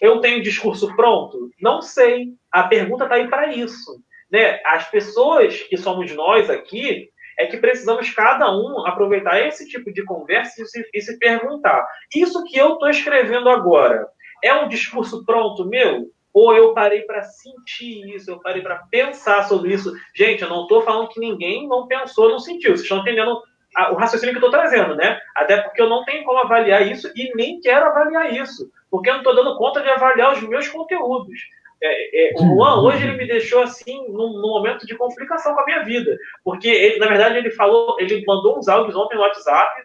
Eu 0.00 0.20
tenho 0.20 0.42
discurso 0.42 0.94
pronto? 0.94 1.50
Não 1.60 1.80
sei. 1.80 2.34
A 2.50 2.64
pergunta 2.64 3.04
está 3.04 3.16
aí 3.16 3.28
para 3.28 3.52
isso. 3.52 4.00
Né? 4.30 4.60
As 4.64 4.90
pessoas 4.90 5.62
que 5.62 5.76
somos 5.76 6.14
nós 6.14 6.50
aqui, 6.50 7.10
é 7.38 7.46
que 7.46 7.58
precisamos 7.58 8.10
cada 8.10 8.50
um 8.50 8.86
aproveitar 8.86 9.40
esse 9.46 9.68
tipo 9.68 9.92
de 9.92 10.02
conversa 10.04 10.62
e 10.62 10.66
se, 10.66 10.88
e 10.92 11.00
se 11.00 11.18
perguntar: 11.18 11.86
isso 12.14 12.42
que 12.44 12.56
eu 12.56 12.74
estou 12.74 12.88
escrevendo 12.88 13.48
agora 13.48 14.08
é 14.42 14.54
um 14.54 14.68
discurso 14.68 15.24
pronto 15.24 15.66
meu? 15.66 16.10
Ou 16.36 16.54
eu 16.54 16.74
parei 16.74 17.00
para 17.00 17.22
sentir 17.22 18.14
isso, 18.14 18.30
eu 18.30 18.38
parei 18.38 18.60
para 18.60 18.82
pensar 18.90 19.48
sobre 19.48 19.72
isso? 19.72 19.90
Gente, 20.14 20.42
eu 20.42 20.50
não 20.50 20.64
estou 20.64 20.82
falando 20.82 21.08
que 21.08 21.18
ninguém 21.18 21.66
não 21.66 21.86
pensou, 21.86 22.28
não 22.28 22.38
sentiu. 22.38 22.72
Vocês 22.72 22.82
estão 22.82 22.98
entendendo 22.98 23.42
o 23.90 23.94
raciocínio 23.94 24.34
que 24.34 24.44
eu 24.44 24.46
estou 24.46 24.60
trazendo, 24.60 24.94
né? 24.94 25.18
Até 25.34 25.62
porque 25.62 25.80
eu 25.80 25.88
não 25.88 26.04
tenho 26.04 26.24
como 26.24 26.38
avaliar 26.38 26.86
isso 26.86 27.10
e 27.16 27.34
nem 27.34 27.58
quero 27.62 27.86
avaliar 27.86 28.34
isso, 28.34 28.70
porque 28.90 29.08
eu 29.08 29.14
não 29.14 29.20
estou 29.20 29.34
dando 29.34 29.56
conta 29.56 29.80
de 29.80 29.88
avaliar 29.88 30.34
os 30.34 30.42
meus 30.42 30.68
conteúdos. 30.68 31.38
É, 31.82 32.28
é, 32.28 32.34
o 32.34 32.54
Juan 32.54 32.82
hoje 32.82 33.02
ele 33.04 33.16
me 33.16 33.26
deixou 33.26 33.62
assim 33.62 34.06
num, 34.08 34.34
num, 34.34 34.50
momento 34.50 34.86
de 34.86 34.94
complicação 34.94 35.54
com 35.54 35.60
a 35.62 35.64
minha 35.64 35.84
vida, 35.84 36.18
porque 36.44 36.68
ele, 36.68 36.98
na 36.98 37.06
verdade 37.06 37.38
ele 37.38 37.50
falou, 37.50 37.96
ele 37.98 38.22
mandou 38.26 38.58
uns 38.58 38.68
áudios 38.68 38.94
ontem 38.94 39.14
no 39.14 39.22
WhatsApp 39.22 39.84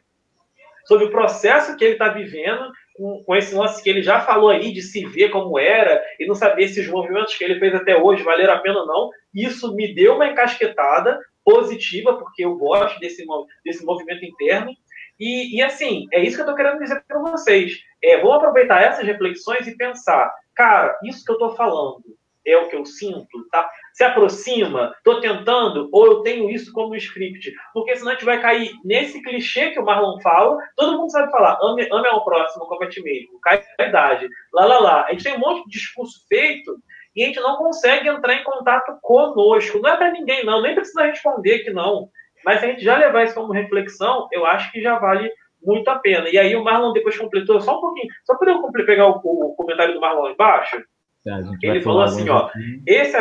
sobre 0.84 1.06
o 1.06 1.12
processo 1.12 1.78
que 1.78 1.86
ele 1.86 1.94
está 1.94 2.10
vivendo 2.10 2.74
com, 3.26 3.36
esse 3.36 3.56
lance 3.56 3.82
que 3.82 3.90
ele 3.90 4.02
já 4.02 4.22
falou 4.22 4.50
aí 4.50 4.72
de 4.72 4.82
se 4.82 5.06
ver 5.06 5.30
como 5.30 5.58
era 5.58 6.02
e 6.20 6.26
não 6.26 6.36
saber 6.36 6.68
se 6.68 6.80
os 6.80 6.88
movimentos 6.88 7.36
que 7.36 7.44
ele 7.44 7.60
fez 7.60 7.74
até 7.74 7.96
hoje 7.96 8.24
valeram 8.24 8.54
a 8.54 8.60
pena 8.60 8.80
ou 8.80 8.88
não. 8.88 9.10
Isso 9.34 9.74
me 9.76 9.94
deu 9.94 10.16
uma 10.16 10.28
encasquetada 10.28 11.20
positiva 11.44 12.18
porque 12.18 12.46
eu 12.46 12.56
gosto 12.56 13.00
desse 13.00 13.26
desse 13.66 13.84
movimento 13.84 14.24
interno 14.24 14.72
e, 15.20 15.58
e, 15.58 15.62
assim, 15.62 16.08
é 16.12 16.20
isso 16.20 16.36
que 16.36 16.42
eu 16.42 16.46
estou 16.46 16.56
querendo 16.56 16.80
dizer 16.80 17.04
para 17.08 17.20
vocês. 17.20 17.74
É, 18.04 18.20
vou 18.22 18.34
aproveitar 18.34 18.82
essas 18.82 19.06
reflexões 19.06 19.68
e 19.68 19.78
pensar, 19.78 20.34
cara, 20.56 20.98
isso 21.04 21.24
que 21.24 21.32
eu 21.32 21.36
estou 21.36 21.56
falando 21.56 22.04
é 22.46 22.58
o 22.58 22.68
que 22.68 22.76
eu 22.76 22.86
sinto, 22.86 23.48
tá? 23.52 23.70
Se 23.94 24.04
aproxima, 24.04 24.94
estou 24.98 25.20
tentando, 25.20 25.90
ou 25.92 26.06
eu 26.06 26.22
tenho 26.22 26.50
isso 26.50 26.72
como 26.74 26.96
script. 26.96 27.54
Porque 27.74 27.96
senão 27.96 28.12
a 28.12 28.14
gente 28.14 28.26
vai 28.26 28.42
cair 28.42 28.72
nesse 28.84 29.22
clichê 29.22 29.72
que 29.72 29.80
o 29.80 29.86
Marlon 29.86 30.20
fala, 30.22 30.58
todo 30.76 30.98
mundo 30.98 31.12
sabe 31.12 31.32
falar, 31.32 31.58
ame, 31.62 31.88
ame 31.92 32.08
ao 32.08 32.24
próximo 32.24 32.66
como 32.66 32.84
a 32.84 32.90
ti 32.90 33.02
mesmo, 33.02 33.40
caridade, 33.42 34.28
lá, 34.54 34.66
lá, 34.66 34.80
lá. 34.80 35.06
A 35.06 35.12
gente 35.12 35.24
tem 35.24 35.36
um 35.36 35.40
monte 35.40 35.66
de 35.66 35.72
discurso 35.72 36.26
feito 36.28 36.76
e 37.16 37.24
a 37.24 37.28
gente 37.28 37.40
não 37.40 37.58
consegue 37.58 38.08
entrar 38.08 38.34
em 38.36 38.44
contato 38.44 38.98
conosco. 39.02 39.80
Não 39.80 39.90
é 39.90 39.98
para 39.98 40.12
ninguém, 40.12 40.46
não, 40.46 40.62
nem 40.62 40.76
precisa 40.76 41.04
responder 41.04 41.60
que 41.60 41.72
não. 41.72 42.10
Mas 42.44 42.60
se 42.60 42.66
a 42.66 42.70
gente 42.70 42.84
já 42.84 42.98
levar 42.98 43.24
isso 43.24 43.36
como 43.36 43.54
reflexão, 43.54 44.28
eu 44.32 44.46
acho 44.46 44.72
que 44.72 44.82
já 44.82 44.98
vale 44.98 45.32
muito 45.62 45.88
a 45.90 46.00
pena. 46.00 46.28
E 46.30 46.38
aí 46.38 46.56
o 46.56 46.64
Marlon 46.64 46.94
depois 46.94 47.18
completou 47.18 47.62
só 47.62 47.78
um 47.78 47.82
pouquinho, 47.82 48.08
só 48.26 48.36
para 48.36 48.52
eu 48.52 48.62
pegar 48.86 49.08
o, 49.08 49.22
o, 49.24 49.56
comentário 49.56 49.94
do 49.94 50.02
Marlon 50.02 50.30
embaixo. 50.30 50.82
É, 51.28 51.68
ele 51.68 51.82
falou 51.82 52.02
assim, 52.02 52.28
ó, 52.30 52.50
esse, 52.88 53.18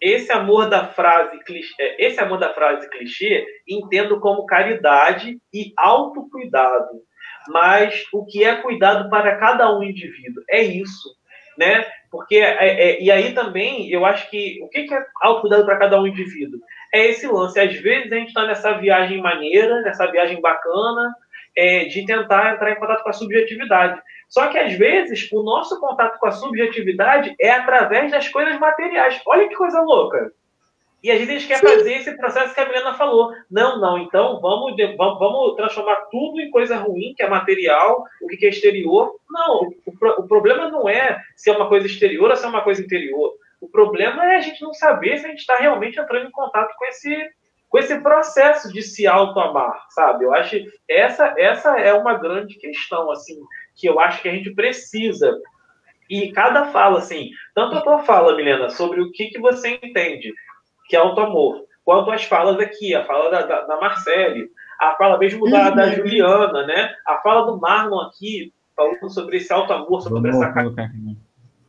esse 0.00 0.32
amor 0.32 0.68
da 0.68 0.88
frase 0.88 1.38
clichê, 1.44 1.74
é, 1.80 2.06
esse 2.06 2.20
amor 2.20 2.38
da 2.38 2.52
frase 2.52 2.88
clichê 2.90 3.46
entendo 3.68 4.20
como 4.20 4.46
caridade 4.46 5.38
e 5.52 5.72
autocuidado. 5.76 7.02
Mas 7.48 8.04
o 8.12 8.24
que 8.24 8.42
é 8.42 8.56
cuidado 8.56 9.08
para 9.10 9.36
cada 9.36 9.74
um 9.76 9.82
indivíduo 9.82 10.42
é 10.48 10.62
isso, 10.62 11.10
né? 11.58 11.86
Porque 12.10 12.36
é, 12.36 12.92
é, 12.92 13.02
e 13.02 13.10
aí 13.10 13.32
também 13.32 13.90
eu 13.90 14.04
acho 14.04 14.28
que 14.30 14.58
o 14.62 14.68
que 14.68 14.92
é 14.92 15.06
autocuidado 15.22 15.64
para 15.64 15.78
cada 15.78 16.00
um 16.00 16.06
indivíduo 16.06 16.60
é 16.92 17.06
esse 17.06 17.26
lance. 17.26 17.58
Às 17.60 17.74
vezes 17.76 18.10
a 18.10 18.16
gente 18.16 18.28
está 18.28 18.46
nessa 18.46 18.72
viagem 18.78 19.20
maneira, 19.20 19.82
nessa 19.82 20.10
viagem 20.10 20.40
bacana, 20.40 21.14
é, 21.56 21.84
de 21.84 22.04
tentar 22.04 22.54
entrar 22.54 22.72
em 22.72 22.76
contato 22.76 23.02
com 23.02 23.10
a 23.10 23.12
subjetividade. 23.12 24.00
Só 24.28 24.48
que 24.48 24.58
às 24.58 24.72
vezes 24.74 25.30
o 25.32 25.42
nosso 25.42 25.78
contato 25.80 26.18
com 26.18 26.26
a 26.26 26.32
subjetividade 26.32 27.34
é 27.38 27.50
através 27.50 28.10
das 28.10 28.28
coisas 28.28 28.58
materiais. 28.58 29.20
Olha 29.26 29.48
que 29.48 29.54
coisa 29.54 29.80
louca. 29.80 30.32
E 31.04 31.10
a 31.10 31.18
gente 31.18 31.46
quer 31.46 31.60
fazer 31.60 31.96
esse 31.96 32.16
processo 32.16 32.54
que 32.54 32.60
a 32.60 32.66
Milena 32.66 32.94
falou. 32.94 33.30
Não, 33.50 33.78
não, 33.78 33.98
então 33.98 34.40
vamos, 34.40 34.74
vamos, 34.96 35.18
vamos 35.18 35.54
transformar 35.54 35.96
tudo 36.10 36.40
em 36.40 36.50
coisa 36.50 36.78
ruim, 36.78 37.12
que 37.14 37.22
é 37.22 37.28
material, 37.28 38.04
o 38.22 38.26
que 38.26 38.46
é 38.46 38.48
exterior. 38.48 39.14
Não, 39.30 39.68
o, 39.84 40.22
o 40.22 40.26
problema 40.26 40.70
não 40.70 40.88
é 40.88 41.20
se 41.36 41.50
é 41.50 41.52
uma 41.52 41.68
coisa 41.68 41.86
exterior 41.86 42.30
ou 42.30 42.36
se 42.36 42.46
é 42.46 42.48
uma 42.48 42.62
coisa 42.62 42.80
interior. 42.80 43.34
O 43.60 43.68
problema 43.68 44.24
é 44.32 44.36
a 44.36 44.40
gente 44.40 44.62
não 44.62 44.72
saber 44.72 45.18
se 45.18 45.26
a 45.26 45.28
gente 45.28 45.40
está 45.40 45.56
realmente 45.56 46.00
entrando 46.00 46.26
em 46.26 46.30
contato 46.30 46.74
com 46.74 46.86
esse, 46.86 47.30
com 47.68 47.78
esse 47.78 48.00
processo 48.00 48.72
de 48.72 48.80
se 48.80 49.06
auto-amar, 49.06 49.84
sabe? 49.90 50.24
Eu 50.24 50.32
acho 50.32 50.52
que 50.52 50.66
essa, 50.88 51.34
essa 51.36 51.78
é 51.78 51.92
uma 51.92 52.16
grande 52.16 52.54
questão, 52.54 53.10
assim, 53.10 53.38
que 53.74 53.86
eu 53.86 54.00
acho 54.00 54.22
que 54.22 54.28
a 54.28 54.32
gente 54.32 54.54
precisa. 54.54 55.40
E 56.08 56.30
cada 56.32 56.66
fala, 56.66 56.98
assim, 56.98 57.30
tanto 57.54 57.76
a 57.76 57.80
tua 57.80 57.98
fala, 58.00 58.36
Milena, 58.36 58.68
sobre 58.70 59.00
o 59.00 59.10
que, 59.10 59.26
que 59.26 59.40
você 59.40 59.78
entende 59.82 60.32
que 60.86 60.96
é 60.96 60.98
auto-amor, 60.98 61.64
quanto 61.84 62.10
as 62.10 62.24
falas 62.24 62.58
aqui, 62.58 62.94
a 62.94 63.04
fala 63.04 63.30
da, 63.30 63.42
da, 63.42 63.60
da 63.62 63.80
Marcele, 63.80 64.50
a 64.80 64.94
fala 64.96 65.18
mesmo 65.18 65.48
da, 65.50 65.70
uhum. 65.70 65.76
da 65.76 65.90
Juliana, 65.90 66.66
né? 66.66 66.94
A 67.06 67.18
fala 67.18 67.46
do 67.46 67.58
Marlon 67.58 68.00
aqui, 68.02 68.52
falando 68.76 69.08
sobre 69.08 69.38
esse 69.38 69.52
auto-amor, 69.52 70.02
sobre 70.02 70.30
essa 70.30 70.52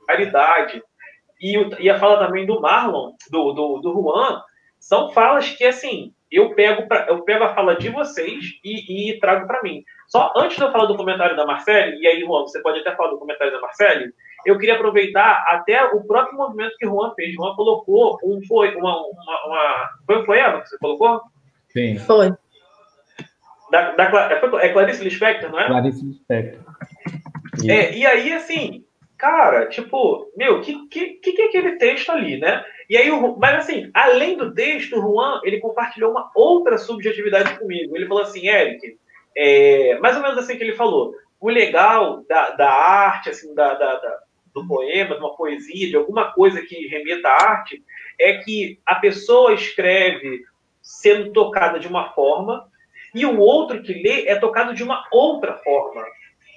caridade. 0.08 0.84
E, 1.40 1.58
e 1.80 1.90
a 1.90 2.00
fala 2.00 2.26
também 2.26 2.46
do 2.46 2.60
Marlon, 2.60 3.14
do, 3.30 3.54
do, 3.54 3.80
do 3.80 3.94
Juan, 3.94 4.42
são 4.80 5.12
falas 5.12 5.50
que, 5.50 5.64
assim, 5.64 6.14
eu 6.32 6.54
pego, 6.54 6.88
pra, 6.88 7.06
eu 7.08 7.22
pego 7.24 7.44
a 7.44 7.54
fala 7.54 7.76
de 7.76 7.90
vocês 7.90 8.46
e, 8.64 9.12
e 9.12 9.20
trago 9.20 9.48
para 9.48 9.62
mim. 9.62 9.84
Só 10.08 10.34
antes 10.36 10.58
de 10.58 10.64
eu 10.64 10.72
falar 10.72 10.86
do 10.86 10.98
comentário 10.98 11.36
da 11.36 11.46
Marcele, 11.46 11.98
e 12.00 12.08
aí, 12.08 12.22
Juan, 12.22 12.42
você 12.42 12.62
pode 12.62 12.80
até 12.80 12.96
falar 12.96 13.12
do 13.12 13.20
comentário 13.20 13.54
da 13.54 13.62
Marcele, 13.62 14.12
eu 14.46 14.58
queria 14.58 14.76
aproveitar 14.76 15.46
até 15.50 15.84
o 15.86 16.04
próprio 16.06 16.38
movimento 16.38 16.76
que 16.78 16.86
o 16.86 16.92
Juan 16.92 17.14
fez. 17.16 17.34
O 17.34 17.44
Juan 17.44 17.56
colocou 17.56 18.20
um, 18.24 18.40
foi, 18.48 18.76
uma, 18.76 18.96
uma, 18.96 19.46
uma, 19.48 19.90
foi 20.06 20.22
um 20.22 20.26
poema 20.26 20.62
que 20.62 20.70
você 20.70 20.78
colocou? 20.78 21.22
Sim. 21.70 21.98
Foi. 21.98 22.32
Da, 23.72 23.92
da, 23.92 24.32
é, 24.32 24.68
é 24.68 24.70
Clarice 24.70 25.04
Lispector, 25.04 25.52
não 25.52 25.60
é? 25.60 25.68
Clarice 25.68 26.06
Lispector. 26.06 26.64
É, 27.68 27.98
e 27.98 28.06
aí, 28.06 28.34
assim, 28.34 28.86
cara, 29.18 29.68
tipo, 29.68 30.32
meu, 30.38 30.62
que, 30.62 30.88
que, 30.88 31.18
que 31.18 31.42
é 31.42 31.46
aquele 31.46 31.78
texto 31.78 32.12
ali, 32.12 32.38
né? 32.38 32.64
E 32.90 32.98
aí, 32.98 33.10
mas 33.38 33.56
assim, 33.56 33.90
além 33.94 34.38
do 34.38 34.54
texto, 34.54 34.98
o 34.98 35.02
Juan, 35.02 35.42
ele 35.44 35.60
compartilhou 35.60 36.12
uma 36.12 36.30
outra 36.36 36.78
subjetividade 36.78 37.58
comigo. 37.58 37.96
Ele 37.96 38.08
falou 38.08 38.24
assim, 38.24 38.48
Eric, 38.48 38.98
é, 39.36 39.98
mais 40.00 40.16
ou 40.16 40.22
menos 40.22 40.38
assim 40.38 40.58
que 40.58 40.64
ele 40.64 40.76
falou, 40.76 41.14
o 41.40 41.50
legal 41.50 42.24
da, 42.28 42.52
da 42.52 42.72
arte, 42.72 43.30
assim, 43.30 43.54
da, 43.54 43.74
da, 43.74 43.96
da 43.96 44.20
do 44.56 44.66
poema, 44.66 45.16
de 45.16 45.20
uma 45.20 45.36
poesia, 45.36 45.90
de 45.90 45.98
alguma 45.98 46.32
coisa 46.32 46.62
que 46.62 46.88
remeta 46.88 47.28
à 47.28 47.50
arte, 47.52 47.84
é 48.18 48.38
que 48.38 48.80
a 48.86 48.96
pessoa 48.96 49.54
escreve 49.54 50.44
sendo 50.82 51.34
tocada 51.34 51.78
de 51.78 51.88
uma 51.90 52.14
forma 52.14 52.66
e 53.14 53.26
o 53.26 53.38
outro 53.38 53.82
que 53.82 53.94
lê 53.94 54.28
é 54.28 54.36
tocado 54.36 54.74
de 54.74 54.82
uma 54.82 55.04
outra 55.12 55.58
forma, 55.58 56.06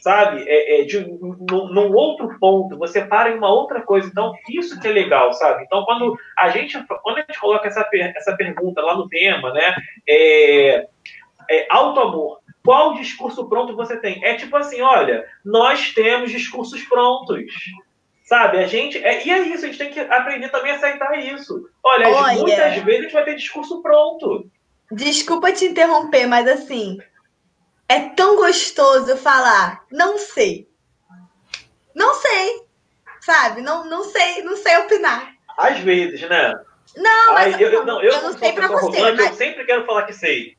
sabe? 0.01 0.45
É, 0.49 0.81
é 0.81 0.85
de, 0.85 1.01
num, 1.01 1.73
num 1.73 1.95
outro 1.95 2.39
ponto, 2.39 2.79
você 2.79 3.05
para 3.05 3.31
em 3.31 3.39
uma 3.39 3.51
outra 3.51 3.83
coisa. 3.83 4.09
Então, 4.09 4.33
isso 4.49 4.81
que 4.81 4.89
é 4.89 4.93
legal, 4.93 5.33
sabe? 5.35 5.65
Então, 5.65 5.85
quando 5.85 6.17
a 6.37 6.49
gente, 6.51 6.79
quando 7.03 7.19
a 7.19 7.21
gente 7.21 7.39
coloca 7.39 7.69
essa, 7.69 7.89
essa 7.93 8.37
pergunta 8.37 8.81
lá 8.81 8.97
no 8.97 9.09
tema, 9.09 9.53
né? 9.53 9.75
É, 10.09 10.87
é, 11.51 11.67
auto-amor 11.71 12.39
qual 12.69 12.93
discurso 12.93 13.49
pronto 13.49 13.75
você 13.75 13.97
tem? 13.97 14.23
É 14.23 14.35
tipo 14.35 14.55
assim, 14.55 14.83
olha, 14.83 15.25
nós 15.43 15.95
temos 15.95 16.31
discursos 16.31 16.83
prontos. 16.83 17.51
Sabe, 18.25 18.59
a 18.59 18.67
gente. 18.67 19.03
É, 19.03 19.27
e 19.27 19.31
é 19.31 19.39
isso, 19.39 19.65
a 19.65 19.69
gente 19.69 19.79
tem 19.79 19.91
que 19.91 19.99
aprender 19.99 20.51
também 20.51 20.73
a 20.73 20.75
aceitar 20.75 21.19
isso. 21.19 21.67
Olha, 21.83 22.11
olha, 22.11 22.35
muitas 22.35 22.85
vezes 22.85 23.01
a 23.01 23.03
gente 23.05 23.13
vai 23.15 23.25
ter 23.25 23.37
discurso 23.37 23.81
pronto. 23.81 24.51
Desculpa 24.93 25.51
te 25.51 25.65
interromper, 25.65 26.27
mas 26.27 26.47
assim, 26.47 26.99
é 27.89 28.01
tão 28.11 28.37
gostoso 28.37 29.17
falar, 29.17 29.85
não 29.91 30.19
sei. 30.19 30.69
Não 31.95 32.15
sei. 32.15 32.63
Sabe? 33.21 33.63
Não, 33.63 33.85
não 33.89 34.05
sei, 34.05 34.43
não 34.43 34.57
sei 34.57 34.77
opinar. 34.79 35.35
Às 35.57 35.79
vezes, 35.81 36.21
né? 36.29 36.55
Não, 36.97 37.35
mas 37.35 37.55
Ai, 37.55 37.65
eu, 37.65 37.71
eu, 37.71 37.85
não, 37.85 38.01
eu, 38.03 38.13
eu 38.13 38.23
não 38.23 38.39
sei 38.39 38.53
pra 38.53 38.69
você. 38.69 39.01
Mas... 39.01 39.19
Eu 39.19 39.35
sempre 39.35 39.65
quero 39.65 39.85
falar 39.85 40.05
que 40.05 40.13
sei. 40.13 40.57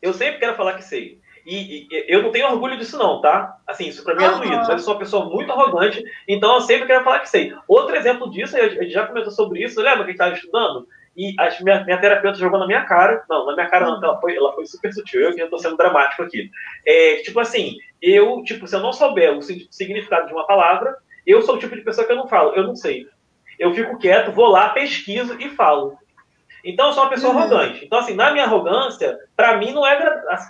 Eu 0.00 0.14
sempre 0.14 0.38
quero 0.38 0.56
falar 0.56 0.74
que 0.74 0.84
sei. 0.84 1.20
E, 1.44 1.86
e, 1.90 2.04
eu 2.08 2.22
não 2.22 2.30
tenho 2.30 2.46
orgulho 2.46 2.76
disso, 2.76 2.98
não, 2.98 3.20
tá? 3.20 3.56
Assim, 3.66 3.88
isso 3.88 4.04
pra 4.04 4.14
mim 4.14 4.24
é 4.24 4.30
uhum. 4.30 4.38
doído. 4.38 4.72
Eu 4.72 4.78
sou 4.78 4.94
uma 4.94 5.00
pessoa 5.00 5.26
muito 5.26 5.50
arrogante, 5.50 6.02
então 6.28 6.54
eu 6.54 6.60
sempre 6.60 6.86
quero 6.86 7.04
falar 7.04 7.20
que 7.20 7.28
sei. 7.28 7.54
Outro 7.66 7.96
exemplo 7.96 8.30
disso, 8.30 8.56
a 8.56 8.68
gente 8.68 8.90
já 8.90 9.06
comentou 9.06 9.32
sobre 9.32 9.62
isso, 9.62 9.80
lembra 9.80 10.04
que 10.04 10.10
a 10.10 10.12
gente 10.12 10.12
estava 10.12 10.34
estudando? 10.34 10.86
E 11.20 11.34
a 11.38 11.62
minha, 11.62 11.84
minha 11.84 12.00
terapeuta 12.00 12.38
jogou 12.38 12.58
na 12.58 12.66
minha 12.66 12.82
cara. 12.86 13.22
Não, 13.28 13.44
na 13.44 13.52
minha 13.52 13.68
cara 13.68 13.84
não, 13.84 14.02
ela 14.02 14.18
foi, 14.18 14.34
ela 14.34 14.54
foi 14.54 14.64
super 14.64 14.90
sutil, 14.90 15.20
eu 15.20 15.34
que 15.34 15.42
estou 15.42 15.58
sendo 15.58 15.76
dramático 15.76 16.22
aqui. 16.22 16.50
É, 16.86 17.16
tipo 17.16 17.38
assim, 17.38 17.76
eu, 18.00 18.42
tipo, 18.42 18.66
se 18.66 18.74
eu 18.74 18.80
não 18.80 18.90
souber 18.90 19.36
o 19.36 19.42
significado 19.42 20.28
de 20.28 20.32
uma 20.32 20.46
palavra, 20.46 20.96
eu 21.26 21.42
sou 21.42 21.56
o 21.56 21.58
tipo 21.58 21.76
de 21.76 21.82
pessoa 21.82 22.06
que 22.06 22.12
eu 22.14 22.16
não 22.16 22.26
falo, 22.26 22.54
eu 22.54 22.66
não 22.66 22.74
sei. 22.74 23.06
Eu 23.58 23.74
fico 23.74 23.98
quieto, 23.98 24.32
vou 24.32 24.48
lá, 24.48 24.70
pesquiso 24.70 25.38
e 25.38 25.50
falo. 25.50 25.98
Então 26.64 26.86
eu 26.86 26.92
sou 26.94 27.02
uma 27.02 27.10
pessoa 27.10 27.34
uhum. 27.34 27.40
arrogante. 27.40 27.84
Então, 27.84 27.98
assim, 27.98 28.14
na 28.14 28.30
minha 28.30 28.44
arrogância, 28.44 29.18
para 29.36 29.58
mim 29.58 29.72
não 29.72 29.86
é. 29.86 29.98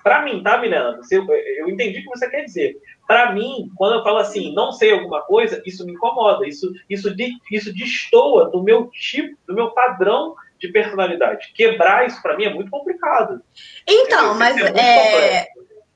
Para 0.05 0.23
mim, 0.23 0.41
tá, 0.41 0.57
Milena? 0.59 0.99
Você, 0.99 1.19
eu 1.19 1.69
entendi 1.69 1.99
o 1.99 2.03
que 2.03 2.09
você 2.09 2.31
quer 2.31 2.45
dizer. 2.45 2.77
Para 3.09 3.33
mim, 3.33 3.69
quando 3.77 3.97
eu 3.97 4.05
falo 4.05 4.19
assim, 4.19 4.55
não 4.55 4.71
sei 4.71 4.93
alguma 4.93 5.23
coisa, 5.23 5.61
isso 5.67 5.85
me 5.85 5.93
incomoda. 5.95 6.47
Isso, 6.47 6.73
isso, 6.89 7.09
isso 7.51 7.75
destoa 7.75 8.51
do 8.51 8.63
meu 8.63 8.89
tipo, 8.93 9.37
do 9.49 9.55
meu 9.55 9.73
padrão 9.73 10.37
de 10.61 10.69
personalidade. 10.69 11.53
Quebrar 11.55 12.07
isso 12.07 12.21
para 12.23 12.37
mim 12.37 12.45
é 12.45 12.55
muito 12.55 12.71
complicado. 12.71 13.43
Então, 13.87 14.35
mas. 14.35 14.57
É... 14.59 15.49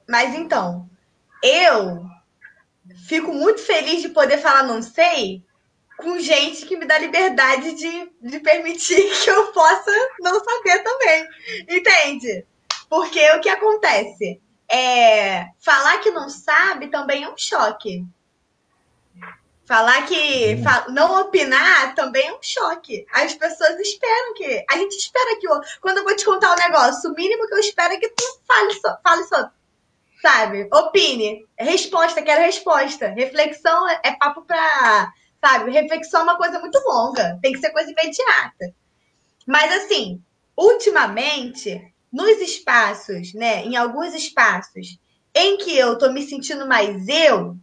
Mas 0.09 0.35
então, 0.35 0.89
eu 1.43 2.05
fico 3.07 3.33
muito 3.33 3.61
feliz 3.61 4.03
de 4.03 4.09
poder 4.11 4.39
falar 4.39 4.63
não 4.65 4.83
sei, 4.83 5.43
com 5.97 6.19
gente 6.19 6.67
que 6.67 6.77
me 6.77 6.85
dá 6.85 6.99
liberdade 6.99 7.75
de, 7.75 8.13
de 8.21 8.41
permitir 8.41 8.97
que 9.23 9.31
eu 9.31 9.53
possa 9.53 9.91
não 10.21 10.43
saber 10.43 10.83
também. 10.83 11.29
Entende? 11.69 12.47
Porque 12.89 13.31
o 13.33 13.41
que 13.41 13.49
acontece? 13.49 14.41
É, 14.71 15.47
falar 15.61 15.99
que 15.99 16.11
não 16.11 16.29
sabe 16.29 16.89
também 16.89 17.25
é 17.25 17.29
um 17.29 17.37
choque. 17.37 18.05
Falar 19.67 20.07
que. 20.07 20.55
Hum. 20.55 20.93
não 20.93 21.21
opinar 21.21 21.95
também 21.95 22.27
é 22.27 22.35
um 22.35 22.43
choque. 22.43 23.07
As 23.13 23.35
pessoas 23.35 23.79
esperam 23.81 24.35
que. 24.35 24.65
A 24.71 24.77
gente 24.77 24.97
espera 24.97 25.39
que. 25.39 25.47
quando 25.81 25.99
eu 25.99 26.05
vou 26.05 26.17
te 26.17 26.25
contar 26.25 26.53
um 26.53 26.59
negócio, 26.59 27.11
o 27.11 27.15
mínimo 27.15 27.47
que 27.47 27.55
eu 27.55 27.59
espero 27.59 27.95
é 27.95 27.97
que 27.97 28.09
tu 28.11 28.25
fale, 28.47 28.75
so, 28.75 28.97
fale 29.03 29.25
sobre. 29.25 29.51
Sabe? 30.21 30.69
Opine. 30.73 31.47
Resposta, 31.59 32.23
quero 32.23 32.43
resposta. 32.43 33.09
Reflexão 33.09 33.89
é, 33.89 34.01
é 34.05 34.13
papo 34.13 34.43
pra 34.43 35.13
sabe? 35.45 35.71
Reflexão 35.71 36.21
é 36.21 36.25
uma 36.25 36.39
coisa 36.39 36.59
muito 36.59 36.81
longa, 36.87 37.39
tem 37.43 37.53
que 37.53 37.59
ser 37.59 37.71
coisa 37.71 37.91
imediata. 37.91 38.75
Mas 39.47 39.85
assim, 39.85 40.23
ultimamente, 40.57 41.93
nos 42.11 42.41
espaços, 42.41 43.35
né, 43.35 43.63
em 43.63 43.77
alguns 43.77 44.15
espaços 44.15 44.99
em 45.35 45.59
que 45.59 45.77
eu 45.77 45.99
tô 45.99 46.11
me 46.11 46.23
sentindo 46.23 46.67
mais 46.67 47.07
eu, 47.09 47.57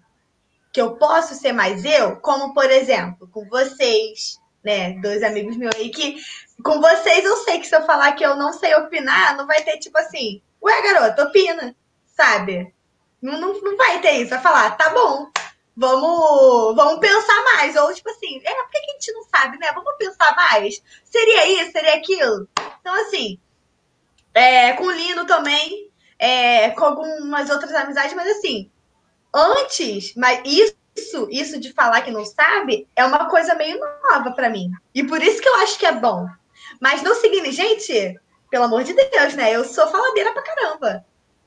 que 0.71 0.81
eu 0.81 0.95
posso 0.95 1.35
ser 1.35 1.51
mais 1.51 1.83
eu, 1.83 2.17
como 2.17 2.53
por 2.53 2.69
exemplo, 2.69 3.27
com 3.31 3.47
vocês, 3.47 4.39
né, 4.63 4.93
dois 5.01 5.23
amigos 5.23 5.57
meus 5.57 5.75
aí 5.75 5.89
que 5.89 6.17
com 6.63 6.79
vocês 6.79 7.25
eu 7.25 7.37
sei 7.37 7.59
que 7.59 7.67
se 7.67 7.75
eu 7.75 7.85
falar 7.85 8.13
que 8.13 8.25
eu 8.25 8.35
não 8.35 8.53
sei 8.53 8.73
opinar, 8.75 9.35
não 9.35 9.47
vai 9.47 9.61
ter 9.63 9.77
tipo 9.77 9.97
assim, 9.97 10.41
ué, 10.61 10.81
garoto, 10.81 11.23
opina, 11.23 11.75
sabe? 12.05 12.73
Não, 13.21 13.39
não, 13.39 13.61
não 13.61 13.77
vai 13.77 13.99
ter 14.01 14.13
isso, 14.13 14.29
vai 14.29 14.41
falar, 14.41 14.71
tá 14.77 14.89
bom, 14.89 15.29
Vamos, 15.75 16.75
vamos 16.75 16.99
pensar 16.99 17.43
mais. 17.55 17.75
Ou, 17.75 17.93
tipo 17.93 18.09
assim, 18.09 18.41
é, 18.43 18.53
por 18.53 18.69
que 18.69 18.77
a 18.77 18.91
gente 18.91 19.11
não 19.13 19.23
sabe, 19.23 19.57
né? 19.57 19.71
Vamos 19.73 19.95
pensar 19.97 20.35
mais. 20.35 20.81
Seria 21.03 21.61
isso, 21.61 21.71
seria 21.71 21.95
aquilo. 21.95 22.47
Então, 22.79 22.93
assim, 23.01 23.39
é, 24.33 24.73
com 24.73 24.83
o 24.83 24.91
Lino 24.91 25.25
também, 25.25 25.89
é, 26.19 26.69
com 26.71 26.85
algumas 26.85 27.49
outras 27.49 27.73
amizades, 27.73 28.13
mas 28.13 28.27
assim, 28.37 28.69
antes, 29.33 30.13
mas 30.15 30.41
isso, 30.45 31.27
isso 31.29 31.59
de 31.59 31.73
falar 31.73 32.01
que 32.01 32.11
não 32.11 32.25
sabe, 32.25 32.87
é 32.95 33.05
uma 33.05 33.29
coisa 33.29 33.55
meio 33.55 33.79
nova 33.79 34.31
para 34.31 34.49
mim. 34.49 34.69
E 34.93 35.03
por 35.03 35.21
isso 35.21 35.41
que 35.41 35.49
eu 35.49 35.55
acho 35.55 35.77
que 35.77 35.85
é 35.85 35.91
bom. 35.91 36.27
Mas 36.79 37.01
não 37.01 37.15
seguindo, 37.15 37.51
gente, 37.51 38.19
pelo 38.49 38.65
amor 38.65 38.83
de 38.83 38.93
Deus, 38.93 39.33
né? 39.33 39.51
Eu 39.51 39.63
sou 39.63 39.87
faladeira 39.87 40.33
pra 40.33 40.43
caramba. 40.43 41.05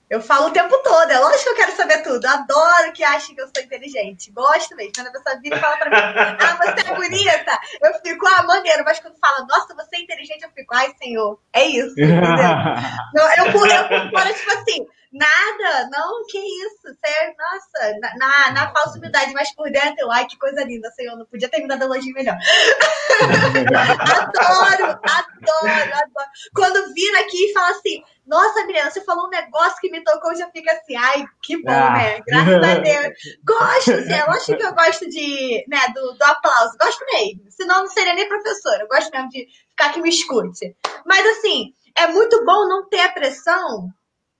Eu 0.08 0.20
falo 0.20 0.48
o 0.48 0.50
tempo 0.50 0.76
todo, 0.82 1.10
é 1.10 1.18
lógico 1.18 1.44
que 1.44 1.48
eu 1.48 1.56
quero 1.56 1.76
saber 1.76 2.02
tudo. 2.02 2.26
Adoro 2.26 2.92
que 2.92 3.02
achem 3.02 3.34
que 3.34 3.40
eu 3.40 3.48
sou 3.48 3.64
inteligente. 3.64 4.30
Gosto 4.30 4.76
mesmo. 4.76 4.92
Quando 4.94 5.08
a 5.08 5.12
pessoa 5.12 5.40
vira 5.40 5.56
e 5.56 5.60
fala 5.60 5.76
pra 5.76 5.90
mim, 5.90 6.36
ah, 6.38 6.56
você 6.56 6.88
é 6.88 6.94
bonita, 6.94 7.58
eu 7.82 7.94
fico, 8.00 8.26
ah, 8.26 8.42
maneiro. 8.42 8.84
Mas 8.84 9.00
quando 9.00 9.18
fala, 9.18 9.46
nossa, 9.46 9.74
você 9.74 9.96
é 9.96 10.00
inteligente, 10.02 10.42
eu 10.42 10.50
fico, 10.50 10.74
ai, 10.74 10.94
senhor, 11.02 11.40
é 11.52 11.64
isso, 11.64 11.92
entendeu? 11.92 12.20
eu, 13.16 13.22
eu, 13.22 13.52
eu, 13.54 14.28
eu 14.28 14.34
tipo 14.34 14.52
assim, 14.52 14.86
nada, 15.14 15.88
não, 15.92 16.26
que 16.26 16.38
isso, 16.38 16.82
você, 16.82 17.34
nossa, 17.38 17.98
na, 18.00 18.16
na, 18.16 18.50
na 18.50 18.72
falsa 18.72 18.98
humildade, 18.98 19.32
mas 19.32 19.54
por 19.54 19.70
dentro, 19.70 20.10
ai, 20.10 20.26
que 20.26 20.36
coisa 20.36 20.64
linda, 20.64 20.90
senhor, 20.90 21.16
não 21.16 21.24
podia 21.24 21.48
ter 21.48 21.60
me 21.60 21.68
dado 21.68 21.84
elogio 21.84 22.12
melhor. 22.12 22.36
adoro, 23.20 24.86
adoro, 24.86 25.94
adoro. 25.94 26.30
Quando 26.52 26.92
vira 26.92 27.20
aqui 27.20 27.44
e 27.44 27.52
fala 27.52 27.70
assim, 27.70 28.02
nossa, 28.26 28.66
Milena, 28.66 28.90
você 28.90 29.04
falou 29.04 29.26
um 29.26 29.30
negócio 29.30 29.78
que 29.80 29.90
me 29.90 30.02
tocou, 30.02 30.34
já 30.34 30.50
fica 30.50 30.72
assim, 30.72 30.96
ai, 30.96 31.24
que 31.42 31.62
bom, 31.62 31.70
ah. 31.70 31.92
né? 31.92 32.20
Graças 32.26 32.64
a 32.64 32.74
Deus. 32.74 33.14
Gosto, 33.46 33.92
assim, 33.92 34.18
eu 34.18 34.30
acho 34.30 34.56
que 34.56 34.64
eu 34.64 34.74
gosto 34.74 35.08
de, 35.08 35.64
né, 35.68 35.78
do, 35.94 36.12
do 36.14 36.24
aplauso, 36.24 36.76
gosto 36.80 37.04
mesmo. 37.12 37.42
Senão 37.50 37.80
não 37.80 37.88
seria 37.88 38.14
nem 38.14 38.28
professora, 38.28 38.82
eu 38.82 38.88
gosto 38.88 39.12
mesmo 39.12 39.28
de 39.28 39.46
ficar 39.70 39.92
que 39.92 40.00
me 40.00 40.08
escute. 40.08 40.76
Mas 41.06 41.24
assim, 41.38 41.72
é 41.96 42.08
muito 42.08 42.44
bom 42.44 42.66
não 42.66 42.88
ter 42.88 43.00
a 43.00 43.12
pressão. 43.12 43.90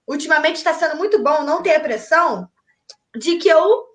Ultimamente 0.07 0.57
está 0.57 0.74
sendo 0.74 0.96
muito 0.96 1.22
bom 1.22 1.42
não 1.42 1.62
ter 1.62 1.74
a 1.74 1.80
pressão 1.80 2.48
de 3.16 3.36
que 3.36 3.48
eu 3.48 3.86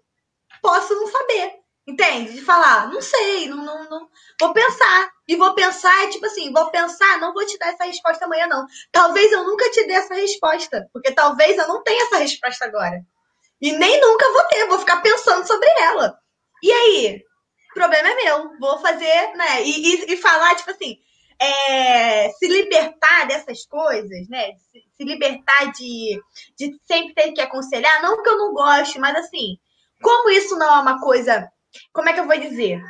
posso 0.62 0.96
não 0.96 1.08
saber. 1.08 1.60
Entende? 1.88 2.34
De 2.34 2.42
falar, 2.42 2.88
não 2.92 3.02
sei, 3.02 3.48
não, 3.48 3.66
não, 3.66 3.90
não, 3.90 4.10
vou 4.40 4.54
pensar. 4.54 5.12
E 5.28 5.36
vou 5.36 5.56
pensar, 5.56 6.04
é 6.04 6.10
tipo 6.10 6.26
assim, 6.28 6.54
vou 6.54 6.70
pensar, 6.70 7.18
não 7.18 7.34
vou 7.34 7.44
te 7.48 7.58
dar 7.58 7.70
essa 7.70 7.84
resposta 7.84 8.26
amanhã, 8.26 8.46
não. 8.46 8.64
Talvez 8.92 9.32
eu 9.32 9.44
nunca 9.44 9.70
te 9.72 9.88
dê 9.88 9.94
essa 9.94 10.14
resposta, 10.14 10.88
porque 10.94 11.12
talvez 11.12 11.58
eu 11.58 11.68
não 11.68 11.82
tenha 11.82 12.04
essa 12.04 12.18
resposta 12.18 12.66
agora. 12.66 13.04
E 13.60 13.72
nem 13.72 14.00
nunca 14.00 14.32
vou 14.32 14.44
ter, 14.44 14.68
vou 14.68 14.78
ficar 14.78 15.02
pensando 15.02 15.48
sobre 15.48 15.68
ela. 15.80 16.16
E 16.62 16.72
aí? 16.72 17.24
O 17.72 17.74
problema 17.74 18.10
é 18.10 18.16
meu. 18.24 18.60
Vou 18.60 18.78
fazer, 18.80 19.34
né? 19.36 19.64
E, 19.64 19.96
e, 19.96 20.14
e 20.14 20.18
falar, 20.18 20.56
tipo 20.56 20.70
assim, 20.70 21.00
é, 21.42 22.30
se 22.32 22.48
libertar 22.48 23.28
dessas 23.28 23.66
coisas, 23.66 24.28
né? 24.28 24.54
Se, 24.72 24.84
se, 24.98 25.04
libertar 25.04 25.72
de, 25.72 26.22
de 26.58 26.80
sempre 26.86 27.14
ter 27.14 27.32
que 27.32 27.42
aconselhar, 27.42 28.02
não 28.02 28.22
que 28.22 28.30
eu 28.30 28.38
não 28.38 28.54
goste, 28.54 29.00
mas 29.00 29.16
assim, 29.16 29.58
como 30.02 30.30
isso 30.30 30.58
não 30.58 30.68
é 30.68 30.82
uma 30.82 31.00
coisa, 31.00 31.50
como 31.94 32.10
é 32.10 32.14
que 32.14 32.20
eu 32.20 32.28
vou 32.28 32.38
dizer? 32.38 32.82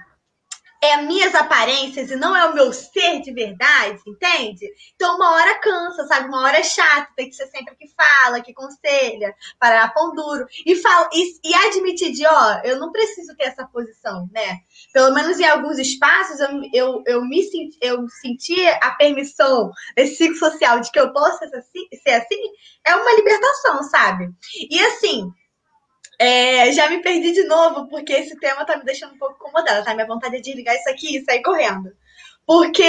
é 0.81 0.97
minhas 1.01 1.35
aparências 1.35 2.09
e 2.09 2.15
não 2.15 2.35
é 2.35 2.45
o 2.45 2.53
meu 2.53 2.71
ser 2.71 3.21
de 3.21 3.33
verdade, 3.33 3.99
entende? 4.07 4.65
Então, 4.95 5.15
uma 5.15 5.33
hora 5.33 5.59
cansa, 5.59 6.05
sabe? 6.07 6.29
Uma 6.29 6.43
hora 6.43 6.59
é 6.59 6.63
chato, 6.63 7.13
tem 7.15 7.29
que 7.29 7.35
ser 7.35 7.47
sempre 7.47 7.75
que 7.75 7.87
fala, 7.89 8.41
que 8.41 8.53
conselha, 8.53 9.35
para 9.59 9.89
pão 9.89 10.15
duro. 10.15 10.45
E, 10.65 10.75
fala, 10.77 11.09
e, 11.13 11.39
e 11.43 11.53
admitir 11.53 12.13
de, 12.13 12.25
ó, 12.25 12.61
eu 12.63 12.79
não 12.79 12.91
preciso 12.91 13.35
ter 13.35 13.45
essa 13.45 13.67
posição, 13.67 14.29
né? 14.31 14.59
Pelo 14.91 15.13
menos 15.13 15.39
em 15.39 15.45
alguns 15.45 15.77
espaços 15.77 16.39
eu, 16.39 16.49
eu, 16.73 17.03
eu 17.05 17.25
me 17.25 17.43
senti, 17.43 17.77
eu 17.81 18.07
senti 18.21 18.67
a 18.67 18.91
permissão 18.91 19.71
desse 19.95 20.15
ciclo 20.15 20.37
social 20.37 20.79
de 20.79 20.91
que 20.91 20.99
eu 20.99 21.13
possa 21.13 21.47
ser 21.47 21.57
assim, 21.57 21.87
ser 22.03 22.11
assim, 22.11 22.41
é 22.85 22.95
uma 22.95 23.13
libertação, 23.13 23.83
sabe? 23.83 24.29
E 24.69 24.79
assim, 24.79 25.31
é, 26.19 26.71
já 26.73 26.89
me 26.89 27.01
perdi 27.01 27.31
de 27.31 27.43
novo, 27.43 27.87
porque 27.87 28.13
esse 28.13 28.37
tema 28.39 28.65
tá 28.65 28.77
me 28.77 28.83
deixando 28.83 29.13
um 29.13 29.17
pouco 29.17 29.35
incomodada, 29.35 29.83
tá? 29.85 29.93
Minha 29.93 30.07
vontade 30.07 30.35
é 30.35 30.41
de 30.41 30.53
ligar 30.53 30.75
isso 30.75 30.89
aqui 30.89 31.17
e 31.17 31.23
sair 31.23 31.41
correndo. 31.41 31.91
Porque 32.45 32.83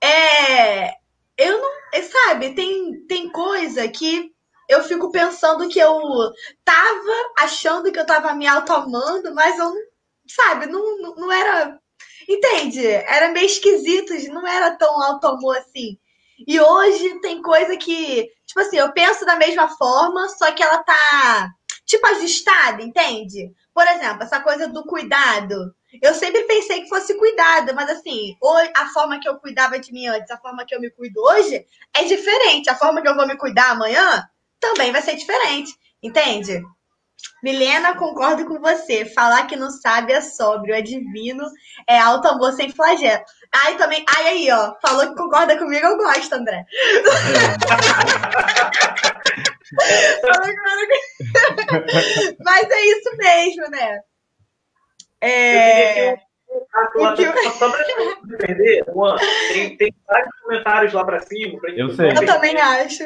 é, 0.00 0.90
eu 1.36 1.60
não. 1.60 1.70
É, 1.92 2.02
sabe, 2.02 2.54
tem, 2.54 3.04
tem 3.06 3.28
coisa 3.28 3.86
que 3.88 4.32
eu 4.68 4.82
fico 4.82 5.10
pensando 5.10 5.68
que 5.68 5.78
eu 5.78 6.00
tava 6.64 7.32
achando 7.38 7.92
que 7.92 7.98
eu 7.98 8.06
tava 8.06 8.32
me 8.34 8.46
auto-amando, 8.46 9.34
mas 9.34 9.58
eu, 9.58 9.74
sabe, 10.34 10.66
não, 10.66 11.14
não, 11.16 11.30
era. 11.30 11.78
Entende? 12.28 12.86
Era 12.86 13.30
meio 13.30 13.46
esquisito, 13.46 14.12
não 14.32 14.46
era 14.46 14.76
tão 14.76 15.02
auto-amor 15.02 15.56
assim. 15.56 15.98
E 16.46 16.60
hoje 16.60 17.20
tem 17.20 17.42
coisa 17.42 17.76
que, 17.76 18.28
tipo 18.46 18.60
assim, 18.60 18.76
eu 18.76 18.92
penso 18.92 19.24
da 19.24 19.36
mesma 19.36 19.68
forma, 19.76 20.28
só 20.28 20.50
que 20.52 20.62
ela 20.62 20.82
tá 20.82 21.50
tipo 21.84 22.06
ajustada, 22.06 22.82
entende? 22.82 23.52
Por 23.74 23.86
exemplo, 23.86 24.22
essa 24.22 24.40
coisa 24.40 24.68
do 24.68 24.84
cuidado. 24.84 25.74
Eu 26.00 26.14
sempre 26.14 26.44
pensei 26.44 26.82
que 26.82 26.88
fosse 26.88 27.14
cuidado, 27.18 27.74
mas 27.74 27.90
assim, 27.90 28.36
a 28.74 28.86
forma 28.88 29.20
que 29.20 29.28
eu 29.28 29.38
cuidava 29.38 29.78
de 29.78 29.92
mim 29.92 30.06
antes, 30.06 30.30
a 30.30 30.38
forma 30.38 30.64
que 30.64 30.74
eu 30.74 30.80
me 30.80 30.90
cuido 30.90 31.20
hoje 31.20 31.66
é 31.94 32.04
diferente. 32.04 32.70
A 32.70 32.76
forma 32.76 33.02
que 33.02 33.08
eu 33.08 33.14
vou 33.14 33.26
me 33.26 33.36
cuidar 33.36 33.72
amanhã 33.72 34.26
também 34.58 34.90
vai 34.90 35.02
ser 35.02 35.16
diferente, 35.16 35.74
entende? 36.02 36.62
Milena, 37.42 37.96
concordo 37.96 38.46
com 38.46 38.60
você. 38.60 39.04
Falar 39.04 39.46
que 39.46 39.56
não 39.56 39.70
sabe 39.70 40.12
é 40.12 40.20
sóbrio, 40.20 40.74
é 40.74 40.82
divino, 40.82 41.44
é 41.88 41.98
alto 41.98 42.28
amor 42.28 42.52
sem 42.52 42.70
flagelo. 42.70 43.24
Ai, 43.52 43.76
também. 43.76 44.04
Ai, 44.08 44.28
aí, 44.28 44.50
ó. 44.50 44.74
Falou 44.80 45.08
que 45.08 45.16
concorda 45.16 45.58
comigo, 45.58 45.84
eu 45.84 45.96
gosto, 45.96 46.34
André. 46.34 46.64
Mas 52.44 52.70
é 52.70 52.86
isso 52.86 53.16
mesmo, 53.16 53.68
né? 53.70 54.00
É... 55.20 56.16
Eu 56.94 57.14
queria 57.14 57.32
que 57.32 57.38
eu... 57.38 57.52
Só 57.52 57.70
pra 57.70 57.84
não 57.96 58.38
perder, 58.38 58.84
Juan, 58.92 59.16
tem, 59.52 59.76
tem 59.76 59.94
vários 60.06 60.40
comentários 60.40 60.92
lá 60.92 61.04
pra 61.04 61.20
cima. 61.20 61.58
Pra 61.58 61.70
eu 61.70 61.90
sei. 61.94 62.10
Eu 62.10 62.26
também 62.26 62.60
acho. 62.60 63.04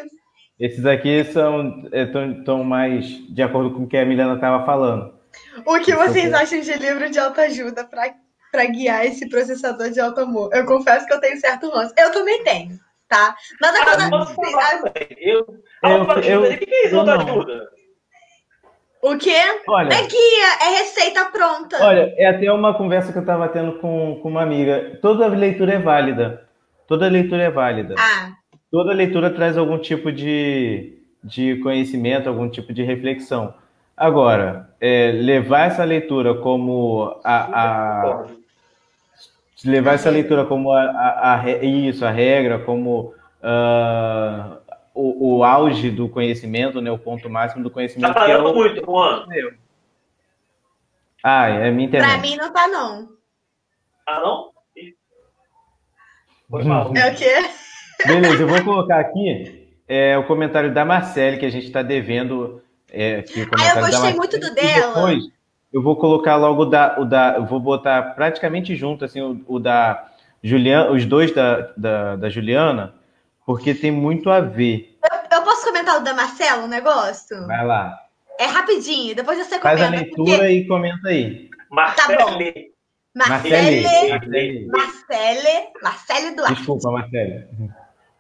Esses 0.58 0.86
aqui 0.86 1.24
são 1.24 1.84
estão 1.92 2.64
mais 2.64 3.06
de 3.28 3.42
acordo 3.42 3.74
com 3.74 3.82
o 3.84 3.86
que 3.86 3.96
a 3.96 4.04
Milena 4.04 4.34
estava 4.34 4.64
falando. 4.64 5.14
O 5.66 5.78
que 5.80 5.94
vocês 5.94 6.32
acham 6.32 6.60
de 6.60 6.72
livro 6.74 7.10
de 7.10 7.18
autoajuda 7.18 7.84
para 7.84 8.64
guiar 8.66 9.04
esse 9.04 9.28
processador 9.28 9.90
de 9.90 10.00
alto 10.00 10.20
amor? 10.20 10.50
Eu 10.54 10.64
confesso 10.64 11.06
que 11.06 11.12
eu 11.12 11.20
tenho 11.20 11.38
certo 11.38 11.68
ranço. 11.68 11.92
Eu 11.98 12.10
também 12.10 12.42
tenho 12.42 12.78
tá? 13.08 13.36
Nada 13.60 13.78
ah, 13.80 14.10
contra. 14.10 14.34
Falar, 14.34 14.92
eu, 15.20 15.62
eu, 15.82 15.90
eu, 16.22 16.42
o 16.42 16.58
que 16.58 16.74
é 16.74 16.86
isso, 16.86 16.98
autoajuda? 16.98 17.68
O 19.02 19.16
quê? 19.18 19.40
Olha, 19.68 19.94
é 19.94 20.02
guia, 20.02 20.46
é 20.62 20.78
receita 20.78 21.26
pronta. 21.26 21.76
Olha, 21.80 22.12
é 22.16 22.26
até 22.26 22.50
uma 22.50 22.74
conversa 22.74 23.12
que 23.12 23.18
eu 23.18 23.22
estava 23.22 23.48
tendo 23.48 23.78
com, 23.78 24.18
com 24.20 24.28
uma 24.28 24.42
amiga. 24.42 24.98
Toda 25.00 25.28
leitura 25.28 25.74
é 25.74 25.78
válida. 25.78 26.48
Toda 26.88 27.08
leitura 27.08 27.44
é 27.44 27.50
válida. 27.50 27.94
Ah. 27.98 28.32
Toda 28.70 28.92
leitura 28.92 29.30
traz 29.30 29.56
algum 29.56 29.78
tipo 29.78 30.10
de, 30.10 30.98
de 31.22 31.56
conhecimento, 31.56 32.28
algum 32.28 32.48
tipo 32.48 32.72
de 32.72 32.82
reflexão. 32.82 33.54
Agora, 33.96 34.70
é, 34.80 35.12
levar 35.12 35.68
essa 35.68 35.84
leitura 35.84 36.34
como 36.34 37.18
a, 37.24 37.62
a 37.62 38.26
levar 39.64 39.94
essa 39.94 40.10
leitura 40.10 40.44
como 40.44 40.72
a, 40.72 40.82
a, 40.82 41.40
a 41.40 41.64
isso, 41.64 42.04
a 42.04 42.10
regra, 42.10 42.58
como 42.58 43.14
uh, 43.42 44.58
o, 44.94 45.36
o, 45.36 45.44
auge 45.44 45.90
do 45.90 46.08
conhecimento, 46.08 46.80
né, 46.80 46.90
o 46.90 46.98
ponto 46.98 47.30
máximo 47.30 47.62
do 47.62 47.70
conhecimento. 47.70 48.12
Tá 48.12 48.20
falando 48.20 48.48
é 48.48 48.50
o... 48.50 48.54
muito, 48.54 48.84
Juan. 48.84 49.26
Ah, 51.22 51.48
é 51.48 51.70
minha 51.70 51.88
internet. 51.88 52.10
Pra 52.10 52.20
mim 52.20 52.36
não 52.36 52.52
tá, 52.52 52.68
não. 52.68 53.08
Ah, 54.06 54.20
não? 54.20 54.50
Favor. 56.50 56.96
É 56.96 57.10
o 57.10 57.16
quê? 57.16 57.65
Beleza, 58.04 58.42
eu 58.42 58.48
vou 58.48 58.62
colocar 58.62 59.00
aqui 59.00 59.68
é, 59.88 60.18
o 60.18 60.24
comentário 60.24 60.72
da 60.72 60.84
Marcele, 60.84 61.38
que 61.38 61.46
a 61.46 61.50
gente 61.50 61.66
está 61.66 61.82
devendo. 61.82 62.62
É, 62.92 63.16
aqui, 63.16 63.42
o 63.42 63.48
ah, 63.58 63.80
eu 63.80 63.86
gostei 63.86 64.14
muito 64.14 64.38
do 64.38 64.54
dela. 64.54 64.94
Depois, 64.94 65.24
eu 65.72 65.82
vou 65.82 65.96
colocar 65.96 66.36
logo 66.36 66.62
o 66.62 66.66
da, 66.66 66.98
o 66.98 67.04
da. 67.04 67.34
Eu 67.36 67.46
vou 67.46 67.60
botar 67.60 68.14
praticamente 68.14 68.74
junto, 68.74 69.04
assim, 69.04 69.20
o, 69.20 69.44
o 69.46 69.58
da 69.58 70.08
Juliana, 70.42 70.90
os 70.90 71.04
dois 71.04 71.34
da, 71.34 71.72
da, 71.76 72.16
da, 72.16 72.28
Juliana, 72.28 72.94
porque 73.44 73.74
tem 73.74 73.90
muito 73.90 74.30
a 74.30 74.40
ver. 74.40 74.98
Eu, 75.02 75.38
eu 75.38 75.44
posso 75.44 75.64
comentar 75.64 76.00
o 76.00 76.04
da 76.04 76.14
Marcela, 76.14 76.64
um 76.64 76.68
negócio? 76.68 77.46
Vai 77.46 77.66
lá. 77.66 77.98
É 78.38 78.44
rapidinho, 78.44 79.14
depois 79.14 79.38
você 79.38 79.58
comenta. 79.58 79.78
Faz 79.78 79.82
a 79.82 79.88
leitura 79.88 80.38
porque... 80.38 80.48
e 80.48 80.66
comenta 80.66 81.08
aí. 81.08 81.50
Marcele. 81.70 82.16
Tá 82.16 82.24
bom. 82.24 82.38
Marcele. 83.14 83.82
Marcele. 84.10 84.66
Marcele. 84.66 85.72
Marcele 85.82 86.36
Duarte. 86.36 86.54
Desculpa, 86.56 86.90
Marcele. 86.90 87.46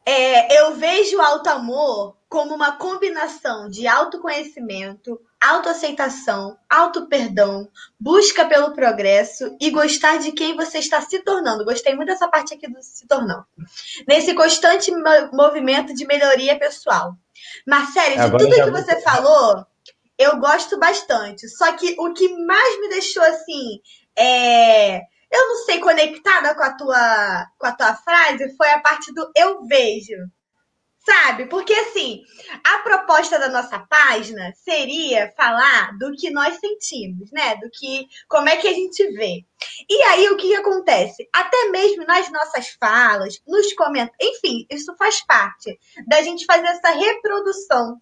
É, 0.06 0.60
eu 0.62 0.76
vejo 0.76 1.16
o 1.16 1.20
alto 1.20 1.48
amor 1.48 2.16
como 2.28 2.54
uma 2.54 2.76
combinação 2.76 3.68
de 3.68 3.88
autoconhecimento, 3.88 5.20
autoaceitação, 5.40 6.56
auto-perdão, 6.68 7.68
busca 7.98 8.44
pelo 8.44 8.72
progresso 8.72 9.56
e 9.60 9.70
gostar 9.70 10.18
de 10.18 10.32
quem 10.32 10.56
você 10.56 10.78
está 10.78 11.00
se 11.00 11.18
tornando. 11.24 11.64
Gostei 11.64 11.94
muito 11.94 12.08
dessa 12.08 12.28
parte 12.28 12.54
aqui 12.54 12.68
do 12.68 12.80
se 12.82 13.06
tornando. 13.06 13.44
Nesse 14.06 14.32
constante 14.34 14.92
movimento 15.32 15.92
de 15.92 16.06
melhoria 16.06 16.58
pessoal. 16.58 17.14
Marcele, 17.66 18.14
de 18.14 18.20
Agora 18.20 18.44
tudo 18.44 18.54
que 18.54 18.70
você 18.70 19.00
falou, 19.00 19.66
eu 20.18 20.38
gosto 20.38 20.78
bastante. 20.78 21.48
Só 21.48 21.72
que 21.72 21.96
o 21.98 22.12
que 22.12 22.28
mais 22.44 22.80
me 22.80 22.88
deixou 22.88 23.22
assim, 23.22 23.80
é... 24.16 25.02
eu 25.30 25.48
não 25.48 25.56
sei, 25.64 25.80
conectada 25.80 26.54
com 26.54 26.62
a 26.62 26.76
tua 26.76 27.46
com 27.58 27.66
a 27.66 27.72
tua 27.72 27.94
frase 27.96 28.56
foi 28.56 28.70
a 28.70 28.80
parte 28.80 29.12
do 29.12 29.30
eu 29.34 29.64
vejo. 29.66 30.16
Sabe? 31.04 31.46
Porque 31.46 31.72
assim, 31.72 32.20
a 32.64 32.78
proposta 32.80 33.38
da 33.38 33.48
nossa 33.48 33.78
página 33.78 34.52
seria 34.56 35.32
falar 35.36 35.96
do 35.98 36.10
que 36.10 36.30
nós 36.30 36.58
sentimos, 36.58 37.30
né? 37.30 37.54
Do 37.56 37.70
que 37.70 38.08
como 38.28 38.48
é 38.48 38.56
que 38.56 38.66
a 38.66 38.72
gente 38.72 39.06
vê. 39.12 39.44
E 39.88 40.02
aí 40.02 40.28
o 40.30 40.36
que, 40.36 40.48
que 40.48 40.56
acontece? 40.56 41.28
Até 41.32 41.70
mesmo 41.70 42.04
nas 42.04 42.28
nossas 42.32 42.70
falas, 42.80 43.40
nos 43.46 43.72
comentários, 43.74 44.16
enfim, 44.20 44.66
isso 44.68 44.96
faz 44.98 45.24
parte 45.24 45.78
da 46.08 46.22
gente 46.22 46.44
fazer 46.44 46.66
essa 46.66 46.90
reprodução 46.90 48.00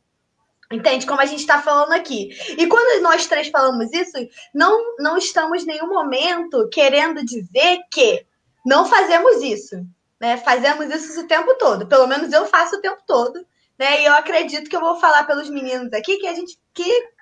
Entende? 0.75 1.07
Como 1.07 1.20
a 1.20 1.27
gente 1.27 1.41
está 1.41 1.61
falando 1.62 1.93
aqui. 1.93 2.31
E 2.59 2.66
quando 2.66 3.03
nós 3.03 3.27
três 3.27 3.49
falamos 3.49 3.93
isso, 3.93 4.12
não, 4.55 4.97
não 4.99 5.16
estamos 5.16 5.62
em 5.62 5.66
nenhum 5.66 5.89
momento 5.89 6.68
querendo 6.70 7.25
dizer 7.25 7.81
que 7.91 8.27
não 8.64 8.85
fazemos 8.85 9.43
isso 9.43 9.87
né? 10.25 10.39
Fazemos 10.39 10.87
isso 10.95 11.20
o 11.20 11.27
tempo 11.27 11.55
todo. 11.57 11.87
Pelo 11.87 12.07
menos 12.07 12.33
eu 12.33 12.47
faço 12.47 12.77
o 12.77 12.81
tempo 12.81 13.03
todo. 13.07 13.47
Né? 13.79 14.01
E 14.01 14.05
eu 14.07 14.14
acredito 14.14 14.70
que 14.70 14.77
eu 14.77 14.81
vou 14.81 14.97
falar 14.97 15.25
pelos 15.25 15.51
meninos 15.51 15.93
aqui 15.93 16.16
que 16.16 16.27
a 16.27 16.33
gente 16.33 16.59
que 16.72 17.14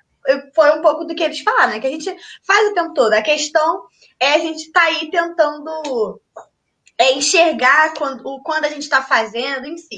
foi 0.55 0.79
um 0.79 0.83
pouco 0.83 1.05
do 1.05 1.15
que 1.17 1.23
eles 1.25 1.41
falaram, 1.41 1.73
né? 1.73 1.81
Que 1.81 1.87
a 1.89 1.91
gente 1.91 2.15
faz 2.47 2.71
o 2.71 2.75
tempo 2.75 2.95
todo. 2.95 3.13
A 3.13 3.23
questão 3.23 3.83
é 4.21 4.35
a 4.35 4.39
gente 4.39 4.71
tá 4.71 4.83
aí 4.83 5.11
tentando 5.11 6.21
é, 6.97 7.13
enxergar 7.15 7.93
quando, 7.95 8.41
quando 8.45 8.67
a 8.67 8.69
gente 8.69 8.83
está 8.83 9.03
fazendo 9.03 9.67
em 9.67 9.77
si. 9.77 9.97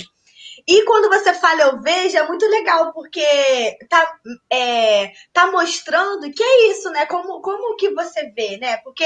E 0.66 0.82
quando 0.84 1.10
você 1.10 1.34
fala 1.34 1.60
eu 1.60 1.80
vejo, 1.80 2.16
é 2.16 2.26
muito 2.26 2.46
legal, 2.46 2.92
porque 2.92 3.76
tá, 3.88 4.18
é, 4.50 5.12
tá 5.32 5.50
mostrando 5.50 6.32
que 6.32 6.42
é 6.42 6.70
isso, 6.70 6.90
né? 6.90 7.04
Como, 7.04 7.42
como 7.42 7.76
que 7.76 7.90
você 7.90 8.30
vê, 8.30 8.56
né? 8.56 8.78
Porque 8.78 9.04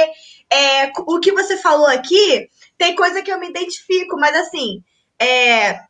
é, 0.50 0.92
o 0.96 1.18
que 1.18 1.32
você 1.32 1.56
falou 1.56 1.88
aqui, 1.88 2.48
tem 2.76 2.94
coisa 2.94 3.22
que 3.22 3.32
eu 3.32 3.40
me 3.40 3.48
identifico, 3.48 4.16
mas 4.16 4.36
assim, 4.36 4.84
é, 5.20 5.80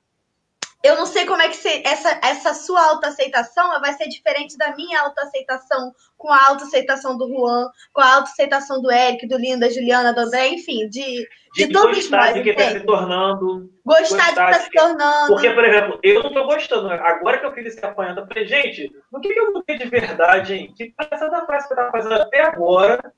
eu 0.83 0.97
não 0.97 1.07
sei 1.07 1.27
como 1.27 1.43
é 1.43 1.49
que 1.49 1.57
se, 1.57 1.83
essa, 1.85 2.21
essa 2.23 2.55
sua 2.55 2.83
autoaceitação 2.91 3.69
vai 3.81 3.93
ser 3.95 4.09
diferente 4.09 4.57
da 4.57 4.75
minha 4.77 5.01
autoaceitação 5.01 5.93
com 6.17 6.33
a 6.33 6.47
autoaceitação 6.49 7.19
do 7.19 7.29
Juan, 7.29 7.69
com 7.93 8.01
a 8.01 8.15
autoaceitação 8.15 8.81
do 8.81 8.91
Eric, 8.91 9.27
do 9.27 9.37
Linda, 9.37 9.71
Juliana, 9.71 10.15
do 10.15 10.21
André, 10.21 10.49
enfim, 10.49 10.89
de, 10.89 11.29
de, 11.59 11.67
de 11.67 11.73
todos 11.73 11.97
gostar 11.97 12.33
de 12.33 12.43
quem 12.43 12.53
está 12.53 12.71
se 12.71 12.81
tornando. 12.81 13.69
Gostar, 13.85 14.01
gostar 14.01 14.25
de 14.25 14.31
estar 14.31 14.51
tá 14.51 14.61
se 14.61 14.71
tornando. 14.71 15.27
Porque, 15.27 15.51
por 15.51 15.65
exemplo, 15.65 15.99
eu 16.05 16.23
não 16.23 16.29
estou 16.29 16.47
gostando. 16.47 16.89
Agora 16.89 17.39
que 17.39 17.47
eu 17.47 17.53
fiz 17.53 17.67
esse 17.67 17.85
apanhando, 17.85 18.21
eu 18.21 18.27
falei, 18.29 18.47
gente, 18.47 18.93
o 19.13 19.21
que, 19.21 19.33
que 19.33 19.41
eu 19.41 19.53
mudei 19.53 19.77
de 19.77 19.89
verdade, 19.89 20.55
hein? 20.55 20.73
Que 20.77 20.95
da 20.97 21.47
frase 21.47 21.67
que 21.67 21.75
eu 21.75 21.77
estava 21.77 21.91
fazendo 21.91 22.15
até 22.15 22.43
agora, 22.43 23.13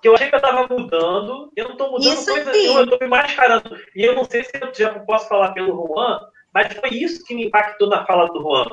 que 0.00 0.08
eu 0.08 0.14
achei 0.14 0.28
que 0.28 0.34
eu 0.34 0.38
estava 0.38 0.66
mudando, 0.66 1.52
eu 1.54 1.64
não 1.64 1.72
estou 1.72 1.90
mudando 1.90 2.12
Isso 2.14 2.24
coisa 2.24 2.50
nenhuma, 2.50 2.80
eu 2.80 2.84
estou 2.84 2.98
me 2.98 3.08
mascarando. 3.08 3.76
E 3.94 4.04
eu 4.04 4.14
não 4.14 4.24
sei 4.24 4.42
se 4.42 4.52
eu 4.54 4.72
já 4.74 4.98
posso 5.00 5.28
falar 5.28 5.52
pelo 5.52 5.86
Juan, 5.86 6.20
mas 6.54 6.72
foi 6.72 6.90
isso 6.90 7.24
que 7.24 7.34
me 7.34 7.46
impactou 7.46 7.88
na 7.90 8.06
fala 8.06 8.26
do 8.28 8.40
Juan. 8.40 8.66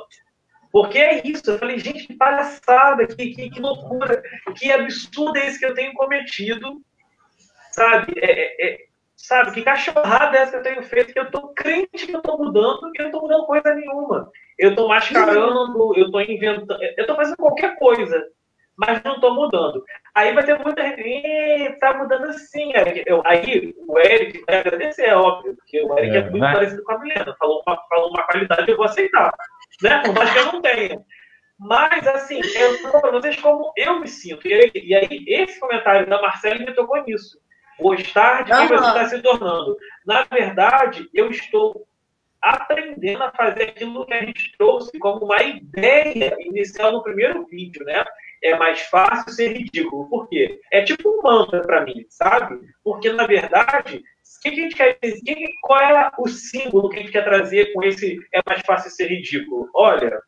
Porque 0.71 0.97
é 0.97 1.21
isso, 1.27 1.51
eu 1.51 1.59
falei, 1.59 1.77
gente, 1.77 2.07
que 2.07 2.15
palhaçada, 2.15 3.05
que, 3.05 3.31
que, 3.31 3.49
que 3.49 3.59
loucura, 3.59 4.23
que 4.57 4.71
absurdo 4.71 5.37
é 5.37 5.47
esse 5.47 5.59
que 5.59 5.65
eu 5.65 5.73
tenho 5.73 5.93
cometido, 5.93 6.81
sabe? 7.73 8.13
É, 8.17 8.31
é, 8.31 8.67
é, 8.67 8.77
sabe, 9.25 9.51
que 9.51 9.61
cachorrada 9.61 10.37
é 10.37 10.41
essa 10.41 10.51
que 10.51 10.57
eu 10.57 10.63
tenho 10.63 10.83
feito, 10.83 11.13
que 11.13 11.19
eu 11.19 11.31
tô 11.31 11.49
crente 11.49 12.07
que 12.07 12.15
eu 12.15 12.21
tô 12.21 12.37
mudando, 12.37 12.91
que 12.91 13.01
eu 13.01 13.05
não 13.05 13.11
tô 13.11 13.21
mudando 13.21 13.45
coisa 13.45 13.73
nenhuma. 13.73 14.29
Eu 14.57 14.75
tô 14.75 14.87
mascarando, 14.87 15.93
eu 15.97 16.11
tô 16.11 16.21
inventando, 16.21 16.77
eu 16.97 17.07
tô 17.07 17.15
fazendo 17.15 17.37
qualquer 17.37 17.77
coisa 17.77 18.23
mas 18.77 19.01
não 19.03 19.15
estou 19.15 19.33
mudando. 19.33 19.83
Aí 20.15 20.33
vai 20.33 20.43
ter 20.43 20.57
muita 20.59 20.83
gente, 20.83 21.79
tá 21.79 21.93
mudando 21.93 22.25
assim. 22.25 22.71
Aí, 22.75 23.03
eu, 23.05 23.21
aí 23.25 23.73
o 23.87 23.99
Eric 23.99 24.43
vai 24.45 24.59
agradecer, 24.59 25.03
é 25.03 25.15
óbvio, 25.15 25.55
porque 25.55 25.81
o 25.81 25.97
Eric 25.97 26.15
é, 26.15 26.19
é 26.19 26.21
muito 26.23 26.39
né? 26.39 26.53
parecido 26.53 26.83
com 26.83 26.93
a 26.93 26.99
Milena. 26.99 27.35
Falou 27.37 27.63
uma, 27.65 27.77
falou 27.87 28.09
uma 28.09 28.23
qualidade, 28.23 28.71
eu 28.71 28.77
vou 28.77 28.85
aceitar. 28.85 29.33
Né? 29.81 30.01
Por 30.03 30.13
mais 30.13 30.31
que 30.31 30.39
eu 30.39 30.45
não 30.51 30.61
tenha. 30.61 31.01
Mas, 31.59 32.07
assim, 32.07 32.41
eu 32.55 32.91
para 32.91 33.11
vocês 33.11 33.39
como 33.39 33.71
eu 33.77 33.99
me 33.99 34.07
sinto. 34.07 34.47
E 34.47 34.71
e 34.75 34.95
aí, 34.95 35.23
esse 35.27 35.59
comentário 35.59 36.07
da 36.09 36.21
Marcela 36.21 36.59
me 36.59 36.73
tocou 36.73 37.01
nisso. 37.03 37.39
Gostar 37.79 38.43
de 38.43 38.51
quem 38.51 38.61
uhum. 38.61 38.67
você 38.67 38.87
está 38.87 39.05
se 39.05 39.21
tornando. 39.21 39.77
Na 40.05 40.23
verdade, 40.23 41.09
eu 41.13 41.29
estou 41.29 41.87
aprendendo 42.41 43.23
a 43.23 43.31
fazer 43.31 43.63
aquilo 43.63 44.05
que 44.05 44.13
a 44.13 44.25
gente 44.25 44.55
trouxe 44.57 44.97
como 44.99 45.25
uma 45.25 45.41
ideia 45.41 46.35
inicial 46.39 46.91
no 46.91 47.03
primeiro 47.03 47.45
vídeo, 47.45 47.83
né? 47.85 48.03
é 48.43 48.57
mais 48.57 48.81
fácil 48.81 49.31
ser 49.31 49.53
ridículo. 49.53 50.09
Por 50.09 50.27
quê? 50.27 50.59
É 50.71 50.83
tipo 50.83 51.09
um 51.09 51.21
mantra 51.21 51.61
para 51.61 51.85
mim, 51.85 52.05
sabe? 52.09 52.59
Porque, 52.83 53.11
na 53.11 53.25
verdade, 53.25 53.97
o 53.97 54.41
que 54.41 54.49
a 54.49 54.51
gente 54.51 54.75
quer 54.75 54.97
dizer? 55.01 55.35
Qual 55.61 55.79
é 55.79 56.11
o 56.19 56.27
símbolo 56.27 56.89
que 56.89 56.97
a 56.97 56.99
gente 56.99 57.11
quer 57.11 57.23
trazer 57.23 57.71
com 57.73 57.81
esse 57.83 58.19
é 58.33 58.41
mais 58.45 58.61
fácil 58.65 58.91
ser 58.91 59.07
ridículo? 59.07 59.69
Olha, 59.73 60.19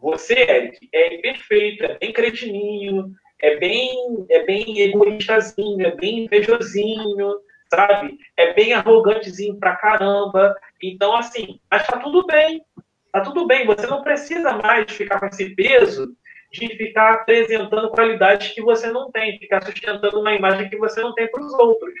você, 0.00 0.34
Eric, 0.34 0.88
é 0.92 1.14
imperfeito, 1.14 1.84
é 1.84 1.98
bem 1.98 2.12
cretininho, 2.12 3.14
é 3.40 3.56
bem, 3.56 4.26
é 4.30 4.44
bem 4.44 4.80
egoístazinho, 4.80 5.86
é 5.86 5.90
bem 5.94 6.24
invejosinho, 6.24 7.36
sabe? 7.70 8.18
É 8.36 8.52
bem 8.54 8.72
arrogantezinho 8.72 9.58
pra 9.58 9.76
caramba. 9.76 10.54
Então, 10.82 11.14
assim, 11.14 11.60
mas 11.70 11.86
tá 11.86 11.98
tudo 11.98 12.26
bem. 12.26 12.64
Tá 13.12 13.20
tudo 13.20 13.46
bem. 13.46 13.66
Você 13.66 13.86
não 13.86 14.02
precisa 14.02 14.52
mais 14.52 14.90
ficar 14.92 15.20
com 15.20 15.26
esse 15.26 15.54
peso 15.54 16.14
de 16.52 16.68
ficar 16.76 17.14
apresentando 17.14 17.90
qualidades 17.90 18.52
que 18.52 18.62
você 18.62 18.90
não 18.90 19.10
tem, 19.10 19.38
ficar 19.38 19.62
sustentando 19.62 20.20
uma 20.20 20.34
imagem 20.34 20.68
que 20.68 20.76
você 20.76 21.00
não 21.00 21.14
tem 21.14 21.30
para 21.30 21.42
os 21.42 21.52
outros. 21.54 21.92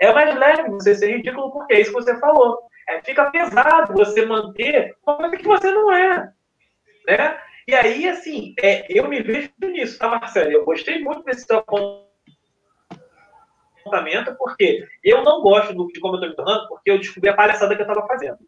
É 0.00 0.12
mais 0.12 0.34
leve 0.34 0.70
você 0.70 0.94
ser 0.94 1.16
ridículo, 1.16 1.52
porque 1.52 1.74
é 1.74 1.80
isso 1.80 1.92
que 1.92 2.02
você 2.02 2.18
falou. 2.18 2.58
É, 2.88 3.00
fica 3.02 3.30
pesado 3.30 3.94
você 3.94 4.26
manter 4.26 4.94
uma 5.06 5.16
coisa 5.16 5.36
que 5.36 5.44
você 5.44 5.70
não 5.70 5.92
é. 5.92 6.32
Né? 7.06 7.38
E 7.66 7.74
aí, 7.74 8.08
assim, 8.08 8.54
é, 8.60 8.86
eu 8.88 9.08
me 9.08 9.22
vejo 9.22 9.50
nisso, 9.62 9.98
tá, 9.98 10.08
Marcelo? 10.08 10.50
Eu 10.50 10.64
gostei 10.64 11.00
muito 11.00 11.22
desse 11.24 11.46
seu 11.46 11.64
apontamento, 13.84 14.34
porque 14.36 14.86
eu 15.02 15.22
não 15.22 15.40
gosto 15.40 15.68
de 15.88 16.00
como 16.00 16.16
eu 16.16 16.20
estou 16.20 16.30
me 16.30 16.36
tornando, 16.36 16.68
porque 16.68 16.90
eu 16.90 16.98
descobri 16.98 17.30
a 17.30 17.34
palhaçada 17.34 17.74
que 17.74 17.82
eu 17.82 17.86
estava 17.86 18.06
fazendo. 18.06 18.38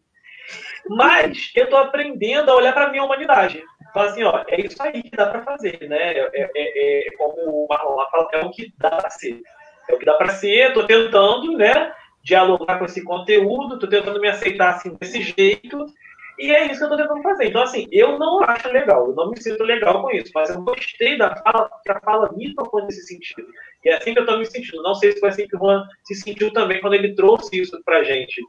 Mas 0.89 1.51
eu 1.55 1.65
estou 1.65 1.79
aprendendo 1.79 2.51
a 2.51 2.55
olhar 2.55 2.73
para 2.73 2.85
a 2.85 2.91
minha 2.91 3.03
humanidade. 3.03 3.63
Fala 3.93 4.09
assim, 4.09 4.23
ó, 4.23 4.43
é 4.47 4.61
isso 4.61 4.81
aí 4.81 5.01
que 5.01 5.15
dá 5.15 5.27
para 5.27 5.43
fazer, 5.43 5.79
né? 5.89 6.13
É, 6.13 6.29
é, 6.33 6.51
é, 6.55 7.07
é, 7.07 7.11
como 7.17 7.63
o 7.63 7.67
Marlon 7.67 8.05
fala, 8.11 8.29
é 8.33 8.45
o 8.45 8.51
que 8.51 8.71
dá 8.77 8.91
para 8.91 9.09
ser. 9.09 9.41
É 9.89 9.93
o 9.93 9.97
que 9.97 10.05
dá 10.05 10.13
para 10.13 10.29
ser, 10.29 10.67
estou 10.67 10.85
tentando, 10.85 11.57
né? 11.57 11.93
Dialogar 12.23 12.77
com 12.77 12.85
esse 12.85 13.03
conteúdo, 13.03 13.75
estou 13.75 13.89
tentando 13.89 14.19
me 14.19 14.27
aceitar 14.27 14.75
assim 14.75 14.95
desse 14.99 15.21
jeito, 15.21 15.85
e 16.39 16.51
é 16.51 16.65
isso 16.65 16.77
que 16.77 16.83
eu 16.85 16.89
estou 16.89 16.97
tentando 16.97 17.23
fazer. 17.23 17.45
Então, 17.45 17.63
assim, 17.63 17.87
eu 17.91 18.19
não 18.19 18.43
acho 18.43 18.69
legal, 18.69 19.07
eu 19.07 19.15
não 19.15 19.31
me 19.31 19.41
sinto 19.41 19.63
legal 19.63 20.01
com 20.01 20.11
isso, 20.11 20.31
mas 20.35 20.49
eu 20.49 20.61
gostei 20.61 21.17
da 21.17 21.35
fala, 21.35 21.69
que 21.83 21.91
a 21.91 21.99
fala 21.99 22.31
me 22.35 22.53
tocou 22.53 22.83
nesse 22.83 23.07
sentido. 23.07 23.47
E 23.83 23.89
é 23.89 23.95
assim 23.95 24.13
que 24.13 24.19
eu 24.19 24.23
estou 24.23 24.37
me 24.37 24.45
sentindo. 24.45 24.83
Não 24.83 24.93
sei 24.95 25.11
se 25.11 25.19
foi 25.19 25.29
assim 25.29 25.47
que 25.47 25.55
o 25.55 25.59
Juan 25.59 25.83
se 26.03 26.15
sentiu 26.15 26.51
também 26.53 26.79
quando 26.79 26.93
ele 26.93 27.15
trouxe 27.15 27.59
isso 27.59 27.81
pra 27.83 28.03
gente. 28.03 28.41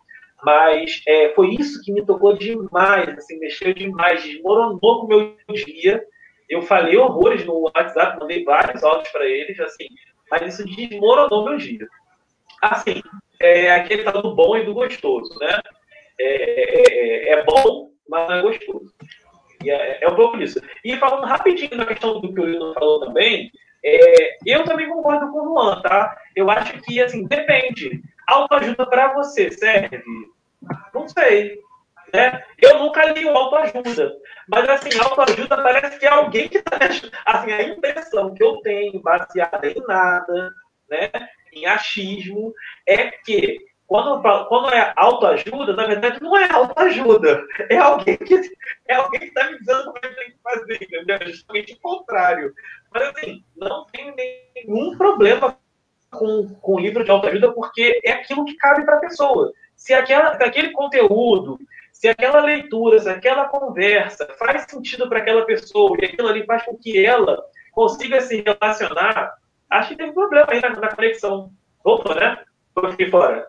Mas 0.45 1.03
é, 1.07 1.31
foi 1.35 1.55
isso 1.55 1.83
que 1.83 1.93
me 1.93 2.05
tocou 2.05 2.37
demais, 2.37 3.09
assim, 3.17 3.39
mexeu 3.39 3.75
demais, 3.75 4.23
desmoronou 4.23 5.01
com 5.01 5.07
o 5.07 5.09
meu 5.09 5.37
dia. 5.55 6.05
Eu 6.49 6.63
falei 6.63 6.97
horrores 6.97 7.45
no 7.45 7.61
WhatsApp, 7.63 8.19
mandei 8.21 8.45
vários 8.45 8.83
áudios 8.85 9.09
para 9.11 9.27
eles, 9.27 9.59
assim, 9.61 9.87
mas 10.31 10.55
isso 10.55 10.65
desmoronou 10.65 11.45
meu 11.45 11.57
dia. 11.57 11.87
Assim, 12.63 13.03
é 13.41 13.73
aquele 13.73 14.05
tal 14.05 14.23
do 14.23 14.35
bom 14.35 14.57
e 14.57 14.65
do 14.65 14.75
gostoso, 14.75 15.39
né? 15.41 15.61
É, 16.21 17.31
é, 17.31 17.33
é 17.33 17.45
bom, 17.45 17.91
mas 18.09 18.29
não 18.29 18.37
é 18.37 18.43
gostoso. 18.43 18.95
E 19.63 19.71
é, 19.71 20.05
é 20.05 20.09
um 20.09 20.15
pouco 20.15 20.39
isso. 20.39 20.61
E 20.85 20.97
falando 20.97 21.27
rapidinho 21.27 21.77
na 21.77 21.87
questão 21.87 22.21
do 22.21 22.33
que 22.33 22.41
o 22.41 22.45
Lino 22.45 22.75
falou 22.75 23.01
também, 23.01 23.51
é, 23.85 24.37
eu 24.47 24.65
também 24.65 24.89
concordo 24.89 25.31
com 25.31 25.41
o 25.41 25.55
Juan, 25.55 25.81
tá? 25.83 26.17
Eu 26.35 26.51
acho 26.51 26.81
que, 26.83 27.01
assim, 27.01 27.27
depende. 27.27 28.03
Autoajuda 28.27 28.87
para 28.87 29.15
você 29.15 29.51
serve? 29.51 30.03
Não 30.93 31.09
sei. 31.09 31.59
Né? 32.13 32.43
Eu 32.61 32.79
nunca 32.79 33.05
li 33.13 33.25
o 33.25 33.37
autoajuda. 33.37 34.17
Mas, 34.49 34.69
assim, 34.69 34.99
autoajuda 34.99 35.63
parece 35.63 35.99
que 35.99 36.07
é 36.07 36.11
alguém 36.11 36.49
que 36.49 36.59
está 36.59 36.79
Assim, 37.27 37.53
a 37.53 37.63
impressão 37.63 38.35
que 38.35 38.43
eu 38.43 38.61
tenho, 38.63 39.01
baseada 39.01 39.67
em 39.69 39.81
nada, 39.87 40.51
né? 40.89 41.11
em 41.53 41.67
achismo, 41.67 42.53
é 42.87 43.11
que 43.11 43.59
quando, 43.89 44.23
quando 44.49 44.69
é 44.69 44.93
autoajuda, 44.97 45.73
na 45.73 45.87
verdade 45.87 46.23
não 46.23 46.37
é 46.37 46.47
autoajuda. 46.53 47.43
É 47.71 47.79
alguém 47.79 48.19
que 48.19 48.39
é 48.87 48.95
alguém 48.95 49.25
está 49.25 49.51
me 49.51 49.59
dizendo 49.59 49.85
como 49.85 49.97
é 49.97 50.09
que 50.09 50.15
tem 50.15 50.31
que 50.31 50.39
fazer, 50.43 50.75
entendeu? 50.75 51.17
É 51.17 51.27
justamente 51.27 51.73
o 51.73 51.81
contrário. 51.81 52.53
Mas 52.93 53.03
assim, 53.05 53.43
não 53.57 53.87
tem 53.87 54.15
nenhum 54.15 54.95
problema 54.97 55.59
com, 56.11 56.55
com 56.61 56.75
o 56.75 56.79
livro 56.79 57.03
de 57.03 57.11
autoajuda, 57.11 57.51
porque 57.53 57.99
é 58.05 58.13
aquilo 58.13 58.45
que 58.45 58.57
cabe 58.57 58.85
para 58.85 58.99
a 58.99 59.01
pessoa. 59.01 59.51
Se, 59.75 59.95
aquela, 59.95 60.37
se 60.37 60.45
aquele 60.45 60.71
conteúdo, 60.73 61.59
se 61.91 62.09
aquela 62.09 62.41
leitura, 62.41 62.99
se 62.99 63.09
aquela 63.09 63.49
conversa 63.49 64.29
faz 64.39 64.67
sentido 64.71 65.09
para 65.09 65.21
aquela 65.21 65.47
pessoa 65.47 65.97
e 65.99 66.05
aquilo 66.05 66.29
ali 66.29 66.45
faz 66.45 66.63
com 66.63 66.77
que 66.77 67.07
ela 67.07 67.43
consiga 67.73 68.21
se 68.21 68.43
relacionar, 68.43 69.33
acho 69.71 69.89
que 69.89 69.97
tem 69.97 70.11
um 70.11 70.15
problema 70.15 70.49
aí 70.51 70.61
na, 70.61 70.69
na 70.77 70.95
conexão. 70.95 71.51
Voltou, 71.83 72.15
né? 72.15 72.45
Eu 72.77 72.91
fiquei 72.91 73.11
fora. 73.11 73.49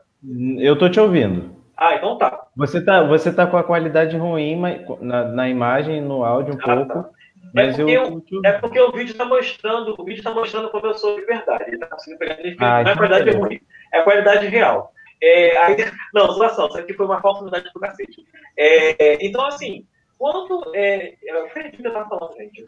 Eu 0.58 0.78
tô 0.78 0.90
te 0.90 1.00
ouvindo. 1.00 1.56
Ah, 1.78 1.96
então 1.96 2.18
tá. 2.18 2.48
Você 2.56 2.84
tá, 2.84 3.04
você 3.04 3.32
tá 3.32 3.48
com 3.48 3.56
a 3.56 3.64
qualidade 3.64 4.18
ruim 4.18 4.62
na, 5.02 5.24
na 5.26 5.50
imagem, 5.50 6.02
no 6.02 6.26
áudio 6.26 6.56
um 6.56 6.58
ah, 6.62 6.76
pouco. 6.76 7.04
Tá. 7.04 7.10
Mas 7.54 7.80
é, 7.80 7.84
porque 7.84 7.98
eu, 7.98 8.24
eu, 8.32 8.42
é 8.44 8.52
porque 8.54 8.80
o 8.80 8.92
vídeo 8.92 9.12
está 9.12 9.26
mostrando, 9.26 9.96
o 9.98 10.04
vídeo 10.04 10.20
está 10.20 10.32
mostrando 10.32 10.70
como 10.70 10.86
eu 10.86 10.94
sou 10.94 11.16
de 11.16 11.26
verdade. 11.26 11.64
Ele 11.68 11.78
tá 11.78 11.88
conseguindo 11.88 12.20
pegar 12.20 12.38
ah, 12.60 12.84
Não 12.84 12.92
é 12.92 12.96
qualidade 12.96 13.30
é 13.30 13.34
ruim, 13.34 13.62
é 13.94 14.00
a 14.00 14.04
qualidade 14.04 14.48
real. 14.48 14.94
É, 15.22 15.58
aí, 15.58 15.78
não, 16.14 16.32
zoação, 16.32 16.68
isso 16.68 16.78
aqui 16.78 16.94
foi 16.94 17.06
uma 17.06 17.22
falsa 17.22 17.42
unidade 17.42 17.70
do 17.74 17.80
cacete. 17.80 18.26
É, 18.58 19.26
então, 19.26 19.46
assim, 19.46 19.86
quando. 20.18 20.72
É, 20.76 21.16
eu 21.24 21.48
perdi 21.50 21.70
o 21.70 21.82
que 21.82 21.88
eu 21.88 21.92
estava 21.92 22.10
falando, 22.10 22.38
gente. 22.38 22.66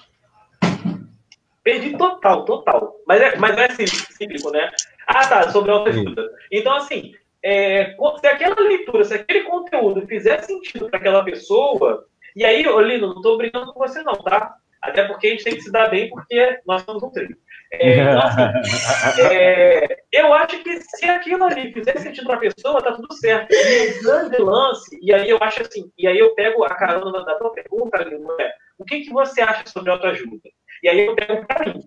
Perdi 1.63 1.97
total, 1.97 2.45
total. 2.45 2.95
Mas 3.07 3.21
é, 3.21 3.35
mas 3.37 3.57
é 3.57 3.69
cíclico, 3.85 4.51
né? 4.51 4.71
Ah, 5.07 5.27
tá, 5.27 5.49
sobre 5.49 5.71
autoajuda. 5.71 6.27
Então, 6.51 6.73
assim, 6.75 7.13
é, 7.43 7.95
se 8.19 8.27
aquela 8.27 8.59
leitura, 8.61 9.03
se 9.03 9.13
aquele 9.13 9.43
conteúdo 9.43 10.05
fizer 10.07 10.43
sentido 10.43 10.89
para 10.89 10.99
aquela 10.99 11.23
pessoa, 11.23 12.05
e 12.35 12.45
aí, 12.45 12.65
Olino, 12.67 13.07
não 13.07 13.15
estou 13.17 13.37
brincando 13.37 13.73
com 13.73 13.79
você 13.79 14.01
não, 14.03 14.13
tá? 14.13 14.55
Até 14.81 15.03
porque 15.05 15.27
a 15.27 15.29
gente 15.31 15.43
tem 15.43 15.55
que 15.55 15.61
se 15.61 15.71
dar 15.71 15.89
bem, 15.89 16.09
porque 16.09 16.59
nós 16.65 16.81
somos 16.83 17.03
um 17.03 17.11
trio. 17.11 17.37
É, 17.73 18.01
então, 18.01 18.19
assim, 18.19 19.21
é, 19.31 20.03
eu 20.11 20.33
acho 20.33 20.61
que 20.63 20.81
se 20.81 21.05
aquilo 21.05 21.43
ali 21.43 21.71
fizer 21.71 21.97
sentido 21.99 22.25
para 22.25 22.35
a 22.35 22.39
pessoa, 22.39 22.81
tá 22.81 22.91
tudo 22.93 23.13
certo. 23.13 23.51
E 23.51 23.99
o 23.99 24.03
grande 24.03 24.37
lance, 24.37 24.99
e 25.01 25.13
aí 25.13 25.29
eu 25.29 25.37
acho 25.39 25.61
assim, 25.61 25.91
e 25.97 26.07
aí 26.07 26.17
eu 26.17 26.33
pego 26.35 26.63
a 26.63 26.75
carona 26.75 27.23
da 27.23 27.35
tua 27.35 27.53
pergunta, 27.53 28.03
Lino, 28.03 28.35
é, 28.39 28.51
o 28.77 28.83
que, 28.83 29.01
que 29.01 29.11
você 29.11 29.41
acha 29.41 29.67
sobre 29.67 29.91
autoajuda? 29.91 30.49
E 30.83 30.89
aí 30.89 31.05
eu 31.05 31.15
pego 31.15 31.45
para 31.45 31.65
mim. 31.65 31.81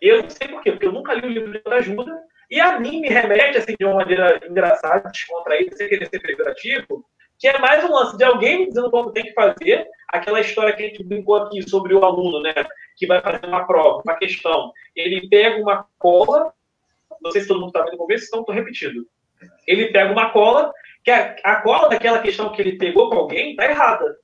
Eu 0.00 0.22
não 0.22 0.30
sei 0.30 0.48
por 0.48 0.62
quê, 0.62 0.70
porque 0.70 0.86
eu 0.86 0.92
nunca 0.92 1.14
li 1.14 1.26
o 1.26 1.30
livro 1.30 1.50
de 1.50 1.58
autoajuda, 1.58 2.20
e 2.50 2.60
a 2.60 2.78
mim 2.80 3.00
me 3.00 3.08
remete, 3.08 3.58
assim, 3.58 3.74
de 3.78 3.84
uma 3.84 3.96
maneira 3.96 4.40
engraçada, 4.48 5.10
descontraída, 5.10 5.76
sem 5.76 5.88
querer 5.88 6.08
ser 6.08 6.20
pejorativo, 6.20 7.04
que 7.38 7.46
é 7.46 7.58
mais 7.58 7.84
um 7.84 7.92
lance 7.92 8.16
de 8.16 8.24
alguém 8.24 8.60
me 8.60 8.68
dizendo 8.68 8.90
como 8.90 9.12
tem 9.12 9.24
que 9.24 9.32
fazer, 9.32 9.86
aquela 10.08 10.40
história 10.40 10.74
que 10.74 10.82
a 10.82 10.86
gente 10.86 11.04
brincou 11.04 11.36
aqui 11.36 11.68
sobre 11.68 11.94
o 11.94 12.04
aluno, 12.04 12.40
né, 12.40 12.54
que 12.96 13.06
vai 13.06 13.20
fazer 13.20 13.46
uma 13.46 13.66
prova, 13.66 14.02
uma 14.04 14.16
questão, 14.16 14.72
ele 14.96 15.28
pega 15.28 15.62
uma 15.62 15.86
cola, 15.98 16.52
não 17.22 17.30
sei 17.30 17.42
se 17.42 17.48
todo 17.48 17.60
mundo 17.60 17.68
está 17.68 17.82
vendo 17.82 17.92
no 17.92 17.98
começo, 17.98 18.26
então 18.26 18.40
estou 18.40 18.54
repetindo. 18.54 19.06
Ele 19.66 19.92
pega 19.92 20.10
uma 20.10 20.30
cola, 20.30 20.72
que 21.04 21.10
a, 21.10 21.36
a 21.44 21.56
cola 21.62 21.88
daquela 21.88 22.20
questão 22.20 22.50
que 22.50 22.60
ele 22.60 22.78
pegou 22.78 23.10
com 23.10 23.16
alguém 23.16 23.50
está 23.50 23.66
errada. 23.66 24.16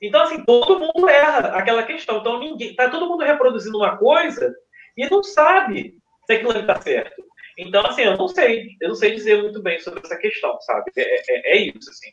Então, 0.00 0.22
assim, 0.22 0.42
todo 0.44 0.80
mundo 0.80 1.08
erra 1.08 1.48
aquela 1.56 1.82
questão. 1.82 2.18
Então, 2.18 2.38
ninguém, 2.38 2.70
está 2.70 2.90
todo 2.90 3.08
mundo 3.08 3.24
reproduzindo 3.24 3.78
uma 3.78 3.96
coisa 3.96 4.54
e 4.96 5.08
não 5.08 5.22
sabe 5.22 5.96
se 6.26 6.32
aquilo 6.32 6.50
ali 6.50 6.60
está 6.60 6.80
certo. 6.80 7.22
Então, 7.56 7.86
assim, 7.86 8.02
eu 8.02 8.16
não 8.16 8.28
sei, 8.28 8.76
eu 8.80 8.88
não 8.88 8.94
sei 8.96 9.14
dizer 9.14 9.40
muito 9.40 9.62
bem 9.62 9.78
sobre 9.78 10.00
essa 10.04 10.16
questão, 10.16 10.60
sabe? 10.62 10.90
É, 10.96 11.02
é, 11.02 11.56
é 11.56 11.56
isso, 11.58 11.90
assim. 11.90 12.10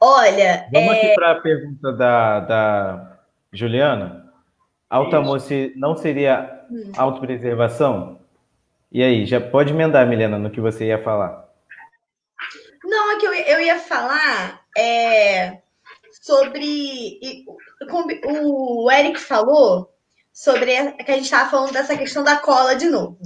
Olha. 0.00 0.68
Vamos 0.72 0.94
é... 0.94 0.98
aqui 0.98 1.14
para 1.14 1.30
a 1.32 1.40
pergunta 1.40 1.92
da, 1.92 2.40
da 2.40 3.18
Juliana. 3.52 4.32
Altamor 4.88 5.38
não 5.76 5.96
seria 5.96 6.66
hum. 6.70 6.92
autopreservação? 6.96 8.20
E 8.90 9.02
aí, 9.02 9.26
já 9.26 9.40
pode 9.40 9.72
emendar, 9.72 10.06
Milena, 10.06 10.38
no 10.38 10.50
que 10.50 10.60
você 10.60 10.86
ia 10.86 11.02
falar. 11.02 11.44
Não, 12.84 13.12
é 13.12 13.18
que 13.18 13.26
eu, 13.26 13.34
eu 13.34 13.60
ia 13.60 13.78
falar 13.78 14.62
é, 14.78 15.58
sobre. 16.22 17.44
O 18.24 18.90
Eric 18.90 19.18
falou 19.18 19.93
sobre 20.34 20.74
que 21.04 21.12
a 21.12 21.14
gente 21.14 21.24
estava 21.24 21.48
falando 21.48 21.72
dessa 21.72 21.96
questão 21.96 22.24
da 22.24 22.36
cola 22.36 22.74
de 22.74 22.86
novo. 22.86 23.18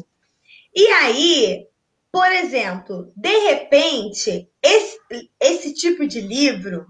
E 0.74 0.86
aí, 0.88 1.66
por 2.12 2.30
exemplo, 2.30 3.10
de 3.16 3.34
repente, 3.48 4.46
esse, 4.62 5.00
esse 5.40 5.72
tipo 5.72 6.06
de 6.06 6.20
livro 6.20 6.86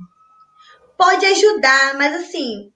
pode 0.97 1.25
ajudar, 1.25 1.97
mas 1.97 2.17
assim, 2.17 2.73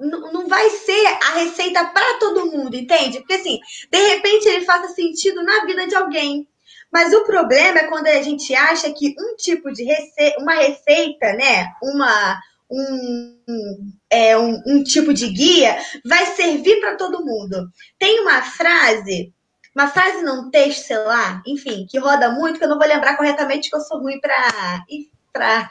não 0.00 0.48
vai 0.48 0.70
ser 0.70 1.06
a 1.22 1.34
receita 1.34 1.84
para 1.84 2.18
todo 2.18 2.50
mundo, 2.50 2.74
entende? 2.74 3.18
Porque 3.18 3.34
assim, 3.34 3.60
de 3.90 3.98
repente 4.08 4.48
ele 4.48 4.64
faça 4.64 4.94
sentido 4.94 5.42
na 5.42 5.66
vida 5.66 5.86
de 5.86 5.94
alguém. 5.94 6.48
Mas 6.90 7.12
o 7.12 7.24
problema 7.24 7.80
é 7.80 7.88
quando 7.88 8.06
a 8.06 8.22
gente 8.22 8.54
acha 8.54 8.90
que 8.90 9.14
um 9.18 9.36
tipo 9.36 9.70
de 9.70 9.84
receita, 9.84 10.40
uma 10.40 10.54
receita, 10.54 11.34
né, 11.34 11.70
uma, 11.82 12.40
um, 12.70 13.92
é, 14.10 14.36
um, 14.36 14.60
um 14.66 14.82
tipo 14.82 15.14
de 15.14 15.28
guia 15.28 15.78
vai 16.04 16.26
servir 16.26 16.80
para 16.80 16.96
todo 16.96 17.24
mundo. 17.24 17.70
Tem 17.98 18.20
uma 18.20 18.42
frase, 18.42 19.32
uma 19.74 19.88
frase 19.88 20.22
num 20.22 20.50
texto, 20.50 20.86
sei 20.86 20.98
lá, 20.98 21.42
enfim, 21.46 21.86
que 21.88 21.98
roda 21.98 22.30
muito, 22.30 22.58
que 22.58 22.64
eu 22.64 22.68
não 22.68 22.78
vou 22.78 22.86
lembrar 22.86 23.16
corretamente, 23.16 23.70
que 23.70 23.76
eu 23.76 23.80
sou 23.80 24.00
ruim 24.00 24.20
para 24.20 24.84
para 25.32 25.68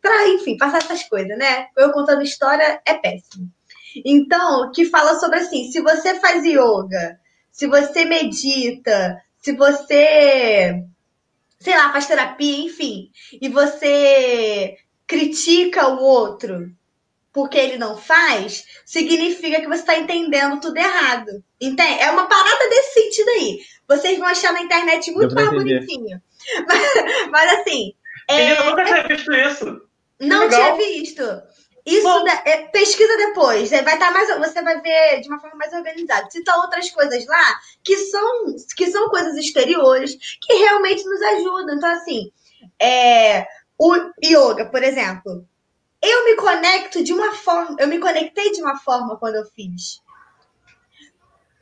para 0.00 0.28
enfim, 0.28 0.56
passar 0.56 0.78
essas 0.78 1.02
coisas, 1.04 1.36
né? 1.36 1.68
Eu 1.76 1.92
contando 1.92 2.22
história 2.22 2.80
é 2.86 2.94
péssimo. 2.94 3.50
Então, 4.04 4.70
que 4.72 4.86
fala 4.86 5.18
sobre 5.18 5.40
assim, 5.40 5.70
se 5.70 5.80
você 5.80 6.18
faz 6.18 6.44
yoga, 6.44 7.20
se 7.50 7.66
você 7.66 8.06
medita, 8.06 9.22
se 9.36 9.52
você 9.52 10.82
sei 11.62 11.76
lá, 11.76 11.92
faz 11.92 12.06
terapia, 12.06 12.64
enfim, 12.64 13.10
e 13.40 13.48
você 13.48 14.76
critica 15.12 15.88
o 15.88 16.00
outro 16.00 16.72
porque 17.32 17.56
ele 17.56 17.78
não 17.78 17.96
faz, 17.96 18.64
significa 18.84 19.60
que 19.60 19.66
você 19.66 19.80
está 19.80 19.96
entendendo 19.96 20.60
tudo 20.60 20.76
errado. 20.76 21.42
Entende? 21.58 22.02
É 22.02 22.10
uma 22.10 22.26
parada 22.26 22.68
desse 22.68 22.92
sentido 22.92 23.28
aí. 23.30 23.60
Vocês 23.88 24.18
vão 24.18 24.28
achar 24.28 24.52
na 24.52 24.60
internet 24.60 25.10
muito 25.12 25.34
mais 25.34 25.48
entender. 25.48 25.80
bonitinho. 25.80 26.20
Mas, 26.66 27.30
mas 27.30 27.60
assim. 27.60 27.94
É, 28.28 28.52
eu 28.52 28.64
nunca 28.64 28.84
tinha 28.84 29.06
visto 29.06 29.32
isso. 29.32 29.80
Não 30.20 30.48
tinha 30.48 30.74
visto. 30.74 31.22
Isso 31.86 32.08
é, 32.44 32.66
pesquisa 32.66 33.16
depois. 33.16 33.70
Vai 33.70 33.80
estar 33.80 33.98
tá 33.98 34.10
mais, 34.10 34.28
você 34.38 34.60
vai 34.60 34.80
ver 34.80 35.20
de 35.20 35.28
uma 35.28 35.38
forma 35.38 35.56
mais 35.56 35.72
organizada. 35.72 36.28
Cita 36.30 36.56
outras 36.56 36.90
coisas 36.90 37.24
lá 37.26 37.60
que 37.84 37.96
são, 37.96 38.56
que 38.76 38.90
são 38.90 39.08
coisas 39.08 39.36
exteriores 39.36 40.16
que 40.40 40.52
realmente 40.52 41.04
nos 41.04 41.22
ajudam. 41.22 41.76
Então, 41.76 41.90
assim, 41.90 42.32
é, 42.80 43.46
o 43.82 43.96
yoga, 44.24 44.66
por 44.66 44.80
exemplo, 44.80 45.44
eu 46.00 46.24
me 46.24 46.36
conecto 46.36 47.02
de 47.02 47.12
uma 47.12 47.32
forma, 47.34 47.76
eu 47.80 47.88
me 47.88 47.98
conectei 47.98 48.52
de 48.52 48.62
uma 48.62 48.78
forma 48.78 49.16
quando 49.16 49.34
eu 49.34 49.44
fiz. 49.44 50.00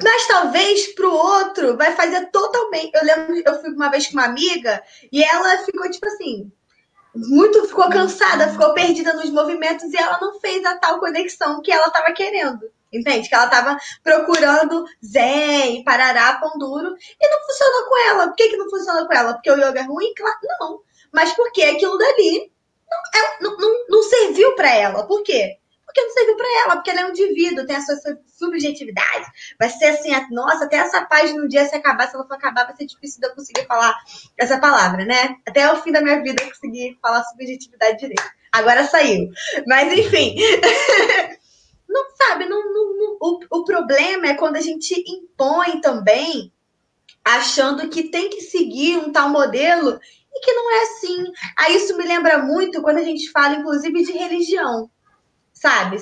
Mas 0.02 0.26
talvez 0.26 0.94
para 0.94 1.08
o 1.08 1.14
outro 1.14 1.78
vai 1.78 1.94
fazer 1.94 2.26
totalmente. 2.30 2.94
Eu 2.94 3.04
lembro, 3.04 3.42
eu 3.44 3.60
fui 3.62 3.70
uma 3.70 3.90
vez 3.90 4.06
com 4.06 4.14
uma 4.14 4.26
amiga 4.26 4.82
e 5.10 5.22
ela 5.24 5.58
ficou 5.64 5.90
tipo 5.90 6.06
assim, 6.08 6.52
muito 7.14 7.66
ficou 7.66 7.88
cansada, 7.88 8.48
ficou 8.48 8.74
perdida 8.74 9.14
nos 9.14 9.30
movimentos 9.30 9.90
e 9.90 9.96
ela 9.96 10.18
não 10.20 10.38
fez 10.40 10.62
a 10.66 10.76
tal 10.76 11.00
conexão 11.00 11.62
que 11.62 11.72
ela 11.72 11.86
estava 11.86 12.12
querendo. 12.12 12.70
Entende? 12.92 13.28
Que 13.28 13.34
ela 13.34 13.44
estava 13.44 13.78
procurando 14.02 14.84
zen, 15.02 15.84
parará, 15.84 16.34
pão 16.34 16.58
duro, 16.58 16.94
e 17.20 17.30
não 17.30 17.46
funcionou 17.46 17.88
com 17.88 18.08
ela. 18.08 18.26
Por 18.28 18.36
que, 18.36 18.48
que 18.48 18.56
não 18.56 18.68
funcionou 18.68 19.06
com 19.06 19.12
ela? 19.14 19.32
Porque 19.34 19.50
o 19.50 19.54
yoga 19.54 19.80
é 19.80 19.84
ruim? 19.84 20.12
Claro, 20.14 20.38
não 20.60 20.80
mas 21.12 21.32
porque 21.32 21.62
aquilo 21.62 21.98
dali 21.98 22.52
não, 22.90 23.20
é, 23.20 23.42
não, 23.42 23.56
não, 23.56 23.86
não 23.88 24.02
serviu 24.02 24.54
para 24.54 24.74
ela. 24.74 25.06
Por 25.06 25.22
quê? 25.22 25.56
Porque 25.84 26.02
não 26.02 26.10
serviu 26.10 26.36
para 26.36 26.62
ela, 26.62 26.76
porque 26.76 26.90
ela 26.90 27.00
é 27.00 27.06
um 27.06 27.10
indivíduo, 27.10 27.66
tem 27.66 27.76
a 27.76 27.80
sua 27.80 27.96
subjetividade. 28.26 29.26
Vai 29.58 29.68
ser 29.68 29.86
assim, 29.86 30.10
nossa, 30.30 30.64
até 30.64 30.76
essa 30.76 31.04
página 31.04 31.40
no 31.40 31.48
dia 31.48 31.66
se 31.66 31.74
acabar, 31.74 32.08
se 32.08 32.14
ela 32.14 32.26
for 32.26 32.34
acabar, 32.34 32.64
vai 32.64 32.76
ser 32.76 32.86
difícil 32.86 33.20
de 33.20 33.26
eu 33.26 33.34
conseguir 33.34 33.66
falar 33.66 33.96
essa 34.38 34.58
palavra, 34.58 35.04
né? 35.04 35.36
Até 35.46 35.70
o 35.72 35.82
fim 35.82 35.90
da 35.90 36.00
minha 36.00 36.22
vida 36.22 36.42
eu 36.42 36.48
consegui 36.48 36.96
falar 37.02 37.24
subjetividade 37.24 37.98
direito. 37.98 38.22
Agora 38.52 38.86
saiu. 38.86 39.30
Mas 39.66 39.92
enfim. 39.92 40.36
não 41.90 42.04
sabe, 42.14 42.46
não, 42.46 42.72
não, 42.72 42.96
não, 42.96 43.16
o, 43.20 43.40
o 43.50 43.64
problema 43.64 44.28
é 44.28 44.34
quando 44.34 44.56
a 44.56 44.60
gente 44.60 44.94
impõe 45.08 45.80
também, 45.80 46.52
achando 47.24 47.88
que 47.88 48.04
tem 48.04 48.30
que 48.30 48.40
seguir 48.42 48.96
um 48.96 49.10
tal 49.10 49.28
modelo 49.28 49.98
e 50.32 50.40
que 50.40 50.52
não 50.52 50.70
é 50.70 50.82
assim. 50.82 51.24
Aí 51.56 51.76
isso 51.76 51.96
me 51.96 52.06
lembra 52.06 52.38
muito 52.38 52.82
quando 52.82 52.98
a 52.98 53.02
gente 53.02 53.30
fala, 53.30 53.56
inclusive, 53.56 54.04
de 54.04 54.12
religião. 54.12 54.90
Sabe? 55.52 55.98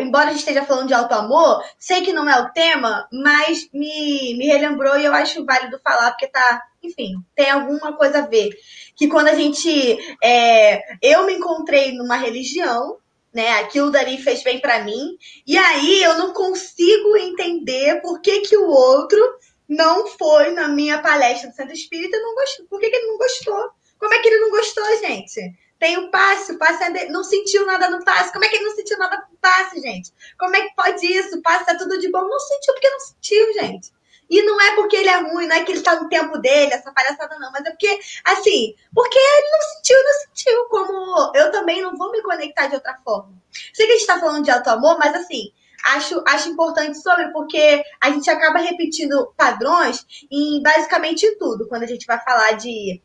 embora 0.00 0.26
a 0.26 0.30
gente 0.30 0.40
esteja 0.40 0.64
falando 0.64 0.88
de 0.88 0.94
auto-amor, 0.94 1.62
sei 1.78 2.02
que 2.02 2.12
não 2.12 2.28
é 2.28 2.40
o 2.40 2.50
tema, 2.50 3.06
mas 3.12 3.68
me, 3.72 4.34
me 4.36 4.46
relembrou 4.46 4.98
e 4.98 5.04
eu 5.04 5.14
acho 5.14 5.44
válido 5.44 5.78
falar, 5.84 6.10
porque 6.10 6.26
tá, 6.26 6.62
enfim, 6.82 7.14
tem 7.36 7.48
alguma 7.48 7.96
coisa 7.96 8.18
a 8.18 8.26
ver. 8.26 8.50
Que 8.96 9.06
quando 9.06 9.28
a 9.28 9.34
gente. 9.34 9.96
É, 10.22 10.80
eu 11.00 11.26
me 11.26 11.34
encontrei 11.34 11.92
numa 11.92 12.16
religião, 12.16 12.96
né? 13.32 13.60
Aquilo 13.60 13.90
dali 13.90 14.18
fez 14.18 14.42
bem 14.42 14.60
para 14.60 14.82
mim. 14.82 15.16
E 15.46 15.56
aí 15.56 16.02
eu 16.02 16.18
não 16.18 16.32
consigo 16.32 17.16
entender 17.16 18.00
por 18.00 18.20
que, 18.20 18.40
que 18.40 18.56
o 18.56 18.68
outro 18.68 19.20
não 19.68 20.06
foi 20.06 20.50
na 20.52 20.68
minha 20.68 21.00
palestra 21.00 21.50
do 21.50 21.54
Centro 21.54 21.74
Espírita 21.74 22.18
não 22.18 22.34
gostou. 22.34 22.66
Por 22.66 22.80
que, 22.80 22.88
que 22.88 22.96
ele 22.96 23.06
não 23.08 23.18
gostou? 23.18 23.70
Como 23.98 24.14
é 24.14 24.18
que 24.18 24.28
ele 24.28 24.40
não 24.40 24.50
gostou, 24.50 24.84
gente? 25.00 25.52
Tem 25.78 25.96
o 25.98 26.10
passe, 26.10 26.52
o 26.52 26.58
passe 26.58 26.82
é 26.82 26.90
de... 26.90 27.12
não 27.12 27.22
sentiu 27.22 27.66
nada 27.66 27.90
no 27.90 28.04
passe. 28.04 28.32
Como 28.32 28.44
é 28.44 28.48
que 28.48 28.56
ele 28.56 28.64
não 28.64 28.74
sentiu 28.74 28.98
nada 28.98 29.28
no 29.30 29.36
passe, 29.38 29.80
gente? 29.80 30.12
Como 30.38 30.56
é 30.56 30.62
que 30.62 30.74
pode 30.74 31.06
isso? 31.06 31.36
O 31.36 31.42
passe 31.42 31.70
é 31.70 31.76
tudo 31.76 31.98
de 31.98 32.10
bom. 32.10 32.26
Não 32.26 32.40
sentiu 32.40 32.72
porque 32.72 32.90
não 32.90 33.00
sentiu, 33.00 33.52
gente. 33.54 33.92
E 34.30 34.42
não 34.42 34.60
é 34.60 34.74
porque 34.74 34.96
ele 34.96 35.08
é 35.08 35.20
ruim, 35.20 35.46
não 35.46 35.56
é 35.56 35.64
que 35.64 35.72
ele 35.72 35.80
tá 35.80 35.98
no 35.98 36.08
tempo 36.08 36.36
dele, 36.38 36.74
essa 36.74 36.92
palhaçada 36.92 37.38
não, 37.38 37.50
mas 37.50 37.64
é 37.64 37.70
porque, 37.70 37.98
assim, 38.24 38.74
porque 38.94 39.18
ele 39.18 39.50
não 39.50 39.60
sentiu, 39.74 39.96
não 40.04 40.12
sentiu, 40.12 40.64
como 40.66 41.32
eu 41.34 41.50
também 41.50 41.80
não 41.80 41.96
vou 41.96 42.10
me 42.12 42.20
conectar 42.20 42.66
de 42.66 42.74
outra 42.74 42.98
forma. 43.02 43.32
Sei 43.72 43.86
que 43.86 43.92
a 43.92 43.96
gente 43.96 44.06
tá 44.06 44.20
falando 44.20 44.44
de 44.44 44.50
auto-amor, 44.50 44.98
mas 44.98 45.14
assim, 45.14 45.50
acho, 45.84 46.22
acho 46.26 46.48
importante 46.48 47.00
sobre, 47.00 47.30
porque 47.32 47.82
a 48.00 48.10
gente 48.10 48.28
acaba 48.30 48.58
repetindo 48.58 49.32
padrões 49.36 50.04
em 50.30 50.62
basicamente 50.62 51.36
tudo. 51.38 51.66
Quando 51.68 51.84
a 51.84 51.86
gente 51.86 52.06
vai 52.06 52.18
falar 52.20 52.52
de 52.52 53.00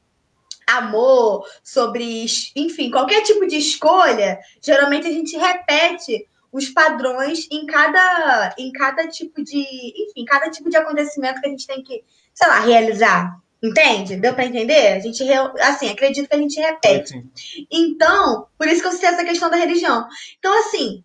amor, 0.67 1.45
sobre, 1.63 2.25
enfim, 2.55 2.89
qualquer 2.89 3.21
tipo 3.21 3.45
de 3.45 3.57
escolha, 3.57 4.39
geralmente 4.61 5.07
a 5.07 5.11
gente 5.11 5.37
repete 5.37 6.27
os 6.51 6.69
padrões 6.69 7.47
em 7.51 7.65
cada, 7.65 8.53
em 8.57 8.71
cada 8.71 9.07
tipo 9.07 9.43
de, 9.43 9.59
enfim, 9.59 10.23
cada 10.25 10.49
tipo 10.49 10.69
de 10.69 10.77
acontecimento 10.77 11.41
que 11.41 11.47
a 11.47 11.49
gente 11.49 11.67
tem 11.67 11.83
que, 11.83 12.03
sei 12.33 12.47
lá, 12.47 12.59
realizar. 12.59 13.43
Entende? 13.61 14.17
Deu 14.17 14.33
para 14.33 14.45
entender? 14.45 14.87
A 14.89 14.99
gente, 14.99 15.23
assim, 15.61 15.89
acredito 15.89 16.27
que 16.27 16.35
a 16.35 16.37
gente 16.37 16.59
repete. 16.59 17.25
Então, 17.71 18.45
por 18.57 18.67
isso 18.67 18.81
que 18.81 18.87
eu 18.87 18.91
citei 18.91 19.07
essa 19.07 19.23
questão 19.23 19.49
da 19.49 19.55
religião. 19.55 20.05
Então, 20.37 20.59
assim, 20.59 21.01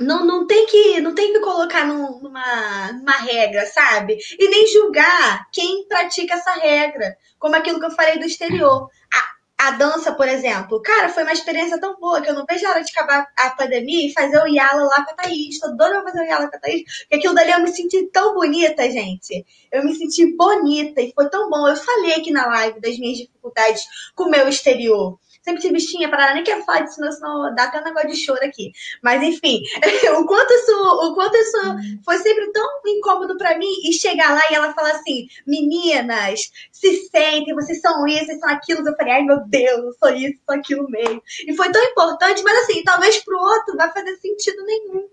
não, 0.00 0.24
não 0.24 0.46
tem 0.46 0.66
que 0.66 1.00
não 1.00 1.14
tem 1.14 1.32
que 1.32 1.40
colocar 1.40 1.86
numa, 1.86 2.92
numa 2.92 3.16
regra, 3.18 3.66
sabe? 3.66 4.18
E 4.38 4.48
nem 4.48 4.66
julgar 4.66 5.48
quem 5.52 5.86
pratica 5.86 6.34
essa 6.34 6.52
regra, 6.52 7.16
como 7.38 7.56
aquilo 7.56 7.78
que 7.78 7.86
eu 7.86 7.90
falei 7.90 8.18
do 8.18 8.24
exterior. 8.24 8.88
A, 9.12 9.68
a 9.68 9.70
dança, 9.72 10.12
por 10.12 10.26
exemplo, 10.26 10.80
cara, 10.82 11.08
foi 11.08 11.22
uma 11.22 11.32
experiência 11.32 11.78
tão 11.78 11.94
boa 12.00 12.20
que 12.20 12.28
eu 12.28 12.34
não 12.34 12.44
vejo 12.48 12.66
a 12.66 12.70
hora 12.70 12.82
de 12.82 12.90
acabar 12.90 13.28
a 13.38 13.50
pandemia 13.50 14.06
e 14.08 14.12
fazer 14.12 14.42
o 14.42 14.46
Yala 14.46 14.82
lá 14.84 15.04
com 15.04 15.12
a 15.12 15.14
Thaís. 15.14 15.60
Tô 15.60 15.68
doida 15.68 16.02
fazer 16.02 16.20
o 16.20 16.24
Yala 16.24 16.50
com 16.50 16.56
a 16.56 16.60
Thaís, 16.60 16.82
porque 17.02 17.16
aquilo 17.16 17.34
dali 17.34 17.52
eu 17.52 17.60
me 17.60 17.68
senti 17.68 18.08
tão 18.10 18.34
bonita, 18.34 18.90
gente. 18.90 19.44
Eu 19.70 19.84
me 19.84 19.94
senti 19.94 20.34
bonita 20.36 21.00
e 21.00 21.12
foi 21.14 21.28
tão 21.28 21.48
bom. 21.50 21.68
Eu 21.68 21.76
falei 21.76 22.14
aqui 22.14 22.32
na 22.32 22.46
live 22.46 22.80
das 22.80 22.98
minhas 22.98 23.18
dificuldades 23.18 23.84
com 24.14 24.24
o 24.24 24.30
meu 24.30 24.48
exterior 24.48 25.18
sempre 25.42 25.60
tive 25.60 25.74
bichinha, 25.74 26.08
parada, 26.08 26.34
nem 26.34 26.44
quero 26.44 26.64
falar 26.64 26.80
disso, 26.80 27.00
senão 27.12 27.54
dá 27.54 27.64
até 27.64 27.80
um 27.80 27.84
negócio 27.84 28.08
de 28.08 28.16
choro 28.16 28.42
aqui. 28.44 28.72
Mas 29.02 29.22
enfim, 29.22 29.60
o 30.18 30.24
quanto 30.24 30.52
isso, 30.52 30.72
o 30.72 31.14
quanto 31.14 31.36
isso 31.36 31.58
foi 32.04 32.18
sempre 32.18 32.50
tão 32.52 32.66
incômodo 32.86 33.36
para 33.36 33.58
mim 33.58 33.72
e 33.84 33.92
chegar 33.92 34.32
lá 34.32 34.40
e 34.50 34.54
ela 34.54 34.72
falar 34.72 34.92
assim, 34.92 35.26
meninas, 35.46 36.50
se 36.70 37.08
sentem, 37.08 37.54
vocês 37.54 37.80
são 37.80 38.06
isso, 38.06 38.26
vocês 38.26 38.40
são 38.40 38.48
aquilo. 38.48 38.86
Eu 38.86 38.96
falei, 38.96 39.14
ai 39.14 39.22
meu 39.22 39.40
Deus, 39.46 39.84
eu 39.84 39.92
sou 39.94 40.14
isso, 40.14 40.40
sou 40.46 40.54
aquilo 40.54 40.88
mesmo. 40.88 41.22
E 41.46 41.54
foi 41.56 41.70
tão 41.70 41.82
importante, 41.82 42.42
mas 42.42 42.58
assim, 42.58 42.82
talvez 42.84 43.18
pro 43.18 43.38
outro 43.38 43.76
vai 43.76 43.92
fazer 43.92 44.16
sentido 44.16 44.64
nenhum 44.64 45.08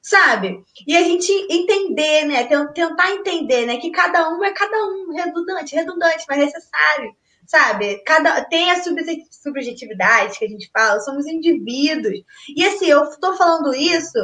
sabe? 0.00 0.62
E 0.86 0.94
a 0.94 1.02
gente 1.02 1.32
entender, 1.50 2.26
né? 2.26 2.44
Tentar 2.74 3.10
entender, 3.12 3.64
né? 3.64 3.78
Que 3.78 3.90
cada 3.90 4.28
um 4.28 4.44
é 4.44 4.52
cada 4.52 4.76
um, 4.84 5.10
redundante, 5.12 5.74
redundante, 5.74 6.26
mas 6.28 6.38
necessário 6.40 7.16
sabe? 7.46 7.98
Cada 8.04 8.44
tem 8.44 8.70
a 8.70 8.82
subjetividade 8.82 10.38
que 10.38 10.44
a 10.44 10.48
gente 10.48 10.70
fala, 10.72 11.00
somos 11.00 11.26
indivíduos. 11.26 12.22
E 12.56 12.64
assim, 12.64 12.86
eu 12.86 13.04
estou 13.04 13.36
falando 13.36 13.74
isso 13.74 14.18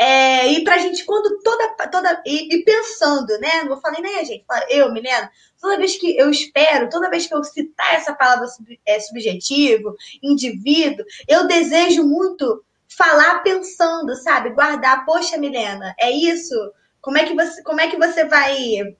é, 0.00 0.50
e 0.50 0.64
pra 0.64 0.78
gente, 0.78 1.04
quando 1.04 1.42
toda. 1.42 1.76
toda 1.90 2.22
e, 2.24 2.56
e, 2.56 2.64
pensando, 2.64 3.38
né? 3.38 3.64
Não 3.64 3.78
falar 3.78 4.00
nem 4.00 4.18
a 4.18 4.24
gente, 4.24 4.46
eu, 4.70 4.90
Milena, 4.90 5.30
toda 5.60 5.76
vez 5.76 5.98
que 5.98 6.16
eu 6.16 6.30
espero, 6.30 6.88
toda 6.88 7.10
vez 7.10 7.26
que 7.26 7.34
eu 7.34 7.44
citar 7.44 7.96
essa 7.96 8.14
palavra 8.14 8.46
sub, 8.46 8.80
é, 8.86 8.98
subjetivo, 8.98 9.94
indivíduo, 10.22 11.04
eu 11.28 11.46
desejo 11.46 12.02
muito 12.02 12.64
falar 12.88 13.42
pensando, 13.42 14.16
sabe? 14.16 14.54
Guardar, 14.54 15.04
poxa, 15.04 15.36
Milena, 15.36 15.94
é 16.00 16.10
isso? 16.10 16.54
Como 17.02 17.18
é 17.18 17.26
que 17.26 17.34
você, 17.34 17.62
como 17.62 17.82
é 17.82 17.88
que 17.88 17.98
você 17.98 18.24
vai 18.24 18.96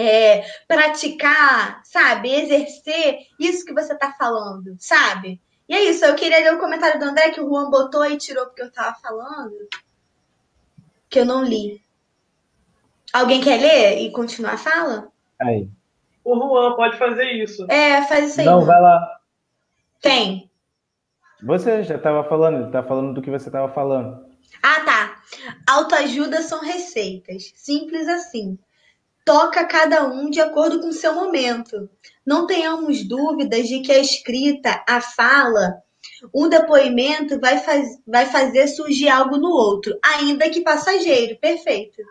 é, 0.00 0.44
praticar, 0.66 1.80
sabe? 1.84 2.32
Exercer 2.32 3.18
isso 3.38 3.64
que 3.64 3.74
você 3.74 3.94
tá 3.94 4.12
falando, 4.18 4.74
sabe? 4.78 5.40
E 5.68 5.74
é 5.74 5.84
isso, 5.84 6.04
eu 6.04 6.14
queria 6.14 6.38
ler 6.38 6.54
o 6.54 6.58
comentário 6.58 6.98
do 6.98 7.04
André 7.04 7.30
que 7.30 7.40
o 7.40 7.48
Juan 7.48 7.70
botou 7.70 8.04
e 8.04 8.16
tirou 8.16 8.46
porque 8.46 8.62
eu 8.62 8.72
tava 8.72 8.96
falando. 9.00 9.54
Que 11.08 11.20
eu 11.20 11.24
não 11.24 11.44
li. 11.44 11.80
Alguém 13.12 13.40
quer 13.40 13.60
ler 13.60 13.98
e 14.00 14.10
continuar 14.10 14.54
a 14.54 14.58
fala? 14.58 15.08
Aí. 15.40 15.68
O 16.24 16.34
Juan 16.34 16.76
pode 16.76 16.96
fazer 16.96 17.30
isso. 17.32 17.70
É, 17.70 18.02
faz 18.02 18.30
isso 18.30 18.40
aí. 18.40 18.46
Não, 18.46 18.64
vai 18.64 18.80
lá. 18.80 19.20
Quem? 20.00 20.50
Você 21.42 21.82
já 21.82 21.96
estava 21.96 22.24
falando, 22.24 22.62
ele 22.62 22.70
tá 22.70 22.82
falando 22.82 23.14
do 23.14 23.22
que 23.22 23.30
você 23.30 23.48
estava 23.48 23.72
falando. 23.72 24.28
Ah, 24.62 24.80
tá. 24.84 25.22
Autoajuda 25.68 26.42
são 26.42 26.60
receitas. 26.60 27.52
Simples 27.54 28.08
assim 28.08 28.58
toca 29.24 29.64
cada 29.64 30.06
um 30.06 30.30
de 30.30 30.40
acordo 30.40 30.80
com 30.80 30.88
o 30.88 30.92
seu 30.92 31.14
momento. 31.14 31.88
Não 32.26 32.46
tenhamos 32.46 33.06
dúvidas 33.06 33.68
de 33.68 33.80
que 33.80 33.92
a 33.92 33.98
escrita, 33.98 34.82
a 34.88 35.00
fala, 35.00 35.82
um 36.34 36.48
depoimento 36.48 37.40
vai, 37.40 37.58
faz, 37.58 38.00
vai 38.06 38.26
fazer 38.26 38.68
surgir 38.68 39.08
algo 39.08 39.36
no 39.36 39.50
outro, 39.50 39.98
ainda 40.04 40.48
que 40.50 40.60
passageiro. 40.60 41.36
Perfeito. 41.38 42.02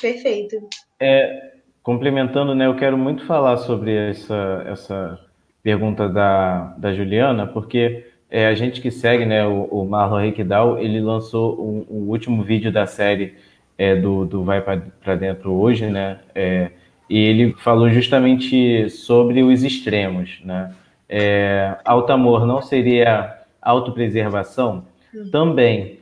Perfeito. 0.00 0.56
É, 1.00 1.54
complementando, 1.82 2.54
né, 2.54 2.66
eu 2.66 2.76
quero 2.76 2.98
muito 2.98 3.24
falar 3.26 3.56
sobre 3.58 4.10
essa, 4.10 4.64
essa 4.66 5.20
pergunta 5.62 6.08
da, 6.08 6.74
da 6.76 6.92
Juliana, 6.92 7.46
porque 7.46 8.06
é, 8.30 8.46
a 8.46 8.54
gente 8.54 8.80
que 8.80 8.90
segue 8.90 9.24
né, 9.24 9.46
o, 9.46 9.64
o 9.64 9.84
Marlon 9.84 10.20
Reikdal, 10.20 10.78
ele 10.78 11.00
lançou 11.00 11.58
o 11.58 11.86
um 11.88 12.08
último 12.08 12.42
vídeo 12.42 12.72
da 12.72 12.86
série 12.86 13.36
é, 13.76 13.96
do, 13.96 14.24
do 14.24 14.44
Vai 14.44 14.60
para 14.60 15.14
Dentro 15.16 15.52
hoje, 15.52 15.86
né? 15.86 16.20
É, 16.34 16.70
e 17.08 17.18
ele 17.18 17.52
falou 17.58 17.90
justamente 17.90 18.88
sobre 18.90 19.42
os 19.42 19.62
extremos, 19.62 20.40
né? 20.44 20.74
É, 21.08 21.76
alto 21.84 22.12
amor 22.12 22.46
não 22.46 22.62
seria 22.62 23.38
autopreservação? 23.60 24.86
Também, 25.30 26.00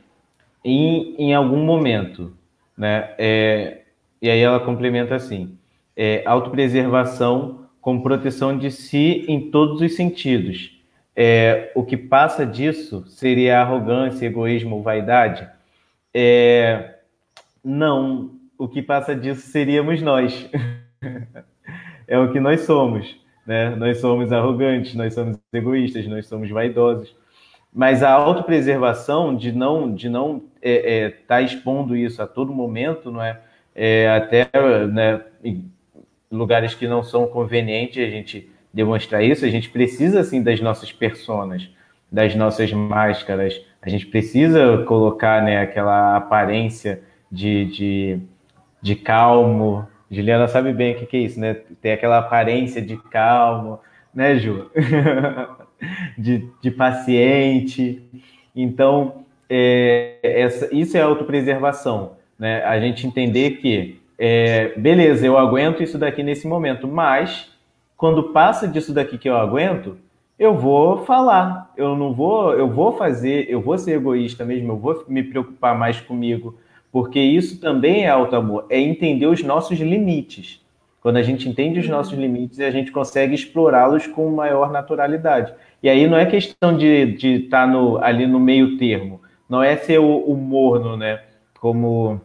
em, 0.63 1.15
em 1.17 1.33
algum 1.33 1.63
momento, 1.63 2.33
né? 2.77 3.09
É, 3.17 3.81
e 4.21 4.29
aí 4.29 4.39
ela 4.39 4.59
complementa 4.59 5.15
assim, 5.15 5.57
é, 5.95 6.23
autopreservação 6.25 7.65
com 7.81 8.01
proteção 8.01 8.57
de 8.57 8.71
si 8.71 9.25
em 9.27 9.51
todos 9.51 9.81
os 9.81 9.95
sentidos. 9.95 10.81
É, 11.15 11.71
o 11.75 11.83
que 11.83 11.97
passa 11.97 12.45
disso 12.45 13.03
seria 13.07 13.61
arrogância, 13.61 14.25
egoísmo, 14.25 14.81
vaidade? 14.81 15.47
É, 16.13 16.92
não, 17.63 18.31
o 18.57 18.67
que 18.67 18.81
passa 18.81 19.15
disso 19.15 19.47
seríamos 19.47 20.01
nós. 20.01 20.49
é 22.07 22.19
o 22.19 22.31
que 22.31 22.39
nós 22.39 22.61
somos, 22.61 23.15
né? 23.45 23.69
Nós 23.75 23.99
somos 23.99 24.31
arrogantes, 24.31 24.93
nós 24.95 25.13
somos 25.13 25.37
egoístas, 25.51 26.07
nós 26.07 26.27
somos 26.27 26.49
vaidosos. 26.49 27.15
Mas 27.73 28.03
a 28.03 28.11
autopreservação 28.11 29.35
de 29.35 29.51
não 29.51 29.93
de 29.93 30.07
não 30.09 30.37
estar 30.37 30.49
é, 30.61 31.05
é, 31.05 31.09
tá 31.09 31.41
expondo 31.41 31.95
isso 31.95 32.21
a 32.21 32.27
todo 32.27 32.53
momento, 32.53 33.11
não 33.11 33.21
é? 33.21 33.39
é 33.73 34.09
até 34.09 34.47
né, 34.91 35.21
em 35.43 35.71
lugares 36.31 36.75
que 36.75 36.87
não 36.87 37.03
são 37.03 37.25
convenientes 37.27 38.03
a 38.03 38.09
gente 38.09 38.49
demonstrar 38.73 39.23
isso, 39.23 39.45
a 39.45 39.49
gente 39.49 39.69
precisa 39.69 40.19
assim 40.19 40.41
das 40.41 40.59
nossas 40.59 40.91
personas, 40.91 41.69
das 42.11 42.35
nossas 42.35 42.71
máscaras, 42.73 43.59
a 43.81 43.89
gente 43.89 44.07
precisa 44.07 44.83
colocar 44.87 45.43
né, 45.43 45.59
aquela 45.59 46.17
aparência 46.17 47.01
de, 47.33 47.65
de, 47.65 48.19
de 48.79 48.95
calmo. 48.95 49.87
Juliana 50.09 50.47
sabe 50.47 50.71
bem 50.71 50.93
o 50.93 50.99
que, 50.99 51.05
que 51.07 51.17
é 51.17 51.19
isso, 51.21 51.39
né? 51.39 51.55
Tem 51.81 51.91
aquela 51.91 52.19
aparência 52.19 52.79
de 52.79 52.95
calmo, 52.95 53.79
né, 54.13 54.35
Ju? 54.35 54.69
de, 56.15 56.47
de 56.61 56.69
paciente. 56.69 58.03
Então, 58.55 59.25
é, 59.49 60.19
essa, 60.21 60.69
isso 60.71 60.95
é 60.95 61.01
autopreservação, 61.01 62.11
né? 62.37 62.63
A 62.63 62.79
gente 62.79 63.07
entender 63.07 63.57
que, 63.57 63.99
é, 64.19 64.77
beleza, 64.77 65.25
eu 65.25 65.35
aguento 65.35 65.81
isso 65.81 65.97
daqui 65.97 66.21
nesse 66.21 66.47
momento, 66.47 66.87
mas 66.87 67.51
quando 67.97 68.31
passa 68.31 68.67
disso 68.67 68.93
daqui 68.93 69.17
que 69.17 69.27
eu 69.27 69.35
aguento, 69.35 69.97
eu 70.37 70.55
vou 70.55 71.03
falar, 71.03 71.71
eu 71.75 71.95
não 71.95 72.13
vou, 72.13 72.53
eu 72.53 72.69
vou 72.69 72.95
fazer, 72.95 73.49
eu 73.49 73.59
vou 73.59 73.77
ser 73.77 73.95
egoísta 73.95 74.45
mesmo, 74.45 74.73
eu 74.73 74.77
vou 74.77 75.03
me 75.07 75.23
preocupar 75.23 75.75
mais 75.77 75.99
comigo, 75.99 76.55
porque 76.93 77.19
isso 77.19 77.59
também 77.59 78.03
é 78.03 78.09
alto 78.09 78.35
amor, 78.35 78.67
é 78.69 78.79
entender 78.79 79.25
os 79.25 79.41
nossos 79.41 79.79
limites. 79.79 80.63
Quando 81.01 81.17
a 81.17 81.23
gente 81.23 81.49
entende 81.49 81.79
os 81.79 81.89
nossos 81.89 82.15
limites, 82.15 82.59
a 82.59 82.69
gente 82.69 82.91
consegue 82.91 83.33
explorá-los 83.33 84.05
com 84.05 84.29
maior 84.29 84.71
naturalidade. 84.71 85.51
E 85.81 85.89
aí 85.89 86.05
não 86.05 86.15
é 86.15 86.27
questão 86.27 86.77
de 86.77 87.17
estar 87.17 87.67
tá 87.67 88.05
ali 88.05 88.27
no 88.27 88.39
meio 88.39 88.77
termo, 88.77 89.19
não 89.49 89.63
é 89.63 89.75
ser 89.75 89.99
o, 89.99 90.17
o 90.17 90.37
morno, 90.37 90.95
né? 90.95 91.19
Como 91.59 92.21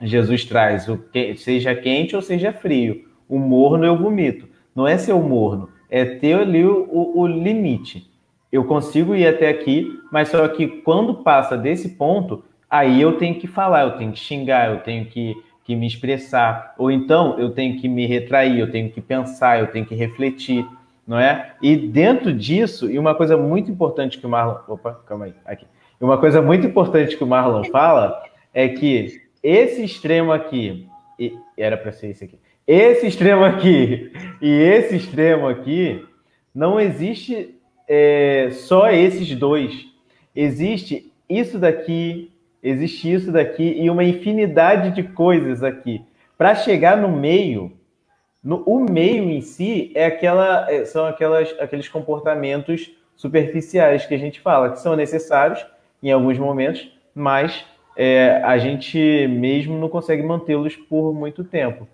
Jesus 0.00 0.46
traz, 0.46 0.88
o 0.88 0.96
que, 0.96 1.36
seja 1.36 1.74
quente 1.74 2.16
ou 2.16 2.22
seja 2.22 2.54
frio. 2.54 3.04
O 3.28 3.38
morno 3.38 3.84
eu 3.84 3.98
vomito. 3.98 4.48
Não 4.74 4.88
é 4.88 4.96
ser 4.96 5.12
o 5.12 5.20
morno, 5.20 5.68
é 5.90 6.06
ter 6.06 6.38
ali 6.38 6.64
o, 6.64 6.88
o, 6.90 7.20
o 7.20 7.26
limite. 7.26 8.10
Eu 8.50 8.64
consigo 8.64 9.14
ir 9.14 9.26
até 9.26 9.50
aqui, 9.50 10.00
mas 10.10 10.30
só 10.30 10.48
que 10.48 10.66
quando 10.66 11.22
passa 11.22 11.54
desse 11.54 11.90
ponto, 11.90 12.42
aí 12.78 13.00
eu 13.00 13.18
tenho 13.18 13.34
que 13.36 13.46
falar, 13.46 13.82
eu 13.82 13.92
tenho 13.92 14.12
que 14.12 14.18
xingar, 14.18 14.70
eu 14.70 14.80
tenho 14.80 15.06
que, 15.06 15.34
que 15.64 15.74
me 15.74 15.86
expressar, 15.86 16.74
ou 16.78 16.90
então 16.90 17.38
eu 17.38 17.50
tenho 17.50 17.80
que 17.80 17.88
me 17.88 18.06
retrair, 18.06 18.58
eu 18.58 18.70
tenho 18.70 18.90
que 18.90 19.00
pensar, 19.00 19.60
eu 19.60 19.68
tenho 19.68 19.86
que 19.86 19.94
refletir, 19.94 20.66
não 21.06 21.18
é? 21.18 21.54
E 21.62 21.76
dentro 21.76 22.32
disso, 22.32 22.90
e 22.90 22.98
uma 22.98 23.14
coisa 23.14 23.36
muito 23.36 23.70
importante 23.70 24.18
que 24.18 24.26
o 24.26 24.28
Marlon. 24.28 24.58
Opa, 24.66 25.00
calma 25.06 25.26
aí, 25.26 25.34
aqui. 25.44 25.66
Uma 26.00 26.18
coisa 26.18 26.42
muito 26.42 26.66
importante 26.66 27.16
que 27.16 27.24
o 27.24 27.26
Marlon 27.26 27.64
fala 27.70 28.22
é 28.52 28.68
que 28.68 29.22
esse 29.42 29.84
extremo 29.84 30.32
aqui, 30.32 30.88
era 31.56 31.76
para 31.76 31.92
ser 31.92 32.08
esse 32.08 32.24
aqui, 32.24 32.38
esse 32.66 33.06
extremo 33.06 33.44
aqui 33.44 34.12
e 34.42 34.48
esse 34.50 34.96
extremo 34.96 35.46
aqui, 35.46 36.04
não 36.52 36.80
existe 36.80 37.54
é, 37.88 38.48
só 38.50 38.90
esses 38.90 39.32
dois. 39.36 39.86
Existe 40.34 41.12
isso 41.28 41.58
daqui, 41.58 42.32
existe 42.68 43.12
isso 43.12 43.32
daqui 43.32 43.76
e 43.78 43.88
uma 43.88 44.04
infinidade 44.04 44.94
de 44.94 45.02
coisas 45.02 45.62
aqui. 45.62 46.04
Para 46.36 46.54
chegar 46.54 46.96
no 46.96 47.08
meio, 47.08 47.72
No, 48.42 48.62
o 48.64 48.78
meio 48.78 49.28
em 49.28 49.40
si 49.40 49.90
é 49.94 50.06
aquela, 50.06 50.70
é, 50.70 50.84
são 50.84 51.04
aquelas, 51.04 51.52
aqueles 51.58 51.88
comportamentos 51.88 52.90
superficiais 53.16 54.06
que 54.06 54.14
a 54.14 54.18
gente 54.18 54.38
fala, 54.40 54.70
que 54.70 54.78
são 54.78 54.94
necessários 54.94 55.66
em 56.00 56.12
alguns 56.12 56.38
momentos, 56.38 56.88
mas 57.12 57.64
é, 57.96 58.40
a 58.44 58.56
gente 58.58 59.26
mesmo 59.26 59.76
não 59.78 59.88
consegue 59.88 60.22
mantê-los 60.22 60.76
por 60.76 61.12
muito 61.12 61.42
tempo. 61.42 61.88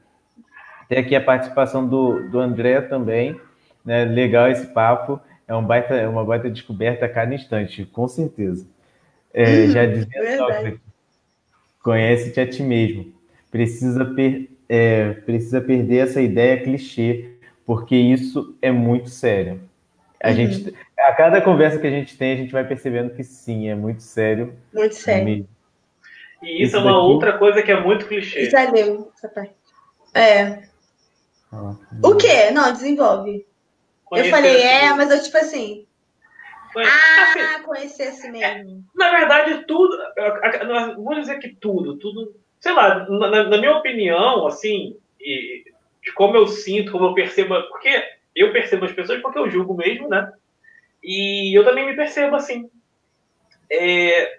Tem 0.88 0.98
aqui 0.98 1.16
a 1.16 1.20
participação 1.24 1.88
do, 1.88 2.28
do 2.28 2.38
André 2.38 2.82
também, 2.82 3.34
né? 3.82 4.04
Legal 4.04 4.50
esse 4.50 4.66
papo, 4.66 5.18
é, 5.48 5.54
um 5.54 5.64
baita, 5.64 5.94
é 5.94 6.06
uma 6.06 6.24
baita 6.24 6.50
descoberta 6.50 7.06
a 7.06 7.08
cada 7.08 7.34
instante, 7.34 7.86
com 7.86 8.06
certeza. 8.06 8.66
É, 9.34 9.66
já 9.68 9.86
dizia 9.86 10.36
Sócrates, 10.36 10.80
conhece-te 11.82 12.40
a 12.40 12.48
ti 12.48 12.62
mesmo. 12.62 13.12
Precisa 13.50 14.04
per, 14.04 14.48
é, 14.68 15.12
precisa 15.12 15.60
perder 15.60 16.08
essa 16.08 16.20
ideia 16.20 16.62
clichê, 16.62 17.30
porque 17.64 17.96
isso 17.96 18.56
é 18.60 18.70
muito 18.70 19.08
sério. 19.08 19.60
A 20.22 20.28
uhum. 20.28 20.34
gente, 20.34 20.74
a 20.98 21.12
cada 21.14 21.40
conversa 21.40 21.78
que 21.78 21.86
a 21.86 21.90
gente 21.90 22.16
tem, 22.16 22.32
a 22.32 22.36
gente 22.36 22.52
vai 22.52 22.66
percebendo 22.66 23.10
que 23.10 23.24
sim, 23.24 23.68
é 23.68 23.74
muito 23.74 24.02
sério. 24.02 24.54
Muito 24.72 24.94
sério. 24.94 25.24
Mesmo. 25.24 25.48
E 26.42 26.62
isso, 26.62 26.62
isso 26.62 26.76
é 26.76 26.80
uma 26.80 26.92
daqui... 26.92 27.04
outra 27.04 27.38
coisa 27.38 27.62
que 27.62 27.72
é 27.72 27.80
muito 27.80 28.06
clichê. 28.06 28.50
Já 28.50 28.70
leu 28.70 29.10
essa 29.16 29.28
parte. 29.28 29.54
É. 30.14 30.62
Ah, 31.52 31.74
o 32.02 32.16
quê? 32.16 32.50
Não, 32.50 32.72
desenvolve. 32.72 33.46
Conhecer 34.04 34.28
eu 34.28 34.30
falei, 34.30 34.62
é, 34.62 34.92
mas 34.94 35.10
eu 35.10 35.22
tipo 35.22 35.36
assim. 35.36 35.86
Ah, 36.76 37.22
assim, 37.22 37.62
conhecer 37.64 38.08
assim 38.08 38.30
mesmo. 38.30 38.84
Na 38.94 39.10
verdade, 39.10 39.64
tudo. 39.66 39.96
Vamos 40.96 41.20
dizer 41.20 41.38
que 41.38 41.54
tudo, 41.56 41.96
tudo 41.96 42.34
sei 42.62 42.72
lá, 42.72 43.04
na, 43.08 43.44
na 43.48 43.58
minha 43.58 43.76
opinião, 43.76 44.46
assim, 44.46 44.96
e, 45.20 45.64
de 46.00 46.12
como 46.12 46.36
eu 46.36 46.46
sinto, 46.46 46.92
como 46.92 47.06
eu 47.06 47.14
percebo, 47.14 47.60
porque 47.64 47.90
eu 48.36 48.52
percebo 48.52 48.84
as 48.84 48.92
pessoas 48.92 49.20
porque 49.20 49.38
eu 49.38 49.50
julgo 49.50 49.74
mesmo, 49.74 50.08
né? 50.08 50.32
E 51.02 51.58
eu 51.58 51.64
também 51.64 51.84
me 51.84 51.96
percebo 51.96 52.36
assim. 52.36 52.70
É, 53.68 54.38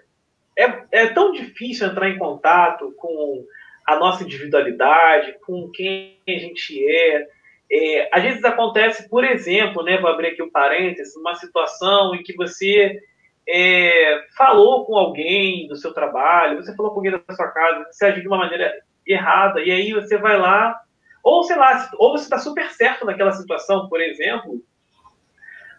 é, 0.56 0.84
é 0.90 1.06
tão 1.08 1.32
difícil 1.32 1.86
entrar 1.86 2.08
em 2.08 2.18
contato 2.18 2.92
com 2.96 3.44
a 3.86 3.96
nossa 3.96 4.24
individualidade, 4.24 5.38
com 5.44 5.70
quem 5.70 6.18
a 6.26 6.32
gente 6.32 6.82
é. 6.82 7.28
É. 7.70 8.08
Às 8.12 8.22
vezes 8.22 8.44
acontece, 8.44 9.08
por 9.08 9.24
exemplo, 9.24 9.82
né, 9.82 9.98
vou 9.98 10.10
abrir 10.10 10.28
aqui 10.28 10.42
um 10.42 10.50
parênteses, 10.50 11.16
uma 11.16 11.34
situação 11.34 12.14
em 12.14 12.22
que 12.22 12.34
você 12.36 13.00
é, 13.48 14.24
falou 14.36 14.84
com 14.86 14.96
alguém 14.96 15.66
do 15.68 15.76
seu 15.76 15.92
trabalho, 15.92 16.62
você 16.62 16.74
falou 16.74 16.92
com 16.92 16.98
alguém 16.98 17.12
da 17.12 17.34
sua 17.34 17.48
casa, 17.48 17.86
você 17.90 18.06
agiu 18.06 18.22
de 18.22 18.28
uma 18.28 18.38
maneira 18.38 18.72
errada, 19.06 19.60
e 19.60 19.70
aí 19.70 19.92
você 19.92 20.16
vai 20.16 20.38
lá, 20.38 20.80
ou 21.22 21.42
sei 21.44 21.56
lá, 21.56 21.90
ou 21.98 22.12
você 22.12 22.24
está 22.24 22.38
super 22.38 22.70
certo 22.70 23.04
naquela 23.04 23.32
situação, 23.32 23.88
por 23.88 24.00
exemplo, 24.00 24.62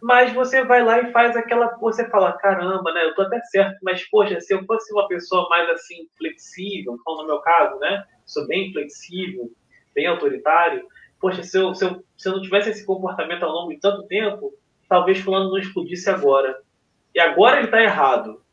mas 0.01 0.31
você 0.33 0.63
vai 0.63 0.83
lá 0.83 0.99
e 1.01 1.11
faz 1.11 1.35
aquela. 1.35 1.75
Você 1.79 2.07
fala, 2.09 2.33
caramba, 2.33 2.93
né? 2.93 3.05
Eu 3.05 3.15
tô 3.15 3.23
até 3.23 3.41
certo, 3.45 3.79
mas, 3.81 4.07
poxa, 4.09 4.39
se 4.39 4.53
eu 4.53 4.63
fosse 4.65 4.93
uma 4.93 5.07
pessoa 5.07 5.49
mais 5.49 5.67
assim, 5.69 6.07
flexível, 6.15 6.95
como 7.03 7.23
no 7.23 7.27
meu 7.27 7.39
caso, 7.39 7.79
né? 7.79 8.03
Sou 8.23 8.45
bem 8.45 8.71
flexível, 8.71 9.49
bem 9.95 10.05
autoritário, 10.05 10.85
poxa, 11.25 11.41
se 11.41 11.57
eu, 11.57 11.73
se 11.73 11.83
eu, 11.83 12.03
se 12.15 12.29
eu 12.29 12.33
não 12.33 12.41
tivesse 12.43 12.69
esse 12.69 12.85
comportamento 12.85 13.43
ao 13.43 13.51
longo 13.51 13.73
de 13.73 13.79
tanto 13.79 14.03
tempo, 14.03 14.53
talvez 14.87 15.17
fulano 15.17 15.49
não 15.49 15.57
explodisse 15.57 16.07
agora. 16.07 16.55
E 17.15 17.19
agora 17.19 17.57
ele 17.57 17.65
está 17.65 17.81
errado. 17.81 18.43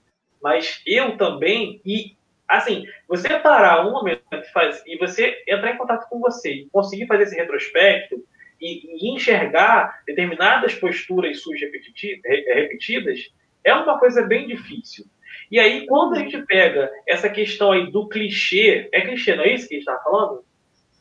Mas 0.43 0.81
eu 0.87 1.19
também, 1.19 1.83
e 1.85 2.17
assim, 2.49 2.87
você 3.07 3.29
parar 3.41 3.87
um 3.87 3.93
momento 3.93 4.23
faz, 4.55 4.83
e 4.87 4.97
você 4.97 5.45
entrar 5.47 5.75
em 5.75 5.77
contato 5.77 6.09
com 6.09 6.19
você 6.19 6.51
e 6.51 6.71
conseguir 6.71 7.07
fazer 7.07 7.25
esse 7.25 7.37
retrospecto 7.37 8.25
e, 8.59 9.07
e 9.07 9.15
enxergar 9.15 10.03
determinadas 10.07 10.75
posturas 10.75 11.43
suas 11.43 11.61
repetidas, 11.61 13.31
é 13.63 13.75
uma 13.75 13.99
coisa 13.99 14.23
bem 14.23 14.47
difícil. 14.47 15.05
E 15.51 15.61
aí, 15.61 15.87
quando 15.87 16.15
a 16.15 16.21
gente 16.21 16.41
pega 16.47 16.91
essa 17.07 17.29
questão 17.29 17.73
aí 17.73 17.91
do 17.91 18.09
clichê, 18.09 18.89
é 18.95 19.03
clichê, 19.03 19.37
não 19.37 19.45
é 19.45 19.53
isso 19.53 19.69
que 19.69 19.75
a 19.75 19.79
gente 19.79 19.87
está 19.87 20.03
falando? 20.03 20.43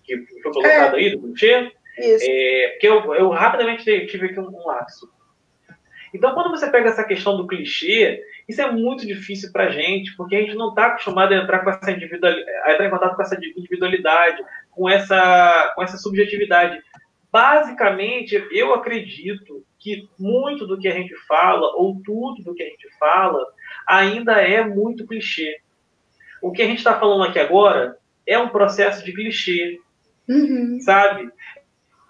Que 0.03 0.17
foi 0.41 0.51
colocado 0.51 0.95
é. 0.95 0.99
aí, 0.99 1.11
do 1.11 1.21
clichê? 1.21 1.71
Isso. 1.97 2.25
É, 2.27 2.69
porque 2.71 2.87
eu, 2.87 3.15
eu 3.15 3.29
rapidamente 3.29 3.83
tive 4.07 4.27
aqui 4.27 4.39
um, 4.39 4.47
um 4.47 4.67
lapso. 4.67 5.09
Então, 6.13 6.33
quando 6.33 6.49
você 6.49 6.69
pega 6.69 6.89
essa 6.89 7.05
questão 7.05 7.37
do 7.37 7.47
clichê, 7.47 8.21
isso 8.47 8.61
é 8.61 8.69
muito 8.69 9.05
difícil 9.05 9.51
para 9.51 9.65
a 9.65 9.69
gente, 9.69 10.15
porque 10.17 10.35
a 10.35 10.41
gente 10.41 10.55
não 10.55 10.69
está 10.69 10.87
acostumado 10.87 11.33
a 11.33 11.37
entrar 11.37 11.59
com 11.59 11.69
essa 11.69 11.89
a 11.89 11.91
entrar 11.91 12.85
em 12.85 12.89
contato 12.89 13.15
com 13.15 13.21
essa 13.21 13.35
individualidade, 13.35 14.43
com 14.71 14.89
essa, 14.89 15.71
com 15.73 15.83
essa 15.83 15.97
subjetividade. 15.97 16.81
Basicamente, 17.31 18.45
eu 18.51 18.73
acredito 18.73 19.65
que 19.79 20.09
muito 20.19 20.67
do 20.67 20.77
que 20.77 20.87
a 20.87 20.93
gente 20.93 21.15
fala, 21.27 21.75
ou 21.77 22.01
tudo 22.03 22.43
do 22.43 22.53
que 22.53 22.61
a 22.61 22.67
gente 22.67 22.89
fala, 22.99 23.41
ainda 23.87 24.33
é 24.33 24.63
muito 24.63 25.07
clichê. 25.07 25.61
O 26.41 26.51
que 26.51 26.61
a 26.61 26.65
gente 26.65 26.79
está 26.79 26.99
falando 26.99 27.23
aqui 27.23 27.39
agora 27.39 27.97
é 28.27 28.37
um 28.37 28.49
processo 28.49 29.03
de 29.05 29.13
clichê, 29.13 29.79
uhum. 30.31 30.79
sabe? 30.81 31.29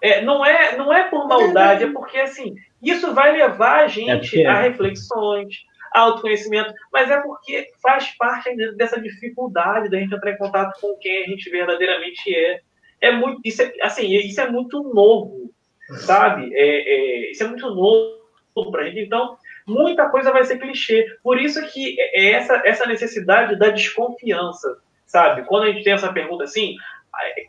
É, 0.00 0.20
não, 0.22 0.44
é, 0.44 0.76
não 0.76 0.92
é 0.92 1.04
por 1.08 1.28
maldade, 1.28 1.84
é 1.84 1.92
porque 1.92 2.18
assim, 2.18 2.56
isso 2.82 3.14
vai 3.14 3.32
levar 3.32 3.84
a 3.84 3.86
gente 3.86 4.42
é 4.42 4.46
a 4.46 4.60
reflexões, 4.60 5.64
a 5.92 6.00
autoconhecimento, 6.00 6.74
mas 6.92 7.10
é 7.10 7.20
porque 7.20 7.68
faz 7.80 8.08
parte 8.16 8.54
dessa 8.76 9.00
dificuldade 9.00 9.88
da 9.88 9.98
gente 9.98 10.14
entrar 10.14 10.32
em 10.32 10.38
contato 10.38 10.80
com 10.80 10.96
quem 10.96 11.22
a 11.22 11.26
gente 11.28 11.48
verdadeiramente 11.50 12.34
é. 12.34 12.60
É 13.00 13.12
muito, 13.12 13.40
isso 13.44 13.62
é, 13.62 13.72
assim, 13.82 14.06
isso 14.12 14.40
é 14.40 14.48
muito 14.48 14.82
novo, 14.94 15.52
sabe? 16.00 16.50
É, 16.54 16.60
é, 16.60 17.30
isso 17.30 17.42
é 17.42 17.48
muito 17.48 17.68
novo 17.68 18.70
para 18.70 18.82
a 18.82 18.84
gente. 18.84 19.00
Então, 19.00 19.36
muita 19.66 20.08
coisa 20.08 20.32
vai 20.32 20.44
ser 20.44 20.58
clichê. 20.58 21.04
Por 21.22 21.40
isso 21.40 21.60
que 21.68 22.00
é, 22.00 22.26
é 22.26 22.32
essa, 22.32 22.62
essa 22.64 22.86
necessidade 22.86 23.56
da 23.56 23.70
desconfiança, 23.70 24.78
sabe? 25.04 25.42
Quando 25.46 25.64
a 25.64 25.72
gente 25.72 25.82
tem 25.82 25.92
essa 25.92 26.12
pergunta 26.12 26.44
assim, 26.44 26.76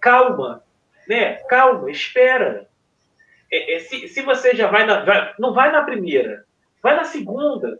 calma, 0.01 0.63
né? 1.07 1.35
Calma, 1.49 1.89
espera. 1.89 2.67
É, 3.51 3.75
é, 3.75 3.79
se, 3.79 4.07
se 4.07 4.21
você 4.21 4.55
já 4.55 4.67
vai 4.67 4.85
na. 4.85 5.03
Vai, 5.03 5.33
não 5.37 5.53
vai 5.53 5.71
na 5.71 5.83
primeira, 5.83 6.45
vai 6.81 6.95
na 6.95 7.03
segunda, 7.03 7.79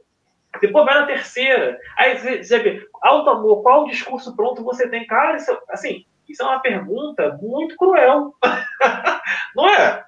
depois 0.61 0.85
vai 0.85 0.95
na 0.95 1.07
terceira. 1.07 1.79
Aí 1.97 2.17
você, 2.17 2.59
vê, 2.59 2.87
alto 3.01 3.29
amor, 3.29 3.63
qual 3.63 3.85
discurso 3.85 4.35
pronto 4.35 4.63
você 4.63 4.87
tem? 4.87 5.07
Cara, 5.07 5.37
isso, 5.37 5.57
assim, 5.69 6.05
isso 6.27 6.43
é 6.43 6.45
uma 6.45 6.59
pergunta 6.59 7.37
muito 7.41 7.75
cruel. 7.75 8.35
não 9.55 9.67
é? 9.67 10.05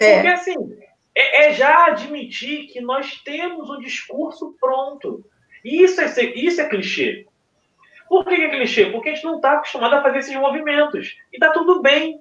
é? 0.00 0.14
Porque 0.14 0.28
assim, 0.28 0.76
é, 1.14 1.46
é, 1.46 1.52
já 1.52 1.86
admitir 1.86 2.66
que 2.66 2.80
nós 2.80 3.20
temos 3.22 3.70
um 3.70 3.78
discurso 3.78 4.56
pronto. 4.60 5.24
Isso 5.64 6.00
é, 6.00 6.06
isso 6.34 6.60
é 6.60 6.68
clichê. 6.68 7.26
Por 8.08 8.24
que 8.24 8.34
é 8.34 8.48
clichê? 8.48 8.86
Porque 8.86 9.10
a 9.10 9.14
gente 9.14 9.24
não 9.24 9.36
está 9.36 9.54
acostumado 9.54 9.94
a 9.94 10.02
fazer 10.02 10.18
esses 10.18 10.36
movimentos. 10.36 11.16
E 11.32 11.38
tá 11.38 11.50
tudo 11.50 11.82
bem. 11.82 12.20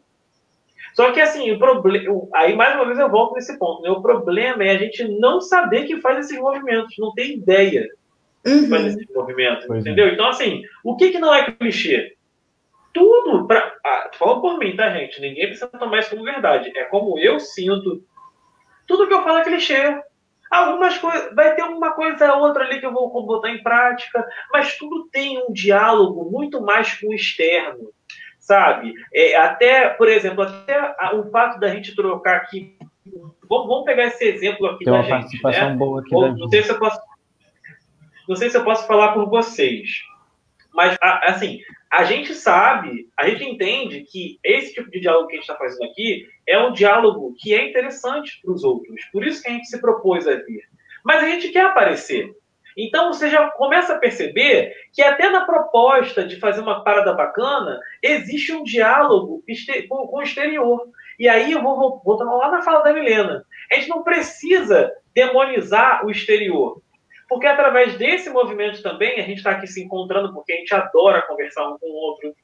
Só 0.93 1.11
que 1.11 1.19
assim, 1.19 1.51
o 1.51 1.59
problema. 1.59 2.27
Aí 2.33 2.55
mais 2.55 2.75
uma 2.75 2.85
vez 2.85 2.97
eu 2.97 3.09
volto 3.09 3.35
nesse 3.35 3.57
ponto. 3.59 3.81
Né? 3.81 3.89
O 3.89 4.01
problema 4.01 4.63
é 4.63 4.71
a 4.71 4.77
gente 4.77 5.03
não 5.19 5.41
saber 5.41 5.85
que 5.85 6.01
faz 6.01 6.25
esses 6.25 6.39
movimentos, 6.39 6.95
não 6.97 7.13
ter 7.13 7.31
ideia 7.31 7.87
uhum. 8.45 8.63
que 8.63 8.69
faz 8.69 8.85
esses 8.85 9.13
movimentos. 9.13 9.65
Pois 9.65 9.79
é. 9.79 9.81
entendeu? 9.81 10.07
É. 10.07 10.13
Então, 10.13 10.27
assim, 10.27 10.63
o 10.83 10.95
que, 10.95 11.11
que 11.11 11.19
não 11.19 11.33
é 11.33 11.51
clichê? 11.51 12.15
Tudo. 12.93 13.45
Pra, 13.45 13.75
ah, 13.85 14.09
falando 14.17 14.41
por 14.41 14.57
mim, 14.57 14.75
tá, 14.75 14.89
gente? 14.91 15.19
Ninguém 15.19 15.47
precisa 15.47 15.67
tomar 15.67 15.99
isso 15.99 16.11
como 16.11 16.23
verdade. 16.23 16.71
É 16.77 16.85
como 16.85 17.19
eu 17.19 17.39
sinto. 17.39 18.01
Tudo 18.87 19.07
que 19.07 19.13
eu 19.13 19.23
falo 19.23 19.39
é 19.39 19.43
clichê. 19.43 20.01
Algumas 20.49 20.97
coisas, 20.97 21.33
vai 21.33 21.55
ter 21.55 21.63
uma 21.63 21.91
coisa 21.91 22.33
ou 22.35 22.43
outra 22.43 22.65
ali 22.65 22.79
que 22.79 22.85
eu 22.85 22.93
vou 22.93 23.25
botar 23.25 23.49
em 23.49 23.63
prática, 23.63 24.25
mas 24.51 24.77
tudo 24.77 25.09
tem 25.11 25.43
um 25.43 25.51
diálogo 25.51 26.29
muito 26.29 26.61
mais 26.61 26.93
com 26.99 27.07
o 27.07 27.13
externo 27.13 27.89
sabe? 28.45 28.93
É, 29.13 29.35
até, 29.35 29.89
por 29.89 30.07
exemplo, 30.07 30.43
até 30.43 30.95
o 31.15 31.29
fato 31.31 31.59
da 31.59 31.67
gente 31.69 31.95
trocar 31.95 32.37
aqui. 32.37 32.77
Vamos, 33.49 33.67
vamos 33.67 33.85
pegar 33.85 34.05
esse 34.05 34.23
exemplo 34.23 34.67
aqui 34.67 34.85
Tem 34.85 34.93
da 34.93 34.99
uma 34.99 35.03
gente. 35.03 35.11
Participação 35.11 35.69
né? 35.69 35.75
boa 35.75 36.01
aqui 36.01 36.15
Ou, 36.15 36.35
não 36.35 36.49
sei 36.49 36.63
se 36.63 36.71
eu 36.71 36.79
posso. 36.79 36.99
Não 38.27 38.35
sei 38.35 38.49
se 38.49 38.57
eu 38.57 38.63
posso 38.63 38.87
falar 38.87 39.13
por 39.13 39.27
vocês, 39.29 39.87
mas 40.75 40.97
assim, 41.01 41.59
a 41.91 42.03
gente 42.03 42.33
sabe, 42.33 43.09
a 43.17 43.27
gente 43.29 43.43
entende 43.45 44.01
que 44.01 44.37
esse 44.43 44.73
tipo 44.73 44.91
de 44.91 44.99
diálogo 44.99 45.27
que 45.27 45.33
a 45.33 45.35
gente 45.37 45.49
está 45.49 45.55
fazendo 45.55 45.89
aqui 45.89 46.27
é 46.45 46.59
um 46.59 46.73
diálogo 46.73 47.33
que 47.39 47.53
é 47.53 47.69
interessante 47.69 48.39
para 48.41 48.53
os 48.53 48.63
outros. 48.63 49.03
Por 49.11 49.25
isso 49.25 49.41
que 49.41 49.49
a 49.49 49.53
gente 49.53 49.67
se 49.67 49.79
propôs 49.79 50.27
a 50.27 50.35
vir. 50.35 50.63
Mas 51.03 51.23
a 51.23 51.27
gente 51.27 51.49
quer 51.49 51.65
aparecer. 51.65 52.35
Então 52.77 53.13
você 53.13 53.29
já 53.29 53.49
começa 53.51 53.93
a 53.93 53.97
perceber 53.97 54.73
que 54.91 55.01
até 55.01 55.29
na 55.29 55.45
proposta 55.45 56.25
de 56.25 56.37
fazer 56.37 56.59
uma 56.59 56.83
parada 56.83 57.13
bacana, 57.13 57.79
existe 58.03 58.51
um 58.51 58.63
diálogo 58.63 59.41
com 59.87 60.17
o 60.17 60.21
exterior. 60.21 60.89
E 61.17 61.29
aí 61.29 61.53
eu 61.53 61.63
vou 61.63 62.01
voltando 62.03 62.35
lá 62.35 62.51
na 62.51 62.61
fala 62.61 62.83
da 62.83 62.91
Milena. 62.91 63.45
A 63.71 63.75
gente 63.75 63.87
não 63.87 64.03
precisa 64.03 64.91
demonizar 65.13 66.05
o 66.05 66.11
exterior. 66.11 66.81
Porque 67.27 67.47
através 67.47 67.97
desse 67.97 68.29
movimento 68.29 68.81
também, 68.81 69.19
a 69.19 69.23
gente 69.23 69.37
está 69.37 69.51
aqui 69.51 69.67
se 69.67 69.83
encontrando, 69.83 70.33
porque 70.33 70.53
a 70.53 70.57
gente 70.57 70.73
adora 70.73 71.23
conversar 71.23 71.67
um 71.67 71.77
com 71.77 71.87
o 71.87 71.93
outro. 71.93 72.35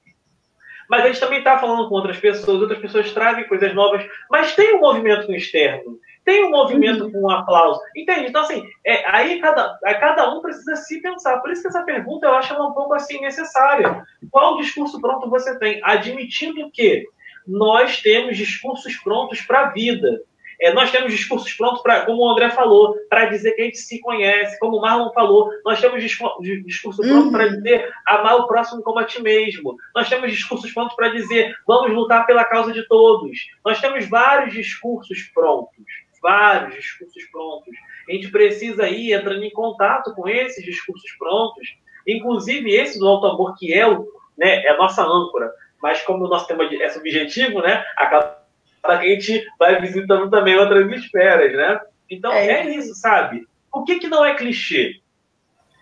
mas 0.89 1.03
a 1.03 1.07
gente 1.07 1.19
também 1.19 1.39
está 1.39 1.57
falando 1.57 1.87
com 1.87 1.95
outras 1.95 2.19
pessoas, 2.19 2.61
outras 2.61 2.79
pessoas 2.79 3.13
trazem 3.13 3.47
coisas 3.47 3.73
novas, 3.73 4.05
mas 4.29 4.55
tem 4.55 4.75
um 4.75 4.81
movimento 4.81 5.31
externo, 5.31 5.97
tem 6.25 6.43
um 6.43 6.49
movimento 6.49 7.05
uhum. 7.05 7.11
com 7.11 7.21
um 7.21 7.29
aplauso, 7.29 7.79
entende? 7.95 8.27
Então, 8.27 8.41
assim, 8.41 8.63
é, 8.85 9.09
aí 9.09 9.39
cada, 9.39 9.77
cada 9.99 10.33
um 10.33 10.41
precisa 10.41 10.75
se 10.75 11.01
pensar. 11.01 11.39
Por 11.39 11.51
isso 11.51 11.61
que 11.61 11.67
essa 11.67 11.83
pergunta 11.83 12.27
eu 12.27 12.33
acho 12.33 12.53
ela 12.53 12.67
um 12.67 12.73
pouco 12.73 12.93
assim 12.93 13.19
necessária. 13.21 14.03
Qual 14.29 14.57
discurso 14.57 14.99
pronto 14.99 15.29
você 15.29 15.57
tem? 15.57 15.79
Admitindo 15.83 16.69
que 16.71 17.05
nós 17.47 18.01
temos 18.01 18.37
discursos 18.37 18.95
prontos 18.97 19.41
para 19.41 19.61
a 19.61 19.69
vida. 19.71 20.21
É, 20.61 20.71
nós 20.71 20.91
temos 20.91 21.11
discursos 21.11 21.51
prontos 21.53 21.81
para, 21.81 22.05
como 22.05 22.21
o 22.21 22.29
André 22.29 22.51
falou, 22.51 22.95
para 23.09 23.25
dizer 23.25 23.53
que 23.53 23.61
a 23.63 23.65
gente 23.65 23.79
se 23.79 23.99
conhece, 23.99 24.59
como 24.59 24.77
o 24.77 24.81
Marlon 24.81 25.11
falou, 25.11 25.49
nós 25.65 25.81
temos 25.81 26.03
discurso 26.03 27.01
pronto 27.01 27.25
uhum. 27.25 27.31
para 27.31 27.47
dizer 27.47 27.91
amar 28.05 28.35
o 28.35 28.47
próximo 28.47 28.83
como 28.83 28.99
a 28.99 29.03
ti 29.03 29.19
mesmo. 29.23 29.75
Nós 29.95 30.07
temos 30.07 30.31
discursos 30.31 30.71
prontos 30.71 30.95
para 30.95 31.09
dizer 31.09 31.55
vamos 31.65 31.91
lutar 31.91 32.27
pela 32.27 32.45
causa 32.45 32.71
de 32.71 32.87
todos. 32.87 33.35
Nós 33.65 33.81
temos 33.81 34.07
vários 34.07 34.53
discursos 34.53 35.23
prontos, 35.33 35.83
vários 36.21 36.75
discursos 36.75 37.23
prontos. 37.31 37.73
A 38.07 38.11
gente 38.11 38.29
precisa 38.29 38.87
ir 38.87 39.13
entrando 39.13 39.43
em 39.43 39.51
contato 39.51 40.13
com 40.13 40.29
esses 40.29 40.63
discursos 40.63 41.11
prontos, 41.17 41.75
inclusive 42.05 42.71
esse 42.71 42.99
do 42.99 43.07
alto 43.07 43.25
amor 43.25 43.55
que 43.57 43.73
é, 43.73 43.87
o, 43.87 44.07
né, 44.37 44.63
é 44.63 44.69
a 44.69 44.77
nossa 44.77 45.03
âncora. 45.03 45.51
Mas 45.81 46.03
como 46.03 46.25
o 46.25 46.29
nosso 46.29 46.45
tema 46.45 46.63
é 46.65 46.89
subjetivo, 46.89 47.61
né, 47.61 47.83
acaba 47.97 48.40
a 48.83 49.03
gente 49.03 49.45
vai 49.59 49.79
visitando 49.79 50.29
também 50.29 50.55
outras 50.55 50.89
esferas, 50.91 51.53
né? 51.53 51.79
Então 52.09 52.31
é, 52.31 52.47
é 52.47 52.75
isso, 52.75 52.95
sabe? 52.95 53.45
O 53.71 53.83
que, 53.83 53.99
que 53.99 54.07
não 54.07 54.25
é 54.25 54.35
clichê? 54.35 54.99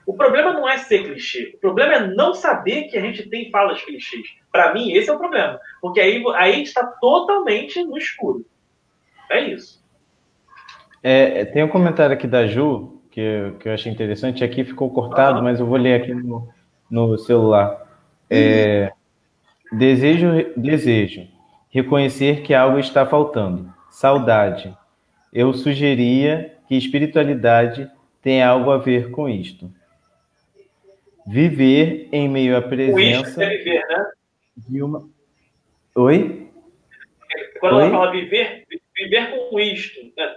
O 0.05 0.13
problema 0.13 0.53
não 0.53 0.67
é 0.67 0.77
ser 0.77 1.03
clichê. 1.03 1.53
O 1.55 1.59
problema 1.59 1.93
é 1.93 2.07
não 2.07 2.33
saber 2.33 2.83
que 2.83 2.97
a 2.97 3.01
gente 3.01 3.29
tem 3.29 3.49
falas 3.51 3.81
clichês. 3.81 4.27
Para 4.51 4.73
mim, 4.73 4.91
esse 4.91 5.09
é 5.09 5.13
o 5.13 5.19
problema. 5.19 5.59
Porque 5.81 5.99
aí, 5.99 6.23
aí 6.35 6.51
a 6.51 6.55
gente 6.55 6.67
está 6.67 6.83
totalmente 6.83 7.83
no 7.83 7.97
escuro. 7.97 8.45
É 9.31 9.39
isso. 9.41 9.83
É, 11.01 11.45
tem 11.45 11.63
um 11.63 11.69
comentário 11.69 12.13
aqui 12.13 12.27
da 12.27 12.47
Ju, 12.47 12.99
que, 13.11 13.53
que 13.59 13.69
eu 13.69 13.73
achei 13.73 13.91
interessante. 13.91 14.43
Aqui 14.43 14.63
ficou 14.63 14.91
cortado, 14.91 15.41
mas 15.43 15.59
eu 15.59 15.65
vou 15.65 15.77
ler 15.77 16.01
aqui 16.01 16.13
no, 16.13 16.49
no 16.89 17.17
celular. 17.17 17.87
É, 18.29 18.91
desejo, 19.71 20.27
desejo 20.57 21.27
reconhecer 21.69 22.41
que 22.41 22.53
algo 22.53 22.79
está 22.79 23.05
faltando. 23.05 23.73
Saudade. 23.89 24.75
Eu 25.31 25.53
sugeria 25.53 26.57
que 26.67 26.75
espiritualidade 26.75 27.89
tem 28.21 28.43
algo 28.43 28.71
a 28.71 28.77
ver 28.77 29.11
com 29.11 29.29
isto. 29.29 29.71
Viver 31.27 32.09
em 32.11 32.27
meio 32.27 32.57
à 32.57 32.61
presença 32.61 33.43
é 33.43 33.57
viver, 33.57 33.85
né? 33.87 34.11
de 34.67 34.81
uma. 34.81 35.07
Oi? 35.95 36.49
Quando 37.59 37.75
Oi? 37.75 37.83
ela 37.83 37.91
fala 37.91 38.11
viver, 38.11 38.65
viver 38.95 39.49
com 39.49 39.59
isto. 39.59 39.99
Né? 40.17 40.35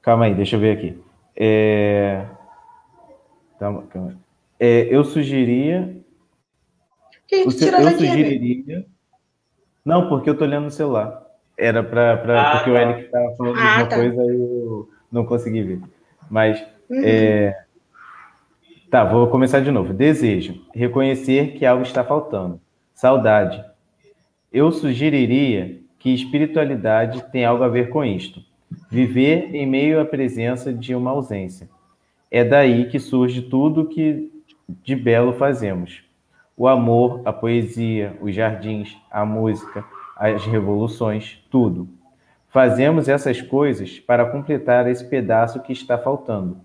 Calma 0.00 0.26
aí, 0.26 0.34
deixa 0.34 0.56
eu 0.56 0.60
ver 0.60 0.76
aqui. 0.76 1.02
É... 1.34 2.26
Calma, 3.58 3.86
calma. 3.88 4.20
É, 4.58 4.86
eu 4.94 5.02
sugeria. 5.04 5.96
Quem 7.26 7.44
eu 7.44 7.50
sugeriria. 7.50 8.86
Não, 9.84 10.08
porque 10.08 10.30
eu 10.30 10.36
tô 10.36 10.44
olhando 10.44 10.64
no 10.64 10.70
celular. 10.70 11.22
Era 11.56 11.82
para 11.82 12.12
ah, 12.12 12.56
porque 12.56 12.70
tá. 12.70 12.76
o 12.76 12.76
Eric 12.76 13.00
estava 13.02 13.36
falando 13.36 13.58
ah, 13.58 13.76
uma 13.76 13.86
tá. 13.86 13.96
coisa 13.96 14.22
e 14.22 14.40
eu 14.40 14.88
não 15.10 15.24
consegui 15.24 15.62
ver. 15.62 15.80
Mas 16.30 16.60
uhum. 16.88 17.02
é... 17.04 17.64
tá, 18.90 19.04
vou 19.04 19.26
começar 19.28 19.60
de 19.60 19.70
novo. 19.70 19.92
Desejo 19.92 20.60
reconhecer 20.74 21.52
que 21.52 21.66
algo 21.66 21.82
está 21.82 22.02
faltando. 22.02 22.60
Saudade. 22.94 23.62
Eu 24.52 24.70
sugeriria 24.70 25.78
que 25.98 26.14
espiritualidade 26.14 27.22
tem 27.30 27.44
algo 27.44 27.64
a 27.64 27.68
ver 27.68 27.88
com 27.88 28.04
isto. 28.04 28.40
Viver 28.90 29.54
em 29.54 29.66
meio 29.66 30.00
à 30.00 30.04
presença 30.04 30.72
de 30.72 30.94
uma 30.94 31.10
ausência. 31.10 31.68
É 32.30 32.42
daí 32.42 32.88
que 32.88 32.98
surge 32.98 33.42
tudo 33.42 33.86
que 33.86 34.30
de 34.82 34.96
belo 34.96 35.34
fazemos 35.34 36.02
o 36.62 36.68
amor, 36.68 37.22
a 37.24 37.32
poesia, 37.32 38.16
os 38.20 38.32
jardins, 38.32 38.96
a 39.10 39.26
música, 39.26 39.84
as 40.16 40.46
revoluções, 40.46 41.44
tudo. 41.50 41.88
Fazemos 42.50 43.08
essas 43.08 43.42
coisas 43.42 43.98
para 43.98 44.26
completar 44.26 44.86
esse 44.86 45.04
pedaço 45.04 45.58
que 45.58 45.72
está 45.72 45.98
faltando. 45.98 46.60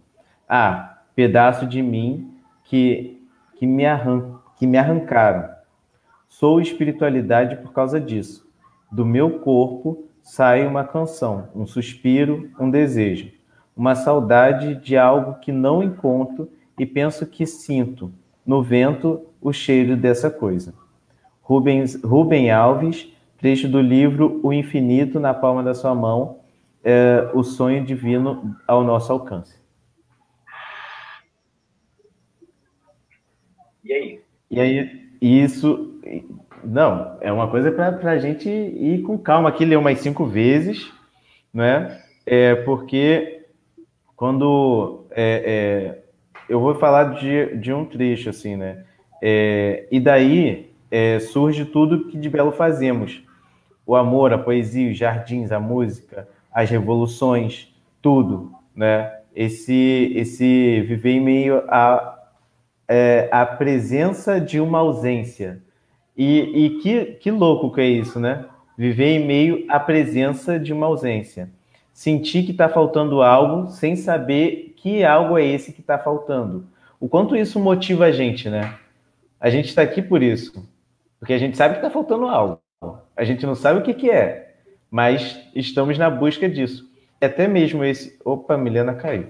Ah, 0.47 0.99
pedaço 1.15 1.65
de 1.65 1.81
mim 1.81 2.31
que, 2.63 3.27
que, 3.55 3.65
me, 3.65 3.87
arran 3.87 4.35
que 4.55 4.67
me 4.67 4.77
arrancaram. 4.77 5.49
Sou 6.29 6.61
espiritualidade 6.61 7.55
por 7.55 7.73
causa 7.73 7.99
disso. 7.99 8.47
Do 8.91 9.03
meu 9.03 9.39
corpo 9.39 10.07
sai 10.21 10.67
uma 10.67 10.83
canção, 10.83 11.49
um 11.55 11.65
suspiro, 11.65 12.51
um 12.59 12.69
desejo, 12.69 13.31
uma 13.75 13.95
saudade 13.95 14.75
de 14.75 14.95
algo 14.95 15.39
que 15.39 15.51
não 15.51 15.81
encontro 15.81 16.51
e 16.77 16.85
penso 16.85 17.25
que 17.25 17.47
sinto 17.47 18.13
no 18.47 18.63
vento 18.63 19.27
o 19.41 19.51
cheiro 19.51 19.97
dessa 19.97 20.31
coisa. 20.31 20.73
Rubens, 21.41 22.01
Rubem 22.01 22.49
Alves, 22.49 23.07
trecho 23.37 23.67
do 23.67 23.81
livro 23.81 24.39
O 24.41 24.53
Infinito 24.53 25.19
na 25.19 25.33
Palma 25.33 25.61
da 25.61 25.73
Sua 25.73 25.93
Mão, 25.93 26.39
é, 26.83 27.29
O 27.33 27.43
Sonho 27.43 27.83
Divino 27.83 28.55
ao 28.65 28.83
Nosso 28.83 29.11
Alcance. 29.11 29.57
E 33.83 33.93
aí? 33.93 34.21
E 34.49 34.59
aí, 34.59 35.09
isso. 35.21 35.93
Não, 36.63 37.17
é 37.21 37.31
uma 37.31 37.49
coisa 37.49 37.71
para 37.71 38.11
a 38.11 38.17
gente 38.17 38.49
ir 38.49 39.01
com 39.03 39.17
calma 39.17 39.49
aqui, 39.49 39.63
ler 39.63 39.77
umas 39.77 39.99
cinco 39.99 40.25
vezes, 40.25 40.91
né? 41.53 42.01
É, 42.25 42.55
porque 42.55 43.45
quando. 44.15 45.05
É, 45.11 46.01
é, 46.03 46.06
eu 46.49 46.59
vou 46.59 46.75
falar 46.75 47.15
de, 47.15 47.57
de 47.57 47.73
um 47.73 47.85
trecho, 47.85 48.29
assim, 48.29 48.55
né? 48.55 48.83
É, 49.21 49.87
e 49.91 49.99
daí 49.99 50.71
é, 50.89 51.19
surge 51.19 51.65
tudo 51.65 52.05
que 52.05 52.17
de 52.17 52.29
belo 52.29 52.51
fazemos: 52.51 53.23
o 53.85 53.95
amor, 53.95 54.33
a 54.33 54.37
poesia, 54.37 54.91
os 54.91 54.97
jardins, 54.97 55.51
a 55.51 55.59
música, 55.59 56.27
as 56.51 56.69
revoluções, 56.69 57.73
tudo, 58.01 58.51
né? 58.75 59.13
Esse, 59.35 60.13
esse 60.15 60.81
viver 60.81 61.11
em 61.11 61.21
meio 61.21 61.63
a, 61.67 62.17
é, 62.87 63.29
a 63.31 63.45
presença 63.45 64.39
de 64.39 64.59
uma 64.59 64.79
ausência. 64.79 65.61
E, 66.15 66.65
e 66.65 66.69
que, 66.79 67.05
que 67.19 67.29
louco 67.29 67.71
que 67.71 67.81
é 67.81 67.85
isso, 67.85 68.19
né? 68.19 68.45
Viver 68.75 69.19
em 69.19 69.25
meio 69.25 69.65
à 69.69 69.79
presença 69.79 70.59
de 70.59 70.73
uma 70.73 70.87
ausência. 70.87 71.49
Sentir 71.93 72.43
que 72.43 72.51
está 72.51 72.67
faltando 72.67 73.21
algo 73.21 73.67
sem 73.67 73.95
saber 73.95 74.66
que 74.87 75.03
algo 75.03 75.37
é 75.37 75.45
esse 75.45 75.73
que 75.73 75.81
está 75.81 75.97
faltando. 75.97 76.65
O 76.97 77.09
quanto 77.09 77.35
isso 77.35 77.59
motiva 77.59 78.05
a 78.05 78.11
gente, 78.11 78.49
né? 78.49 78.73
A 79.39 79.49
gente 79.49 79.65
está 79.65 79.81
aqui 79.81 80.01
por 80.01 80.23
isso. 80.23 80.65
Porque 81.19 81.33
a 81.33 81.37
gente 81.37 81.57
sabe 81.57 81.73
que 81.73 81.79
está 81.79 81.89
faltando 81.89 82.25
algo. 82.25 82.61
A 83.15 83.25
gente 83.25 83.45
não 83.45 83.53
sabe 83.53 83.79
o 83.79 83.83
que, 83.83 83.93
que 83.93 84.09
é, 84.09 84.55
mas 84.89 85.37
estamos 85.53 85.97
na 85.97 86.09
busca 86.09 86.47
disso. 86.47 86.89
E 87.21 87.25
até 87.25 87.47
mesmo 87.47 87.83
esse. 87.83 88.17
Opa, 88.23 88.57
Milena 88.57 88.93
caiu. 88.93 89.27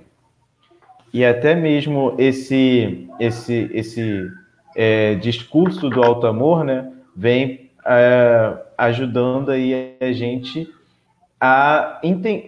E 1.12 1.26
até 1.26 1.56
mesmo 1.56 2.14
esse, 2.20 3.10
esse, 3.20 3.72
esse 3.74 4.30
é, 4.76 5.16
discurso 5.16 5.90
do 5.90 6.04
alto 6.04 6.28
amor, 6.28 6.64
né, 6.64 6.92
vem 7.16 7.72
é, 7.84 8.58
ajudando 8.78 9.50
aí 9.50 9.96
a 10.00 10.12
gente 10.12 10.72
a, 11.40 12.00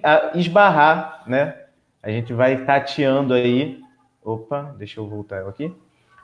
a 0.04 0.38
esbarrar, 0.38 1.24
né? 1.26 1.56
A 2.02 2.10
gente 2.10 2.34
vai 2.34 2.66
tateando 2.66 3.34
aí. 3.34 3.80
Opa, 4.24 4.74
deixa 4.78 5.00
eu 5.00 5.08
voltar 5.08 5.48
aqui 5.48 5.74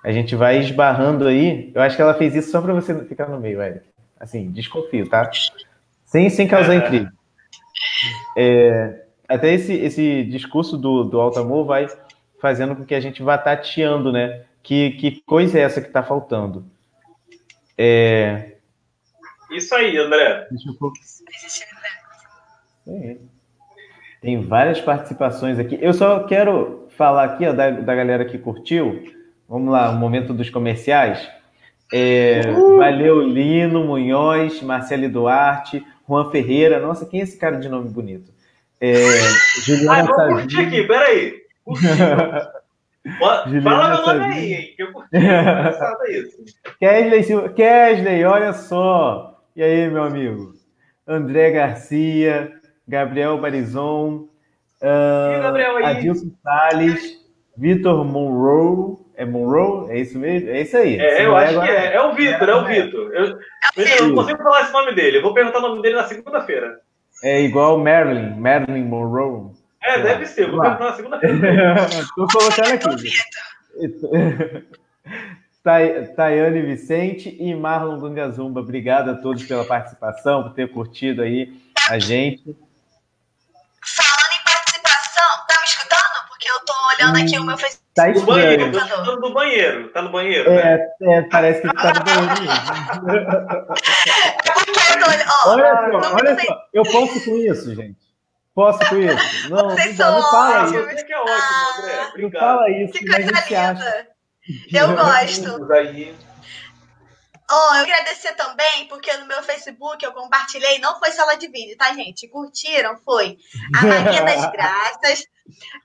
a 0.06 0.12
gente 0.12 0.36
vai 0.36 0.60
esbarrando 0.60 1.28
aí. 1.28 1.72
Eu 1.74 1.82
acho 1.82 1.96
que 1.96 2.02
ela 2.02 2.14
fez 2.14 2.36
isso 2.36 2.52
só 2.52 2.62
para 2.62 2.76
você 2.76 2.94
não 2.94 3.06
ficar 3.06 3.28
no 3.28 3.40
meio, 3.40 3.60
Eric. 3.60 3.88
Assim, 4.20 4.52
desconfio, 4.52 5.10
tá? 5.10 5.28
Sem, 6.06 6.30
sem 6.30 6.48
causar 6.48 6.76
intriga. 6.76 7.12
É, 8.38 9.04
até 9.28 9.52
esse, 9.52 9.74
esse 9.74 10.24
discurso 10.26 10.78
do, 10.78 11.06
do 11.06 11.20
alto 11.20 11.40
amor 11.40 11.66
vai 11.66 11.88
fazendo 12.40 12.76
com 12.76 12.86
que 12.86 12.94
a 12.94 13.00
gente 13.00 13.24
vá 13.24 13.36
tateando, 13.36 14.12
né? 14.12 14.46
Que, 14.62 14.92
que 14.92 15.24
coisa 15.24 15.58
é 15.58 15.64
essa 15.64 15.82
que 15.82 15.88
está 15.88 16.04
faltando? 16.04 16.70
É... 17.76 18.58
Isso 19.50 19.74
aí, 19.74 19.98
André. 19.98 20.48
Deixa 20.52 20.70
eu... 20.70 20.76
Tem 24.26 24.42
várias 24.42 24.82
participações 24.82 25.60
aqui. 25.60 25.78
Eu 25.80 25.94
só 25.94 26.22
quero 26.22 26.88
falar 26.98 27.26
aqui 27.26 27.46
ó, 27.46 27.54
da, 27.54 27.70
da 27.70 27.94
galera 27.94 28.26
que 28.26 28.40
curtiu. 28.40 29.04
Vamos 29.48 29.72
lá, 29.72 29.92
o 29.92 30.00
momento 30.00 30.34
dos 30.34 30.50
comerciais. 30.50 31.30
É, 31.94 32.42
valeu, 32.76 33.22
Lino 33.22 33.86
Munhoz, 33.86 34.64
Marcelo 34.64 35.08
Duarte, 35.08 35.86
Juan 36.10 36.32
Ferreira. 36.32 36.80
Nossa, 36.80 37.06
quem 37.06 37.20
é 37.20 37.24
esse 37.24 37.38
cara 37.38 37.58
de 37.58 37.70
nome 37.70 37.88
bonito? 37.92 38.34
É, 38.82 38.96
Juliana 39.64 40.00
ah, 40.00 40.16
vamos 40.16 40.42
curtir 40.42 40.60
aqui, 40.62 40.84
peraí. 40.88 41.36
Fala 43.20 43.46
meu 43.46 43.62
nome 43.62 44.34
aí, 44.34 44.54
hein? 44.56 44.74
Que 44.76 44.82
eu 44.82 44.92
curti. 44.92 45.18
isso. 46.10 46.38
Kesley, 46.82 47.24
Silva... 47.24 47.50
Kesley, 47.50 48.26
olha 48.26 48.54
só. 48.54 49.40
E 49.56 49.62
aí, 49.62 49.88
meu 49.88 50.02
amigo? 50.02 50.56
André 51.08 51.52
Garcia, 51.52 52.55
Gabriel 52.88 53.38
Barizon, 53.40 54.28
uh, 54.82 55.42
Gabriel 55.42 55.86
Adilson 55.86 56.32
Salles, 56.44 57.26
Vitor 57.58 58.06
Monroe. 58.06 59.04
É 59.18 59.26
Monroe? 59.26 59.92
É 59.92 60.00
isso 60.00 60.20
mesmo? 60.20 60.50
É 60.50 60.62
isso 60.62 60.76
aí. 60.76 61.00
É, 61.00 61.26
eu 61.26 61.36
acho 61.36 61.62
que 61.62 61.70
é. 61.70 61.96
É 61.96 62.02
o 62.02 62.14
Vitor, 62.14 62.50
é 62.50 62.56
o 62.56 62.66
Vitor. 62.66 63.14
Eu, 63.14 63.40
eu 63.78 64.08
não 64.08 64.16
consigo 64.16 64.44
falar 64.44 64.62
esse 64.64 64.74
nome 64.74 64.94
dele. 64.94 65.18
Eu 65.18 65.22
vou 65.22 65.34
perguntar 65.34 65.60
o 65.60 65.62
nome 65.62 65.82
dele 65.82 65.96
na 65.96 66.04
segunda-feira. 66.04 66.80
É 67.24 67.42
igual 67.42 67.78
Marilyn, 67.80 68.36
Marilyn 68.36 68.84
Monroe. 68.84 69.52
É, 69.82 70.02
deve 70.02 70.26
ser. 70.26 70.52
Vou 70.52 70.60
perguntar 70.60 70.84
na 70.84 70.94
segunda-feira. 70.94 71.76
Estou 71.88 72.28
colocando 72.28 72.74
aqui. 72.74 73.12
Tayane 76.16 76.62
Vicente 76.68 77.38
e 77.40 77.56
Marlon 77.56 77.98
Dundiazumba, 78.00 78.60
obrigado 78.60 79.10
a 79.10 79.16
todos 79.16 79.44
pela 79.46 79.64
participação, 79.64 80.44
por 80.44 80.54
ter 80.54 80.72
curtido 80.72 81.22
aí 81.22 81.54
a 81.90 81.98
gente. 82.00 82.56
Olhando 86.96 87.18
aqui 87.18 87.38
o 87.38 87.44
meu 87.44 87.58
Facebook. 87.58 87.86
Tá 87.96 88.08
no 88.10 88.22
banheiro, 88.26 88.72
tá 88.72 88.86
no 89.16 89.34
banheiro, 89.34 89.90
tá 89.90 90.02
no 90.02 90.12
banheiro. 90.12 90.50
É, 90.52 90.78
né? 91.00 91.18
é 91.18 91.22
parece 91.24 91.62
que 91.62 91.74
tá 91.74 91.94
no 91.94 92.04
banheiro 92.04 92.52
é 93.12 93.36
olha 95.48 96.02
só, 96.02 96.16
olha 96.16 96.38
só, 96.40 96.58
eu 96.74 96.84
posso 96.84 97.24
com 97.24 97.38
isso, 97.38 97.74
gente. 97.74 98.06
Posso 98.56 98.80
com 98.90 98.98
isso? 98.98 99.18
Não, 99.50 99.70
Vocês 99.70 99.98
não, 99.98 100.12
não 100.14 100.32
fala 100.32 100.66
isso. 100.66 100.74
Você 100.74 101.04
que 101.04 101.14
é 101.14 101.20
ótimo, 101.20 101.36
André. 101.78 102.08
Obrigado. 102.08 102.32
Não 102.32 102.40
fala 102.40 102.72
isso, 102.72 102.94
que 102.94 103.16
a 103.16 103.22
gente 103.22 103.56
acha. 103.56 104.08
Eu 104.72 104.96
gosto. 104.96 105.74
Aí. 105.74 106.16
Oh, 107.52 107.76
eu 107.76 107.84
agradecer 107.84 108.34
também, 108.34 108.88
porque 108.88 109.16
no 109.18 109.28
meu 109.28 109.44
Facebook 109.44 110.04
eu 110.04 110.12
compartilhei, 110.14 110.80
não 110.80 110.98
foi 111.00 111.12
sala 111.12 111.36
de 111.36 111.48
vídeo, 111.48 111.78
tá, 111.78 111.94
gente? 111.94 112.28
Curtiram? 112.28 112.98
Foi 112.98 113.38
a 113.76 113.86
Maria 113.86 114.24
das 114.24 114.50
Graças, 114.52 115.28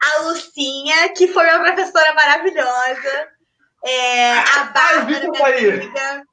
a 0.03 0.23
Lucinha, 0.23 1.13
que 1.15 1.29
foi 1.29 1.45
uma 1.45 1.61
professora 1.61 2.15
maravilhosa, 2.15 3.29
é, 3.85 4.33
a 4.39 4.65
Bárbara, 4.75 5.31
minha 5.31 5.47
amiga. 5.47 6.25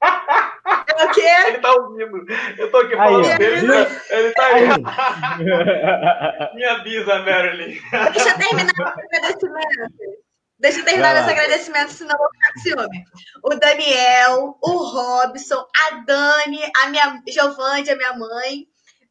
É 0.97 1.05
o 1.05 1.11
quê? 1.11 1.29
Ele 1.47 1.57
tá 1.59 1.73
ouvindo. 1.73 2.25
Eu 2.57 2.71
tô 2.71 2.77
aqui 2.77 2.95
falando 2.95 3.25
aí, 3.25 3.37
dele. 3.37 3.67
Ele 4.09 4.31
tá 4.33 4.45
aí. 4.47 4.67
minha 6.55 6.79
bisa, 6.79 7.19
Marilyn. 7.19 7.79
Deixa 8.13 8.29
eu 8.29 8.37
terminar 8.37 8.73
o 8.77 8.83
agradecimento. 8.83 10.26
Deixa 10.59 10.79
eu 10.79 10.85
terminar 10.85 11.13
meus 11.13 11.27
agradecimentos, 11.27 11.95
senão 11.95 12.13
eu 12.13 12.17
vou 12.17 12.29
ficar 12.31 12.53
com 12.53 12.59
ciúme. 12.59 13.03
O 13.43 13.55
Daniel, 13.55 14.57
o 14.61 14.71
Robson, 14.71 15.63
a 15.75 15.99
Dani, 15.99 16.59
a 16.83 16.89
minha 16.89 17.21
Giovanni, 17.27 17.89
a 17.89 17.95
minha 17.95 18.13
mãe, 18.13 18.67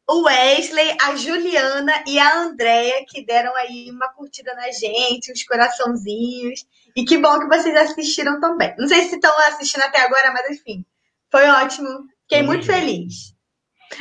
o 0.09 0.23
Wesley, 0.23 0.97
a 1.01 1.15
Juliana 1.15 2.03
e 2.05 2.19
a 2.19 2.37
Andrea, 2.39 3.05
que 3.07 3.25
deram 3.25 3.55
aí 3.55 3.89
uma 3.91 4.09
curtida 4.09 4.53
na 4.55 4.69
gente, 4.71 5.31
uns 5.31 5.43
coraçãozinhos. 5.43 6.65
E 6.95 7.05
que 7.05 7.17
bom 7.17 7.39
que 7.39 7.47
vocês 7.47 7.75
assistiram 7.75 8.39
também. 8.41 8.73
Não 8.77 8.87
sei 8.87 9.07
se 9.07 9.15
estão 9.15 9.37
assistindo 9.47 9.83
até 9.83 10.01
agora, 10.01 10.31
mas 10.31 10.49
enfim, 10.49 10.85
foi 11.31 11.47
ótimo. 11.49 11.87
Fiquei 12.23 12.43
muito 12.43 12.65
feliz. 12.65 13.33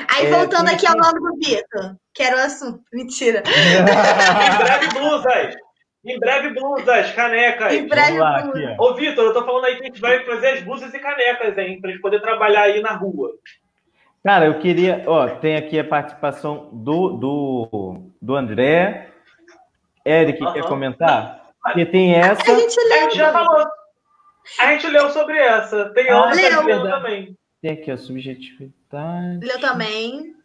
Aí, 0.08 0.26
é, 0.26 0.30
voltando 0.30 0.68
aqui 0.68 0.86
ao 0.86 0.96
nome 0.96 1.20
do 1.20 1.36
Vitor, 1.36 1.96
que 2.12 2.22
era 2.22 2.36
o 2.36 2.40
assunto. 2.40 2.82
Mentira. 2.92 3.42
em 3.46 3.84
breve, 3.84 4.88
blusas. 4.88 5.65
Em 6.06 6.20
breve, 6.20 6.50
blusas, 6.50 7.10
canecas. 7.12 7.72
Em 7.74 7.88
breve, 7.88 8.18
lá, 8.18 8.42
blusas. 8.42 8.76
Ô, 8.78 8.94
Vitor, 8.94 9.24
eu 9.24 9.32
tô 9.32 9.44
falando 9.44 9.64
aí 9.64 9.76
que 9.76 9.82
a 9.82 9.86
gente 9.86 10.00
vai 10.00 10.24
fazer 10.24 10.48
as 10.50 10.62
blusas 10.62 10.94
e 10.94 10.98
canecas, 11.00 11.58
hein? 11.58 11.80
Pra 11.80 11.90
gente 11.90 12.00
poder 12.00 12.20
trabalhar 12.20 12.62
aí 12.62 12.80
na 12.80 12.92
rua. 12.92 13.32
Cara, 14.24 14.46
eu 14.46 14.58
queria. 14.60 15.02
Ó, 15.06 15.28
tem 15.28 15.56
aqui 15.56 15.78
a 15.78 15.84
participação 15.84 16.70
do, 16.72 17.10
do, 17.10 18.10
do 18.22 18.36
André. 18.36 19.08
Eric, 20.04 20.42
uhum. 20.42 20.52
quer 20.52 20.62
comentar? 20.62 21.46
Porque 21.60 21.84
tem 21.84 22.14
essa. 22.14 22.42
A 22.42 22.54
gente, 22.54 22.76
leu, 22.76 22.98
a 22.98 23.02
gente 23.02 23.16
já 23.16 23.32
falou. 23.32 23.66
A 24.60 24.72
gente 24.72 24.86
leu 24.86 25.10
sobre 25.10 25.36
essa. 25.36 25.90
Tem 25.90 26.08
ah, 26.10 26.24
outra 26.24 26.90
também. 26.90 27.36
Tem 27.60 27.72
aqui 27.72 27.90
a 27.90 27.96
subjetividade. 27.96 29.44
Leu 29.44 29.60
também. 29.60 30.35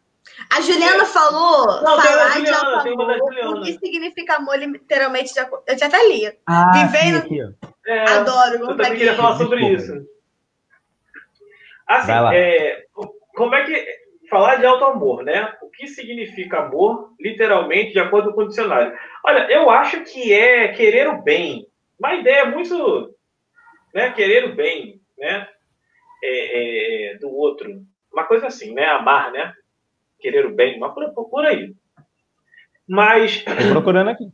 A 0.50 0.62
Juliana 0.62 1.06
falou 1.06 1.82
Não, 1.82 2.02
falar 2.02 2.32
Juliana, 2.32 2.84
de 2.84 2.90
amor, 2.90 3.58
o 3.58 3.64
que 3.64 3.74
significa 3.80 4.36
amor 4.36 4.58
literalmente. 4.58 5.34
Eu 5.68 5.78
já 5.78 5.88
até 5.88 6.08
li. 6.08 6.32
Ah, 6.46 6.72
Vivendo. 6.74 7.18
Aqui, 7.18 7.40
é, 7.86 8.10
Adoro. 8.10 8.56
Eu 8.56 8.68
também 8.68 8.98
queria 8.98 9.16
falar 9.16 9.38
sobre 9.38 9.66
isso. 9.68 10.06
Assim, 11.88 12.12
é, 12.34 12.86
como 13.36 13.56
é 13.56 13.66
que. 13.66 14.02
Falar 14.30 14.56
de 14.56 14.66
alto 14.66 14.86
amor, 14.86 15.24
né? 15.26 15.54
O 15.62 15.70
que 15.70 15.88
significa 15.88 16.60
amor, 16.60 17.14
literalmente, 17.20 17.92
de 17.92 18.00
acordo 18.00 18.34
com 18.34 18.44
o 18.44 18.48
dicionário? 18.48 18.98
Olha, 19.26 19.52
eu 19.52 19.70
acho 19.70 20.06
que 20.06 20.34
é 20.34 20.70
querer 20.70 21.10
o 21.10 21.22
bem. 21.22 21.68
Uma 22.00 22.16
ideia 22.16 22.46
muito. 22.46 23.14
Né, 23.94 24.10
querer 24.12 24.46
o 24.46 24.56
bem, 24.56 25.02
né? 25.18 25.50
É, 26.24 27.12
é, 27.12 27.18
do 27.18 27.30
outro. 27.30 27.70
Uma 28.14 28.24
coisa 28.24 28.48
assim, 28.48 28.74
né? 28.74 28.86
Amar, 28.86 29.34
né? 29.34 29.54
Querer 30.22 30.46
o 30.46 30.56
bem, 30.56 30.80
mas 30.80 30.94
por, 30.94 31.30
por 31.30 31.46
aí. 31.46 31.74
Mas. 32.88 33.44
Estou 33.48 33.72
procurando 33.72 34.10
aqui. 34.10 34.32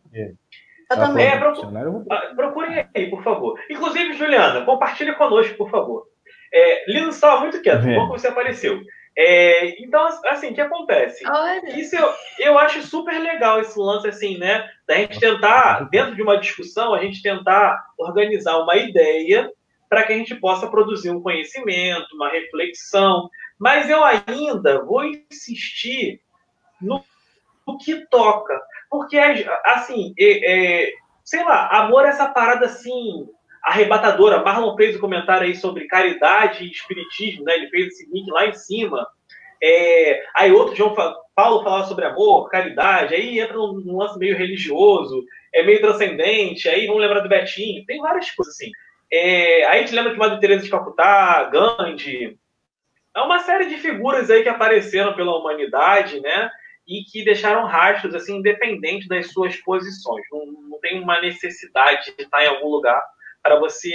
Eu 0.89 0.97
também. 0.97 1.27
É, 1.27 1.37
procure, 1.37 1.67
ah, 2.09 2.33
procurem 2.35 2.87
aí, 2.95 3.09
por 3.09 3.23
favor. 3.23 3.59
Inclusive, 3.69 4.13
Juliana, 4.13 4.63
compartilhe 4.65 5.13
conosco, 5.15 5.55
por 5.57 5.69
favor. 5.69 6.07
É, 6.53 6.91
Lino 6.91 7.09
estava 7.09 7.41
muito 7.41 7.61
quieto, 7.61 7.87
é. 7.87 7.95
como 7.95 8.09
você 8.09 8.27
apareceu. 8.27 8.81
É, 9.19 9.81
então, 9.83 10.07
assim, 10.25 10.51
o 10.51 10.53
que 10.53 10.61
acontece? 10.61 11.27
Olha. 11.27 11.77
Isso 11.77 11.95
eu, 11.95 12.07
eu 12.39 12.59
acho 12.59 12.83
super 12.83 13.19
legal 13.19 13.59
esse 13.59 13.77
lance, 13.77 14.07
assim, 14.07 14.37
né? 14.37 14.69
Da 14.87 14.95
gente 14.95 15.19
tentar, 15.19 15.89
dentro 15.89 16.15
de 16.15 16.21
uma 16.21 16.37
discussão, 16.37 16.93
a 16.93 16.99
gente 16.99 17.21
tentar 17.23 17.83
organizar 17.97 18.57
uma 18.59 18.75
ideia 18.75 19.51
para 19.89 20.03
que 20.03 20.13
a 20.13 20.17
gente 20.17 20.35
possa 20.35 20.67
produzir 20.67 21.09
um 21.09 21.21
conhecimento, 21.21 22.15
uma 22.15 22.29
reflexão. 22.29 23.27
Mas 23.59 23.89
eu 23.89 24.03
ainda 24.03 24.83
vou 24.83 25.03
insistir 25.03 26.21
no, 26.81 27.03
no 27.65 27.77
que 27.77 28.05
toca. 28.07 28.59
Porque, 28.89 29.17
assim, 29.65 30.13
é, 30.19 30.85
é, 30.85 30.93
sei 31.23 31.43
lá, 31.43 31.67
amor 31.79 32.05
é 32.05 32.09
essa 32.09 32.29
parada 32.29 32.67
assim, 32.67 33.27
arrebatadora. 33.63 34.43
Marlon 34.43 34.75
fez 34.75 34.95
um 34.95 34.99
comentário 34.99 35.47
aí 35.47 35.55
sobre 35.55 35.87
caridade 35.87 36.63
e 36.63 36.71
espiritismo, 36.71 37.43
né? 37.43 37.55
Ele 37.55 37.69
fez 37.69 37.87
esse 37.87 38.09
link 38.11 38.29
lá 38.31 38.45
em 38.45 38.53
cima. 38.53 39.07
É, 39.61 40.23
aí 40.35 40.51
outro 40.51 40.75
João 40.75 40.95
Paulo 41.35 41.63
falava 41.63 41.87
sobre 41.87 42.05
amor, 42.05 42.49
caridade, 42.49 43.15
aí 43.15 43.39
entra 43.39 43.57
num, 43.57 43.73
num 43.73 43.97
lance 43.97 44.17
meio 44.19 44.37
religioso, 44.37 45.23
é 45.53 45.63
meio 45.63 45.81
transcendente, 45.81 46.69
aí 46.69 46.85
vamos 46.85 47.01
lembrar 47.01 47.21
do 47.21 47.29
Betinho, 47.29 47.83
tem 47.85 47.99
várias 47.99 48.29
coisas 48.31 48.53
assim. 48.53 48.69
É, 49.11 49.65
aí 49.65 49.79
a 49.79 49.81
gente 49.81 49.95
lembra 49.95 50.11
de 50.11 50.19
Madre 50.19 50.39
Teresa 50.39 50.63
de 50.63 50.69
Calcutá, 50.69 51.49
Gandhi, 51.51 52.37
é 53.17 53.21
uma 53.21 53.39
série 53.39 53.65
de 53.65 53.77
figuras 53.77 54.29
aí 54.29 54.43
que 54.43 54.49
apareceram 54.49 55.15
pela 55.15 55.35
humanidade, 55.35 56.19
né? 56.21 56.51
E 56.87 57.03
que 57.03 57.25
deixaram 57.25 57.65
rastros, 57.65 58.13
assim, 58.13 58.37
independente 58.37 59.07
das 59.07 59.31
suas 59.31 59.55
posições. 59.57 60.23
Não, 60.31 60.45
não 60.69 60.79
tem 60.79 61.01
uma 61.01 61.19
necessidade 61.19 62.13
de 62.15 62.23
estar 62.23 62.43
em 62.43 62.47
algum 62.47 62.69
lugar 62.69 63.01
para 63.41 63.59
você 63.59 63.91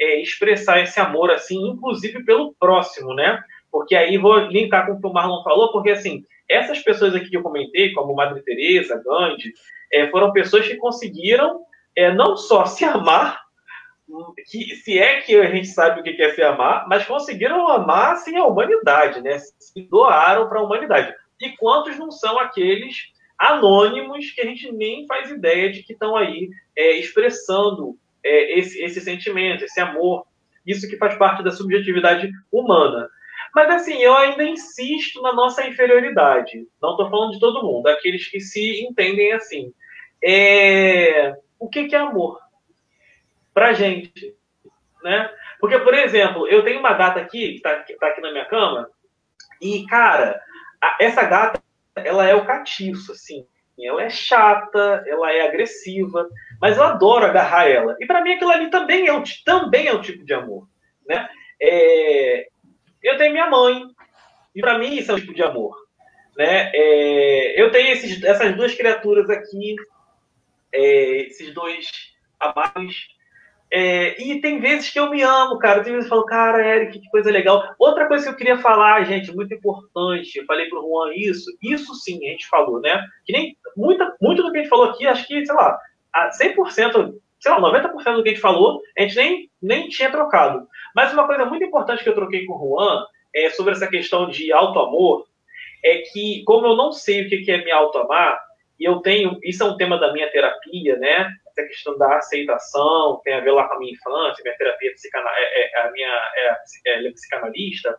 é, 0.00 0.20
expressar 0.22 0.80
esse 0.80 0.98
amor, 0.98 1.30
assim, 1.30 1.68
inclusive 1.68 2.24
pelo 2.24 2.54
próximo, 2.54 3.14
né? 3.14 3.42
Porque 3.70 3.94
aí 3.94 4.16
vou 4.16 4.38
linkar 4.38 4.86
com 4.86 4.92
o 4.92 5.00
que 5.00 5.06
o 5.06 5.12
Marlon 5.12 5.42
falou, 5.42 5.70
porque, 5.70 5.90
assim, 5.90 6.24
essas 6.48 6.78
pessoas 6.80 7.14
aqui 7.14 7.28
que 7.28 7.36
eu 7.36 7.42
comentei, 7.42 7.92
como 7.92 8.14
Madre 8.14 8.42
Teresa, 8.42 9.02
Gandhi, 9.04 9.52
é, 9.92 10.08
foram 10.08 10.32
pessoas 10.32 10.66
que 10.66 10.76
conseguiram 10.76 11.60
é, 11.94 12.12
não 12.12 12.36
só 12.38 12.64
se 12.64 12.84
amar, 12.86 13.42
que 14.46 14.76
se 14.76 14.98
é 14.98 15.20
que 15.20 15.34
a 15.36 15.50
gente 15.50 15.68
sabe 15.68 16.00
o 16.00 16.02
que 16.02 16.22
é 16.22 16.34
se 16.34 16.42
amar, 16.42 16.86
mas 16.88 17.06
conseguiram 17.06 17.68
amar 17.68 18.12
assim, 18.12 18.36
a 18.36 18.44
humanidade, 18.44 19.20
né? 19.20 19.38
Se 19.38 19.82
doaram 19.88 20.48
para 20.48 20.60
a 20.60 20.62
humanidade. 20.62 21.14
E 21.40 21.50
quantos 21.56 21.98
não 21.98 22.10
são 22.10 22.38
aqueles 22.38 23.12
anônimos 23.38 24.30
que 24.30 24.40
a 24.40 24.46
gente 24.46 24.70
nem 24.70 25.06
faz 25.06 25.30
ideia 25.30 25.72
de 25.72 25.82
que 25.82 25.92
estão 25.92 26.16
aí 26.16 26.48
é, 26.76 26.92
expressando 26.92 27.96
é, 28.24 28.58
esse, 28.58 28.80
esse 28.82 29.00
sentimento, 29.00 29.64
esse 29.64 29.80
amor, 29.80 30.26
isso 30.66 30.88
que 30.88 30.96
faz 30.96 31.16
parte 31.16 31.42
da 31.42 31.50
subjetividade 31.50 32.30
humana. 32.52 33.08
Mas 33.54 33.68
assim, 33.70 34.00
eu 34.00 34.16
ainda 34.16 34.44
insisto 34.44 35.20
na 35.20 35.32
nossa 35.32 35.66
inferioridade. 35.66 36.66
Não 36.80 36.92
estou 36.92 37.10
falando 37.10 37.32
de 37.32 37.40
todo 37.40 37.62
mundo, 37.62 37.86
aqueles 37.88 38.28
que 38.28 38.40
se 38.40 38.84
entendem 38.84 39.32
assim. 39.32 39.72
É... 40.24 41.34
O 41.58 41.68
que, 41.68 41.88
que 41.88 41.94
é 41.94 41.98
amor? 41.98 42.38
Para 43.52 43.72
gente, 43.72 44.34
né? 45.02 45.30
Porque, 45.60 45.78
por 45.78 45.94
exemplo, 45.94 46.48
eu 46.48 46.64
tenho 46.64 46.80
uma 46.80 46.94
gata 46.94 47.20
aqui, 47.20 47.50
que 47.50 47.56
está 47.56 47.84
tá 48.00 48.06
aqui 48.08 48.20
na 48.20 48.32
minha 48.32 48.44
cama, 48.46 48.90
e, 49.60 49.86
cara, 49.86 50.40
a, 50.80 50.96
essa 51.00 51.22
gata, 51.24 51.62
ela 51.96 52.26
é 52.26 52.34
o 52.34 52.44
catiço, 52.44 53.12
assim. 53.12 53.46
ela 53.78 54.02
é 54.02 54.10
chata, 54.10 55.04
ela 55.06 55.32
é 55.32 55.46
agressiva, 55.46 56.28
mas 56.60 56.76
eu 56.76 56.84
adoro 56.84 57.26
agarrar 57.26 57.68
ela. 57.68 57.96
E 58.00 58.06
para 58.06 58.22
mim 58.22 58.34
aquilo 58.34 58.50
ali 58.50 58.70
também 58.70 59.06
é 59.06 59.12
um, 59.12 59.22
também 59.44 59.86
é 59.86 59.94
um 59.94 60.00
tipo 60.00 60.24
de 60.24 60.34
amor, 60.34 60.68
né? 61.06 61.28
É, 61.60 62.48
eu 63.02 63.16
tenho 63.16 63.32
minha 63.32 63.48
mãe, 63.48 63.84
e 64.54 64.60
para 64.60 64.78
mim 64.78 64.96
isso 64.96 65.10
é 65.10 65.14
um 65.14 65.20
tipo 65.20 65.34
de 65.34 65.42
amor. 65.42 65.76
Né? 66.36 66.70
É, 66.74 67.60
eu 67.60 67.70
tenho 67.70 67.92
esses, 67.92 68.22
essas 68.22 68.54
duas 68.56 68.74
criaturas 68.74 69.28
aqui, 69.28 69.76
é, 70.72 71.26
esses 71.26 71.52
dois 71.52 71.86
amados. 72.40 73.08
É, 73.74 74.22
e 74.22 74.38
tem 74.38 74.60
vezes 74.60 74.90
que 74.90 75.00
eu 75.00 75.08
me 75.08 75.22
amo, 75.22 75.58
cara. 75.58 75.82
Tem 75.82 75.94
vezes 75.94 76.06
que 76.06 76.12
eu 76.12 76.18
falo, 76.18 76.26
cara, 76.26 76.66
Eric, 76.66 77.00
que 77.00 77.08
coisa 77.08 77.30
legal. 77.30 77.74
Outra 77.78 78.06
coisa 78.06 78.24
que 78.26 78.30
eu 78.30 78.36
queria 78.36 78.58
falar, 78.58 79.02
gente, 79.04 79.34
muito 79.34 79.54
importante, 79.54 80.36
eu 80.36 80.44
falei 80.44 80.68
pro 80.68 80.82
Juan 80.82 81.14
isso, 81.14 81.50
isso 81.62 81.94
sim 81.94 82.18
a 82.26 82.32
gente 82.32 82.46
falou, 82.48 82.80
né? 82.82 83.02
Que 83.24 83.32
nem 83.32 83.56
muita, 83.74 84.14
muito 84.20 84.42
do 84.42 84.52
que 84.52 84.58
a 84.58 84.60
gente 84.60 84.68
falou 84.68 84.90
aqui, 84.90 85.06
acho 85.06 85.26
que, 85.26 85.46
sei 85.46 85.54
lá, 85.54 85.78
100%, 86.38 87.14
sei 87.40 87.50
lá, 87.50 87.60
90% 87.60 88.16
do 88.16 88.22
que 88.22 88.28
a 88.28 88.32
gente 88.32 88.42
falou, 88.42 88.82
a 88.98 89.00
gente 89.00 89.16
nem, 89.16 89.50
nem 89.62 89.88
tinha 89.88 90.10
trocado. 90.10 90.68
Mas 90.94 91.10
uma 91.14 91.26
coisa 91.26 91.46
muito 91.46 91.64
importante 91.64 92.02
que 92.02 92.10
eu 92.10 92.14
troquei 92.14 92.44
com 92.44 92.52
o 92.52 92.76
Juan 92.76 93.06
é 93.34 93.48
sobre 93.48 93.72
essa 93.72 93.86
questão 93.86 94.28
de 94.28 94.52
auto-amor, 94.52 95.26
é 95.82 96.02
que, 96.12 96.42
como 96.44 96.66
eu 96.66 96.76
não 96.76 96.92
sei 96.92 97.26
o 97.26 97.28
que 97.30 97.50
é 97.50 97.64
me 97.64 97.70
auto-amar, 97.70 98.38
e 98.82 98.84
eu 98.84 98.96
tenho, 98.98 99.38
isso 99.44 99.62
é 99.62 99.66
um 99.66 99.76
tema 99.76 99.96
da 99.96 100.12
minha 100.12 100.28
terapia, 100.32 100.96
né? 100.96 101.30
Essa 101.46 101.68
questão 101.68 101.96
da 101.96 102.16
aceitação, 102.16 103.20
tem 103.22 103.34
a 103.34 103.40
ver 103.40 103.52
lá 103.52 103.68
com 103.68 103.74
a 103.74 103.78
minha 103.78 103.92
infância, 103.92 104.42
minha 104.42 104.56
terapia 104.56 104.92
psicana, 104.92 105.30
é, 105.36 105.60
é, 105.60 105.82
a 105.82 105.92
minha 105.92 106.32
é, 106.34 106.56
é, 106.86 107.06
é 107.06 107.12
psicanalista. 107.12 107.96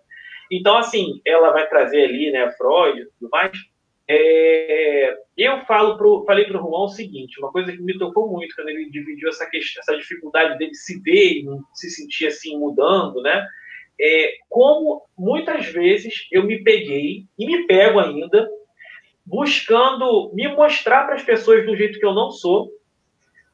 Então, 0.52 0.76
assim, 0.76 1.22
ela 1.26 1.52
vai 1.52 1.70
trazer 1.70 2.04
ali, 2.04 2.32
né, 2.32 2.52
Freud 2.58 3.00
e 3.00 3.06
tudo 3.06 3.30
mais. 3.32 3.58
É, 4.10 5.16
eu 5.38 5.62
falo 5.62 5.98
pro, 5.98 6.26
falei 6.26 6.44
para 6.44 6.58
o 6.58 6.62
Juan 6.62 6.84
o 6.84 6.90
seguinte, 6.90 7.40
uma 7.40 7.50
coisa 7.50 7.72
que 7.72 7.82
me 7.82 7.98
tocou 7.98 8.30
muito 8.30 8.54
quando 8.54 8.68
ele 8.68 8.90
dividiu 8.90 9.30
essa, 9.30 9.46
questão, 9.50 9.80
essa 9.80 9.98
dificuldade 9.98 10.58
dele 10.58 10.76
se 10.76 11.00
ver 11.00 11.44
e 11.44 11.46
se 11.74 11.90
sentir 11.92 12.28
assim 12.28 12.60
mudando, 12.60 13.22
né? 13.22 13.48
é, 14.00 14.34
como 14.50 15.04
muitas 15.18 15.68
vezes 15.68 16.28
eu 16.32 16.44
me 16.44 16.64
peguei 16.64 17.26
e 17.38 17.46
me 17.46 17.66
pego 17.66 18.00
ainda 18.00 18.50
buscando 19.26 20.32
me 20.34 20.48
mostrar 20.50 21.06
para 21.06 21.16
as 21.16 21.24
pessoas 21.24 21.66
do 21.66 21.76
jeito 21.76 22.00
que 22.00 22.06
eu 22.06 22.14
não 22.14 22.32
sou, 22.32 22.72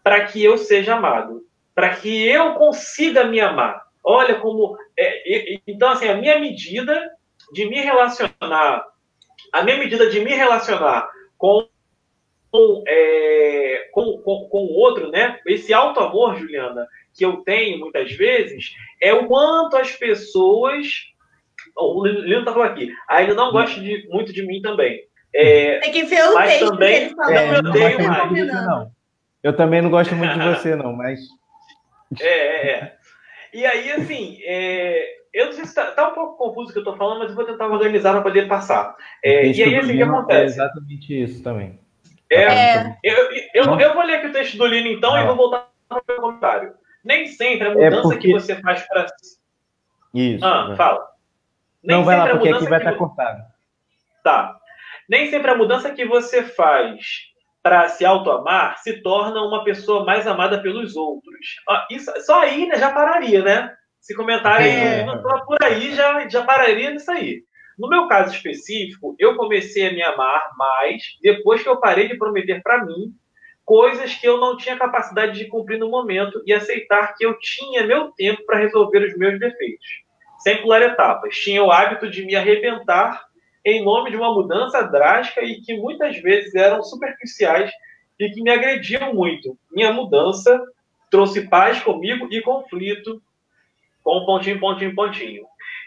para 0.03 0.25
que 0.25 0.43
eu 0.43 0.57
seja 0.57 0.95
amado, 0.95 1.43
para 1.75 1.95
que 1.95 2.27
eu 2.27 2.53
consiga 2.55 3.23
me 3.23 3.39
amar. 3.39 3.81
Olha 4.03 4.35
como. 4.35 4.77
É, 4.97 5.59
então, 5.67 5.89
assim, 5.89 6.07
a 6.07 6.15
minha 6.15 6.39
medida 6.39 7.09
de 7.53 7.65
me 7.65 7.81
relacionar, 7.81 8.85
a 9.53 9.63
minha 9.63 9.77
medida 9.77 10.09
de 10.09 10.19
me 10.19 10.33
relacionar 10.33 11.09
com, 11.37 11.67
com, 12.51 12.83
é, 12.87 13.89
com, 13.91 14.17
com, 14.23 14.49
com 14.49 14.59
o 14.65 14.73
outro, 14.73 15.09
né? 15.11 15.39
Esse 15.45 15.73
alto 15.73 15.99
amor, 15.99 16.37
Juliana, 16.37 16.87
que 17.15 17.25
eu 17.25 17.37
tenho 17.43 17.79
muitas 17.79 18.11
vezes 18.13 18.73
é 19.01 19.13
o 19.13 19.27
quanto 19.27 19.77
as 19.77 19.91
pessoas. 19.91 20.87
O 21.75 22.05
Lino 22.05 22.43
tá 22.43 22.53
falando 22.53 22.71
aqui. 22.71 22.91
Ainda 23.09 23.33
não 23.35 23.51
gosta 23.51 23.79
de, 23.79 24.07
muito 24.09 24.33
de 24.33 24.45
mim 24.45 24.61
também. 24.61 25.01
É, 25.33 25.79
Tem 25.79 25.91
que 25.91 26.03
ver 26.03 26.23
o 26.23 26.33
mas 26.33 26.51
texto 26.51 26.71
também 26.71 27.13
que 27.13 27.21
ele 27.21 27.37
é, 27.37 27.61
não 27.61 27.69
odeio 27.69 28.07
mais. 28.07 28.29
Você, 28.29 28.45
não. 28.45 28.91
Eu 29.43 29.55
também 29.55 29.81
não 29.81 29.89
gosto 29.89 30.15
muito 30.15 30.33
de 30.33 30.45
você, 30.49 30.75
não, 30.75 30.93
mas. 30.93 31.19
É, 32.19 32.25
é, 32.25 32.71
é. 32.71 32.97
E 33.53 33.63
aí, 33.67 33.91
assim, 33.91 34.39
é, 34.43 35.19
eu 35.31 35.45
não 35.45 35.53
sei 35.53 35.63
se 35.65 35.69
está 35.69 35.91
tá 35.91 36.09
um 36.09 36.15
pouco 36.15 36.37
confuso 36.37 36.69
o 36.69 36.71
que 36.71 36.79
eu 36.79 36.81
estou 36.81 36.97
falando, 36.97 37.19
mas 37.19 37.29
eu 37.29 37.35
vou 37.35 37.45
tentar 37.45 37.67
organizar 37.67 38.13
para 38.13 38.21
poder 38.23 38.47
passar. 38.47 38.95
É, 39.23 39.45
e 39.45 39.63
aí, 39.63 39.75
assim, 39.75 39.93
o 39.93 39.95
que 39.95 40.01
acontece? 40.01 40.41
É 40.41 40.45
exatamente 40.45 41.23
isso 41.23 41.43
também. 41.43 41.79
É, 42.31 42.43
é. 42.43 42.97
Eu, 43.03 43.15
eu, 43.53 43.79
eu, 43.79 43.93
vou 43.93 44.03
ler 44.03 44.15
aqui 44.15 44.27
o 44.27 44.31
texto 44.31 44.57
do 44.57 44.65
Lino, 44.65 44.87
então, 44.87 45.15
e 45.15 45.25
vou 45.25 45.35
voltar 45.35 45.67
para 45.87 45.99
o 45.99 46.03
meu 46.07 46.21
comentário. 46.21 46.73
Nem 47.03 47.27
sempre 47.27 47.67
a 47.67 47.71
é 47.71 47.73
mudança 47.75 47.97
é 47.97 48.01
porque... 48.01 48.27
que 48.27 48.33
você 48.33 48.55
faz 48.61 48.87
para. 48.87 49.05
Isso. 50.13 50.45
Ah, 50.45 50.73
fala. 50.75 51.07
Nem 51.83 51.97
não, 51.97 52.03
vai 52.03 52.17
lá, 52.17 52.29
porque 52.29 52.49
aqui 52.49 52.67
vai 52.67 52.79
estar 52.79 52.91
tá 52.91 52.97
cortado. 52.97 53.43
Tá. 54.23 54.59
Nem 55.09 55.29
sempre 55.29 55.49
a 55.49 55.55
mudança 55.55 55.91
que 55.91 56.05
você 56.05 56.43
faz 56.43 57.29
para 57.63 57.89
se 57.89 58.05
auto-amar 58.05 58.77
se 58.77 59.01
torna 59.01 59.41
uma 59.41 59.63
pessoa 59.63 60.05
mais 60.05 60.27
amada 60.27 60.61
pelos 60.61 60.95
outros. 60.95 61.45
Ah, 61.67 61.87
isso, 61.89 62.11
só 62.21 62.41
aí 62.41 62.67
né, 62.67 62.77
já 62.77 62.91
pararia, 62.91 63.43
né? 63.43 63.73
Se 63.99 64.15
comentarem 64.15 64.71
é. 64.71 65.05
por 65.45 65.57
aí, 65.63 65.93
já, 65.93 66.27
já 66.29 66.43
pararia 66.43 66.91
nisso 66.91 67.11
aí. 67.11 67.43
No 67.77 67.89
meu 67.89 68.07
caso 68.07 68.33
específico, 68.33 69.15
eu 69.17 69.35
comecei 69.35 69.87
a 69.87 69.93
me 69.93 70.01
amar 70.01 70.41
mais 70.57 71.01
depois 71.21 71.63
que 71.63 71.69
eu 71.69 71.79
parei 71.79 72.07
de 72.07 72.17
prometer 72.17 72.61
para 72.61 72.85
mim 72.85 73.13
coisas 73.65 74.15
que 74.15 74.27
eu 74.27 74.37
não 74.39 74.57
tinha 74.57 74.77
capacidade 74.77 75.37
de 75.37 75.47
cumprir 75.47 75.77
no 75.77 75.89
momento 75.89 76.41
e 76.45 76.51
aceitar 76.51 77.13
que 77.15 77.23
eu 77.25 77.37
tinha 77.37 77.85
meu 77.85 78.11
tempo 78.13 78.43
para 78.45 78.57
resolver 78.57 79.05
os 79.05 79.15
meus 79.15 79.39
defeitos, 79.39 79.85
sem 80.39 80.59
pular 80.61 80.81
etapas. 80.81 81.35
Tinha 81.35 81.63
o 81.63 81.71
hábito 81.71 82.09
de 82.09 82.25
me 82.25 82.35
arrebentar 82.35 83.28
em 83.65 83.83
nome 83.83 84.11
de 84.11 84.17
uma 84.17 84.33
mudança 84.33 84.81
drástica 84.83 85.43
e 85.43 85.61
que 85.61 85.75
muitas 85.77 86.17
vezes 86.21 86.55
eram 86.55 86.83
superficiais 86.83 87.71
e 88.19 88.29
que 88.29 88.41
me 88.41 88.49
agrediam 88.49 89.13
muito. 89.13 89.57
Minha 89.71 89.93
mudança 89.93 90.59
trouxe 91.09 91.47
paz 91.47 91.81
comigo 91.81 92.27
e 92.31 92.41
conflito 92.41 93.21
com 94.03 94.25
pontinho, 94.25 94.59
pontinho, 94.59 94.95
pontinho. 94.95 95.43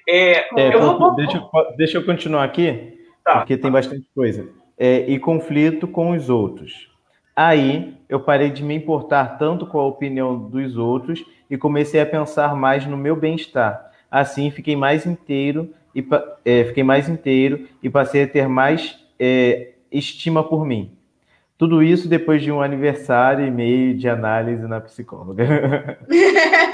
É, 0.09 0.61
é, 0.61 0.75
eu 0.75 0.99
vou... 0.99 1.15
deixa, 1.15 1.37
eu, 1.37 1.77
deixa 1.77 1.99
eu 1.99 2.05
continuar 2.05 2.45
aqui, 2.45 2.99
tá. 3.25 3.39
porque 3.39 3.57
tem 3.57 3.71
bastante 3.71 4.07
coisa. 4.15 4.49
É, 4.79 5.09
e 5.09 5.19
conflito 5.19 5.87
com 5.87 6.11
os 6.11 6.29
outros. 6.29 6.91
Aí 7.35 7.95
eu 8.09 8.21
parei 8.21 8.51
de 8.51 8.63
me 8.63 8.75
importar 8.75 9.39
tanto 9.39 9.67
com 9.67 9.79
a 9.79 9.87
opinião 9.87 10.37
dos 10.37 10.77
outros 10.77 11.25
e 11.49 11.57
comecei 11.57 12.01
a 12.01 12.07
pensar 12.07 12.55
mais 12.55 12.87
no 12.87 12.97
meu 12.97 13.17
bem-estar. 13.17 13.91
Assim 14.11 14.51
fiquei 14.51 14.77
mais 14.77 15.07
inteiro 15.07 15.73
e 15.95 16.05
é, 16.45 16.65
fiquei 16.65 16.83
mais 16.83 17.09
inteiro 17.09 17.69
e 17.83 17.91
passei 17.91 18.25
a 18.25 18.29
ter 18.29 18.49
mais 18.49 18.99
é, 19.19 19.73
estima 19.91 20.43
por 20.43 20.65
mim. 20.67 20.97
Tudo 21.59 21.83
isso 21.83 22.09
depois 22.09 22.43
de 22.43 22.51
um 22.51 22.61
aniversário 22.61 23.47
e 23.47 23.51
meio 23.51 23.97
de 23.97 24.09
análise 24.09 24.67
na 24.67 24.81
psicóloga. 24.81 25.45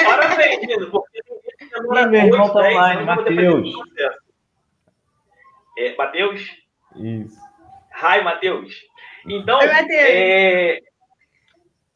Parabéns, 0.07 0.67
Nino, 0.67 0.91
porque 0.91 1.19
Ih, 1.79 2.07
meu 2.07 2.25
irmão 2.27 2.53
tá 2.53 2.61
online, 2.61 3.05
Matheus. 3.05 3.73
É, 5.79 5.97
Matheus? 5.97 6.41
Isso. 6.97 7.39
Hi, 8.03 8.23
Matheus. 8.23 8.75
Então. 9.29 9.59
Oi, 9.59 9.67
Matheus. 9.67 10.09
É... 10.09 10.79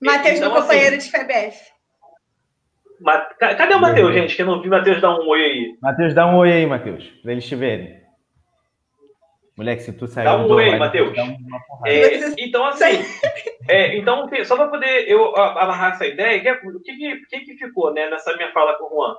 Matheus, 0.00 0.36
então, 0.36 0.52
meu 0.52 0.60
companheiro 0.62 0.96
assim, 0.96 1.10
de 1.10 1.16
FEBEF. 1.16 1.71
Cadê 3.38 3.74
o 3.74 3.80
Matheus, 3.80 4.14
gente? 4.14 4.36
Que 4.36 4.42
eu 4.42 4.46
não 4.46 4.60
vi 4.60 4.68
Matheus 4.68 5.00
dar 5.00 5.18
um 5.18 5.28
oi 5.28 5.42
aí. 5.42 5.76
Matheus, 5.80 6.14
dá 6.14 6.26
um 6.26 6.36
oi 6.36 6.52
aí, 6.52 6.66
Matheus, 6.66 7.04
para 7.22 7.32
eles 7.32 7.46
te 7.46 7.54
verem. 7.54 8.00
Moleque, 9.56 9.82
se 9.82 9.92
tu 9.92 10.06
sair. 10.06 10.24
Dá 10.24 10.36
um 10.36 10.50
oi 10.50 10.70
aí, 10.70 10.78
Matheus. 10.78 11.16
É, 11.84 12.16
então, 12.38 12.64
assim. 12.64 13.02
é, 13.68 13.96
então, 13.96 14.28
só 14.44 14.56
para 14.56 14.68
poder 14.68 15.08
eu 15.08 15.36
amarrar 15.36 15.92
essa 15.92 16.06
ideia, 16.06 16.60
o 16.64 16.80
que, 16.80 16.96
que, 17.28 17.40
que, 17.40 17.56
ficou 17.56 17.92
né, 17.92 18.08
nessa 18.08 18.36
minha 18.36 18.52
fala 18.52 18.78
com 18.78 18.84
o 18.84 18.88
Juan? 18.88 19.16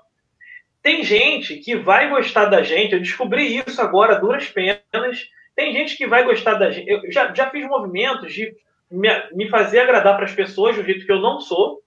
Tem 0.82 1.04
gente 1.04 1.58
que 1.58 1.76
vai 1.76 2.10
gostar 2.10 2.46
da 2.46 2.62
gente, 2.62 2.94
eu 2.94 3.00
descobri 3.00 3.58
isso 3.58 3.82
agora, 3.82 4.20
duras 4.20 4.50
penas 4.50 5.30
tem 5.56 5.72
gente 5.72 5.98
que 5.98 6.08
vai 6.08 6.24
gostar 6.24 6.56
da 6.56 6.72
gente. 6.72 6.90
Eu 6.90 7.12
já, 7.12 7.34
já 7.34 7.50
fiz 7.50 7.68
movimentos 7.68 8.34
de 8.34 8.56
me, 8.90 9.10
me 9.34 9.50
fazer 9.50 9.80
agradar 9.80 10.16
para 10.16 10.26
as 10.26 10.34
pessoas 10.34 10.76
do 10.76 10.84
jeito 10.84 11.06
que 11.06 11.12
eu 11.12 11.20
não 11.20 11.40
sou. 11.40 11.83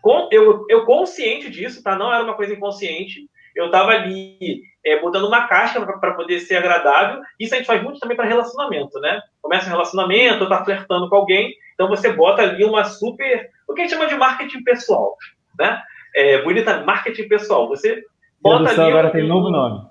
Com, 0.00 0.28
eu, 0.30 0.64
eu 0.68 0.84
consciente 0.84 1.50
disso, 1.50 1.82
tá? 1.82 1.96
Não 1.96 2.12
era 2.12 2.24
uma 2.24 2.34
coisa 2.34 2.54
inconsciente. 2.54 3.28
Eu 3.54 3.66
estava 3.66 3.90
ali 3.90 4.62
é, 4.84 5.00
botando 5.00 5.26
uma 5.26 5.46
caixa 5.46 5.80
para 5.80 6.14
poder 6.14 6.40
ser 6.40 6.56
agradável. 6.56 7.20
Isso 7.38 7.54
a 7.54 7.58
gente 7.58 7.66
faz 7.66 7.82
muito 7.82 7.98
também 7.98 8.16
para 8.16 8.26
relacionamento, 8.26 8.98
né? 9.00 9.20
Começa 9.42 9.66
um 9.66 9.70
relacionamento, 9.70 10.48
tá 10.48 10.64
flertando 10.64 11.08
com 11.08 11.16
alguém, 11.16 11.54
então 11.74 11.88
você 11.88 12.12
bota 12.12 12.42
ali 12.42 12.64
uma 12.64 12.84
super. 12.84 13.50
O 13.68 13.74
que 13.74 13.82
a 13.82 13.84
gente 13.84 13.94
chama 13.94 14.08
de 14.08 14.16
marketing 14.16 14.62
pessoal, 14.62 15.16
né? 15.58 15.82
É, 16.14 16.42
bonita 16.42 16.82
marketing 16.84 17.28
pessoal. 17.28 17.68
Você 17.68 18.02
bota 18.40 18.70
ali. 18.70 18.80
agora 18.80 19.08
um, 19.08 19.12
tem 19.12 19.26
novo 19.26 19.50
nome. 19.50 19.86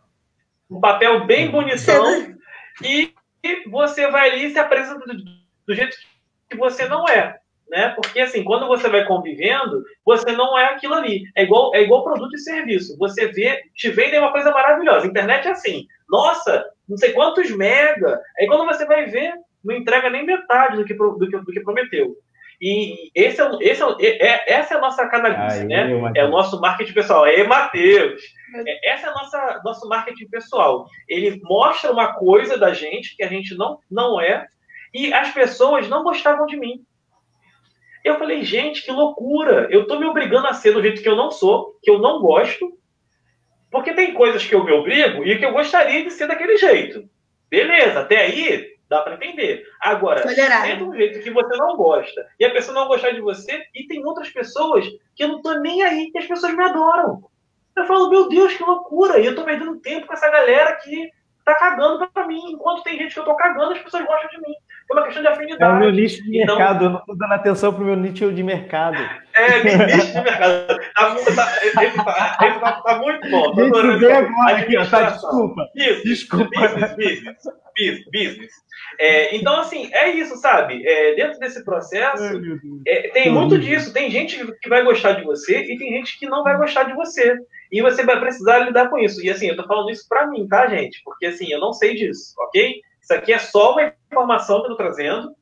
Um 0.70 0.80
papel 0.80 1.26
bem 1.26 1.50
bonitão 1.50 2.36
e 2.84 3.14
você 3.70 4.10
vai 4.10 4.32
ali 4.32 4.46
e 4.46 4.52
se 4.52 4.60
apresenta 4.60 5.06
do, 5.06 5.16
do 5.68 5.76
jeito 5.76 5.96
que 6.50 6.58
você 6.58 6.88
não 6.88 7.08
é. 7.08 7.38
Né? 7.70 7.90
Porque 7.90 8.20
assim, 8.20 8.44
quando 8.44 8.68
você 8.68 8.90
vai 8.90 9.06
convivendo, 9.06 9.84
você 10.04 10.32
não 10.32 10.58
é 10.58 10.66
aquilo 10.66 10.96
ali. 10.96 11.24
É 11.36 11.44
igual, 11.44 11.74
é 11.76 11.82
igual 11.84 12.04
produto 12.04 12.34
e 12.34 12.40
serviço. 12.40 12.98
Você 12.98 13.28
vê, 13.28 13.62
te 13.76 13.90
vendem 13.92 14.20
uma 14.20 14.32
coisa 14.32 14.52
maravilhosa. 14.52 15.06
A 15.06 15.10
internet 15.10 15.48
é 15.48 15.52
assim. 15.52 15.86
Nossa, 16.10 16.66
não 16.88 16.98
sei 16.98 17.14
quantos 17.14 17.52
mega. 17.52 18.20
Aí 18.40 18.48
quando 18.48 18.66
você 18.66 18.86
vai 18.86 19.06
ver, 19.06 19.34
não 19.64 19.76
entrega 19.76 20.10
nem 20.10 20.26
metade 20.26 20.78
do 20.78 20.86
que, 20.86 20.94
do 20.94 21.20
que, 21.20 21.38
do 21.38 21.52
que 21.52 21.62
prometeu. 21.62 22.16
E 22.62 23.10
esse 23.16 23.42
é, 23.42 23.50
esse 23.62 23.82
é, 23.82 24.28
é, 24.28 24.54
essa 24.54 24.74
é 24.74 24.78
a 24.78 24.82
nossa 24.82 25.08
canalice, 25.08 25.64
né? 25.64 25.90
é 26.16 26.26
o 26.26 26.30
nosso 26.30 26.60
marketing 26.60 26.94
pessoal. 26.94 27.26
É 27.26 27.44
Matheus. 27.44 28.22
É, 28.68 28.92
essa 28.92 29.08
é 29.08 29.10
a 29.10 29.14
nossa 29.14 29.62
nosso 29.64 29.88
marketing 29.88 30.28
pessoal. 30.28 30.86
Ele 31.08 31.40
mostra 31.44 31.92
uma 31.92 32.14
coisa 32.16 32.58
da 32.58 32.74
gente 32.74 33.16
que 33.16 33.24
a 33.24 33.28
gente 33.28 33.56
não, 33.56 33.80
não 33.90 34.20
é 34.20 34.46
E 34.94 35.14
as 35.14 35.32
pessoas 35.32 35.88
não 35.88 36.04
gostavam 36.04 36.46
de 36.48 36.58
mim. 36.58 36.84
Eu 38.10 38.18
falei, 38.18 38.44
gente, 38.44 38.84
que 38.84 38.92
loucura! 38.92 39.68
Eu 39.70 39.86
tô 39.86 40.00
me 40.00 40.06
obrigando 40.06 40.48
a 40.48 40.54
ser 40.54 40.74
do 40.74 40.82
jeito 40.82 41.02
que 41.02 41.08
eu 41.08 41.16
não 41.16 41.30
sou, 41.30 41.78
que 41.84 41.92
eu 41.92 42.00
não 42.00 42.20
gosto, 42.20 42.74
porque 43.70 43.94
tem 43.94 44.14
coisas 44.14 44.44
que 44.44 44.56
eu 44.56 44.64
me 44.64 44.72
obrigo 44.72 45.24
e 45.24 45.38
que 45.38 45.46
eu 45.46 45.54
gostaria 45.54 46.04
de 46.04 46.10
ser 46.10 46.28
daquele 46.28 46.58
jeito. 46.58 47.08
Beleza, 47.50 48.00
até 48.00 48.18
aí 48.18 48.80
dá 48.90 49.02
para 49.02 49.14
entender. 49.14 49.64
Agora, 49.80 50.22
é 50.22 50.76
de 50.76 50.84
um 50.84 50.96
jeito 50.96 51.22
que 51.22 51.30
você 51.30 51.56
não 51.58 51.78
gosta 51.78 52.28
e 52.40 52.46
a 52.46 52.52
pessoa 52.52 52.74
não 52.74 52.88
gostar 52.88 53.12
de 53.12 53.22
você, 53.22 53.64
e 53.76 53.86
tem 53.86 54.04
outras 54.04 54.30
pessoas 54.30 54.88
que 55.16 55.24
eu 55.24 55.28
não 55.28 55.42
tô 55.44 55.54
nem 55.60 55.84
aí, 55.84 56.12
que 56.12 56.18
as 56.18 56.26
pessoas 56.26 56.56
me 56.56 56.64
adoram. 56.64 57.24
Eu 57.78 57.86
falo, 57.86 58.10
meu 58.10 58.28
Deus, 58.28 58.56
que 58.56 58.64
loucura! 58.64 59.20
E 59.20 59.26
eu 59.28 59.36
tô 59.36 59.44
perdendo 59.44 59.80
tempo 59.80 60.08
com 60.08 60.14
essa 60.14 60.30
galera 60.30 60.76
que 60.78 61.12
tá 61.46 61.54
cagando 61.56 62.10
pra 62.10 62.26
mim. 62.26 62.42
Enquanto 62.52 62.84
tem 62.84 62.98
gente 62.98 63.14
que 63.14 63.20
eu 63.20 63.24
tô 63.24 63.36
cagando, 63.36 63.74
as 63.74 63.80
pessoas 63.80 64.06
gostam 64.06 64.30
de 64.32 64.42
mim. 64.42 64.56
É 64.90 64.94
uma 64.94 65.04
questão 65.04 65.22
de 65.22 65.28
afinidade. 65.28 65.64
É 65.64 65.68
o 65.68 65.80
meu 65.80 65.92
nicho 65.92 66.24
de 66.24 66.42
então, 66.42 66.58
mercado, 66.58 66.86
eu 66.86 66.90
não 66.90 67.06
tô 67.06 67.14
dando 67.14 67.34
atenção 67.34 67.74
pro 67.74 67.86
meu 67.86 67.96
nicho 67.96 68.34
de 68.34 68.42
mercado. 68.42 68.98
É, 69.36 69.64
nicho 69.64 70.08
de 70.08 70.22
mercado. 70.22 70.68
Tá, 70.68 71.16
tá, 71.36 71.58
ele, 71.62 71.74
tá, 71.74 72.38
ele 72.42 72.60
tá, 72.60 72.72
tá 72.82 72.98
muito 72.98 73.30
bom. 73.30 73.54
Tô 73.54 73.62
adorando 73.62 74.10
agora 74.10 74.58
aqui, 74.58 74.90
tá, 74.90 75.10
desculpa. 75.12 75.70
Isso, 75.76 76.04
desculpa. 76.04 76.50
Business, 76.50 76.96
business, 76.96 77.38
business. 77.78 78.06
business. 78.12 78.52
É, 79.00 79.36
então, 79.36 79.60
assim, 79.60 79.90
é 79.94 80.10
isso, 80.10 80.36
sabe? 80.38 80.86
É, 80.86 81.16
dentro 81.16 81.40
desse 81.40 81.64
processo, 81.64 82.42
é, 82.88 83.10
tem 83.10 83.32
muito 83.32 83.58
disso. 83.58 83.94
Tem 83.94 84.10
gente 84.10 84.44
que 84.60 84.70
vai 84.70 84.84
gostar 84.84 85.14
de 85.14 85.24
você 85.24 85.60
e 85.62 85.78
tem 85.78 85.94
gente 85.94 86.18
que 86.18 86.28
não 86.28 86.44
vai 86.44 86.58
gostar 86.58 86.84
de 86.84 86.94
você. 86.94 87.38
E 87.72 87.82
você 87.82 88.04
vai 88.04 88.20
precisar 88.20 88.60
lidar 88.60 88.90
com 88.90 88.98
isso. 88.98 89.24
E 89.24 89.30
assim, 89.30 89.48
eu 89.48 89.56
tô 89.56 89.66
falando 89.68 89.92
isso 89.92 90.06
para 90.10 90.28
mim, 90.28 90.48
tá, 90.48 90.68
gente? 90.68 91.02
Porque 91.04 91.28
assim, 91.28 91.52
eu 91.52 91.60
não 91.60 91.72
sei 91.72 91.96
disso, 91.96 92.34
ok? 92.40 92.82
Isso 93.10 93.18
aqui 93.18 93.34
é 93.34 93.40
só 93.40 93.72
uma 93.72 93.92
informação 94.12 94.60
que 94.60 94.66
eu 94.66 94.70
tô 94.70 94.76
trazendo. 94.76 95.36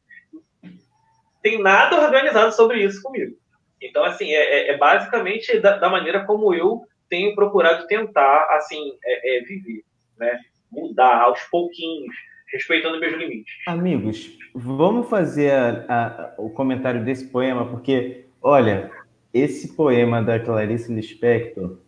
Tem 1.44 1.62
nada 1.62 2.02
organizado 2.02 2.54
sobre 2.54 2.82
isso 2.82 3.02
comigo. 3.02 3.36
Então, 3.82 4.06
assim, 4.06 4.32
é, 4.32 4.70
é, 4.70 4.74
é 4.74 4.78
basicamente 4.78 5.60
da, 5.60 5.76
da, 5.76 5.90
maneira 5.90 6.24
como 6.24 6.54
eu 6.54 6.84
tenho 7.10 7.36
procurado 7.36 7.86
tentar, 7.86 8.48
assim, 8.52 8.94
é, 9.04 9.38
é, 9.38 9.42
viver, 9.42 9.84
né? 10.18 10.40
Mudar 10.72 11.24
aos 11.24 11.42
pouquinhos, 11.52 12.16
respeitando 12.54 13.02
meus 13.02 13.18
limites. 13.18 13.54
Amigos, 13.68 14.32
vamos 14.56 15.10
fazer 15.10 15.52
a, 15.52 15.86
a, 15.90 16.34
o 16.38 16.50
comentário 16.50 17.04
desse 17.04 17.28
poema, 17.28 17.70
porque, 17.70 18.28
olha, 18.42 18.90
esse 19.34 19.76
poema 19.76 20.24
da 20.24 20.40
Clarice 20.40 20.94
Lispector 20.94 21.80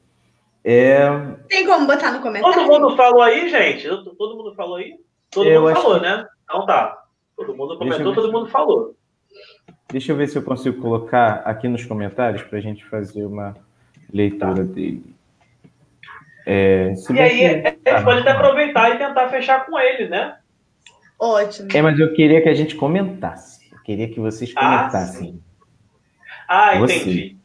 é... 0.61 1.07
Tem 1.47 1.65
como 1.65 1.87
botar 1.87 2.11
no 2.11 2.21
comentário? 2.21 2.53
Todo 2.53 2.67
mundo 2.67 2.97
falou 2.97 3.21
aí, 3.21 3.47
gente? 3.49 3.87
Todo 3.87 4.35
mundo 4.35 4.53
falou 4.55 4.75
aí? 4.75 4.93
Todo 5.31 5.49
eu 5.49 5.61
mundo 5.61 5.73
falou, 5.73 5.99
que... 5.99 6.05
né? 6.05 6.27
Então 6.43 6.65
tá. 6.65 7.03
Todo 7.35 7.55
mundo 7.55 7.77
comentou, 7.77 8.13
todo 8.13 8.31
mundo 8.31 8.47
falou. 8.47 8.95
Deixa 9.91 10.11
eu 10.11 10.15
ver 10.15 10.27
se 10.27 10.37
eu 10.37 10.43
consigo 10.43 10.81
colocar 10.81 11.41
aqui 11.45 11.67
nos 11.67 11.85
comentários 11.85 12.43
para 12.43 12.59
a 12.59 12.61
gente 12.61 12.85
fazer 12.85 13.25
uma 13.25 13.55
leitura 14.11 14.55
tá. 14.55 14.63
dele. 14.63 15.15
É, 16.45 16.93
e 17.11 17.19
aí, 17.19 17.61
que... 17.61 17.89
a 17.89 17.95
gente 17.95 18.03
pode 18.03 18.21
até 18.21 18.31
aproveitar 18.31 18.95
e 18.95 18.97
tentar 18.97 19.29
fechar 19.29 19.65
com 19.65 19.79
ele, 19.79 20.07
né? 20.09 20.37
Ótimo. 21.19 21.67
É, 21.73 21.81
mas 21.81 21.99
eu 21.99 22.13
queria 22.13 22.41
que 22.41 22.49
a 22.49 22.53
gente 22.53 22.75
comentasse. 22.75 23.69
Eu 23.71 23.79
queria 23.83 24.07
que 24.07 24.19
vocês 24.19 24.53
ah, 24.55 24.61
comentassem. 24.61 25.43
Ah, 26.47 26.69
ah 26.69 26.75
entendi. 26.77 27.37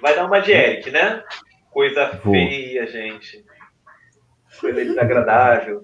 Vai 0.00 0.14
dar 0.14 0.26
uma 0.26 0.40
de 0.40 0.52
Eric, 0.52 0.90
né? 0.90 1.22
Coisa 1.70 2.20
Vou. 2.22 2.34
feia, 2.34 2.86
gente. 2.86 3.44
Coisa 4.60 4.84
desagradável. 4.84 5.82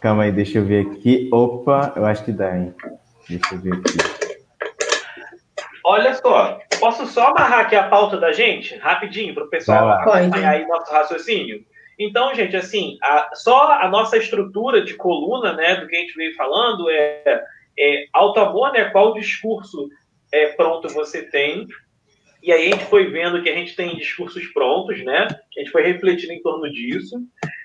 Calma 0.00 0.24
aí, 0.24 0.32
deixa 0.32 0.58
eu 0.58 0.64
ver 0.64 0.86
aqui. 0.86 1.28
Opa, 1.32 1.92
eu 1.96 2.04
acho 2.06 2.24
que 2.24 2.32
dá, 2.32 2.56
hein? 2.56 2.74
Deixa 3.28 3.54
eu 3.54 3.60
ver 3.60 3.72
aqui. 3.74 3.96
Olha 5.84 6.14
só, 6.14 6.60
posso 6.78 7.06
só 7.06 7.28
amarrar 7.28 7.60
aqui 7.60 7.74
a 7.74 7.88
pauta 7.88 8.16
da 8.18 8.32
gente, 8.32 8.76
rapidinho, 8.76 9.34
para 9.34 9.44
o 9.44 9.48
pessoal 9.48 9.88
acompanhar 9.88 10.50
aí 10.50 10.66
nosso 10.66 10.92
raciocínio? 10.92 11.64
Então, 11.98 12.34
gente, 12.34 12.56
assim, 12.56 12.96
a, 13.02 13.30
só 13.34 13.72
a 13.72 13.88
nossa 13.88 14.16
estrutura 14.16 14.82
de 14.82 14.94
coluna, 14.94 15.52
né, 15.54 15.76
do 15.76 15.88
que 15.88 15.96
a 15.96 16.00
gente 16.00 16.14
veio 16.14 16.34
falando 16.36 16.88
é, 16.90 17.42
é 17.76 18.04
alto 18.12 18.38
amor, 18.38 18.72
né, 18.72 18.84
qual 18.90 19.14
discurso 19.14 19.88
é, 20.30 20.48
pronto 20.48 20.88
você 20.88 21.22
tem, 21.22 21.66
e 22.42 22.52
aí 22.52 22.68
a 22.68 22.70
gente 22.70 22.84
foi 22.84 23.10
vendo 23.10 23.42
que 23.42 23.48
a 23.48 23.54
gente 23.54 23.74
tem 23.74 23.96
discursos 23.96 24.46
prontos, 24.48 25.02
né? 25.04 25.26
A 25.26 25.60
gente 25.60 25.70
foi 25.70 25.82
refletindo 25.82 26.32
em 26.32 26.40
torno 26.40 26.70
disso. 26.70 27.20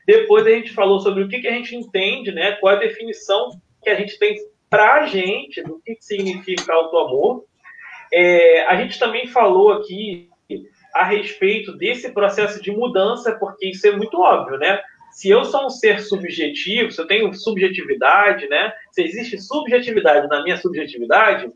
Depois 0.05 0.45
a 0.45 0.51
gente 0.51 0.73
falou 0.73 0.99
sobre 0.99 1.23
o 1.23 1.27
que, 1.27 1.39
que 1.39 1.47
a 1.47 1.53
gente 1.53 1.75
entende, 1.75 2.31
né? 2.31 2.53
Qual 2.53 2.75
a 2.75 2.80
definição 2.80 3.49
que 3.81 3.89
a 3.89 3.95
gente 3.95 4.17
tem 4.17 4.38
para 4.73 4.95
a 4.95 5.05
gente 5.05 5.61
do 5.61 5.80
que, 5.85 5.95
significa 5.99 6.73
auto-amor. 6.73 7.45
É, 8.11 8.65
a 8.65 8.75
gente 8.75 8.97
também 8.97 9.27
falou 9.27 9.71
aqui 9.71 10.27
a 10.95 11.05
respeito 11.05 11.77
desse 11.77 12.11
processo 12.11 12.59
de 12.59 12.71
mudança, 12.71 13.38
porque 13.39 13.69
isso 13.69 13.85
é 13.88 13.91
muito 13.91 14.19
óbvio, 14.19 14.57
né? 14.57 14.81
Se 15.11 15.30
eu 15.30 15.45
sou 15.45 15.67
um 15.67 15.69
ser 15.69 15.99
subjetivo, 15.99 16.91
se 16.91 16.99
eu 16.99 17.05
tenho 17.05 17.31
subjetividade, 17.35 18.47
né? 18.47 18.73
Se 18.91 19.03
existe 19.03 19.39
subjetividade 19.39 20.27
na 20.27 20.41
minha 20.41 20.57
subjetividade, 20.57 21.51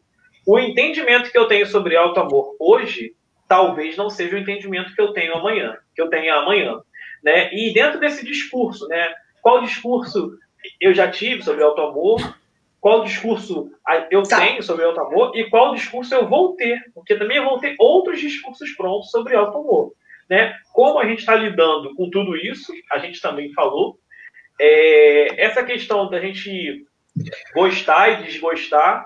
o 0.45 0.59
entendimento 0.59 1.31
que 1.31 1.37
eu 1.39 1.47
tenho 1.47 1.65
sobre 1.65 1.95
alto 1.95 2.19
amor 2.19 2.55
hoje 2.59 3.15
talvez 3.47 3.97
não 3.97 4.11
seja 4.11 4.35
o 4.35 4.39
entendimento 4.39 4.93
que 4.93 5.01
eu 5.01 5.11
tenho 5.11 5.33
amanhã, 5.33 5.75
que 5.95 6.01
eu 6.01 6.09
tenha 6.09 6.35
amanhã, 6.35 6.79
né? 7.23 7.53
E 7.53 7.73
dentro 7.73 7.99
desse 7.99 8.25
discurso, 8.25 8.87
né? 8.87 9.13
Qual 9.41 9.61
discurso 9.61 10.37
eu 10.79 10.93
já 10.93 11.09
tive 11.09 11.41
sobre 11.41 11.63
alto 11.63 11.81
amor? 11.81 12.37
Qual 12.79 13.03
discurso 13.03 13.71
eu 14.11 14.23
tá. 14.23 14.39
tenho 14.39 14.61
sobre 14.61 14.85
alto 14.85 14.99
amor 15.01 15.35
e 15.35 15.49
qual 15.49 15.73
discurso 15.73 16.13
eu 16.13 16.27
vou 16.27 16.55
ter? 16.55 16.79
Porque 16.93 17.15
também 17.15 17.37
eu 17.37 17.45
vou 17.45 17.59
ter 17.59 17.75
outros 17.79 18.19
discursos 18.19 18.71
prontos 18.71 19.09
sobre 19.09 19.35
alto 19.35 19.57
amor, 19.57 19.93
né? 20.29 20.55
Como 20.73 20.99
a 20.99 21.07
gente 21.07 21.19
está 21.19 21.35
lidando 21.35 21.95
com 21.95 22.09
tudo 22.09 22.35
isso, 22.35 22.71
a 22.91 22.99
gente 22.99 23.21
também 23.21 23.51
falou. 23.53 23.97
É, 24.59 25.43
essa 25.43 25.63
questão 25.63 26.09
da 26.09 26.19
gente 26.19 26.85
gostar 27.53 28.09
e 28.09 28.23
desgostar 28.23 29.05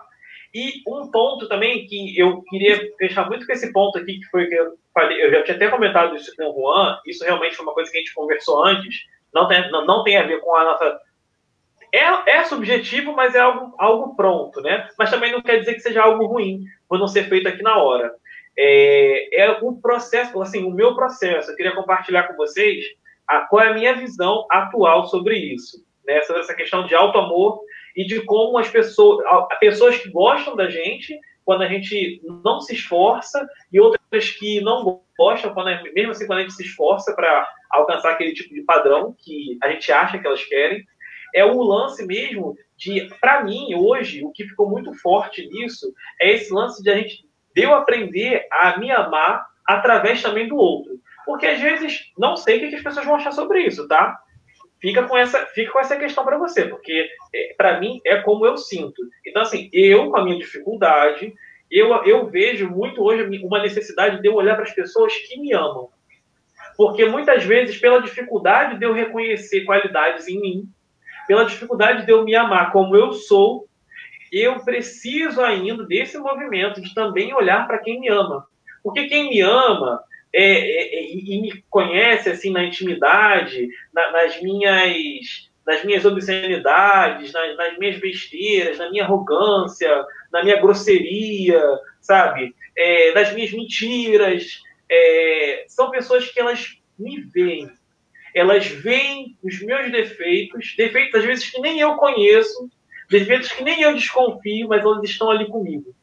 e 0.54 0.82
um 0.88 1.10
ponto 1.10 1.48
também 1.48 1.86
que 1.86 2.18
eu 2.20 2.42
queria 2.44 2.90
deixar 3.00 3.28
muito 3.28 3.46
com 3.46 3.54
esse 3.54 3.72
ponto 3.72 3.98
aqui, 3.98 4.20
que 4.20 4.26
foi 4.26 4.48
que 4.48 4.56
eu 4.56 4.74
falei, 4.94 5.24
eu 5.24 5.32
já 5.32 5.44
tinha 5.44 5.56
até 5.56 5.70
comentado 5.70 6.16
isso 6.16 6.36
com 6.36 6.50
o 6.50 6.54
Juan, 6.54 7.00
isso 7.06 7.24
realmente 7.24 7.56
foi 7.56 7.66
uma 7.66 7.74
coisa 7.74 7.92
que 7.92 7.98
a 7.98 8.00
gente 8.00 8.14
conversou 8.14 8.64
antes, 8.64 9.06
não 9.34 9.48
tem, 9.48 9.70
não, 9.72 9.86
não 9.86 10.04
tem 10.04 10.18
a 10.18 10.24
ver 10.24 10.40
com 10.42 10.56
a 10.56 10.64
nossa. 10.64 11.00
É, 11.94 12.38
é 12.38 12.44
subjetivo, 12.44 13.14
mas 13.14 13.36
é 13.36 13.40
algo, 13.40 13.76
algo 13.78 14.16
pronto, 14.16 14.62
né? 14.62 14.88
Mas 14.98 15.10
também 15.10 15.32
não 15.32 15.42
quer 15.42 15.60
dizer 15.60 15.74
que 15.74 15.82
seja 15.82 16.04
algo 16.04 16.26
ruim, 16.26 16.64
por 16.88 16.98
não 17.00 17.08
ser 17.08 17.26
feito 17.26 17.48
aqui 17.48 17.62
na 17.62 17.78
hora. 17.78 18.14
É, 18.58 19.44
é 19.44 19.52
um 19.62 19.80
processo, 19.80 20.42
assim, 20.42 20.64
o 20.64 20.72
meu 20.72 20.96
processo, 20.96 21.52
eu 21.52 21.56
queria 21.56 21.76
compartilhar 21.76 22.24
com 22.24 22.36
vocês 22.36 22.86
a, 23.28 23.42
qual 23.42 23.64
é 23.64 23.70
a 23.70 23.74
minha 23.74 23.94
visão 23.94 24.46
atual 24.50 25.08
sobre 25.08 25.38
isso, 25.38 25.86
né? 26.06 26.22
Sobre 26.24 26.42
essa 26.42 26.54
questão 26.54 26.86
de 26.86 26.96
alto 26.96 27.18
amor 27.18 27.62
e 27.96 28.06
de 28.06 28.22
como 28.22 28.58
as 28.58 28.70
pessoas, 28.70 29.26
pessoas 29.60 29.98
que 29.98 30.10
gostam 30.10 30.56
da 30.56 30.70
gente 30.70 31.18
quando 31.46 31.64
a 31.64 31.68
gente 31.68 32.22
não 32.44 32.62
se 32.62 32.74
esforça 32.74 33.48
e 33.72 33.80
outras 33.80 34.30
que 34.32 34.62
não 34.62 35.02
gostam 35.18 35.54
quando 35.54 35.70
mesmo 35.94 36.12
assim 36.12 36.28
quando 36.28 36.40
a 36.40 36.42
gente 36.44 36.54
se 36.54 36.64
esforça 36.64 37.14
para 37.16 37.48
alcançar 37.70 38.12
aquele 38.12 38.34
tipo 38.34 38.54
de 38.54 38.62
padrão 38.64 39.16
que 39.18 39.58
a 39.64 39.70
gente 39.70 39.92
acha 39.92 40.20
que 40.20 40.28
elas 40.28 40.44
querem 40.44 40.86
é 41.34 41.46
o 41.46 41.62
lance 41.62 42.06
mesmo 42.06 42.56
de 42.78 43.08
para 43.20 43.44
mim 43.44 43.74
hoje 43.76 44.24
o 44.24 44.32
que 44.32 44.48
ficou 44.48 44.70
muito 44.70 44.94
forte 44.96 45.48
nisso 45.48 45.94
é 46.20 46.32
esse 46.32 46.54
lance 46.54 46.82
de 46.84 46.90
a 46.90 46.96
gente 46.96 47.26
de 47.56 47.64
eu 47.64 47.76
aprender 47.76 48.48
a 48.52 48.78
me 48.78 48.92
amar 48.92 49.46
através 49.66 50.22
também 50.22 50.48
do 50.48 50.56
outro. 50.56 50.94
Porque 51.26 51.46
às 51.46 51.60
vezes 51.60 52.12
não 52.18 52.36
sei 52.36 52.58
o 52.58 52.70
que 52.70 52.76
as 52.76 52.84
pessoas 52.84 53.06
vão 53.06 53.16
achar 53.16 53.32
sobre 53.32 53.62
isso 53.62 53.88
tá 53.88 54.20
fica 54.82 55.04
com 55.04 55.16
essa, 55.18 55.46
fica 55.48 55.72
com 55.72 55.80
essa 55.80 55.96
questão 55.96 56.26
para 56.26 56.38
você, 56.38 56.66
porque 56.66 57.08
é, 57.34 57.54
para 57.56 57.80
mim 57.80 58.02
é 58.06 58.18
como 58.18 58.46
eu 58.46 58.58
sinto. 58.58 59.02
Então, 59.26 59.44
assim, 59.44 59.70
eu 59.72 60.10
com 60.10 60.18
a 60.18 60.24
minha 60.24 60.38
dificuldade, 60.38 61.34
eu, 61.70 61.94
eu 62.04 62.26
vejo 62.28 62.70
muito 62.70 63.02
hoje 63.02 63.24
uma 63.44 63.62
necessidade 63.62 64.22
de 64.22 64.28
eu 64.28 64.34
olhar 64.34 64.56
para 64.56 64.66
as 64.66 64.74
pessoas 64.74 65.16
que 65.16 65.40
me 65.40 65.54
amam. 65.54 65.90
Porque 66.76 67.06
muitas 67.06 67.44
vezes, 67.44 67.78
pela 67.78 68.02
dificuldade 68.02 68.80
de 68.80 68.86
eu 68.86 68.94
reconhecer 68.94 69.62
qualidades 69.66 70.28
em 70.28 70.42
mim, 70.42 70.70
pela 71.28 71.46
dificuldade 71.46 72.06
de 72.06 72.12
eu 72.12 72.24
me 72.24 72.36
amar 72.36 72.72
como 72.72 72.96
eu 72.96 73.14
sou, 73.14 73.68
eu 74.32 74.60
preciso 74.62 75.42
ainda 75.42 75.86
desse 75.86 76.18
movimento 76.18 76.82
de 76.82 76.94
também 76.94 77.34
olhar 77.34 77.68
para 77.68 77.78
quem 77.78 78.00
me 78.00 78.10
ama. 78.10 78.48
Porque 78.84 79.08
quem 79.08 79.30
me 79.30 79.42
ama, 79.42 80.02
é, 80.34 80.44
é, 80.44 80.96
é, 80.96 81.14
e 81.14 81.42
me 81.42 81.64
conhece 81.70 82.30
assim 82.30 82.52
na 82.52 82.64
intimidade, 82.64 83.68
na, 83.94 84.12
nas 84.12 84.42
minhas 84.42 85.50
nas 85.66 85.84
minhas 85.86 86.04
obscenidades, 86.06 87.32
nas, 87.32 87.56
nas, 87.56 87.78
minhas 87.78 88.00
besteiras, 88.00 88.80
na 88.80 88.90
minha 88.90 89.04
arrogância, 89.04 90.04
na 90.32 90.44
minha 90.44 90.60
grosseria, 90.60 91.62
sabe? 92.02 92.56
É, 92.76 93.14
nas 93.14 93.32
minhas 93.34 93.52
mentiras. 93.52 94.60
É, 94.90 95.66
são 95.68 95.92
pessoas 95.92 96.28
que 96.30 96.40
elas 96.40 96.78
me 96.98 97.22
veem. 97.22 97.70
Elas 98.34 98.66
veem 98.68 99.38
os 99.44 99.62
meus 99.62 99.92
defeitos, 99.92 100.74
defeitos 100.76 101.20
às 101.20 101.26
vezes 101.26 101.50
que 101.50 101.62
nem 101.62 101.80
eu 101.80 101.96
conheço, 101.96 102.70
defeitos 103.10 103.52
que 103.52 103.64
nem 103.64 103.82
eu 103.82 103.94
desconfio, 103.94 104.68
mas 104.68 104.84
eles 104.84 105.12
estão 105.12 105.30
ali 105.30 105.46
comigo. 105.48 105.94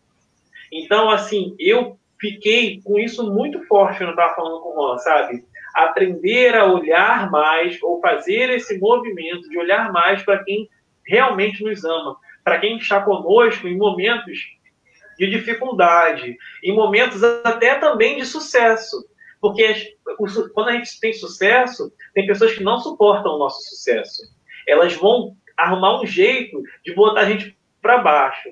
Então, 0.71 1.11
assim, 1.11 1.57
eu 1.59 1.99
fiquei 2.21 2.81
com 2.83 2.99
isso 2.99 3.33
muito 3.33 3.63
forte 3.67 3.99
quando 3.99 4.11
estava 4.11 4.35
falando 4.35 4.61
com 4.61 4.71
o 4.71 4.75
Juan, 4.75 4.99
sabe? 4.99 5.45
Aprender 5.75 6.55
a 6.55 6.67
olhar 6.67 7.31
mais, 7.31 7.81
ou 7.83 8.01
fazer 8.01 8.51
esse 8.51 8.79
movimento 8.79 9.49
de 9.49 9.59
olhar 9.59 9.93
mais 9.93 10.23
para 10.23 10.43
quem 10.43 10.69
realmente 11.07 11.63
nos 11.63 11.85
ama, 11.85 12.17
para 12.45 12.59
quem 12.59 12.77
está 12.79 13.01
conosco 13.01 13.69
em 13.69 13.77
momentos 13.77 14.39
de 15.19 15.29
dificuldade, 15.29 16.37
em 16.63 16.75
momentos 16.75 17.23
até 17.23 17.75
também 17.77 18.17
de 18.17 18.25
sucesso. 18.25 19.05
Porque 19.41 19.97
quando 20.53 20.69
a 20.69 20.73
gente 20.73 20.99
tem 21.01 21.13
sucesso, 21.13 21.93
tem 22.15 22.27
pessoas 22.27 22.55
que 22.55 22.63
não 22.63 22.79
suportam 22.79 23.35
o 23.35 23.39
nosso 23.39 23.63
sucesso. 23.69 24.23
Elas 24.67 24.95
vão 24.95 25.37
arrumar 25.57 26.01
um 26.01 26.07
jeito 26.07 26.63
de 26.85 26.95
botar 26.95 27.21
a 27.21 27.25
gente 27.25 27.57
para 27.81 27.99
baixo. 27.99 28.51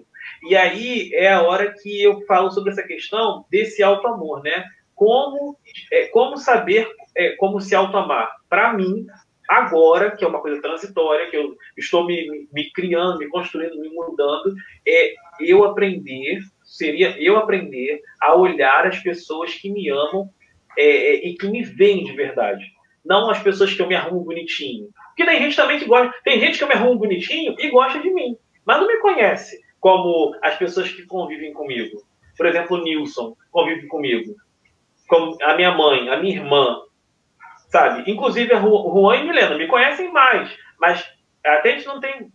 E 0.48 0.54
aí 0.54 1.10
é 1.12 1.32
a 1.32 1.42
hora 1.42 1.74
que 1.82 2.02
eu 2.02 2.20
falo 2.26 2.50
sobre 2.50 2.70
essa 2.70 2.82
questão 2.82 3.44
desse 3.50 3.82
alto 3.82 4.06
amor, 4.06 4.42
né? 4.42 4.64
Como, 4.94 5.58
é, 5.92 6.06
como 6.06 6.36
saber 6.36 6.88
é, 7.16 7.30
como 7.36 7.60
se 7.60 7.74
auto-amar? 7.74 8.30
Para 8.48 8.72
mim, 8.72 9.06
agora, 9.48 10.12
que 10.12 10.24
é 10.24 10.28
uma 10.28 10.40
coisa 10.40 10.62
transitória, 10.62 11.28
que 11.30 11.36
eu 11.36 11.56
estou 11.76 12.06
me, 12.06 12.48
me 12.52 12.70
criando, 12.70 13.18
me 13.18 13.28
construindo, 13.28 13.80
me 13.80 13.88
mudando, 13.88 14.54
é 14.86 15.14
eu 15.40 15.64
aprender, 15.64 16.40
seria 16.62 17.16
eu 17.18 17.36
aprender 17.36 18.00
a 18.20 18.34
olhar 18.36 18.86
as 18.86 19.00
pessoas 19.00 19.54
que 19.54 19.70
me 19.70 19.90
amam 19.90 20.30
é, 20.78 20.84
é, 20.84 21.28
e 21.28 21.34
que 21.34 21.48
me 21.48 21.62
veem 21.62 22.04
de 22.04 22.12
verdade. 22.12 22.64
Não 23.04 23.30
as 23.30 23.42
pessoas 23.42 23.74
que 23.74 23.82
eu 23.82 23.88
me 23.88 23.94
arrumo 23.94 24.24
bonitinho. 24.24 24.88
Porque 25.08 25.24
tem 25.24 25.40
gente 25.40 25.56
também 25.56 25.78
que 25.78 25.86
gosta. 25.86 26.14
Tem 26.24 26.38
gente 26.38 26.58
que 26.58 26.64
eu 26.64 26.68
me 26.68 26.74
arrumo 26.74 26.98
bonitinho 26.98 27.54
e 27.58 27.70
gosta 27.70 27.98
de 27.98 28.10
mim, 28.10 28.36
mas 28.64 28.78
não 28.78 28.86
me 28.86 28.98
conhece 28.98 29.65
como 29.86 30.36
as 30.42 30.56
pessoas 30.56 30.90
que 30.90 31.06
convivem 31.06 31.52
comigo. 31.52 32.02
Por 32.36 32.44
exemplo, 32.44 32.76
o 32.76 32.82
Nilson 32.82 33.36
convive 33.52 33.86
comigo. 33.86 34.34
Como 35.06 35.40
a 35.40 35.54
minha 35.54 35.70
mãe, 35.70 36.08
a 36.08 36.16
minha 36.16 36.34
irmã, 36.34 36.80
sabe? 37.68 38.10
Inclusive 38.10 38.52
a 38.52 38.58
Juan 38.60 39.16
e 39.16 39.22
Milena 39.22 39.56
me 39.56 39.68
conhecem 39.68 40.10
mais, 40.10 40.50
mas 40.80 41.08
até 41.44 41.70
a 41.74 41.76
gente 41.76 41.86
não 41.86 42.00
tem. 42.00 42.28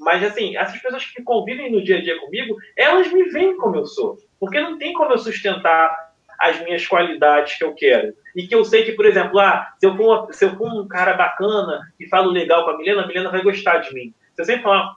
Mas 0.00 0.24
assim, 0.24 0.56
essas 0.56 0.82
pessoas 0.82 1.04
que 1.04 1.22
convivem 1.22 1.70
no 1.70 1.84
dia 1.84 1.98
a 1.98 2.02
dia 2.02 2.18
comigo, 2.18 2.56
elas 2.76 3.12
me 3.12 3.22
veem 3.28 3.56
como 3.58 3.76
eu 3.76 3.86
sou. 3.86 4.16
Porque 4.40 4.60
não 4.60 4.76
tem 4.76 4.92
como 4.92 5.12
eu 5.12 5.18
sustentar 5.18 5.96
as 6.40 6.60
minhas 6.64 6.84
qualidades 6.84 7.56
que 7.56 7.62
eu 7.62 7.76
quero. 7.76 8.12
E 8.34 8.44
que 8.44 8.56
eu 8.56 8.64
sei 8.64 8.84
que, 8.84 8.90
por 8.94 9.06
exemplo, 9.06 9.38
ah, 9.38 9.72
se, 9.78 9.86
eu 9.86 9.96
for, 9.96 10.34
se 10.34 10.44
eu 10.44 10.56
for 10.56 10.66
um 10.66 10.88
cara 10.88 11.14
bacana 11.14 11.80
e 12.00 12.08
falo 12.08 12.32
legal 12.32 12.64
com 12.64 12.70
a 12.70 12.76
Milena, 12.76 13.04
a 13.04 13.06
Milena 13.06 13.30
vai 13.30 13.42
gostar 13.44 13.78
de 13.78 13.94
mim. 13.94 14.12
Se 14.34 14.42
eu 14.42 14.44
sempre 14.44 14.64
falar, 14.64 14.96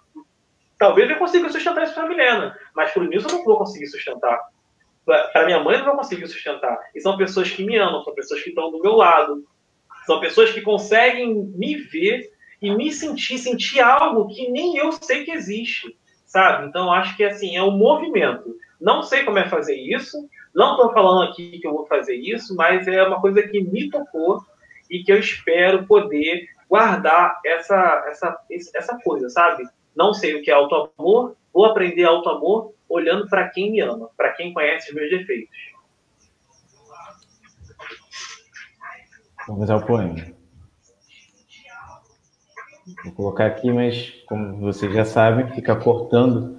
talvez 0.79 1.09
eu 1.09 1.17
consiga 1.17 1.49
sustentar 1.49 1.83
isso 1.83 1.93
para 1.93 2.07
Milena, 2.07 2.57
mas 2.73 2.91
para 2.91 3.03
o 3.03 3.05
Nilson 3.05 3.27
eu 3.29 3.35
não 3.35 3.43
vou 3.43 3.57
conseguir 3.57 3.87
sustentar. 3.87 4.39
Para 5.05 5.45
minha 5.45 5.59
mãe 5.59 5.75
eu 5.75 5.79
não 5.79 5.87
vou 5.87 5.97
conseguir 5.97 6.27
sustentar. 6.27 6.79
E 6.95 7.01
são 7.01 7.17
pessoas 7.17 7.51
que 7.51 7.63
me 7.63 7.77
amam, 7.77 8.03
são 8.03 8.15
pessoas 8.15 8.41
que 8.41 8.49
estão 8.49 8.71
do 8.71 8.79
meu 8.79 8.93
lado, 8.93 9.45
são 10.05 10.19
pessoas 10.19 10.51
que 10.51 10.61
conseguem 10.61 11.35
me 11.35 11.75
ver 11.75 12.31
e 12.61 12.73
me 12.73 12.91
sentir, 12.91 13.37
sentir 13.37 13.81
algo 13.81 14.27
que 14.27 14.49
nem 14.49 14.77
eu 14.77 14.91
sei 14.93 15.25
que 15.25 15.31
existe, 15.31 15.97
sabe? 16.25 16.67
Então 16.67 16.91
acho 16.91 17.15
que 17.15 17.23
assim 17.23 17.55
é 17.55 17.61
um 17.63 17.77
movimento. 17.77 18.55
Não 18.79 19.03
sei 19.03 19.23
como 19.23 19.37
é 19.37 19.47
fazer 19.47 19.75
isso, 19.75 20.17
não 20.55 20.71
estou 20.71 20.93
falando 20.93 21.29
aqui 21.29 21.59
que 21.59 21.67
eu 21.67 21.73
vou 21.73 21.85
fazer 21.87 22.15
isso, 22.15 22.55
mas 22.55 22.87
é 22.87 23.03
uma 23.03 23.19
coisa 23.19 23.43
que 23.43 23.61
me 23.61 23.89
tocou 23.89 24.41
e 24.89 25.03
que 25.03 25.11
eu 25.11 25.19
espero 25.19 25.85
poder 25.85 26.47
guardar 26.69 27.39
essa, 27.45 28.05
essa, 28.07 28.39
essa 28.75 28.97
coisa, 29.03 29.29
sabe? 29.29 29.63
Não 29.99 30.13
sei 30.13 30.35
o 30.35 30.41
que 30.41 30.49
é 30.49 30.53
auto-amor, 30.53 31.35
vou 31.53 31.65
aprender 31.65 32.05
auto-amor 32.05 32.73
olhando 32.87 33.27
para 33.27 33.49
quem 33.49 33.69
me 33.71 33.81
ama, 33.81 34.09
para 34.15 34.31
quem 34.31 34.53
conhece 34.53 34.89
os 34.89 34.95
meus 34.95 35.09
defeitos. 35.09 35.55
Vamos 39.45 39.69
ao 39.69 39.85
poema. 39.85 40.15
Vou 43.03 43.13
colocar 43.13 43.47
aqui, 43.47 43.69
mas 43.71 44.11
como 44.25 44.57
vocês 44.57 44.93
já 44.93 45.03
sabem, 45.03 45.53
fica 45.53 45.75
cortando. 45.75 46.57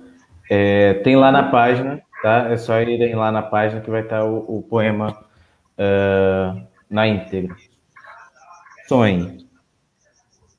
É, 0.50 0.94
tem 0.94 1.16
lá 1.16 1.32
na 1.32 1.50
página 1.50 2.04
tá? 2.22 2.48
É 2.50 2.56
só 2.56 2.78
irem 2.80 3.14
lá 3.14 3.32
na 3.32 3.42
página 3.42 3.80
que 3.80 3.90
vai 3.90 4.02
estar 4.02 4.24
o, 4.24 4.58
o 4.58 4.62
poema 4.62 5.18
uh, 5.78 6.66
na 6.88 7.06
íntegra. 7.06 7.56
Sonhe. 8.86 9.46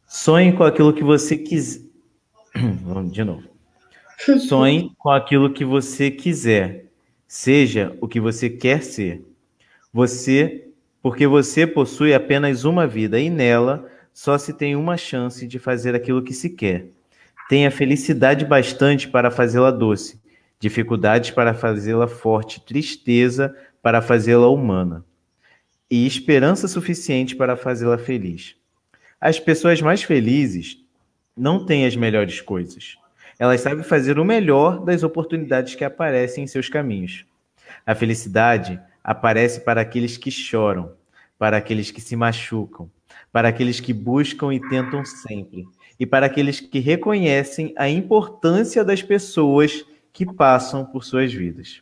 Sonhe 0.08 0.53
com 0.53 0.64
aquilo 0.64 0.94
que 0.94 1.03
você 1.03 1.38
quiser. 1.38 1.90
De 3.11 3.23
novo. 3.23 3.44
Sonhe 4.48 4.91
com 4.98 5.10
aquilo 5.10 5.52
que 5.52 5.65
você 5.65 6.11
quiser. 6.11 6.86
Seja 7.28 7.95
o 8.02 8.07
que 8.07 8.19
você 8.19 8.49
quer 8.49 8.84
ser. 8.84 9.26
Você, 9.94 10.68
porque 11.02 11.26
você 11.26 11.65
possui 11.65 12.14
apenas 12.14 12.64
uma 12.64 12.86
vida 12.86 13.19
e 13.19 13.30
nela 13.30 13.90
só 14.14 14.38
se 14.38 14.53
tem 14.53 14.76
uma 14.76 14.98
chance 14.98 15.48
de 15.48 15.57
fazer 15.57 15.95
aquilo 15.95 16.23
que 16.23 16.34
se 16.34 16.49
quer. 16.49 16.88
Tenha 17.49 17.72
felicidade 17.72 18.45
bastante 18.45 19.07
para 19.07 19.32
fazê-la 19.32 19.72
doce 19.72 20.22
dificuldades 20.61 21.32
para 21.32 21.56
fazê-la 21.56 22.07
forte, 22.07 22.61
tristeza 22.61 23.53
para 23.82 23.99
fazê-la 23.99 24.48
humana, 24.48 25.03
e 25.90 26.06
esperança 26.06 26.68
suficiente 26.68 27.36
para 27.36 27.57
fazê-la 27.57 27.98
feliz. 27.98 28.56
As 29.19 29.40
pessoas 29.40 29.82
mais 29.82 30.03
felizes 30.03 30.78
não 31.41 31.65
têm 31.65 31.88
as 31.88 31.95
melhores 31.95 32.39
coisas. 32.39 32.99
Elas 33.39 33.61
sabem 33.61 33.84
fazer 33.84 34.19
o 34.19 34.23
melhor 34.23 34.80
das 34.85 35.01
oportunidades 35.01 35.73
que 35.73 35.84
aparecem 35.84 36.43
em 36.43 36.47
seus 36.47 36.69
caminhos. 36.69 37.26
A 37.84 37.95
felicidade 37.95 38.80
aparece 39.03 39.61
para 39.61 39.81
aqueles 39.81 40.18
que 40.18 40.30
choram, 40.30 40.91
para 41.39 41.57
aqueles 41.57 41.89
que 41.89 41.99
se 41.99 42.15
machucam, 42.15 42.88
para 43.31 43.47
aqueles 43.47 43.80
que 43.80 43.91
buscam 43.91 44.53
e 44.53 44.59
tentam 44.69 45.03
sempre, 45.03 45.68
e 45.99 46.05
para 46.05 46.27
aqueles 46.27 46.59
que 46.59 46.77
reconhecem 46.77 47.73
a 47.76 47.89
importância 47.89 48.84
das 48.84 49.01
pessoas 49.01 49.84
que 50.13 50.31
passam 50.31 50.85
por 50.85 51.03
suas 51.03 51.34
vidas. 51.34 51.81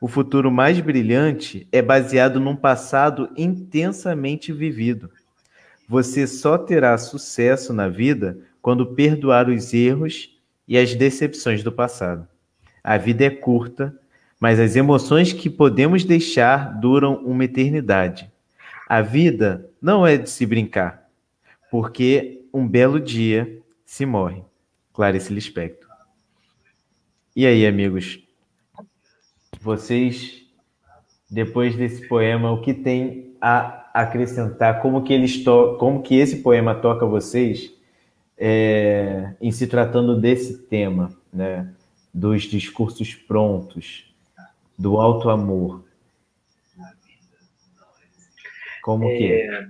O 0.00 0.08
futuro 0.08 0.50
mais 0.50 0.80
brilhante 0.80 1.68
é 1.70 1.82
baseado 1.82 2.40
num 2.40 2.56
passado 2.56 3.28
intensamente 3.36 4.54
vivido. 4.54 5.10
Você 5.86 6.26
só 6.26 6.56
terá 6.56 6.96
sucesso 6.96 7.74
na 7.74 7.88
vida 7.88 8.38
quando 8.66 8.84
perdoar 8.84 9.48
os 9.48 9.72
erros 9.72 10.36
e 10.66 10.76
as 10.76 10.92
decepções 10.92 11.62
do 11.62 11.70
passado. 11.70 12.26
A 12.82 12.96
vida 12.96 13.24
é 13.24 13.30
curta, 13.30 13.96
mas 14.40 14.58
as 14.58 14.74
emoções 14.74 15.32
que 15.32 15.48
podemos 15.48 16.04
deixar 16.04 16.76
duram 16.80 17.14
uma 17.24 17.44
eternidade. 17.44 18.28
A 18.88 19.02
vida 19.02 19.70
não 19.80 20.04
é 20.04 20.16
de 20.16 20.28
se 20.28 20.44
brincar, 20.44 21.08
porque 21.70 22.44
um 22.52 22.66
belo 22.66 22.98
dia 22.98 23.62
se 23.84 24.04
morre. 24.04 24.42
Clarice 24.92 25.32
Lispector. 25.32 25.88
E 27.36 27.46
aí, 27.46 27.64
amigos? 27.64 28.18
Vocês, 29.60 30.42
depois 31.30 31.76
desse 31.76 32.08
poema, 32.08 32.50
o 32.50 32.60
que 32.60 32.74
tem 32.74 33.36
a 33.40 33.92
acrescentar? 33.94 34.82
Como 34.82 35.04
que 35.04 35.12
eles 35.12 35.44
como 35.78 36.02
que 36.02 36.16
esse 36.16 36.38
poema 36.42 36.74
toca 36.74 37.06
vocês 37.06 37.75
é, 38.38 39.34
em 39.40 39.50
se 39.50 39.66
tratando 39.66 40.20
desse 40.20 40.58
tema, 40.66 41.16
né? 41.32 41.72
Dos 42.12 42.42
discursos 42.44 43.14
prontos, 43.14 44.14
do 44.78 44.98
alto 44.98 45.28
amor. 45.28 45.84
Como 48.82 49.06
que 49.08 49.32
é? 49.32 49.46
é? 49.46 49.68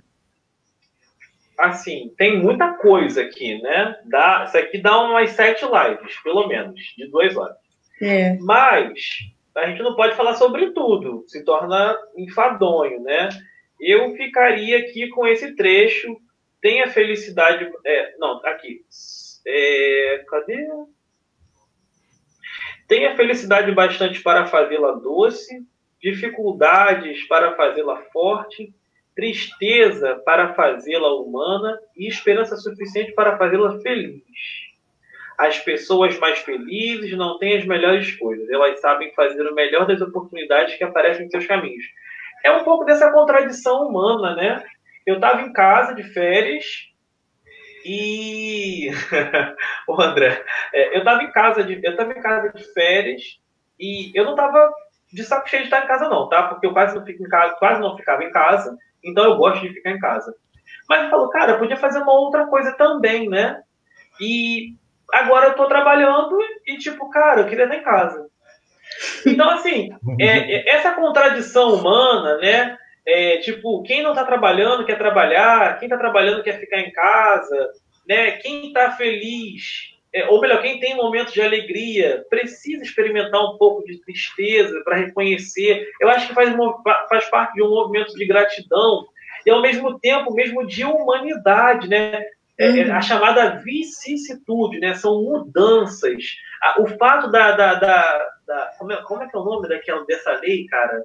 assim, 1.59 2.13
tem 2.17 2.39
muita 2.39 2.75
coisa 2.75 3.23
aqui, 3.23 3.61
né? 3.63 3.97
Dá, 4.05 4.45
isso 4.47 4.59
aqui 4.59 4.79
dá 4.79 5.03
umas 5.03 5.31
sete 5.31 5.65
lives, 5.65 6.17
pelo 6.23 6.47
menos, 6.47 6.81
de 6.97 7.07
duas 7.09 7.37
horas. 7.37 7.57
É. 8.01 8.37
Mas 8.41 8.93
a 9.57 9.67
gente 9.67 9.83
não 9.83 9.97
pode 9.97 10.15
falar 10.15 10.35
sobre 10.35 10.71
tudo, 10.73 11.25
se 11.27 11.45
torna 11.45 11.97
enfadonho, 12.17 13.03
né? 13.03 13.29
Eu 13.81 14.15
ficaria 14.17 14.79
aqui 14.79 15.09
com 15.09 15.27
esse 15.27 15.55
trecho. 15.55 16.17
Tenha 16.61 16.89
felicidade. 16.89 17.71
É, 17.85 18.17
não, 18.19 18.41
aqui. 18.45 18.85
É, 19.47 20.25
cadê? 20.29 20.69
Tenha 22.89 23.17
felicidade 23.17 23.73
bastante 23.73 24.23
para 24.23 24.47
fazê-la 24.47 24.93
doce, 24.93 25.67
dificuldades 26.01 27.27
para 27.27 27.57
fazê-la 27.57 28.03
forte 28.13 28.73
tristeza 29.17 30.23
para 30.27 30.53
fazê-la 30.53 31.15
humana 31.15 31.81
e 31.97 32.07
esperança 32.07 32.55
suficiente 32.57 33.13
para 33.13 33.39
fazê-la 33.39 33.81
feliz. 33.81 34.23
As 35.39 35.59
pessoas 35.59 36.19
mais 36.19 36.39
felizes 36.41 37.17
não 37.17 37.39
têm 37.39 37.57
as 37.57 37.65
melhores 37.65 38.15
coisas, 38.17 38.49
elas 38.51 38.79
sabem 38.79 39.13
fazer 39.15 39.43
o 39.47 39.55
melhor 39.55 39.87
das 39.87 40.03
oportunidades 40.03 40.77
que 40.77 40.85
aparecem 40.85 41.27
em 41.27 41.31
seus 41.31 41.47
caminhos. 41.47 41.85
É 42.45 42.53
um 42.53 42.63
pouco 42.63 42.85
dessa 42.85 43.11
contradição 43.11 43.89
humana, 43.89 44.37
né? 44.37 44.65
Eu 45.07 45.17
estava 45.17 45.43
em 45.43 45.53
casa 45.53 45.95
de 45.95 46.03
férias 46.03 46.65
E 47.85 48.91
o 49.89 50.01
André, 50.01 50.45
é, 50.73 50.97
eu 50.97 50.99
estava 50.99 51.23
em 51.23 51.31
casa 51.31 51.63
de 51.63 51.81
eu 51.83 51.97
tava 51.97 52.13
em 52.13 52.21
casa 52.21 52.53
de 52.53 52.65
férias 52.73 53.23
e 53.79 54.11
eu 54.15 54.25
não 54.25 54.33
estava 54.33 54.73
de 55.13 55.23
saco 55.23 55.49
cheio 55.49 55.63
de 55.63 55.69
estar 55.69 55.85
em 55.85 55.87
casa 55.87 56.09
não, 56.09 56.29
tá? 56.29 56.45
Porque 56.45 56.67
eu 56.67 56.73
quase 56.73 56.97
não 56.97 57.05
fico 57.05 57.23
em 57.23 57.29
casa, 57.29 57.55
quase 57.59 57.81
não 57.81 57.97
ficava 57.97 58.25
em 58.25 58.31
casa, 58.31 58.77
então 59.05 59.25
eu 59.25 59.37
gosto 59.37 59.63
de 59.63 59.73
ficar 59.73 59.91
em 59.91 59.99
casa. 59.99 60.35
Mas 60.89 61.01
ele 61.01 61.11
falou, 61.11 61.31
cara, 61.31 61.53
eu 61.53 61.59
podia 61.59 61.77
fazer 61.77 62.01
uma 62.01 62.13
outra 62.13 62.47
coisa 62.47 62.73
também, 62.73 63.29
né? 63.29 63.63
E 64.21 64.75
agora 65.13 65.49
eu 65.49 65.55
tô 65.55 65.67
trabalhando 65.67 66.39
e 66.67 66.77
tipo, 66.79 67.09
cara, 67.11 67.43
eu 67.43 67.47
queria 67.47 67.65
estar 67.65 67.77
em 67.77 67.83
casa. 67.83 68.27
Então, 69.27 69.49
assim, 69.51 69.91
é, 70.21 70.27
é, 70.27 70.77
essa 70.77 70.93
contradição 70.93 71.75
humana, 71.75 72.39
né? 72.39 72.77
É, 73.07 73.37
tipo, 73.39 73.83
quem 73.83 74.03
não 74.03 74.11
está 74.11 74.25
trabalhando 74.25 74.85
quer 74.85 74.99
trabalhar, 74.99 75.79
quem 75.79 75.87
está 75.87 75.97
trabalhando 75.97 76.43
quer 76.43 76.59
ficar 76.59 76.81
em 76.81 76.91
casa, 76.91 77.71
né? 78.09 78.33
Quem 78.33 78.69
está 78.69 78.91
feliz, 78.93 79.97
é, 80.13 80.27
ou 80.29 80.41
melhor, 80.41 80.63
quem 80.63 80.81
tem 80.81 80.97
momentos 80.97 81.33
de 81.33 81.43
alegria, 81.43 82.25
precisa 82.31 82.83
experimentar 82.83 83.41
um 83.41 83.59
pouco 83.59 83.85
de 83.85 84.01
tristeza 84.01 84.81
para 84.83 84.97
reconhecer. 84.97 85.89
Eu 86.01 86.09
acho 86.09 86.29
que 86.29 86.35
faz, 86.35 86.53
faz 87.09 87.31
parte 87.31 87.55
de 87.55 87.63
um 87.63 87.69
movimento 87.69 88.15
de 88.15 88.27
gratidão 88.27 89.07
e, 89.45 89.51
ao 89.51 89.61
mesmo 89.61 89.99
tempo, 90.01 90.35
mesmo 90.35 90.67
de 90.67 90.85
humanidade, 90.85 91.89
né? 91.89 92.25
É, 92.59 92.79
é 92.79 92.91
a 92.91 93.01
chamada 93.03 93.61
vicissitude, 93.63 94.81
né? 94.81 94.95
São 94.95 95.23
mudanças. 95.23 96.25
O 96.79 96.87
fato 96.87 97.31
da, 97.31 97.53
da, 97.53 97.75
da, 97.75 98.31
da 98.47 98.73
como, 98.79 98.93
é, 98.93 99.03
como, 99.03 99.23
é, 99.23 99.29
que 99.29 99.37
é 99.37 99.39
o 99.39 99.45
nome 99.45 99.69
daquela, 99.69 100.05
dessa 100.07 100.33
lei, 100.41 100.65
cara? 100.67 101.05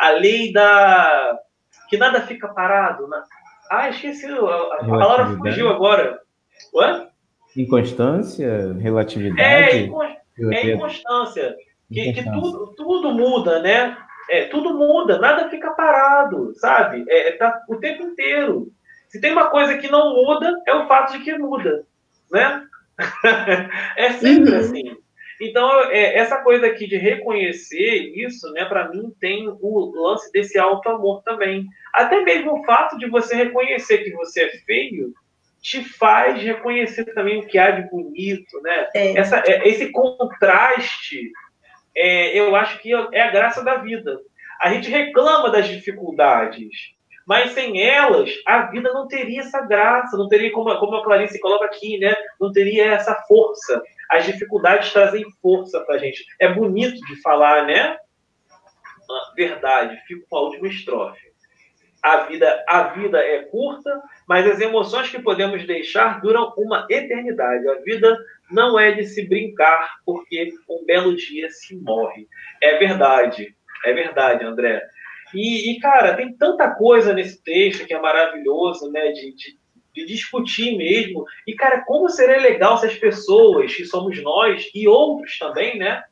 A 0.00 0.10
lei 0.12 0.50
da 0.50 1.38
que 1.90 1.98
nada 1.98 2.22
fica 2.22 2.48
parado. 2.48 3.06
Né? 3.06 3.22
Ah, 3.70 3.90
esqueci. 3.90 4.26
A, 4.26 4.76
a 4.80 4.84
palavra 4.86 5.36
fugiu 5.36 5.68
agora. 5.68 6.20
Ué? 6.74 7.08
Inconstância, 7.54 8.72
relatividade. 8.78 9.42
É, 9.42 9.90
é 10.38 10.74
inconstância. 10.74 11.54
Que, 11.92 12.12
que 12.12 12.24
tudo, 12.24 12.74
tudo 12.76 13.12
muda, 13.12 13.60
né? 13.60 13.96
É, 14.30 14.44
tudo 14.46 14.74
muda, 14.74 15.18
nada 15.18 15.50
fica 15.50 15.70
parado, 15.72 16.54
sabe? 16.54 17.04
É, 17.08 17.32
tá 17.32 17.62
o 17.68 17.76
tempo 17.76 18.04
inteiro. 18.04 18.68
Se 19.08 19.20
tem 19.20 19.32
uma 19.32 19.50
coisa 19.50 19.76
que 19.76 19.90
não 19.90 20.14
muda, 20.14 20.56
é 20.66 20.74
o 20.74 20.86
fato 20.86 21.12
de 21.12 21.24
que 21.24 21.36
muda, 21.36 21.84
né? 22.30 22.64
é 23.96 24.12
sempre 24.12 24.52
uhum. 24.52 24.58
assim. 24.58 24.96
Então, 25.40 25.90
é, 25.90 26.16
essa 26.18 26.42
coisa 26.42 26.66
aqui 26.66 26.86
de 26.86 26.96
reconhecer 26.96 28.12
isso, 28.14 28.50
né, 28.52 28.66
para 28.66 28.88
mim 28.90 29.10
tem 29.18 29.48
o 29.48 29.92
lance 29.94 30.30
desse 30.32 30.58
auto-amor 30.58 31.22
também. 31.22 31.66
Até 31.94 32.20
mesmo 32.20 32.52
o 32.52 32.64
fato 32.64 32.98
de 32.98 33.08
você 33.08 33.34
reconhecer 33.34 33.98
que 34.04 34.12
você 34.12 34.42
é 34.42 34.50
feio 34.66 35.14
te 35.62 35.84
faz 35.84 36.42
reconhecer 36.42 37.04
também 37.14 37.38
o 37.38 37.46
que 37.46 37.58
há 37.58 37.70
de 37.70 37.88
bonito, 37.90 38.60
né? 38.62 38.88
É. 38.94 39.18
Essa, 39.18 39.42
é, 39.46 39.68
esse 39.68 39.90
contraste, 39.92 41.30
é, 41.94 42.38
eu 42.38 42.54
acho 42.56 42.78
que 42.78 42.92
é 43.12 43.20
a 43.20 43.30
graça 43.30 43.62
da 43.62 43.76
vida. 43.76 44.20
A 44.60 44.72
gente 44.72 44.90
reclama 44.90 45.50
das 45.50 45.68
dificuldades, 45.68 46.68
mas 47.26 47.52
sem 47.52 47.82
elas, 47.82 48.30
a 48.46 48.62
vida 48.62 48.92
não 48.92 49.06
teria 49.06 49.40
essa 49.40 49.60
graça, 49.60 50.16
não 50.16 50.28
teria, 50.28 50.50
como, 50.50 50.74
como 50.78 50.96
a 50.96 51.04
Clarice 51.04 51.40
coloca 51.40 51.66
aqui, 51.66 51.98
né? 51.98 52.14
Não 52.40 52.50
teria 52.52 52.92
essa 52.92 53.14
força. 53.28 53.82
As 54.10 54.24
dificuldades 54.24 54.92
trazem 54.92 55.24
força 55.40 55.80
para 55.80 55.94
a 55.94 55.98
gente. 55.98 56.24
É 56.40 56.52
bonito 56.52 57.00
de 57.06 57.20
falar, 57.22 57.66
né? 57.66 57.96
Ah, 59.10 59.32
verdade, 59.36 60.00
fico 60.06 60.26
com 60.28 60.36
a 60.36 60.42
última 60.42 60.68
estrofe. 60.68 61.30
A 62.02 62.24
vida, 62.24 62.64
a 62.66 62.82
vida 62.84 63.18
é 63.18 63.42
curta, 63.44 64.02
mas 64.26 64.46
as 64.46 64.60
emoções 64.60 65.10
que 65.10 65.20
podemos 65.20 65.66
deixar 65.66 66.20
duram 66.20 66.52
uma 66.56 66.86
eternidade. 66.88 67.68
A 67.68 67.74
vida 67.82 68.16
não 68.50 68.78
é 68.78 68.92
de 68.92 69.04
se 69.04 69.28
brincar, 69.28 69.98
porque 70.04 70.50
um 70.68 70.84
belo 70.86 71.14
dia 71.14 71.50
se 71.50 71.76
morre. 71.76 72.26
É 72.62 72.78
verdade, 72.78 73.54
é 73.84 73.92
verdade, 73.92 74.44
André. 74.44 74.82
E, 75.34 75.70
e, 75.70 75.78
cara, 75.78 76.16
tem 76.16 76.34
tanta 76.36 76.70
coisa 76.74 77.12
nesse 77.12 77.42
texto 77.42 77.86
que 77.86 77.94
é 77.94 78.00
maravilhoso, 78.00 78.90
né? 78.90 79.12
De, 79.12 79.34
de, 79.34 79.59
de, 79.94 80.06
discutir 80.06 80.76
mesmo. 80.76 81.24
E, 81.46 81.54
cara, 81.54 81.82
como 81.86 82.08
seria 82.08 82.38
legal 82.38 82.78
se 82.78 82.86
as 82.86 82.94
pessoas, 82.94 83.74
que 83.74 83.84
somos 83.84 84.22
nós 84.22 84.68
e 84.74 84.86
outros 84.88 85.38
também, 85.38 85.78
né? 85.78 86.02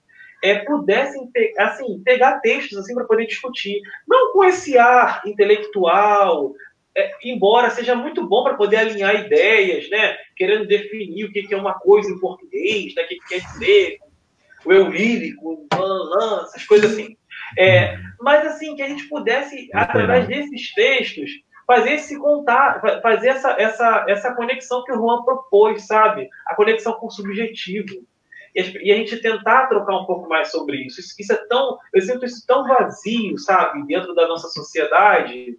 É, 0.42 0.60
pudessem 0.60 1.28
assim, 1.58 2.00
pegar 2.04 2.38
textos 2.40 2.78
assim 2.78 2.94
para 2.94 3.04
poder 3.04 3.26
discutir. 3.26 3.80
Não 4.06 4.32
com 4.32 4.44
esse 4.44 4.78
ar 4.78 5.22
intelectual, 5.26 6.54
é, 6.96 7.10
embora 7.24 7.70
seja 7.70 7.94
muito 7.94 8.26
bom 8.26 8.44
para 8.44 8.54
poder 8.54 8.76
alinhar 8.76 9.24
ideias, 9.24 9.88
né? 9.90 10.16
Querendo 10.36 10.66
definir 10.66 11.24
o 11.24 11.32
que, 11.32 11.42
que 11.42 11.54
é 11.54 11.56
uma 11.56 11.74
coisa 11.74 12.10
em 12.10 12.18
português, 12.18 12.94
né? 12.94 13.02
o 13.02 13.08
que, 13.08 13.16
que 13.16 13.28
quer 13.28 13.40
dizer, 13.40 13.98
o 14.64 14.72
eu 14.72 14.88
lírico, 14.88 15.66
essas 16.44 16.64
coisas 16.64 16.92
assim. 16.92 17.16
É, 17.56 17.96
mas 18.20 18.46
assim, 18.46 18.74
que 18.76 18.82
a 18.82 18.88
gente 18.88 19.08
pudesse, 19.08 19.68
através 19.72 20.26
desses 20.26 20.74
textos, 20.74 21.30
fazer 21.68 21.92
esse 21.92 22.18
contar, 22.18 22.80
fazer 23.02 23.28
essa, 23.28 23.50
essa, 23.60 24.06
essa 24.08 24.34
conexão 24.34 24.82
que 24.84 24.92
o 24.92 24.96
Juan 24.96 25.22
propôs, 25.22 25.86
sabe? 25.86 26.26
A 26.46 26.54
conexão 26.54 26.94
com 26.94 27.08
o 27.08 27.10
subjetivo. 27.10 28.06
E 28.54 28.90
a 28.90 28.96
gente 28.96 29.18
tentar 29.18 29.66
trocar 29.66 30.00
um 30.00 30.06
pouco 30.06 30.26
mais 30.30 30.50
sobre 30.50 30.78
isso. 30.78 30.98
Isso, 30.98 31.14
isso 31.18 31.30
é 31.30 31.36
tão. 31.46 31.78
Eu 31.92 32.00
sinto 32.00 32.24
isso 32.24 32.42
tão 32.46 32.66
vazio, 32.66 33.36
sabe, 33.36 33.86
dentro 33.86 34.14
da 34.14 34.26
nossa 34.26 34.48
sociedade, 34.48 35.58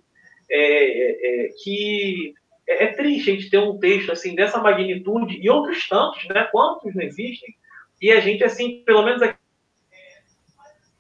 é, 0.49 0.57
é, 0.59 1.45
é 1.45 1.49
que 1.63 2.33
é, 2.67 2.85
é, 2.85 2.93
triste 2.93 3.29
a 3.29 3.35
gente 3.35 3.49
ter 3.51 3.59
um 3.59 3.77
texto 3.77 4.11
assim 4.11 4.33
dessa 4.33 4.57
magnitude 4.57 5.37
e 5.39 5.47
outros 5.47 5.87
tantos, 5.87 6.27
né? 6.27 6.49
Quantos 6.51 6.93
não 6.95 7.03
existem? 7.03 7.55
E 8.01 8.11
a 8.11 8.19
gente, 8.19 8.43
assim, 8.43 8.81
pelo 8.83 9.03
menos 9.03 9.21
aqui 9.21 9.37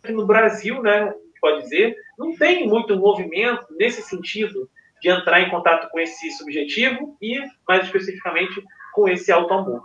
no 0.09 0.27
Brasil, 0.27 0.83
né, 0.83 1.11
pode 1.41 1.63
dizer, 1.63 1.95
não 2.17 2.35
tem 2.35 2.67
muito 2.67 2.95
movimento 2.95 3.65
nesse 3.71 4.03
sentido 4.03 4.69
de 5.01 5.09
entrar 5.09 5.41
em 5.41 5.49
contato 5.49 5.89
com 5.89 5.99
esse 5.99 6.31
subjetivo 6.31 7.15
e, 7.21 7.39
mais 7.67 7.85
especificamente, 7.85 8.61
com 8.93 9.07
esse 9.07 9.31
auto-amor. 9.31 9.81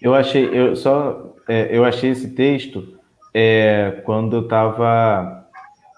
Eu 0.00 0.14
achei, 0.14 0.48
eu 0.52 0.76
só, 0.76 1.34
é, 1.48 1.68
eu 1.76 1.84
achei 1.84 2.10
esse 2.10 2.34
texto 2.34 2.98
é, 3.34 4.02
quando 4.04 4.36
eu 4.36 4.42
estava, 4.42 5.48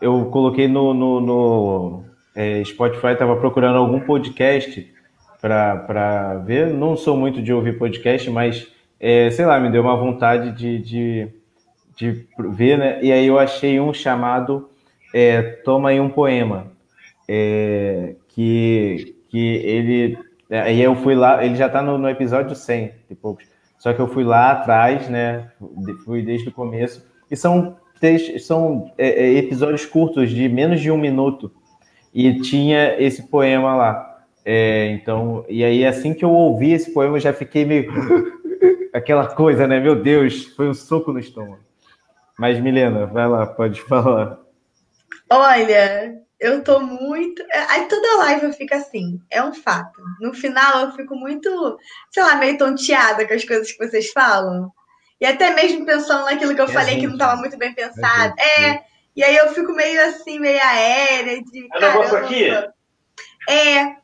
eu 0.01 0.26
coloquei 0.26 0.68
no, 0.68 0.94
no, 0.94 1.20
no 1.20 2.05
é, 2.34 2.62
Spotify, 2.64 3.09
estava 3.09 3.36
procurando 3.36 3.76
algum 3.76 4.01
podcast 4.01 4.92
para 5.40 6.38
ver. 6.44 6.68
Não 6.72 6.97
sou 6.97 7.16
muito 7.16 7.42
de 7.42 7.52
ouvir 7.52 7.78
podcast, 7.78 8.30
mas 8.30 8.66
é, 8.98 9.30
sei 9.30 9.44
lá, 9.44 9.60
me 9.60 9.70
deu 9.70 9.82
uma 9.82 9.97
vontade 9.97 10.52
de, 10.52 10.78
de 10.78 11.40
de 12.01 12.26
ver, 12.38 12.78
né? 12.78 12.98
E 13.02 13.12
aí 13.12 13.26
eu 13.26 13.38
achei 13.38 13.78
um 13.78 13.92
chamado 13.92 14.70
é, 15.12 15.42
Toma 15.42 15.90
aí 15.90 16.01
um 16.01 16.09
poema, 16.09 16.72
é, 17.28 18.14
que, 18.35 19.16
que 19.28 19.39
ele. 19.39 20.19
Aí 20.51 20.81
eu 20.81 20.97
fui 20.97 21.15
lá, 21.15 21.44
ele 21.44 21.55
já 21.55 21.66
está 21.66 21.81
no, 21.82 21.97
no, 21.97 22.09
episódio 22.09 22.55
100 22.55 22.93
de 23.09 23.15
poucos. 23.15 23.44
Só 23.78 23.93
que 23.93 24.01
eu 24.01 24.09
fui 24.09 24.24
lá 24.24 24.52
atrás, 24.52 25.09
né? 25.09 25.51
Fui 26.05 26.23
desde 26.23 26.48
o 26.48 26.52
começo. 26.52 27.07
E 27.31 27.36
são, 27.36 27.77
são 28.40 28.90
é, 28.98 29.09
é, 29.09 29.35
episódios 29.39 29.86
curtos, 29.86 30.31
de 30.31 30.48
menos 30.48 30.81
de 30.81 30.90
um 30.90 30.98
minuto. 30.98 31.52
E 32.12 32.40
tinha 32.40 33.01
esse 33.01 33.23
poema 33.23 33.77
lá. 33.77 34.24
É, 34.44 34.86
então, 34.89 35.44
e 35.48 35.62
aí 35.62 35.86
assim 35.86 36.12
que 36.12 36.24
eu 36.24 36.31
ouvi 36.31 36.73
esse 36.73 36.93
poema, 36.93 37.16
eu 37.16 37.20
já 37.20 37.32
fiquei 37.32 37.65
meio. 37.65 37.90
Aquela 38.93 39.28
coisa, 39.28 39.69
né? 39.69 39.78
Meu 39.78 40.02
Deus, 40.02 40.47
foi 40.47 40.69
um 40.69 40.74
soco 40.74 41.12
no 41.12 41.20
estômago. 41.20 41.61
Mas, 42.36 42.59
Milena, 42.59 43.07
vai 43.07 43.28
lá, 43.28 43.47
pode 43.47 43.81
falar. 43.82 44.40
Olha, 45.31 46.19
eu 46.41 46.65
tô 46.65 46.81
muito. 46.81 47.45
Aí 47.69 47.87
toda 47.87 48.17
live 48.17 48.53
fica 48.55 48.77
assim, 48.77 49.21
é 49.31 49.43
um 49.43 49.53
fato. 49.53 50.01
No 50.21 50.33
final 50.33 50.87
eu 50.87 50.93
fico 50.93 51.15
muito, 51.15 51.79
sei 52.11 52.23
lá, 52.23 52.37
meio 52.37 52.57
tonteada 52.57 53.27
com 53.27 53.35
as 53.35 53.45
coisas 53.45 53.71
que 53.71 53.87
vocês 53.87 54.11
falam. 54.11 54.73
E 55.21 55.27
até 55.27 55.55
mesmo 55.55 55.85
pensando 55.85 56.25
naquilo 56.25 56.55
que 56.55 56.61
eu 56.61 56.67
é 56.67 56.73
falei 56.73 56.95
gente. 56.95 57.01
que 57.01 57.07
não 57.07 57.15
estava 57.15 57.37
muito 57.37 57.59
bem 57.59 57.75
pensado. 57.75 58.35
É, 58.39 58.65
é, 58.65 58.85
e 59.15 59.23
aí 59.23 59.37
eu 59.37 59.53
fico 59.53 59.73
meio 59.75 60.03
assim, 60.07 60.39
meio 60.41 60.61
aérea. 60.62 61.43
De, 61.43 61.69
é 61.75 61.81
negócio 61.81 62.17
aqui? 62.17 62.49
É, 63.49 63.97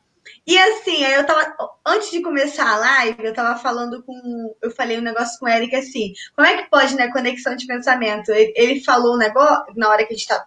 e 0.45 0.57
assim, 0.57 1.03
eu 1.03 1.25
tava. 1.25 1.55
Antes 1.85 2.11
de 2.11 2.21
começar 2.21 2.69
a 2.69 2.77
live, 2.77 3.25
eu 3.25 3.33
tava 3.33 3.59
falando 3.59 4.03
com. 4.03 4.55
Eu 4.61 4.69
falei 4.69 4.99
um 4.99 5.01
negócio 5.01 5.39
com 5.39 5.47
o 5.47 5.49
Eric 5.49 5.75
assim. 5.75 6.13
Como 6.35 6.47
é 6.47 6.57
que 6.57 6.69
pode, 6.69 6.95
né? 6.95 7.11
Conexão 7.11 7.55
de 7.55 7.65
pensamento. 7.65 8.31
Ele, 8.31 8.53
ele 8.55 8.83
falou 8.83 9.15
um 9.15 9.17
negócio, 9.17 9.65
na 9.75 9.89
hora 9.89 10.05
que 10.05 10.13
a 10.13 10.15
gente 10.15 10.27
tá. 10.27 10.45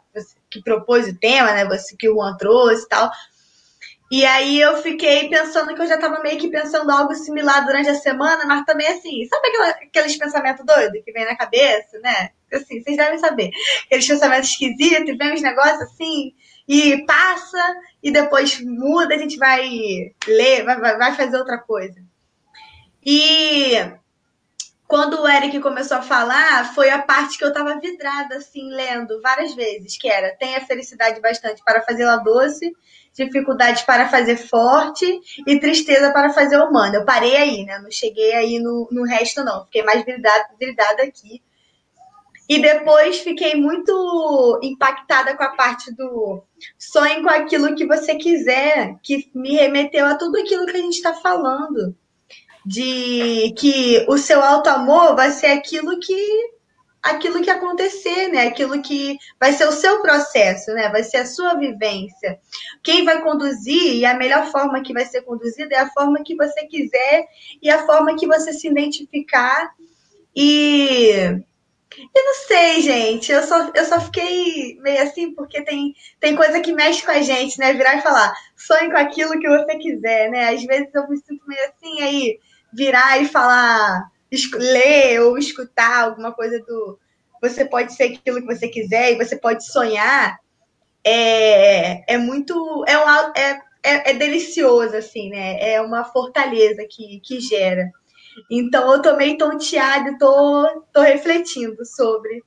Que 0.51 0.63
propôs 0.63 1.09
o 1.09 1.19
tema, 1.19 1.53
né? 1.53 1.65
Você 1.65 1.97
que 1.97 2.09
o 2.09 2.15
Juan 2.15 2.37
trouxe 2.37 2.85
e 2.85 2.89
tal. 2.89 3.11
E 4.11 4.25
aí 4.25 4.61
eu 4.61 4.77
fiquei 4.79 5.29
pensando 5.29 5.73
que 5.73 5.81
eu 5.81 5.87
já 5.87 5.97
tava 5.97 6.21
meio 6.21 6.37
que 6.37 6.51
pensando 6.51 6.91
algo 6.91 7.15
similar 7.15 7.65
durante 7.65 7.91
a 7.91 7.95
semana, 7.95 8.45
mas 8.45 8.65
também 8.65 8.89
assim, 8.89 9.25
sabe 9.27 9.49
aquela, 9.49 9.69
aqueles 9.69 10.19
pensamentos 10.19 10.67
doidos 10.67 11.01
que 11.05 11.13
vem 11.13 11.25
na 11.25 11.37
cabeça, 11.37 11.97
né? 12.01 12.31
Assim, 12.53 12.83
vocês 12.83 12.97
devem 12.97 13.21
saber. 13.21 13.51
Aqueles 13.87 14.09
pensamentos 14.09 14.51
esquisitos, 14.51 15.17
vem 15.17 15.33
uns 15.33 15.43
negócios 15.43 15.83
assim 15.83 16.35
e 16.67 17.05
passa 17.07 17.77
e 18.03 18.11
depois 18.11 18.61
muda, 18.61 19.15
a 19.15 19.19
gente 19.19 19.37
vai 19.37 20.13
ler, 20.27 20.65
vai, 20.65 20.81
vai 20.81 21.15
fazer 21.15 21.37
outra 21.37 21.59
coisa. 21.59 22.03
E 23.05 23.77
quando 24.91 25.23
o 25.23 25.29
Eric 25.29 25.61
começou 25.61 25.99
a 25.99 26.03
falar, 26.03 26.75
foi 26.75 26.91
a 26.91 27.01
parte 27.01 27.39
que 27.39 27.45
eu 27.45 27.53
tava 27.53 27.79
vidrada, 27.79 28.39
assim, 28.39 28.69
lendo 28.71 29.23
várias 29.23 29.55
vezes, 29.55 29.97
que 29.97 30.09
era 30.09 30.35
tenha 30.37 30.61
felicidade 30.63 31.21
bastante 31.21 31.63
para 31.65 31.81
fazê-la 31.81 32.17
doce, 32.17 32.73
dificuldade 33.15 33.87
para 33.87 34.09
fazer 34.09 34.37
forte 34.37 35.07
e 35.47 35.61
tristeza 35.61 36.13
para 36.13 36.31
fazer 36.31 36.59
humana. 36.59 36.97
Eu 36.97 37.05
parei 37.05 37.37
aí, 37.37 37.65
né? 37.65 37.79
Não 37.79 37.89
cheguei 37.89 38.33
aí 38.33 38.59
no, 38.59 38.89
no 38.91 39.05
resto, 39.05 39.45
não. 39.45 39.65
Fiquei 39.67 39.85
mais 39.85 40.05
vidrada, 40.05 40.49
vidrada 40.59 41.05
aqui. 41.05 41.41
E 42.49 42.61
depois 42.61 43.21
fiquei 43.21 43.55
muito 43.55 44.59
impactada 44.61 45.37
com 45.37 45.45
a 45.45 45.51
parte 45.51 45.95
do 45.95 46.43
sonhe 46.77 47.23
com 47.23 47.31
aquilo 47.31 47.77
que 47.77 47.87
você 47.87 48.17
quiser, 48.17 48.97
que 49.05 49.31
me 49.33 49.55
remeteu 49.55 50.05
a 50.05 50.17
tudo 50.17 50.37
aquilo 50.37 50.67
que 50.67 50.77
a 50.77 50.81
gente 50.81 50.97
está 50.97 51.15
falando 51.15 51.95
de 52.65 53.55
que 53.57 54.05
o 54.09 54.19
seu 54.19 54.43
alto 54.43 54.69
amor 54.69 55.15
vai 55.15 55.31
ser 55.31 55.47
aquilo 55.47 55.99
que 55.99 56.51
aquilo 57.03 57.41
que 57.41 57.51
acontecer, 57.51 58.29
né? 58.29 58.47
Aquilo 58.47 58.83
que 58.83 59.17
vai 59.39 59.53
ser 59.53 59.67
o 59.67 59.73
seu 59.73 60.03
processo, 60.03 60.71
né? 60.73 60.89
Vai 60.91 61.03
ser 61.03 61.19
a 61.19 61.27
sua 61.27 61.55
vivência. 61.55 62.39
Quem 62.83 63.05
vai 63.05 63.23
conduzir 63.23 63.97
e 63.97 64.05
a 64.05 64.15
melhor 64.15 64.47
forma 64.47 64.83
que 64.83 64.93
vai 64.93 65.07
ser 65.07 65.23
conduzida 65.23 65.75
é 65.75 65.79
a 65.79 65.91
forma 65.91 66.23
que 66.23 66.37
você 66.37 66.67
quiser 66.67 67.27
e 67.63 67.71
a 67.71 67.87
forma 67.87 68.17
que 68.17 68.27
você 68.27 68.53
se 68.53 68.69
identificar 68.69 69.71
e 70.37 71.43
eu 72.15 72.25
não 72.25 72.35
sei, 72.47 72.81
gente. 72.83 73.33
Eu 73.33 73.43
só, 73.43 73.71
eu 73.75 73.85
só 73.85 74.01
fiquei 74.01 74.79
meio 74.81 75.03
assim, 75.03 75.35
porque 75.35 75.63
tem, 75.63 75.95
tem 76.21 76.37
coisa 76.37 76.61
que 76.61 76.73
mexe 76.73 77.05
com 77.05 77.11
a 77.11 77.21
gente, 77.21 77.59
né? 77.59 77.73
Virar 77.73 77.97
e 77.97 78.03
falar, 78.03 78.33
sonhe 78.57 78.91
com 78.91 78.97
aquilo 78.97 79.39
que 79.41 79.49
você 79.49 79.77
quiser, 79.77 80.31
né? 80.31 80.51
Às 80.51 80.63
vezes 80.65 80.95
eu 80.95 81.09
me 81.09 81.17
sinto 81.17 81.47
meio 81.47 81.61
assim, 81.69 82.01
aí 82.03 82.39
virar 82.73 83.21
e 83.21 83.27
falar, 83.27 84.11
ler 84.55 85.21
ou 85.23 85.39
escutar 85.39 86.05
alguma 86.05 86.33
coisa 86.33 86.59
do 86.61 86.99
você 87.41 87.65
pode 87.65 87.95
ser 87.95 88.05
aquilo 88.05 88.41
que 88.41 88.55
você 88.55 88.69
quiser 88.69 89.13
e 89.13 89.17
você 89.17 89.37
pode 89.37 89.65
sonhar, 89.65 90.39
é, 91.03 92.15
é 92.15 92.19
muito. 92.19 92.85
É, 92.87 92.99
um, 92.99 93.33
é, 93.35 93.61
é, 93.83 94.11
é 94.11 94.15
delicioso, 94.15 94.95
assim, 94.95 95.31
né? 95.31 95.73
É 95.73 95.81
uma 95.81 96.05
fortaleza 96.05 96.87
que, 96.89 97.21
que 97.21 97.41
gera. 97.41 97.91
Então 98.51 98.93
eu 98.93 99.03
tô 99.03 99.17
meio 99.17 99.39
tonteada 99.39 100.17
tô, 100.19 100.85
tô 100.93 101.01
refletindo 101.01 101.85
sobre. 101.85 102.45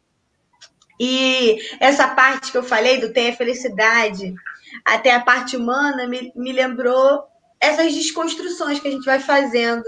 E 1.00 1.58
essa 1.80 2.08
parte 2.08 2.52
que 2.52 2.58
eu 2.58 2.64
falei 2.64 3.00
do 3.00 3.12
ter 3.12 3.32
a 3.32 3.36
felicidade, 3.36 4.34
até 4.86 5.12
a 5.12 5.20
parte 5.20 5.58
humana, 5.58 6.08
me, 6.08 6.32
me 6.36 6.54
lembrou 6.54 7.24
essas 7.60 7.94
desconstruções 7.94 8.80
que 8.80 8.88
a 8.88 8.92
gente 8.92 9.06
vai 9.06 9.20
fazendo 9.20 9.84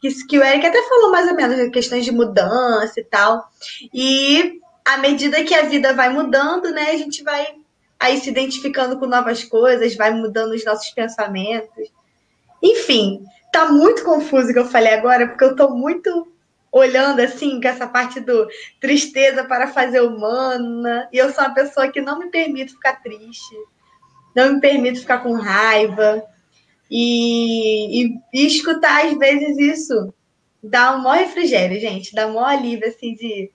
que, 0.00 0.26
que 0.26 0.38
o 0.38 0.42
Eric 0.42 0.66
até 0.66 0.82
falou 0.88 1.10
mais 1.10 1.28
ou 1.28 1.34
menos, 1.34 1.70
questões 1.70 2.04
de 2.04 2.12
mudança 2.12 2.98
e 2.98 3.04
tal. 3.04 3.48
E 3.92 4.60
à 4.84 4.96
medida 4.98 5.44
que 5.44 5.54
a 5.54 5.62
vida 5.62 5.92
vai 5.92 6.08
mudando, 6.08 6.70
né, 6.70 6.90
a 6.90 6.96
gente 6.96 7.22
vai 7.22 7.54
aí 7.98 8.18
se 8.18 8.30
identificando 8.30 8.98
com 8.98 9.06
novas 9.06 9.44
coisas, 9.44 9.94
vai 9.94 10.10
mudando 10.10 10.52
os 10.52 10.64
nossos 10.64 10.90
pensamentos. 10.90 11.88
Enfim, 12.62 13.22
tá 13.52 13.66
muito 13.66 14.02
confuso 14.02 14.50
o 14.50 14.52
que 14.52 14.58
eu 14.58 14.64
falei 14.64 14.94
agora, 14.94 15.28
porque 15.28 15.44
eu 15.44 15.54
tô 15.54 15.68
muito 15.70 16.26
olhando 16.72 17.20
assim, 17.20 17.60
com 17.60 17.68
essa 17.68 17.86
parte 17.86 18.20
do 18.20 18.48
tristeza 18.80 19.44
para 19.44 19.66
fazer 19.66 20.00
humana, 20.00 21.08
e 21.12 21.18
eu 21.18 21.32
sou 21.32 21.44
uma 21.44 21.54
pessoa 21.54 21.88
que 21.88 22.00
não 22.00 22.18
me 22.18 22.30
permite 22.30 22.72
ficar 22.72 23.02
triste, 23.02 23.54
não 24.34 24.54
me 24.54 24.60
permite 24.60 25.00
ficar 25.00 25.18
com 25.18 25.32
raiva. 25.32 26.22
E, 26.90 28.02
e, 28.02 28.14
e, 28.34 28.46
escutar, 28.46 29.06
às 29.06 29.16
vezes, 29.16 29.56
isso 29.58 30.12
dá 30.62 30.96
um 30.96 31.02
maior 31.02 31.24
refrigério, 31.24 31.80
gente. 31.80 32.14
Dá 32.14 32.26
um 32.26 32.34
maior 32.34 32.58
alívio, 32.58 32.88
assim, 32.88 33.14
de... 33.14 33.50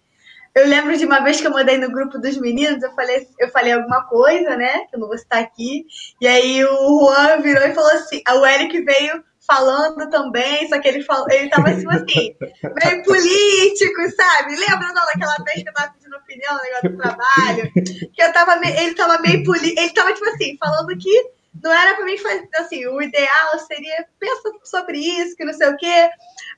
Eu 0.55 0.67
lembro 0.67 0.97
de 0.97 1.05
uma 1.05 1.19
vez 1.19 1.41
que 1.41 1.47
eu 1.47 1.51
mandei 1.51 1.77
no 1.77 1.91
grupo 1.91 2.17
dos 2.17 2.37
meninos, 2.37 2.81
eu 2.81 2.93
falei, 2.93 3.27
eu 3.37 3.49
falei 3.49 3.73
alguma 3.73 4.05
coisa, 4.07 4.55
né? 4.55 4.85
Que 4.85 4.95
eu 4.95 4.99
não 5.01 5.09
vou 5.09 5.17
citar 5.17 5.43
aqui. 5.43 5.85
E 6.21 6.27
aí 6.27 6.63
o 6.63 6.99
Juan 6.99 7.41
virou 7.41 7.67
e 7.67 7.73
falou 7.73 7.91
assim... 7.91 8.21
O 8.29 8.45
Eric 8.45 8.81
veio 8.81 9.21
falando 9.45 10.09
também, 10.09 10.67
só 10.67 10.79
que 10.79 10.87
ele 10.87 11.03
falou, 11.03 11.27
ele 11.29 11.49
tava 11.49 11.69
assim, 11.69 11.85
assim, 11.87 12.35
meio 12.61 13.03
político, 13.03 14.01
sabe? 14.15 14.55
Lembra 14.55 14.87
não, 14.87 15.05
daquela 15.05 15.35
vez 15.43 15.63
que 15.63 15.69
eu 15.69 15.73
tava 15.73 15.93
pedindo 15.93 16.15
opinião 16.15 16.57
negócio 16.61 16.89
do 16.89 16.97
trabalho? 16.97 17.71
Que 18.13 18.23
eu 18.23 18.33
tava 18.33 18.59
ele 18.65 18.95
tava 18.95 19.21
meio 19.21 19.43
político, 19.43 19.79
ele 19.79 19.93
tava, 19.93 20.13
tipo 20.13 20.29
assim, 20.29 20.57
falando 20.57 20.97
que 20.97 21.31
não 21.63 21.73
era 21.73 21.95
para 21.95 22.05
mim 22.05 22.17
fazer 22.17 22.47
assim, 22.55 22.85
o 22.87 23.01
ideal 23.01 23.59
seria 23.59 24.05
pensa 24.19 24.51
sobre 24.63 24.97
isso, 24.97 25.35
que 25.35 25.45
não 25.45 25.53
sei 25.53 25.69
o 25.69 25.77
quê. 25.77 26.09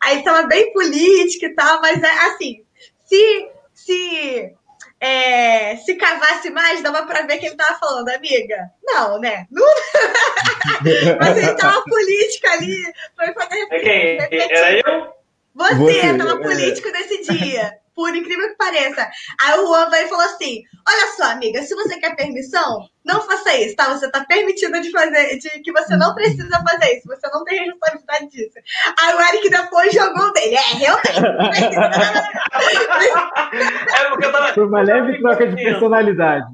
Aí 0.01 0.23
tava 0.23 0.47
bem 0.47 0.71
político 0.73 1.45
e 1.45 1.53
tal, 1.53 1.81
mas 1.81 2.01
é, 2.01 2.09
assim, 2.27 2.63
se 3.05 3.51
se 3.73 4.53
é, 4.99 5.77
se 5.77 5.95
cavasse 5.95 6.49
mais, 6.49 6.81
dava 6.81 7.05
para 7.05 7.25
ver 7.25 7.37
que 7.37 7.47
ele 7.47 7.55
tava 7.55 7.77
falando, 7.79 8.09
amiga. 8.09 8.71
Não, 8.83 9.19
né? 9.19 9.45
Não... 9.51 9.65
mas 11.19 11.37
ele 11.37 11.53
tava 11.55 11.83
político 11.83 12.47
ali, 12.47 12.83
foi 13.15 13.33
fazer. 13.33 13.67
É 13.71 13.79
quem? 13.79 14.39
Era 14.39 14.73
eu? 14.73 15.13
Você, 15.53 15.75
Você 15.75 16.17
tava 16.17 16.37
político 16.39 16.89
nesse 16.91 17.21
dia 17.33 17.79
por 17.97 18.15
incrível 18.15 18.47
que 18.49 18.55
pareça. 18.55 19.09
Aí 19.41 19.59
o 19.59 19.65
Juan 19.65 19.89
vai 19.89 20.05
e 20.05 20.07
falou 20.07 20.23
assim: 20.23 20.61
Olha 20.87 21.07
só, 21.17 21.31
amiga, 21.31 21.63
se 21.63 21.73
você 21.73 21.99
quer 21.99 22.15
permissão, 22.15 22.87
não 23.03 23.23
faça 23.23 23.57
isso, 23.57 23.75
tá? 23.75 23.89
Você 23.89 24.07
tá 24.11 24.23
permitida 24.23 24.79
de 24.79 24.91
fazer, 24.91 25.39
de 25.39 25.49
que 25.61 25.71
você 25.71 25.97
não 25.97 26.13
precisa 26.13 26.61
fazer 26.61 26.95
isso, 26.95 27.07
você 27.07 27.27
não 27.33 27.43
tem 27.43 27.65
responsabilidade 27.65 28.29
disso. 28.29 28.59
Aí 29.01 29.15
o 29.15 29.21
Eric 29.21 29.49
depois 29.49 29.91
jogou 29.91 30.31
dele. 30.31 30.55
É, 30.55 30.75
realmente. 30.75 31.09
é 33.95 34.03
porque 34.09 34.25
eu 34.25 34.31
tava. 34.31 34.53
Foi 34.53 34.67
uma 34.67 34.83
leve 34.83 35.19
troca 35.19 35.47
de 35.47 35.55
personalidade. 35.55 36.45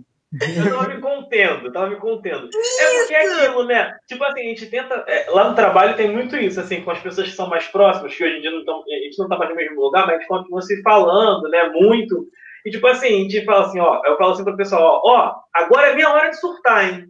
Eu 0.42 0.72
tava 0.72 0.88
me 0.88 1.00
contendo, 1.00 1.72
tava 1.72 1.90
me 1.90 1.96
contendo. 1.98 2.50
Isso. 2.50 2.82
É 2.82 2.98
porque 2.98 3.14
é 3.14 3.34
aquilo, 3.34 3.66
né? 3.66 3.96
Tipo 4.08 4.24
assim, 4.24 4.42
a 4.42 4.44
gente 4.44 4.66
tenta. 4.66 5.04
É, 5.08 5.30
lá 5.30 5.50
no 5.50 5.56
trabalho 5.56 5.96
tem 5.96 6.12
muito 6.12 6.36
isso, 6.36 6.60
assim, 6.60 6.82
com 6.82 6.92
as 6.92 7.00
pessoas 7.00 7.30
que 7.30 7.36
são 7.36 7.48
mais 7.48 7.68
próximas, 7.68 8.16
que 8.16 8.24
hoje 8.24 8.38
em 8.38 8.42
dia 8.42 8.52
não 8.52 8.66
tão, 8.66 8.82
a 8.82 9.04
gente 9.04 9.20
não 9.20 9.30
tá 9.30 9.38
mais 9.38 9.50
no 9.50 9.56
mesmo 9.56 9.80
lugar, 9.80 10.08
mas 10.08 10.16
a 10.16 10.20
gente 10.20 10.28
continua 10.28 10.62
se 10.62 10.82
falando, 10.82 11.48
né? 11.50 11.70
Muito. 11.70 12.28
E 12.66 12.72
tipo 12.72 12.88
assim, 12.88 13.08
a 13.08 13.30
gente 13.30 13.46
fala 13.46 13.66
assim, 13.66 13.80
ó, 13.80 14.02
eu 14.06 14.18
falo 14.18 14.32
assim 14.32 14.44
pro 14.44 14.58
pessoal, 14.58 15.02
ó, 15.04 15.12
ó, 15.12 15.36
agora 15.54 15.90
é 15.90 15.96
minha 15.96 16.10
hora 16.10 16.30
de 16.30 16.40
surtar, 16.40 16.90
hein? 16.90 17.08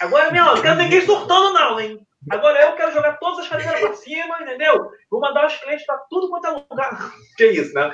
Agora 0.00 0.28
é 0.28 0.30
minha 0.30 0.44
hora, 0.44 0.56
não 0.56 0.62
quero 0.62 0.76
ninguém 0.76 1.00
surtando, 1.00 1.52
não, 1.52 1.80
hein? 1.80 1.98
Agora 2.30 2.60
eu 2.62 2.72
quero 2.74 2.92
jogar 2.92 3.18
todas 3.18 3.40
as 3.40 3.48
cadeiras 3.48 3.80
para 3.80 3.94
cima, 3.94 4.40
entendeu? 4.40 4.90
Vou 5.10 5.20
mandar 5.20 5.46
os 5.46 5.56
clientes 5.56 5.84
para 5.84 5.98
tudo 6.08 6.28
quanto 6.28 6.46
é 6.46 6.50
lugar. 6.50 7.12
Que 7.36 7.46
isso, 7.46 7.72
né? 7.74 7.90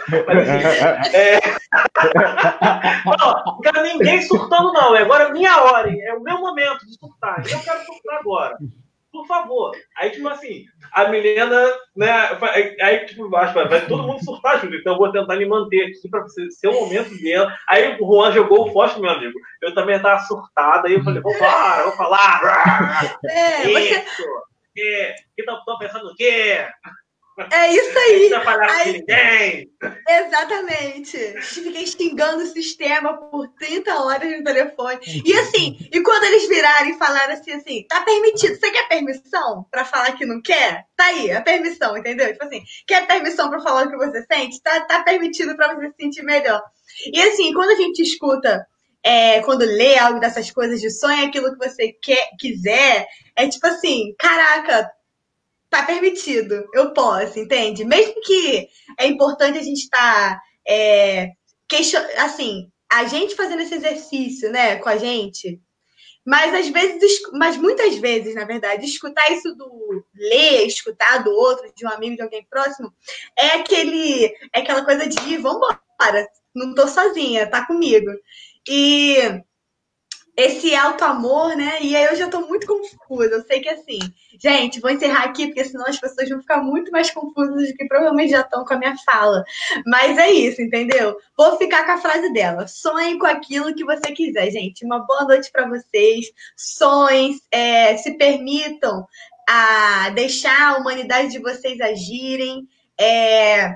É... 1.15 1.39
não, 3.05 3.45
não 3.47 3.61
quero 3.61 3.83
ninguém 3.83 4.21
surtando, 4.23 4.73
não. 4.73 4.97
É 4.97 5.03
agora 5.03 5.29
a 5.29 5.31
minha 5.31 5.63
hora, 5.63 5.91
é 5.91 6.13
o 6.15 6.21
meu 6.21 6.39
momento 6.39 6.85
de 6.85 6.99
surtar. 6.99 7.39
Eu 7.39 7.61
quero 7.61 7.85
surtar 7.85 8.19
agora 8.19 8.59
por 9.11 9.27
favor. 9.27 9.73
Aí, 9.97 10.11
tipo 10.11 10.29
assim, 10.29 10.65
a 10.93 11.09
Milena, 11.09 11.73
né? 11.97 12.11
Aí, 12.81 13.07
tipo, 13.07 13.35
acho 13.37 13.55
vai 13.55 13.87
todo 13.87 14.07
mundo 14.07 14.25
surtar 14.25 14.61
junto, 14.61 14.75
então 14.75 14.95
eu 14.95 14.99
vou 14.99 15.13
tentar 15.13 15.37
me 15.37 15.47
manter 15.47 15.87
aqui 15.87 16.09
para 16.09 16.27
ser 16.29 16.69
o 16.69 16.81
momento 16.81 17.17
dela. 17.21 17.55
Aí 17.69 17.97
o 18.01 18.07
Juan 18.07 18.33
jogou 18.33 18.69
o 18.69 18.73
fósforo, 18.73 19.03
meu 19.03 19.11
amigo. 19.11 19.39
Eu 19.63 19.75
também 19.75 20.01
tava 20.01 20.21
surtada, 20.21 20.89
aí 20.89 20.95
eu 20.95 21.05
falei, 21.05 21.21
vou 21.21 21.35
falar, 21.35 21.83
vou 21.85 21.93
falar. 21.93 23.19
É, 23.25 23.71
Isso! 23.71 24.23
Você... 24.23 24.81
É, 24.81 25.15
que 25.35 25.43
estão 25.43 25.79
pensando 25.79 26.07
o 26.07 26.15
quê? 26.15 26.69
É 27.53 27.73
isso 27.73 27.99
aí. 27.99 28.31
aí 29.13 29.71
exatamente. 30.09 31.41
Fiquei 31.41 31.87
xingando 31.87 32.43
o 32.43 32.47
sistema 32.47 33.17
por 33.17 33.49
30 33.59 33.95
horas 34.03 34.31
no 34.31 34.43
telefone. 34.43 34.99
E 35.25 35.33
assim, 35.35 35.79
e 35.93 36.03
quando 36.03 36.25
eles 36.25 36.49
viraram 36.49 36.91
e 36.91 36.99
falaram 36.99 37.35
assim, 37.35 37.53
assim, 37.53 37.87
tá 37.89 38.01
permitido. 38.03 38.57
Você 38.57 38.71
quer 38.71 38.89
permissão 38.89 39.67
para 39.71 39.85
falar 39.85 40.13
que 40.13 40.27
não 40.27 40.43
quer? 40.43 40.85
Tá 40.97 41.05
aí, 41.05 41.31
a 41.31 41.41
permissão, 41.41 41.97
entendeu? 41.97 42.33
Tipo 42.33 42.45
assim, 42.45 42.63
quer 42.87 43.07
permissão 43.07 43.49
para 43.49 43.61
falar 43.61 43.87
o 43.87 43.91
que 43.91 43.97
você 43.97 44.25
sente? 44.31 44.61
Tá, 44.61 44.81
tá 44.81 45.03
permitido 45.03 45.57
para 45.57 45.75
você 45.75 45.89
se 45.89 45.95
sentir 46.01 46.23
melhor. 46.23 46.63
E 47.13 47.21
assim, 47.23 47.53
quando 47.53 47.71
a 47.71 47.77
gente 47.77 48.03
escuta 48.03 48.67
é, 49.05 49.41
quando 49.43 49.63
lê 49.63 49.97
algo 49.97 50.21
dessas 50.21 50.51
coisas 50.51 50.81
de 50.81 50.91
sonho, 50.91 51.27
aquilo 51.27 51.53
que 51.53 51.69
você 51.69 51.93
quer, 52.03 52.31
quiser, 52.39 53.07
é 53.37 53.49
tipo 53.49 53.67
assim, 53.67 54.15
caraca, 54.19 54.91
tá 55.71 55.83
permitido, 55.83 56.67
eu 56.73 56.93
posso, 56.93 57.39
entende? 57.39 57.85
Mesmo 57.85 58.21
que 58.23 58.69
é 58.99 59.07
importante 59.07 59.59
a 59.59 59.63
gente 59.63 59.83
estar 59.83 60.35
tá, 60.35 60.43
é, 60.67 61.33
question... 61.69 62.01
assim, 62.17 62.71
a 62.91 63.05
gente 63.05 63.35
fazendo 63.35 63.63
esse 63.63 63.75
exercício, 63.75 64.51
né, 64.51 64.77
com 64.77 64.89
a 64.89 64.97
gente, 64.97 65.61
mas 66.29 66.55
às 66.55 66.69
vezes, 66.69 67.21
mas 67.33 67.57
muitas 67.57 67.97
vezes, 67.97 68.35
na 68.35 68.45
verdade, 68.45 68.85
escutar 68.85 69.31
isso 69.33 69.55
do 69.55 70.05
ler, 70.15 70.67
escutar 70.67 71.25
do 71.25 71.31
outro, 71.31 71.73
de 71.75 71.87
um 71.87 71.91
amigo, 71.91 72.17
de 72.17 72.23
alguém 72.23 72.47
próximo, 72.49 72.93
é 73.35 73.47
aquele, 73.53 74.27
é 74.53 74.61
aquela 74.61 74.85
coisa 74.85 75.07
de 75.07 75.37
vambora, 75.39 75.81
não 76.55 76.75
tô 76.75 76.87
sozinha, 76.87 77.49
tá 77.49 77.67
comigo. 77.67 78.11
E 78.69 79.17
esse 80.39 80.73
alto 80.73 81.05
amor, 81.05 81.57
né? 81.57 81.79
E 81.81 81.97
aí 81.97 82.05
eu 82.05 82.15
já 82.15 82.29
tô 82.29 82.43
muito 82.43 82.65
confusa. 82.65 83.35
Eu 83.35 83.43
sei 83.43 83.59
que 83.59 83.69
assim, 83.69 83.99
gente, 84.39 84.79
vou 84.79 84.89
encerrar 84.89 85.25
aqui, 85.25 85.49
porque 85.49 85.65
senão 85.65 85.85
as 85.85 85.99
pessoas 85.99 86.29
vão 86.29 86.41
ficar 86.41 86.63
muito 86.63 86.93
mais 86.93 87.11
confusas 87.11 87.69
do 87.69 87.75
que 87.75 87.89
provavelmente 87.89 88.31
já 88.31 88.43
estão 88.43 88.65
com 88.65 88.73
a 88.73 88.79
minha 88.79 88.97
fala. 89.05 89.43
Mas 89.85 90.17
é 90.17 90.31
isso, 90.31 90.63
entendeu? 90.63 91.17
Vou 91.37 91.57
ficar 91.59 91.85
com 91.85 91.91
a 91.91 91.99
frase 91.99 92.33
dela. 92.33 92.69
Sonhe 92.69 93.19
com 93.19 93.27
aquilo 93.27 93.75
que 93.75 93.85
você 93.85 94.13
quiser, 94.13 94.49
gente. 94.53 94.85
Uma 94.85 95.05
boa 95.05 95.25
noite 95.25 95.51
para 95.51 95.69
vocês. 95.69 96.27
Sonhem, 96.57 97.37
é, 97.51 97.97
se 97.97 98.17
permitam 98.17 99.09
a 99.49 100.11
deixar 100.11 100.75
a 100.75 100.79
humanidade 100.79 101.33
de 101.33 101.41
vocês 101.41 101.81
agirem. 101.81 102.69
É, 102.97 103.75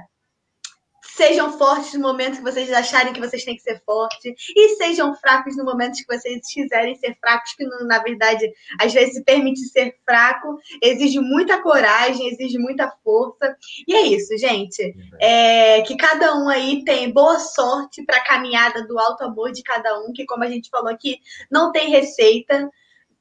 Sejam 1.17 1.59
fortes 1.59 1.93
no 1.95 2.01
momento 2.01 2.37
que 2.37 2.43
vocês 2.43 2.73
acharem 2.73 3.13
que 3.13 3.21
vocês 3.21 3.45
têm 3.45 3.55
que 3.55 3.63
ser 3.63 3.83
fortes. 3.85 4.33
E 4.57 4.77
sejam 4.77 5.15
fracos 5.15 5.57
no 5.57 5.65
momento 5.65 5.97
que 5.97 6.17
vocês 6.17 6.41
quiserem 6.53 6.95
ser 6.97 7.17
fracos, 7.21 7.53
que 7.55 7.65
na 7.85 7.99
verdade, 7.99 8.51
às 8.81 8.93
vezes, 8.93 9.23
permite 9.25 9.61
ser 9.69 9.97
fraco, 10.05 10.59
exige 10.83 11.21
muita 11.21 11.61
coragem, 11.63 12.29
exige 12.29 12.59
muita 12.59 12.91
força. 13.05 13.57
E 13.87 13.95
é 13.95 14.07
isso, 14.07 14.37
gente. 14.39 14.95
É, 15.21 15.83
que 15.83 15.97
cada 15.97 16.35
um 16.37 16.49
aí 16.49 16.83
tem 16.85 17.13
boa 17.13 17.39
sorte 17.39 18.03
para 18.05 18.17
a 18.17 18.25
caminhada 18.25 18.87
do 18.87 18.99
alto 18.99 19.25
amor 19.25 19.53
de 19.53 19.63
cada 19.63 19.99
um, 20.01 20.13
que, 20.13 20.25
como 20.25 20.45
a 20.45 20.49
gente 20.49 20.71
falou 20.71 20.89
aqui, 20.89 21.19
não 21.51 21.71
tem 21.73 21.91
receita. 21.91 22.71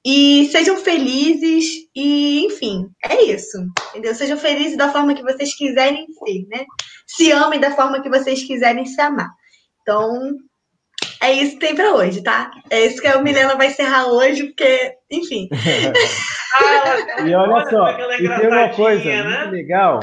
E 0.06 0.50
sejam 0.52 0.78
felizes 0.78 1.66
e, 1.96 2.46
enfim, 2.46 2.90
é 3.06 3.24
isso. 3.24 3.58
Entendeu? 3.90 4.16
Sejam 4.16 4.38
felizes 4.38 4.78
da 4.78 4.90
forma 4.90 5.14
que 5.14 5.22
vocês 5.22 5.56
quiserem 5.56 6.08
ser, 6.08 6.48
né? 6.48 6.66
Se 7.06 7.32
amem 7.32 7.60
da 7.60 7.72
forma 7.72 8.02
que 8.02 8.10
vocês 8.10 8.44
quiserem 8.44 8.86
se 8.86 9.00
amar. 9.00 9.30
Então, 9.82 10.36
é 11.22 11.32
isso 11.32 11.54
que 11.54 11.68
tem 11.68 11.76
para 11.76 11.94
hoje, 11.94 12.24
tá? 12.24 12.50
É 12.70 12.84
isso 12.86 13.00
que 13.00 13.08
a 13.08 13.22
Milena 13.22 13.56
vai 13.56 13.68
encerrar 13.68 14.08
hoje, 14.08 14.48
porque, 14.48 14.96
enfim. 15.12 15.48
ah, 16.56 17.22
e 17.22 17.36
olha 17.36 17.70
só, 17.70 17.88
é 17.90 18.24
e 18.24 18.28
tem 18.28 18.48
uma 18.48 18.70
coisa 18.70 19.06
né? 19.06 19.24
muito 19.24 19.52
legal, 19.52 20.00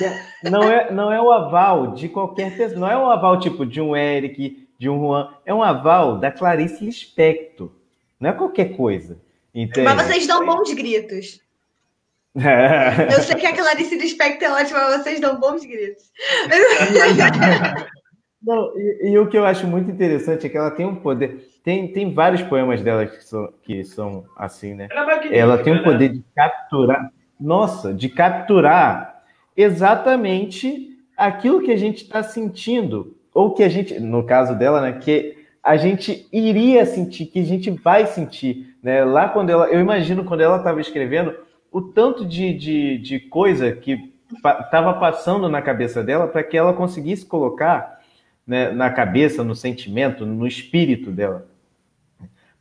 é, 0.00 0.50
não 0.50 0.62
é, 0.62 0.90
não 0.90 1.12
é 1.12 1.20
o 1.20 1.30
aval 1.30 1.92
de 1.92 2.08
qualquer 2.08 2.56
pessoa, 2.56 2.80
não 2.80 2.90
é 2.90 2.96
um 2.96 3.10
aval 3.10 3.38
tipo 3.38 3.66
de 3.66 3.78
um 3.78 3.94
Eric, 3.94 4.68
de 4.78 4.88
um 4.88 4.98
Juan, 4.98 5.34
é 5.44 5.52
um 5.52 5.62
aval 5.62 6.16
da 6.16 6.30
Clarice 6.30 6.82
Lispector. 6.82 7.70
Não 8.20 8.30
é 8.30 8.32
qualquer 8.32 8.76
coisa. 8.76 9.18
Entende? 9.54 9.86
Mas 9.86 10.06
vocês 10.06 10.26
dão 10.26 10.44
bons 10.44 10.72
gritos. 10.74 11.40
É. 12.36 13.12
Eu 13.12 13.22
sei 13.22 13.34
que 13.36 13.46
a 13.46 13.54
Clarice 13.54 13.96
Lispector 13.96 14.48
é 14.48 14.52
ótima, 14.62 14.80
mas 14.80 15.02
vocês 15.02 15.20
dão 15.20 15.40
bons 15.40 15.64
gritos. 15.64 16.04
Não, 18.40 18.72
e, 18.78 19.10
e, 19.10 19.18
o 19.18 19.26
que 19.26 19.36
eu 19.36 19.44
acho 19.44 19.66
muito 19.66 19.90
interessante 19.90 20.46
é 20.46 20.48
que 20.48 20.56
ela 20.56 20.70
tem 20.70 20.86
um 20.86 20.94
poder. 20.94 21.48
Tem, 21.64 21.92
tem 21.92 22.14
vários 22.14 22.40
poemas 22.42 22.80
dela 22.80 23.04
que 23.04 23.24
são, 23.24 23.52
que 23.62 23.84
são 23.84 24.24
assim, 24.36 24.74
né? 24.74 24.86
Ela, 24.90 25.26
ela 25.34 25.58
tem 25.58 25.72
um 25.72 25.76
né? 25.76 25.82
poder 25.82 26.10
de 26.10 26.24
capturar. 26.34 27.12
Nossa, 27.40 27.92
de 27.92 28.08
capturar 28.08 29.22
exatamente 29.56 30.96
aquilo 31.16 31.60
que 31.60 31.72
a 31.72 31.76
gente 31.76 32.04
está 32.04 32.22
sentindo. 32.22 33.16
Ou 33.34 33.54
que 33.54 33.64
a 33.64 33.68
gente, 33.68 33.98
no 33.98 34.24
caso 34.24 34.54
dela, 34.54 34.80
né? 34.80 34.92
Que 34.92 35.37
a 35.68 35.76
gente 35.76 36.26
iria 36.32 36.86
sentir, 36.86 37.26
que 37.26 37.40
a 37.40 37.44
gente 37.44 37.70
vai 37.70 38.06
sentir. 38.06 38.74
Né? 38.82 39.04
Lá 39.04 39.28
quando 39.28 39.50
ela, 39.50 39.66
eu 39.68 39.78
imagino 39.78 40.24
quando 40.24 40.40
ela 40.40 40.56
estava 40.56 40.80
escrevendo, 40.80 41.34
o 41.70 41.82
tanto 41.82 42.24
de, 42.24 42.54
de, 42.54 42.96
de 42.96 43.20
coisa 43.20 43.70
que 43.72 44.10
estava 44.32 44.94
passando 44.94 45.46
na 45.46 45.60
cabeça 45.60 46.02
dela 46.02 46.26
para 46.26 46.42
que 46.42 46.56
ela 46.56 46.72
conseguisse 46.72 47.26
colocar 47.26 48.00
né, 48.46 48.70
na 48.70 48.88
cabeça, 48.88 49.44
no 49.44 49.54
sentimento, 49.54 50.24
no 50.24 50.46
espírito 50.46 51.10
dela. 51.10 51.46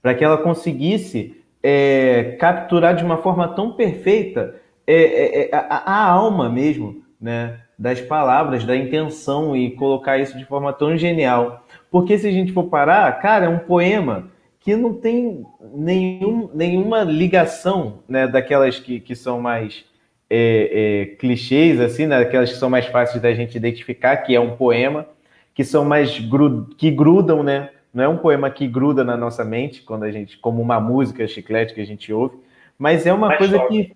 Para 0.01 0.13
que 0.13 0.25
ela 0.25 0.38
conseguisse 0.38 1.41
é, 1.63 2.35
capturar 2.38 2.93
de 2.93 3.05
uma 3.05 3.17
forma 3.17 3.47
tão 3.47 3.71
perfeita 3.71 4.55
é, 4.85 4.95
é, 4.95 5.49
é, 5.49 5.55
a, 5.55 5.93
a, 5.93 6.07
alma 6.09 6.49
mesmo 6.49 7.03
né, 7.21 7.57
das 7.79 8.01
palavras, 8.01 8.65
da 8.65 8.75
intenção 8.75 9.55
e 9.55 9.71
colocar 9.71 10.17
isso 10.17 10.38
de 10.38 10.43
forma 10.43 10.73
tão 10.73 10.97
genial. 10.97 11.65
Porque 11.91 12.18
se 12.18 12.27
a 12.27 12.31
gente 12.31 12.51
for 12.51 12.65
parar, 12.65 13.11
cara, 13.19 13.45
é 13.45 13.49
um 13.49 13.59
poema 13.59 14.30
que 14.59 14.76
não 14.76 14.93
tem 14.93 15.45
nenhum, 15.73 16.49
nenhuma 16.53 17.03
ligação 17.03 17.99
né, 18.07 18.27
daquelas 18.27 18.80
que, 18.80 18.99
que 18.99 19.15
são 19.15 19.39
mais 19.39 19.85
é, 20.30 21.05
é, 21.11 21.15
clichês, 21.15 21.80
assim, 21.80 22.05
né, 22.05 22.19
daquelas 22.19 22.51
que 22.51 22.57
são 22.57 22.69
mais 22.69 22.85
fáceis 22.88 23.22
da 23.22 23.34
gente 23.34 23.55
identificar, 23.55 24.18
que 24.18 24.35
é 24.35 24.39
um 24.39 24.57
poema, 24.57 25.07
que 25.55 25.64
são 25.64 25.85
mais 25.85 26.19
gru, 26.19 26.68
que 26.77 26.91
grudam, 26.91 27.41
né? 27.41 27.69
Não 27.93 28.03
é 28.03 28.07
um 28.07 28.18
poema 28.18 28.49
que 28.49 28.68
gruda 28.68 29.03
na 29.03 29.18
nossa 29.18 29.43
mente, 29.43 29.81
quando 29.81 30.03
a 30.03 30.11
gente, 30.11 30.38
como 30.38 30.61
uma 30.61 30.80
música 30.80 31.27
chiclete 31.27 31.73
que 31.73 31.81
a 31.81 31.85
gente 31.85 32.11
ouve, 32.11 32.38
mas 32.77 33.05
é 33.07 33.14
uma 33.14 33.27
mais 33.27 33.39
coisa 33.39 33.59
que 33.68 33.95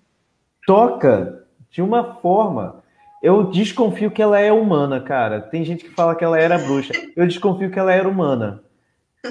toca 0.66 1.44
de 1.70 1.82
uma 1.82 2.16
forma 2.16 2.81
eu 3.22 3.44
desconfio 3.44 4.10
que 4.10 4.22
ela 4.22 4.40
é 4.40 4.52
humana, 4.52 5.00
cara. 5.00 5.42
Tem 5.42 5.64
gente 5.64 5.86
que 5.86 5.92
fala 5.92 6.16
que 6.16 6.24
ela 6.24 6.40
era 6.40 6.58
bruxa. 6.58 6.94
Eu 7.16 7.28
desconfio 7.28 7.70
que 7.70 7.78
ela 7.78 7.94
era 7.94 8.08
humana. 8.08 8.64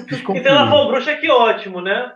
Desconfio. 0.07 0.39
Então 0.39 0.55
ela 0.55 0.69
for 0.69 0.87
bruxa, 0.87 1.15
que 1.17 1.29
ótimo, 1.29 1.81
né? 1.81 2.13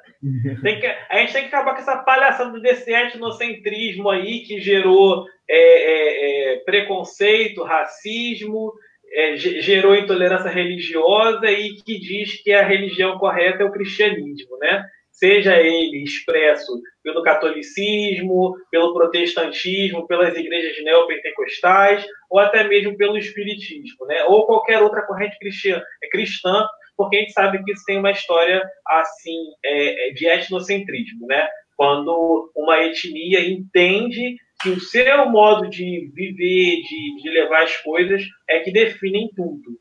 Que, 0.61 0.95
a 1.10 1.19
gente 1.19 1.34
tem 1.34 1.41
que 1.41 1.47
acabar 1.47 1.73
com 1.73 1.81
essa 1.81 1.97
palhaçada 1.97 2.60
desse 2.60 2.91
etnocentrismo 2.91 4.10
aí 4.10 4.39
que 4.39 4.61
gerou 4.61 5.26
é, 5.47 5.57
é, 5.57 6.53
é, 6.53 6.60
preconceito, 6.60 7.64
racismo, 7.64 8.73
é, 9.11 9.35
gerou 9.35 9.93
intolerância 9.93 10.49
religiosa 10.49 11.52
e 11.52 11.76
que 11.76 11.99
diz 11.99 12.41
que 12.41 12.53
a 12.53 12.65
religião 12.65 13.18
correta 13.18 13.64
é 13.64 13.65
o 13.65 13.72
cristianismo, 13.72 14.57
né? 14.57 14.85
Seja 15.15 15.57
ele 15.59 16.03
expresso 16.03 16.79
pelo 17.03 17.23
catolicismo, 17.23 18.55
pelo 18.69 18.93
protestantismo, 18.93 20.07
pelas 20.07 20.35
igrejas 20.35 20.83
neopentecostais, 20.83 22.05
ou 22.29 22.39
até 22.39 22.67
mesmo 22.67 22.97
pelo 22.97 23.17
espiritismo, 23.17 24.05
né? 24.05 24.23
ou 24.25 24.45
qualquer 24.45 24.81
outra 24.81 25.05
corrente 25.05 25.37
cristã, 25.39 25.81
é 26.03 26.09
cristã, 26.09 26.67
porque 26.97 27.17
a 27.17 27.19
gente 27.19 27.33
sabe 27.33 27.63
que 27.63 27.71
isso 27.71 27.83
tem 27.85 27.97
uma 27.97 28.11
história 28.11 28.61
assim 28.87 29.37
é, 29.63 30.09
é, 30.09 30.13
de 30.13 30.27
etnocentrismo, 30.27 31.25
né? 31.27 31.47
quando 31.77 32.51
uma 32.55 32.83
etnia 32.83 33.47
entende 33.47 34.37
que 34.61 34.69
o 34.69 34.79
seu 34.79 35.29
modo 35.29 35.69
de 35.69 36.09
viver, 36.13 36.81
de, 36.81 37.21
de 37.21 37.29
levar 37.29 37.63
as 37.63 37.75
coisas, 37.77 38.23
é 38.49 38.59
que 38.59 38.71
definem 38.71 39.29
tudo. 39.35 39.77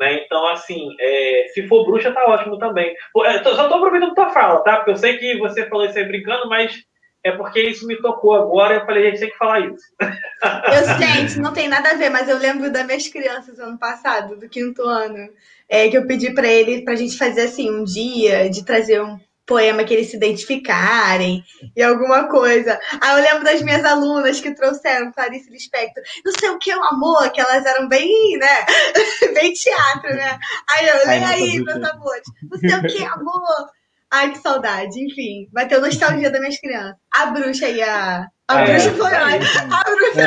Né? 0.00 0.24
Então, 0.24 0.48
assim, 0.48 0.96
é, 0.98 1.46
se 1.52 1.68
for 1.68 1.84
bruxa, 1.84 2.10
tá 2.10 2.24
ótimo 2.24 2.58
também. 2.58 2.94
Eu 3.14 3.54
só 3.54 3.68
tô 3.68 3.74
aproveitando 3.74 4.14
tua 4.14 4.30
fala, 4.30 4.64
tá? 4.64 4.76
Porque 4.76 4.92
eu 4.92 4.96
sei 4.96 5.18
que 5.18 5.36
você 5.36 5.68
falou 5.68 5.84
isso 5.84 5.98
aí 5.98 6.06
brincando, 6.06 6.48
mas 6.48 6.74
é 7.22 7.32
porque 7.32 7.60
isso 7.60 7.86
me 7.86 8.00
tocou 8.00 8.34
agora. 8.34 8.76
Eu 8.76 8.86
falei, 8.86 9.06
a 9.06 9.10
gente 9.10 9.20
tem 9.20 9.30
que 9.30 9.36
falar 9.36 9.60
isso. 9.60 9.84
Eu 10.00 11.24
isso 11.26 11.42
não 11.42 11.52
tem 11.52 11.68
nada 11.68 11.90
a 11.90 11.94
ver, 11.94 12.08
mas 12.08 12.30
eu 12.30 12.38
lembro 12.38 12.72
das 12.72 12.86
minhas 12.86 13.06
crianças 13.08 13.58
ano 13.58 13.78
passado, 13.78 14.38
do 14.38 14.48
quinto 14.48 14.82
ano, 14.82 15.28
é, 15.68 15.86
que 15.90 15.98
eu 15.98 16.06
pedi 16.06 16.32
para 16.32 16.48
ele, 16.48 16.82
pra 16.82 16.96
gente 16.96 17.18
fazer 17.18 17.42
assim, 17.42 17.70
um 17.70 17.84
dia 17.84 18.48
de 18.48 18.64
trazer 18.64 19.02
um 19.02 19.20
poema 19.50 19.82
que 19.82 19.92
eles 19.92 20.08
se 20.08 20.16
identificarem 20.16 21.42
e 21.76 21.82
alguma 21.82 22.28
coisa. 22.28 22.78
Aí 23.00 23.18
eu 23.18 23.22
lembro 23.24 23.42
das 23.42 23.60
minhas 23.62 23.84
alunas 23.84 24.40
que 24.40 24.54
trouxeram 24.54 25.10
Clarice 25.10 25.50
Lispector, 25.50 26.04
não 26.24 26.32
sei 26.38 26.50
o 26.50 26.58
que, 26.58 26.72
o 26.72 26.84
amor, 26.84 27.28
que 27.32 27.40
elas 27.40 27.66
eram 27.66 27.88
bem, 27.88 28.38
né, 28.38 28.64
bem 29.34 29.52
teatro, 29.52 30.14
né? 30.14 30.38
Aí 30.70 30.86
eu, 30.86 31.04
leio 31.04 31.26
aí, 31.26 31.58
meus 31.64 31.82
amores, 31.82 32.22
não 32.48 32.58
sei 32.58 32.74
o 32.74 32.82
que, 32.82 33.04
amor. 33.04 33.68
Ai, 34.12 34.32
que 34.32 34.38
saudade. 34.38 35.04
Enfim, 35.04 35.48
vai 35.52 35.66
ter 35.68 35.80
nostalgia 35.80 36.30
das 36.30 36.40
minhas 36.40 36.58
crianças. 36.58 36.96
A 37.12 37.26
bruxa 37.26 37.66
aí, 37.66 37.82
a... 37.82 38.26
A 38.48 38.60
é, 38.60 38.64
bruxa 38.64 38.92
foi 38.92 39.12
é, 39.12 39.18
A 39.18 39.84
bruxa. 39.84 40.20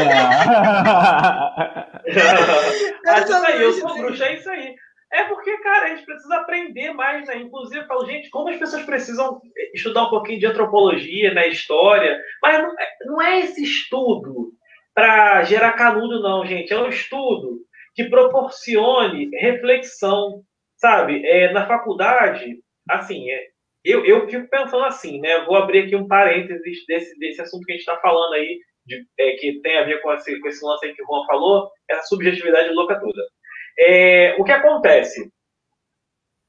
É. 2.06 3.12
é 3.12 3.20
isso 3.24 3.34
aí, 3.34 3.62
eu 3.62 3.74
sou 3.74 3.98
bruxa, 3.98 4.26
é 4.26 4.36
isso 4.36 4.50
aí. 4.50 4.76
É 5.14 5.26
porque, 5.26 5.56
cara, 5.60 5.86
a 5.86 5.90
gente 5.90 6.06
precisa 6.06 6.38
aprender 6.38 6.92
mais, 6.92 7.28
né? 7.28 7.38
Inclusive, 7.38 7.82
eu 7.82 7.88
falo, 7.88 8.06
gente, 8.06 8.32
como 8.32 8.50
as 8.50 8.58
pessoas 8.58 8.84
precisam 8.84 9.40
estudar 9.74 10.08
um 10.08 10.10
pouquinho 10.10 10.40
de 10.40 10.48
antropologia, 10.48 11.32
né, 11.32 11.48
história, 11.50 12.20
mas 12.42 12.60
não 12.60 12.80
é, 12.80 12.88
não 13.06 13.22
é 13.22 13.40
esse 13.42 13.62
estudo 13.62 14.52
para 14.94 15.44
gerar 15.44 15.74
canudo, 15.74 16.20
não, 16.20 16.44
gente. 16.44 16.74
É 16.74 16.78
um 16.78 16.90
estudo 16.90 17.60
que 17.94 18.06
proporcione 18.06 19.30
reflexão, 19.38 20.42
sabe? 20.78 21.24
É, 21.26 21.54
na 21.54 21.68
faculdade, 21.68 22.60
assim, 22.90 23.30
é, 23.30 23.48
eu, 23.86 24.04
eu 24.06 24.28
fico 24.28 24.50
pensando 24.50 24.84
assim, 24.86 25.20
né? 25.20 25.46
Vou 25.46 25.56
abrir 25.58 25.84
aqui 25.84 25.96
um 25.96 26.08
parênteses 26.08 26.86
desse, 26.88 27.18
desse 27.20 27.40
assunto 27.40 27.66
que 27.66 27.74
a 27.74 27.76
gente 27.76 27.88
está 27.88 28.00
falando 28.02 28.34
aí, 28.34 28.60
de, 28.86 29.06
é, 29.20 29.32
que 29.34 29.62
tem 29.62 29.78
a 29.78 29.84
ver 29.84 30.02
com 30.02 30.12
esse, 30.14 30.40
com 30.40 30.48
esse 30.48 30.66
lance 30.66 30.88
aí 30.88 30.96
que 30.96 31.04
o 31.04 31.06
Juan 31.06 31.26
falou, 31.28 31.70
essa 31.88 32.08
subjetividade 32.08 32.74
louca 32.74 33.00
toda. 33.00 33.22
É, 33.80 34.36
o 34.40 34.44
que 34.44 34.52
acontece? 34.52 35.32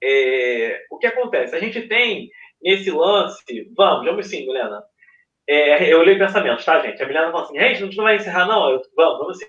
É, 0.02 0.84
o 0.90 0.98
que 0.98 1.06
acontece? 1.06 1.54
A 1.56 1.60
gente 1.60 1.88
tem 1.88 2.28
nesse 2.62 2.90
lance. 2.90 3.42
Vamos, 3.76 4.06
vamos 4.06 4.26
sim, 4.26 4.46
Milena. 4.46 4.82
É, 5.48 5.92
eu 5.92 6.00
olhei 6.00 6.18
pensamentos, 6.18 6.64
tá, 6.64 6.80
gente? 6.80 7.02
A 7.02 7.06
Milena 7.06 7.30
falou 7.32 7.42
assim: 7.44 7.58
gente, 7.58 7.82
a 7.82 7.86
gente 7.86 7.96
não 7.96 8.04
vai 8.04 8.16
encerrar, 8.16 8.46
não. 8.46 8.70
Eu, 8.70 8.82
vamos, 8.96 9.18
vamos 9.18 9.38
sim. 9.38 9.46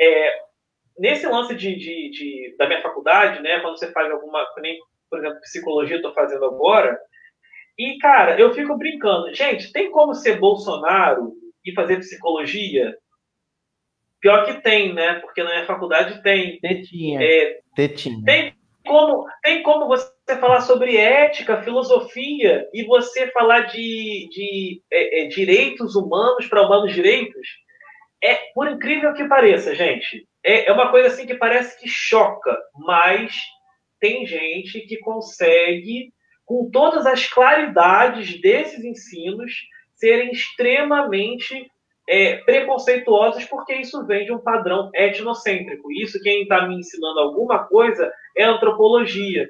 É, 0.00 0.40
nesse 0.98 1.26
lance 1.26 1.54
de, 1.54 1.76
de, 1.76 2.10
de, 2.10 2.56
da 2.58 2.66
minha 2.68 2.82
faculdade, 2.82 3.42
né, 3.42 3.60
quando 3.60 3.78
você 3.78 3.92
faz 3.92 4.10
alguma, 4.12 4.46
nem, 4.58 4.78
por 5.10 5.18
exemplo, 5.20 5.40
psicologia, 5.40 5.96
estou 5.96 6.14
fazendo 6.14 6.44
agora, 6.46 6.98
E, 7.78 7.98
cara, 7.98 8.38
eu 8.40 8.52
fico 8.54 8.76
brincando. 8.76 9.34
Gente, 9.34 9.72
tem 9.72 9.90
como 9.90 10.14
ser 10.14 10.38
Bolsonaro 10.38 11.32
e 11.64 11.72
fazer 11.74 11.98
psicologia? 11.98 12.94
Pior 14.20 14.44
que 14.44 14.60
tem, 14.62 14.92
né? 14.92 15.14
Porque 15.20 15.42
na 15.42 15.50
minha 15.50 15.66
faculdade 15.66 16.22
tem. 16.22 16.58
Tetinha. 16.60 17.20
É, 17.22 17.58
Tetinha. 17.74 18.24
Tem 18.24 18.54
como, 18.84 19.26
tem 19.42 19.62
como 19.62 19.86
você 19.86 20.10
falar 20.40 20.62
sobre 20.62 20.96
ética, 20.96 21.62
filosofia 21.62 22.66
e 22.72 22.84
você 22.84 23.30
falar 23.30 23.60
de, 23.62 24.28
de 24.30 24.82
é, 24.90 25.22
é, 25.22 25.28
direitos 25.28 25.94
humanos 25.94 26.46
para 26.46 26.62
humanos 26.62 26.94
direitos? 26.94 27.46
É, 28.22 28.34
por 28.54 28.68
incrível 28.68 29.14
que 29.14 29.28
pareça, 29.28 29.74
gente, 29.74 30.26
é, 30.42 30.68
é 30.68 30.72
uma 30.72 30.90
coisa 30.90 31.08
assim 31.08 31.26
que 31.26 31.34
parece 31.34 31.78
que 31.78 31.88
choca, 31.88 32.56
mas 32.74 33.32
tem 34.00 34.26
gente 34.26 34.80
que 34.80 34.98
consegue, 34.98 36.12
com 36.44 36.68
todas 36.70 37.06
as 37.06 37.28
claridades 37.28 38.40
desses 38.40 38.82
ensinos, 38.84 39.52
serem 39.94 40.30
extremamente 40.30 41.70
é, 42.08 42.36
preconceituosos, 42.38 43.44
porque 43.44 43.74
isso 43.74 44.04
vem 44.06 44.24
de 44.24 44.32
um 44.32 44.38
padrão 44.38 44.90
etnocêntrico. 44.94 45.92
Isso, 45.92 46.20
quem 46.22 46.42
está 46.42 46.66
me 46.66 46.76
ensinando 46.76 47.20
alguma 47.20 47.64
coisa, 47.64 48.10
é 48.36 48.44
antropologia. 48.44 49.48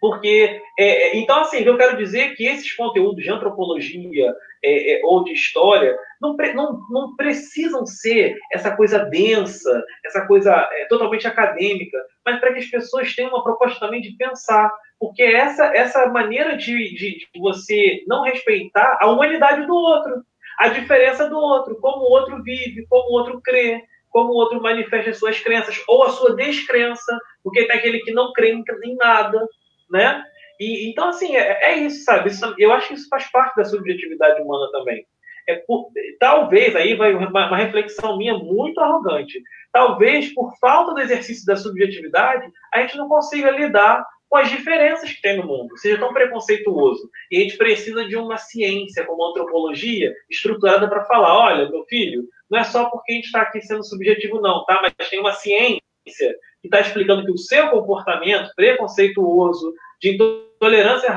Porque, 0.00 0.60
é, 0.78 0.84
é 0.84 1.16
então, 1.16 1.40
assim, 1.40 1.58
eu 1.58 1.76
quero 1.76 1.96
dizer 1.96 2.34
que 2.34 2.44
esses 2.44 2.72
conteúdos 2.74 3.22
de 3.22 3.30
antropologia 3.30 4.34
é, 4.62 4.94
é, 4.94 5.00
ou 5.04 5.22
de 5.22 5.32
história 5.32 5.96
não, 6.20 6.36
não, 6.54 6.80
não 6.90 7.16
precisam 7.16 7.86
ser 7.86 8.36
essa 8.52 8.74
coisa 8.74 8.98
densa, 9.04 9.84
essa 10.04 10.26
coisa 10.26 10.52
é, 10.72 10.86
totalmente 10.86 11.26
acadêmica, 11.28 11.98
mas 12.24 12.40
para 12.40 12.52
que 12.52 12.58
as 12.58 12.66
pessoas 12.66 13.14
tenham 13.14 13.30
uma 13.30 13.44
proposta 13.44 13.78
também 13.78 14.00
de 14.00 14.16
pensar. 14.16 14.72
Porque 14.98 15.22
essa, 15.22 15.66
essa 15.76 16.06
maneira 16.06 16.56
de, 16.56 16.74
de, 16.94 17.18
de 17.18 17.40
você 17.40 18.02
não 18.08 18.24
respeitar 18.24 18.98
a 19.00 19.08
humanidade 19.08 19.64
do 19.64 19.74
outro, 19.74 20.24
a 20.58 20.68
diferença 20.68 21.28
do 21.28 21.38
outro, 21.38 21.76
como 21.80 22.04
o 22.04 22.10
outro 22.10 22.42
vive, 22.42 22.86
como 22.88 23.10
o 23.10 23.18
outro 23.18 23.40
crê, 23.40 23.82
como 24.10 24.30
o 24.30 24.36
outro 24.36 24.60
manifesta 24.60 25.10
as 25.10 25.18
suas 25.18 25.38
crenças, 25.38 25.80
ou 25.86 26.02
a 26.02 26.10
sua 26.10 26.34
descrença, 26.34 27.18
porque 27.42 27.66
tem 27.66 27.76
aquele 27.76 28.00
que 28.00 28.12
não 28.12 28.32
crê 28.32 28.52
em 28.52 28.96
nada, 28.96 29.46
né? 29.90 30.22
E, 30.58 30.90
então, 30.90 31.08
assim, 31.08 31.36
é, 31.36 31.72
é 31.72 31.76
isso, 31.78 32.04
sabe? 32.04 32.30
Isso, 32.30 32.54
eu 32.58 32.72
acho 32.72 32.88
que 32.88 32.94
isso 32.94 33.08
faz 33.08 33.30
parte 33.30 33.56
da 33.56 33.64
subjetividade 33.64 34.42
humana 34.42 34.68
também. 34.72 35.06
É 35.48 35.54
por, 35.66 35.90
talvez, 36.18 36.74
aí 36.74 36.94
vai 36.94 37.14
uma, 37.14 37.28
uma 37.28 37.56
reflexão 37.56 38.18
minha 38.18 38.36
muito 38.36 38.80
arrogante, 38.80 39.40
talvez 39.72 40.34
por 40.34 40.52
falta 40.58 40.92
do 40.92 41.00
exercício 41.00 41.46
da 41.46 41.56
subjetividade, 41.56 42.50
a 42.74 42.80
gente 42.80 42.96
não 42.96 43.08
consiga 43.08 43.50
lidar 43.50 44.04
com 44.28 44.36
as 44.36 44.50
diferenças 44.50 45.10
que 45.10 45.22
tem 45.22 45.38
no 45.38 45.46
mundo, 45.46 45.76
seja 45.78 45.98
tão 45.98 46.12
preconceituoso. 46.12 47.08
E 47.30 47.38
a 47.38 47.40
gente 47.40 47.56
precisa 47.56 48.04
de 48.04 48.16
uma 48.16 48.36
ciência, 48.36 49.04
como 49.04 49.24
a 49.24 49.30
antropologia, 49.30 50.12
estruturada 50.30 50.88
para 50.88 51.04
falar: 51.04 51.36
olha, 51.36 51.70
meu 51.70 51.84
filho, 51.84 52.24
não 52.50 52.58
é 52.58 52.64
só 52.64 52.88
porque 52.90 53.12
a 53.12 53.14
gente 53.16 53.26
está 53.26 53.42
aqui 53.42 53.60
sendo 53.62 53.84
subjetivo, 53.84 54.40
não, 54.40 54.64
tá? 54.64 54.80
Mas 54.82 55.08
tem 55.08 55.20
uma 55.20 55.32
ciência 55.32 55.80
que 56.04 56.66
está 56.66 56.80
explicando 56.80 57.24
que 57.24 57.32
o 57.32 57.38
seu 57.38 57.70
comportamento 57.70 58.50
preconceituoso, 58.54 59.72
de 60.00 60.14
intolerância 60.14 61.10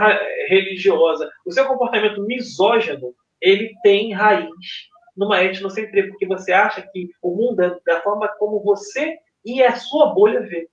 religiosa, 0.47 1.29
o 1.45 1.51
seu 1.51 1.65
comportamento 1.65 2.21
misógino, 2.23 3.13
ele 3.39 3.73
tem 3.83 4.13
raiz 4.13 4.49
numa 5.15 5.43
etnocentria, 5.43 6.07
porque 6.07 6.25
você 6.25 6.51
acha 6.51 6.81
que 6.81 7.09
o 7.21 7.35
mundo 7.35 7.61
é 7.61 7.77
da 7.85 8.01
forma 8.01 8.27
como 8.39 8.63
você 8.63 9.17
e 9.43 9.61
a 9.63 9.75
sua 9.75 10.13
bolha 10.13 10.41
vê. 10.41 10.67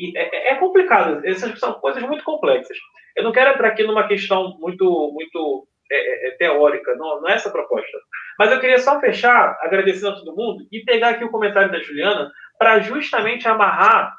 E 0.00 0.16
é, 0.16 0.52
é, 0.52 0.54
complicado, 0.54 1.20
essas 1.26 1.58
são 1.58 1.74
coisas 1.74 2.02
muito 2.02 2.24
complexas. 2.24 2.76
Eu 3.14 3.22
não 3.22 3.32
quero 3.32 3.50
entrar 3.50 3.68
aqui 3.68 3.82
numa 3.82 4.08
questão 4.08 4.56
muito, 4.58 5.12
muito 5.12 5.68
é, 5.90 5.94
é, 5.94 6.28
é, 6.28 6.30
teórica, 6.36 6.94
não, 6.96 7.20
não 7.20 7.28
é 7.28 7.34
essa 7.34 7.50
a 7.50 7.52
proposta. 7.52 7.98
Mas 8.38 8.50
eu 8.50 8.60
queria 8.60 8.78
só 8.78 8.98
fechar 8.98 9.58
agradecendo 9.60 10.08
a 10.08 10.14
todo 10.14 10.34
mundo 10.34 10.66
e 10.72 10.82
pegar 10.84 11.10
aqui 11.10 11.24
o 11.24 11.30
comentário 11.30 11.70
da 11.70 11.80
Juliana 11.80 12.32
para 12.58 12.80
justamente 12.80 13.46
amarrar 13.46 14.16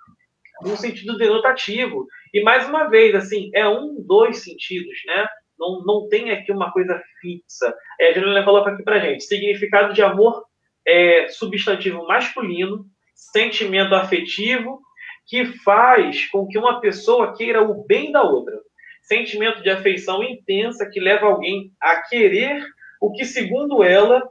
no 0.62 0.78
sentido 0.78 1.18
denotativo. 1.18 2.06
E 2.32 2.44
mais 2.44 2.70
uma 2.70 2.88
vez, 2.88 3.16
assim, 3.16 3.50
é 3.56 3.68
um, 3.68 3.96
dois 4.06 4.44
sentidos, 4.44 5.00
né? 5.08 5.28
Não, 5.58 5.84
não 5.84 6.08
tem 6.10 6.30
aqui 6.30 6.52
uma 6.52 6.72
coisa 6.72 7.02
fixa. 7.20 7.76
É, 8.00 8.10
a 8.10 8.14
Juliana 8.14 8.44
coloca 8.44 8.70
aqui 8.70 8.84
para 8.84 9.00
gente: 9.00 9.24
significado 9.24 9.94
de 9.94 10.04
amor 10.04 10.46
é 10.86 11.28
substantivo 11.30 12.06
masculino, 12.06 12.86
sentimento 13.16 13.96
afetivo 13.96 14.82
que 15.32 15.46
faz 15.46 16.26
com 16.26 16.46
que 16.46 16.58
uma 16.58 16.82
pessoa 16.82 17.34
queira 17.34 17.64
o 17.64 17.86
bem 17.86 18.12
da 18.12 18.22
outra. 18.22 18.60
Sentimento 19.02 19.64
de 19.64 19.70
afeição 19.70 20.22
intensa 20.22 20.90
que 20.92 21.00
leva 21.00 21.26
alguém 21.26 21.72
a 21.80 22.02
querer 22.02 22.62
o 23.00 23.14
que, 23.14 23.24
segundo 23.24 23.82
ela, 23.82 24.22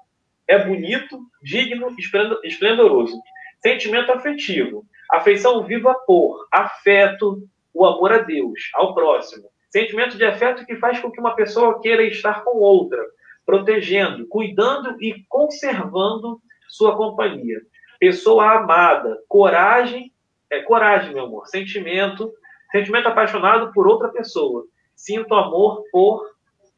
é 0.47 0.63
bonito, 0.63 1.19
digno, 1.43 1.97
esplendoroso. 2.45 3.19
Sentimento 3.63 4.13
afetivo. 4.13 4.85
Afeição 5.11 5.65
viva 5.65 5.95
por 6.07 6.47
afeto, 6.53 7.49
o 7.73 7.87
amor 7.87 8.13
a 8.13 8.19
Deus, 8.19 8.61
ao 8.75 8.95
próximo. 8.95 9.49
Sentimento 9.71 10.19
de 10.19 10.25
afeto 10.27 10.67
que 10.67 10.77
faz 10.77 11.01
com 11.01 11.11
que 11.11 11.19
uma 11.19 11.35
pessoa 11.35 11.81
queira 11.81 12.05
estar 12.05 12.45
com 12.45 12.59
outra, 12.59 13.03
protegendo, 13.47 14.29
cuidando 14.29 15.03
e 15.03 15.25
conservando 15.31 16.43
sua 16.69 16.95
companhia. 16.95 17.59
Pessoa 17.99 18.59
amada, 18.59 19.19
coragem 19.27 20.13
é 20.51 20.61
coragem, 20.63 21.15
meu 21.15 21.25
amor. 21.25 21.47
Sentimento. 21.47 22.33
Sentimento 22.73 23.09
apaixonado 23.09 23.73
por 23.73 23.87
outra 23.87 24.09
pessoa. 24.09 24.65
Sinto 24.95 25.35
amor 25.35 25.85
por. 25.91 26.25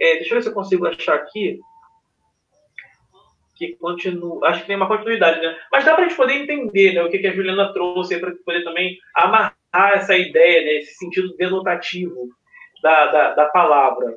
É, 0.01 0.17
deixa 0.17 0.31
eu 0.31 0.37
ver 0.37 0.43
se 0.43 0.49
eu 0.49 0.55
consigo 0.55 0.87
achar 0.87 1.15
aqui. 1.15 1.59
Que 3.57 3.77
continua. 3.77 4.47
Acho 4.49 4.63
que 4.63 4.67
tem 4.67 4.77
uma 4.77 4.89
continuidade, 4.89 5.41
né? 5.41 5.57
Mas 5.71 5.85
dá 5.85 5.95
para 5.95 6.05
a 6.05 6.09
gente 6.09 6.17
poder 6.17 6.35
entender 6.35 6.95
né, 6.95 7.03
o 7.03 7.11
que, 7.11 7.19
que 7.19 7.27
a 7.27 7.33
Juliana 7.33 7.73
trouxe 7.73 8.19
para 8.19 8.33
poder 8.45 8.65
também 8.65 8.99
amarrar 9.15 9.55
essa 9.73 10.17
ideia, 10.17 10.65
né, 10.65 10.79
esse 10.79 10.95
sentido 10.95 11.35
denotativo 11.37 12.29
da, 12.83 13.07
da, 13.07 13.35
da 13.35 13.45
palavra. 13.47 14.17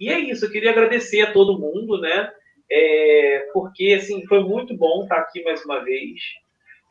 E 0.00 0.08
é 0.08 0.18
isso, 0.18 0.46
eu 0.46 0.50
queria 0.50 0.70
agradecer 0.70 1.20
a 1.22 1.32
todo 1.32 1.58
mundo, 1.58 2.00
né? 2.00 2.32
É, 2.70 3.50
porque 3.52 3.98
assim 4.00 4.26
foi 4.26 4.42
muito 4.42 4.74
bom 4.76 5.02
estar 5.02 5.16
aqui 5.16 5.44
mais 5.44 5.64
uma 5.64 5.84
vez 5.84 6.20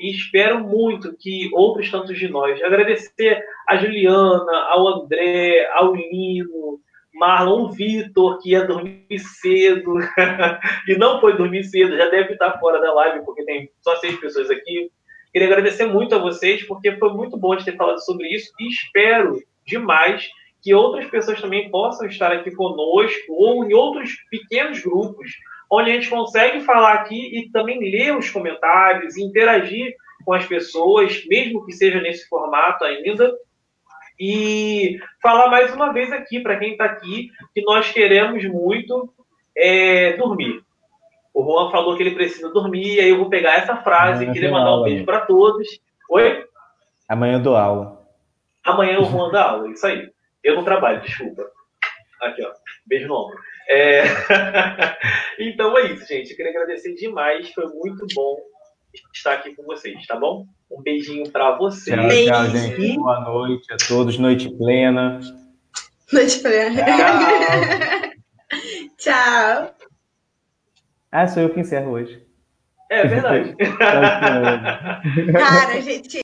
e 0.01 0.09
espero 0.09 0.59
muito 0.59 1.15
que 1.15 1.49
outros 1.53 1.89
tantos 1.91 2.17
de 2.17 2.27
nós, 2.27 2.61
agradecer 2.63 3.43
a 3.69 3.77
Juliana, 3.77 4.65
ao 4.69 4.87
André, 4.87 5.69
ao 5.73 5.93
Lino, 5.93 6.79
Marlon 7.13 7.69
Vitor, 7.69 8.39
que 8.39 8.51
ia 8.51 8.65
dormir 8.65 9.19
cedo 9.19 9.93
e 10.87 10.97
não 10.97 11.21
foi 11.21 11.37
dormir 11.37 11.63
cedo, 11.65 11.95
já 11.95 12.09
deve 12.09 12.33
estar 12.33 12.59
fora 12.59 12.81
da 12.81 12.91
live, 12.93 13.23
porque 13.23 13.45
tem 13.45 13.69
só 13.81 13.95
seis 13.97 14.19
pessoas 14.19 14.49
aqui. 14.49 14.89
Queria 15.31 15.47
agradecer 15.47 15.85
muito 15.85 16.15
a 16.15 16.17
vocês, 16.17 16.63
porque 16.63 16.97
foi 16.97 17.13
muito 17.13 17.37
bom 17.37 17.55
de 17.55 17.63
ter 17.63 17.77
falado 17.77 18.03
sobre 18.03 18.27
isso 18.27 18.51
e 18.59 18.69
espero 18.69 19.39
demais 19.67 20.27
que 20.63 20.73
outras 20.73 21.05
pessoas 21.09 21.39
também 21.39 21.69
possam 21.69 22.07
estar 22.07 22.31
aqui 22.31 22.51
conosco 22.51 23.33
ou 23.33 23.65
em 23.65 23.73
outros 23.73 24.15
pequenos 24.31 24.81
grupos 24.81 25.31
onde 25.71 25.89
a 25.89 25.93
gente 25.93 26.09
consegue 26.09 26.59
falar 26.61 26.93
aqui 26.95 27.39
e 27.39 27.49
também 27.49 27.79
ler 27.79 28.17
os 28.17 28.29
comentários, 28.29 29.17
interagir 29.17 29.95
com 30.25 30.33
as 30.33 30.45
pessoas, 30.45 31.25
mesmo 31.27 31.65
que 31.65 31.71
seja 31.71 32.01
nesse 32.01 32.27
formato 32.27 32.83
ainda. 32.83 33.33
E 34.19 34.99
falar 35.21 35.49
mais 35.49 35.73
uma 35.73 35.93
vez 35.93 36.11
aqui, 36.11 36.41
para 36.41 36.57
quem 36.59 36.73
está 36.73 36.85
aqui, 36.85 37.31
que 37.55 37.61
nós 37.63 37.91
queremos 37.91 38.43
muito 38.45 39.11
é, 39.57 40.17
dormir. 40.17 40.61
O 41.33 41.43
Juan 41.43 41.71
falou 41.71 41.95
que 41.95 42.03
ele 42.03 42.13
precisa 42.13 42.51
dormir, 42.51 42.99
aí 42.99 43.09
eu 43.09 43.17
vou 43.17 43.29
pegar 43.29 43.53
essa 43.53 43.77
frase 43.77 44.25
e 44.25 44.31
queria 44.31 44.51
mandar 44.51 44.75
um 44.75 44.83
beijo 44.83 45.05
para 45.05 45.21
todos. 45.21 45.67
Oi? 46.09 46.45
Amanhã 47.07 47.35
eu 47.35 47.41
dou 47.41 47.55
aula. 47.55 48.05
Amanhã 48.63 48.99
o 48.99 49.05
Juan 49.05 49.31
dá 49.31 49.51
aula, 49.51 49.69
isso 49.69 49.87
aí. 49.87 50.11
Eu 50.43 50.55
não 50.55 50.63
trabalho, 50.65 51.01
desculpa. 51.01 51.43
Aqui, 52.21 52.43
ó. 52.43 52.51
Beijo 52.85 53.07
no 53.07 53.15
ombro. 53.15 53.39
É... 53.71 54.03
então 55.39 55.77
é 55.77 55.93
isso, 55.93 56.05
gente. 56.05 56.31
Eu 56.31 56.35
queria 56.35 56.51
agradecer 56.51 56.93
demais. 56.93 57.49
Foi 57.51 57.65
muito 57.67 58.05
bom 58.13 58.37
estar 59.13 59.33
aqui 59.33 59.55
com 59.55 59.63
vocês, 59.63 60.05
tá 60.05 60.19
bom? 60.19 60.45
Um 60.69 60.81
beijinho 60.81 61.31
para 61.31 61.57
vocês. 61.57 61.97
Tchau, 61.97 62.25
tchau, 62.25 62.45
gente. 62.49 62.95
Boa 62.97 63.21
noite 63.21 63.73
a 63.73 63.77
todos. 63.77 64.17
Noite 64.17 64.49
plena. 64.57 65.21
Noite 66.11 66.39
plena. 66.39 66.83
Tchau. 66.83 68.11
tchau. 68.97 69.75
Ah, 71.09 71.27
sou 71.27 71.43
eu 71.43 71.53
que 71.53 71.59
encerro 71.61 71.91
hoje. 71.91 72.21
É 72.89 73.07
verdade. 73.07 73.55
Cara, 75.31 75.81
gente. 75.81 76.17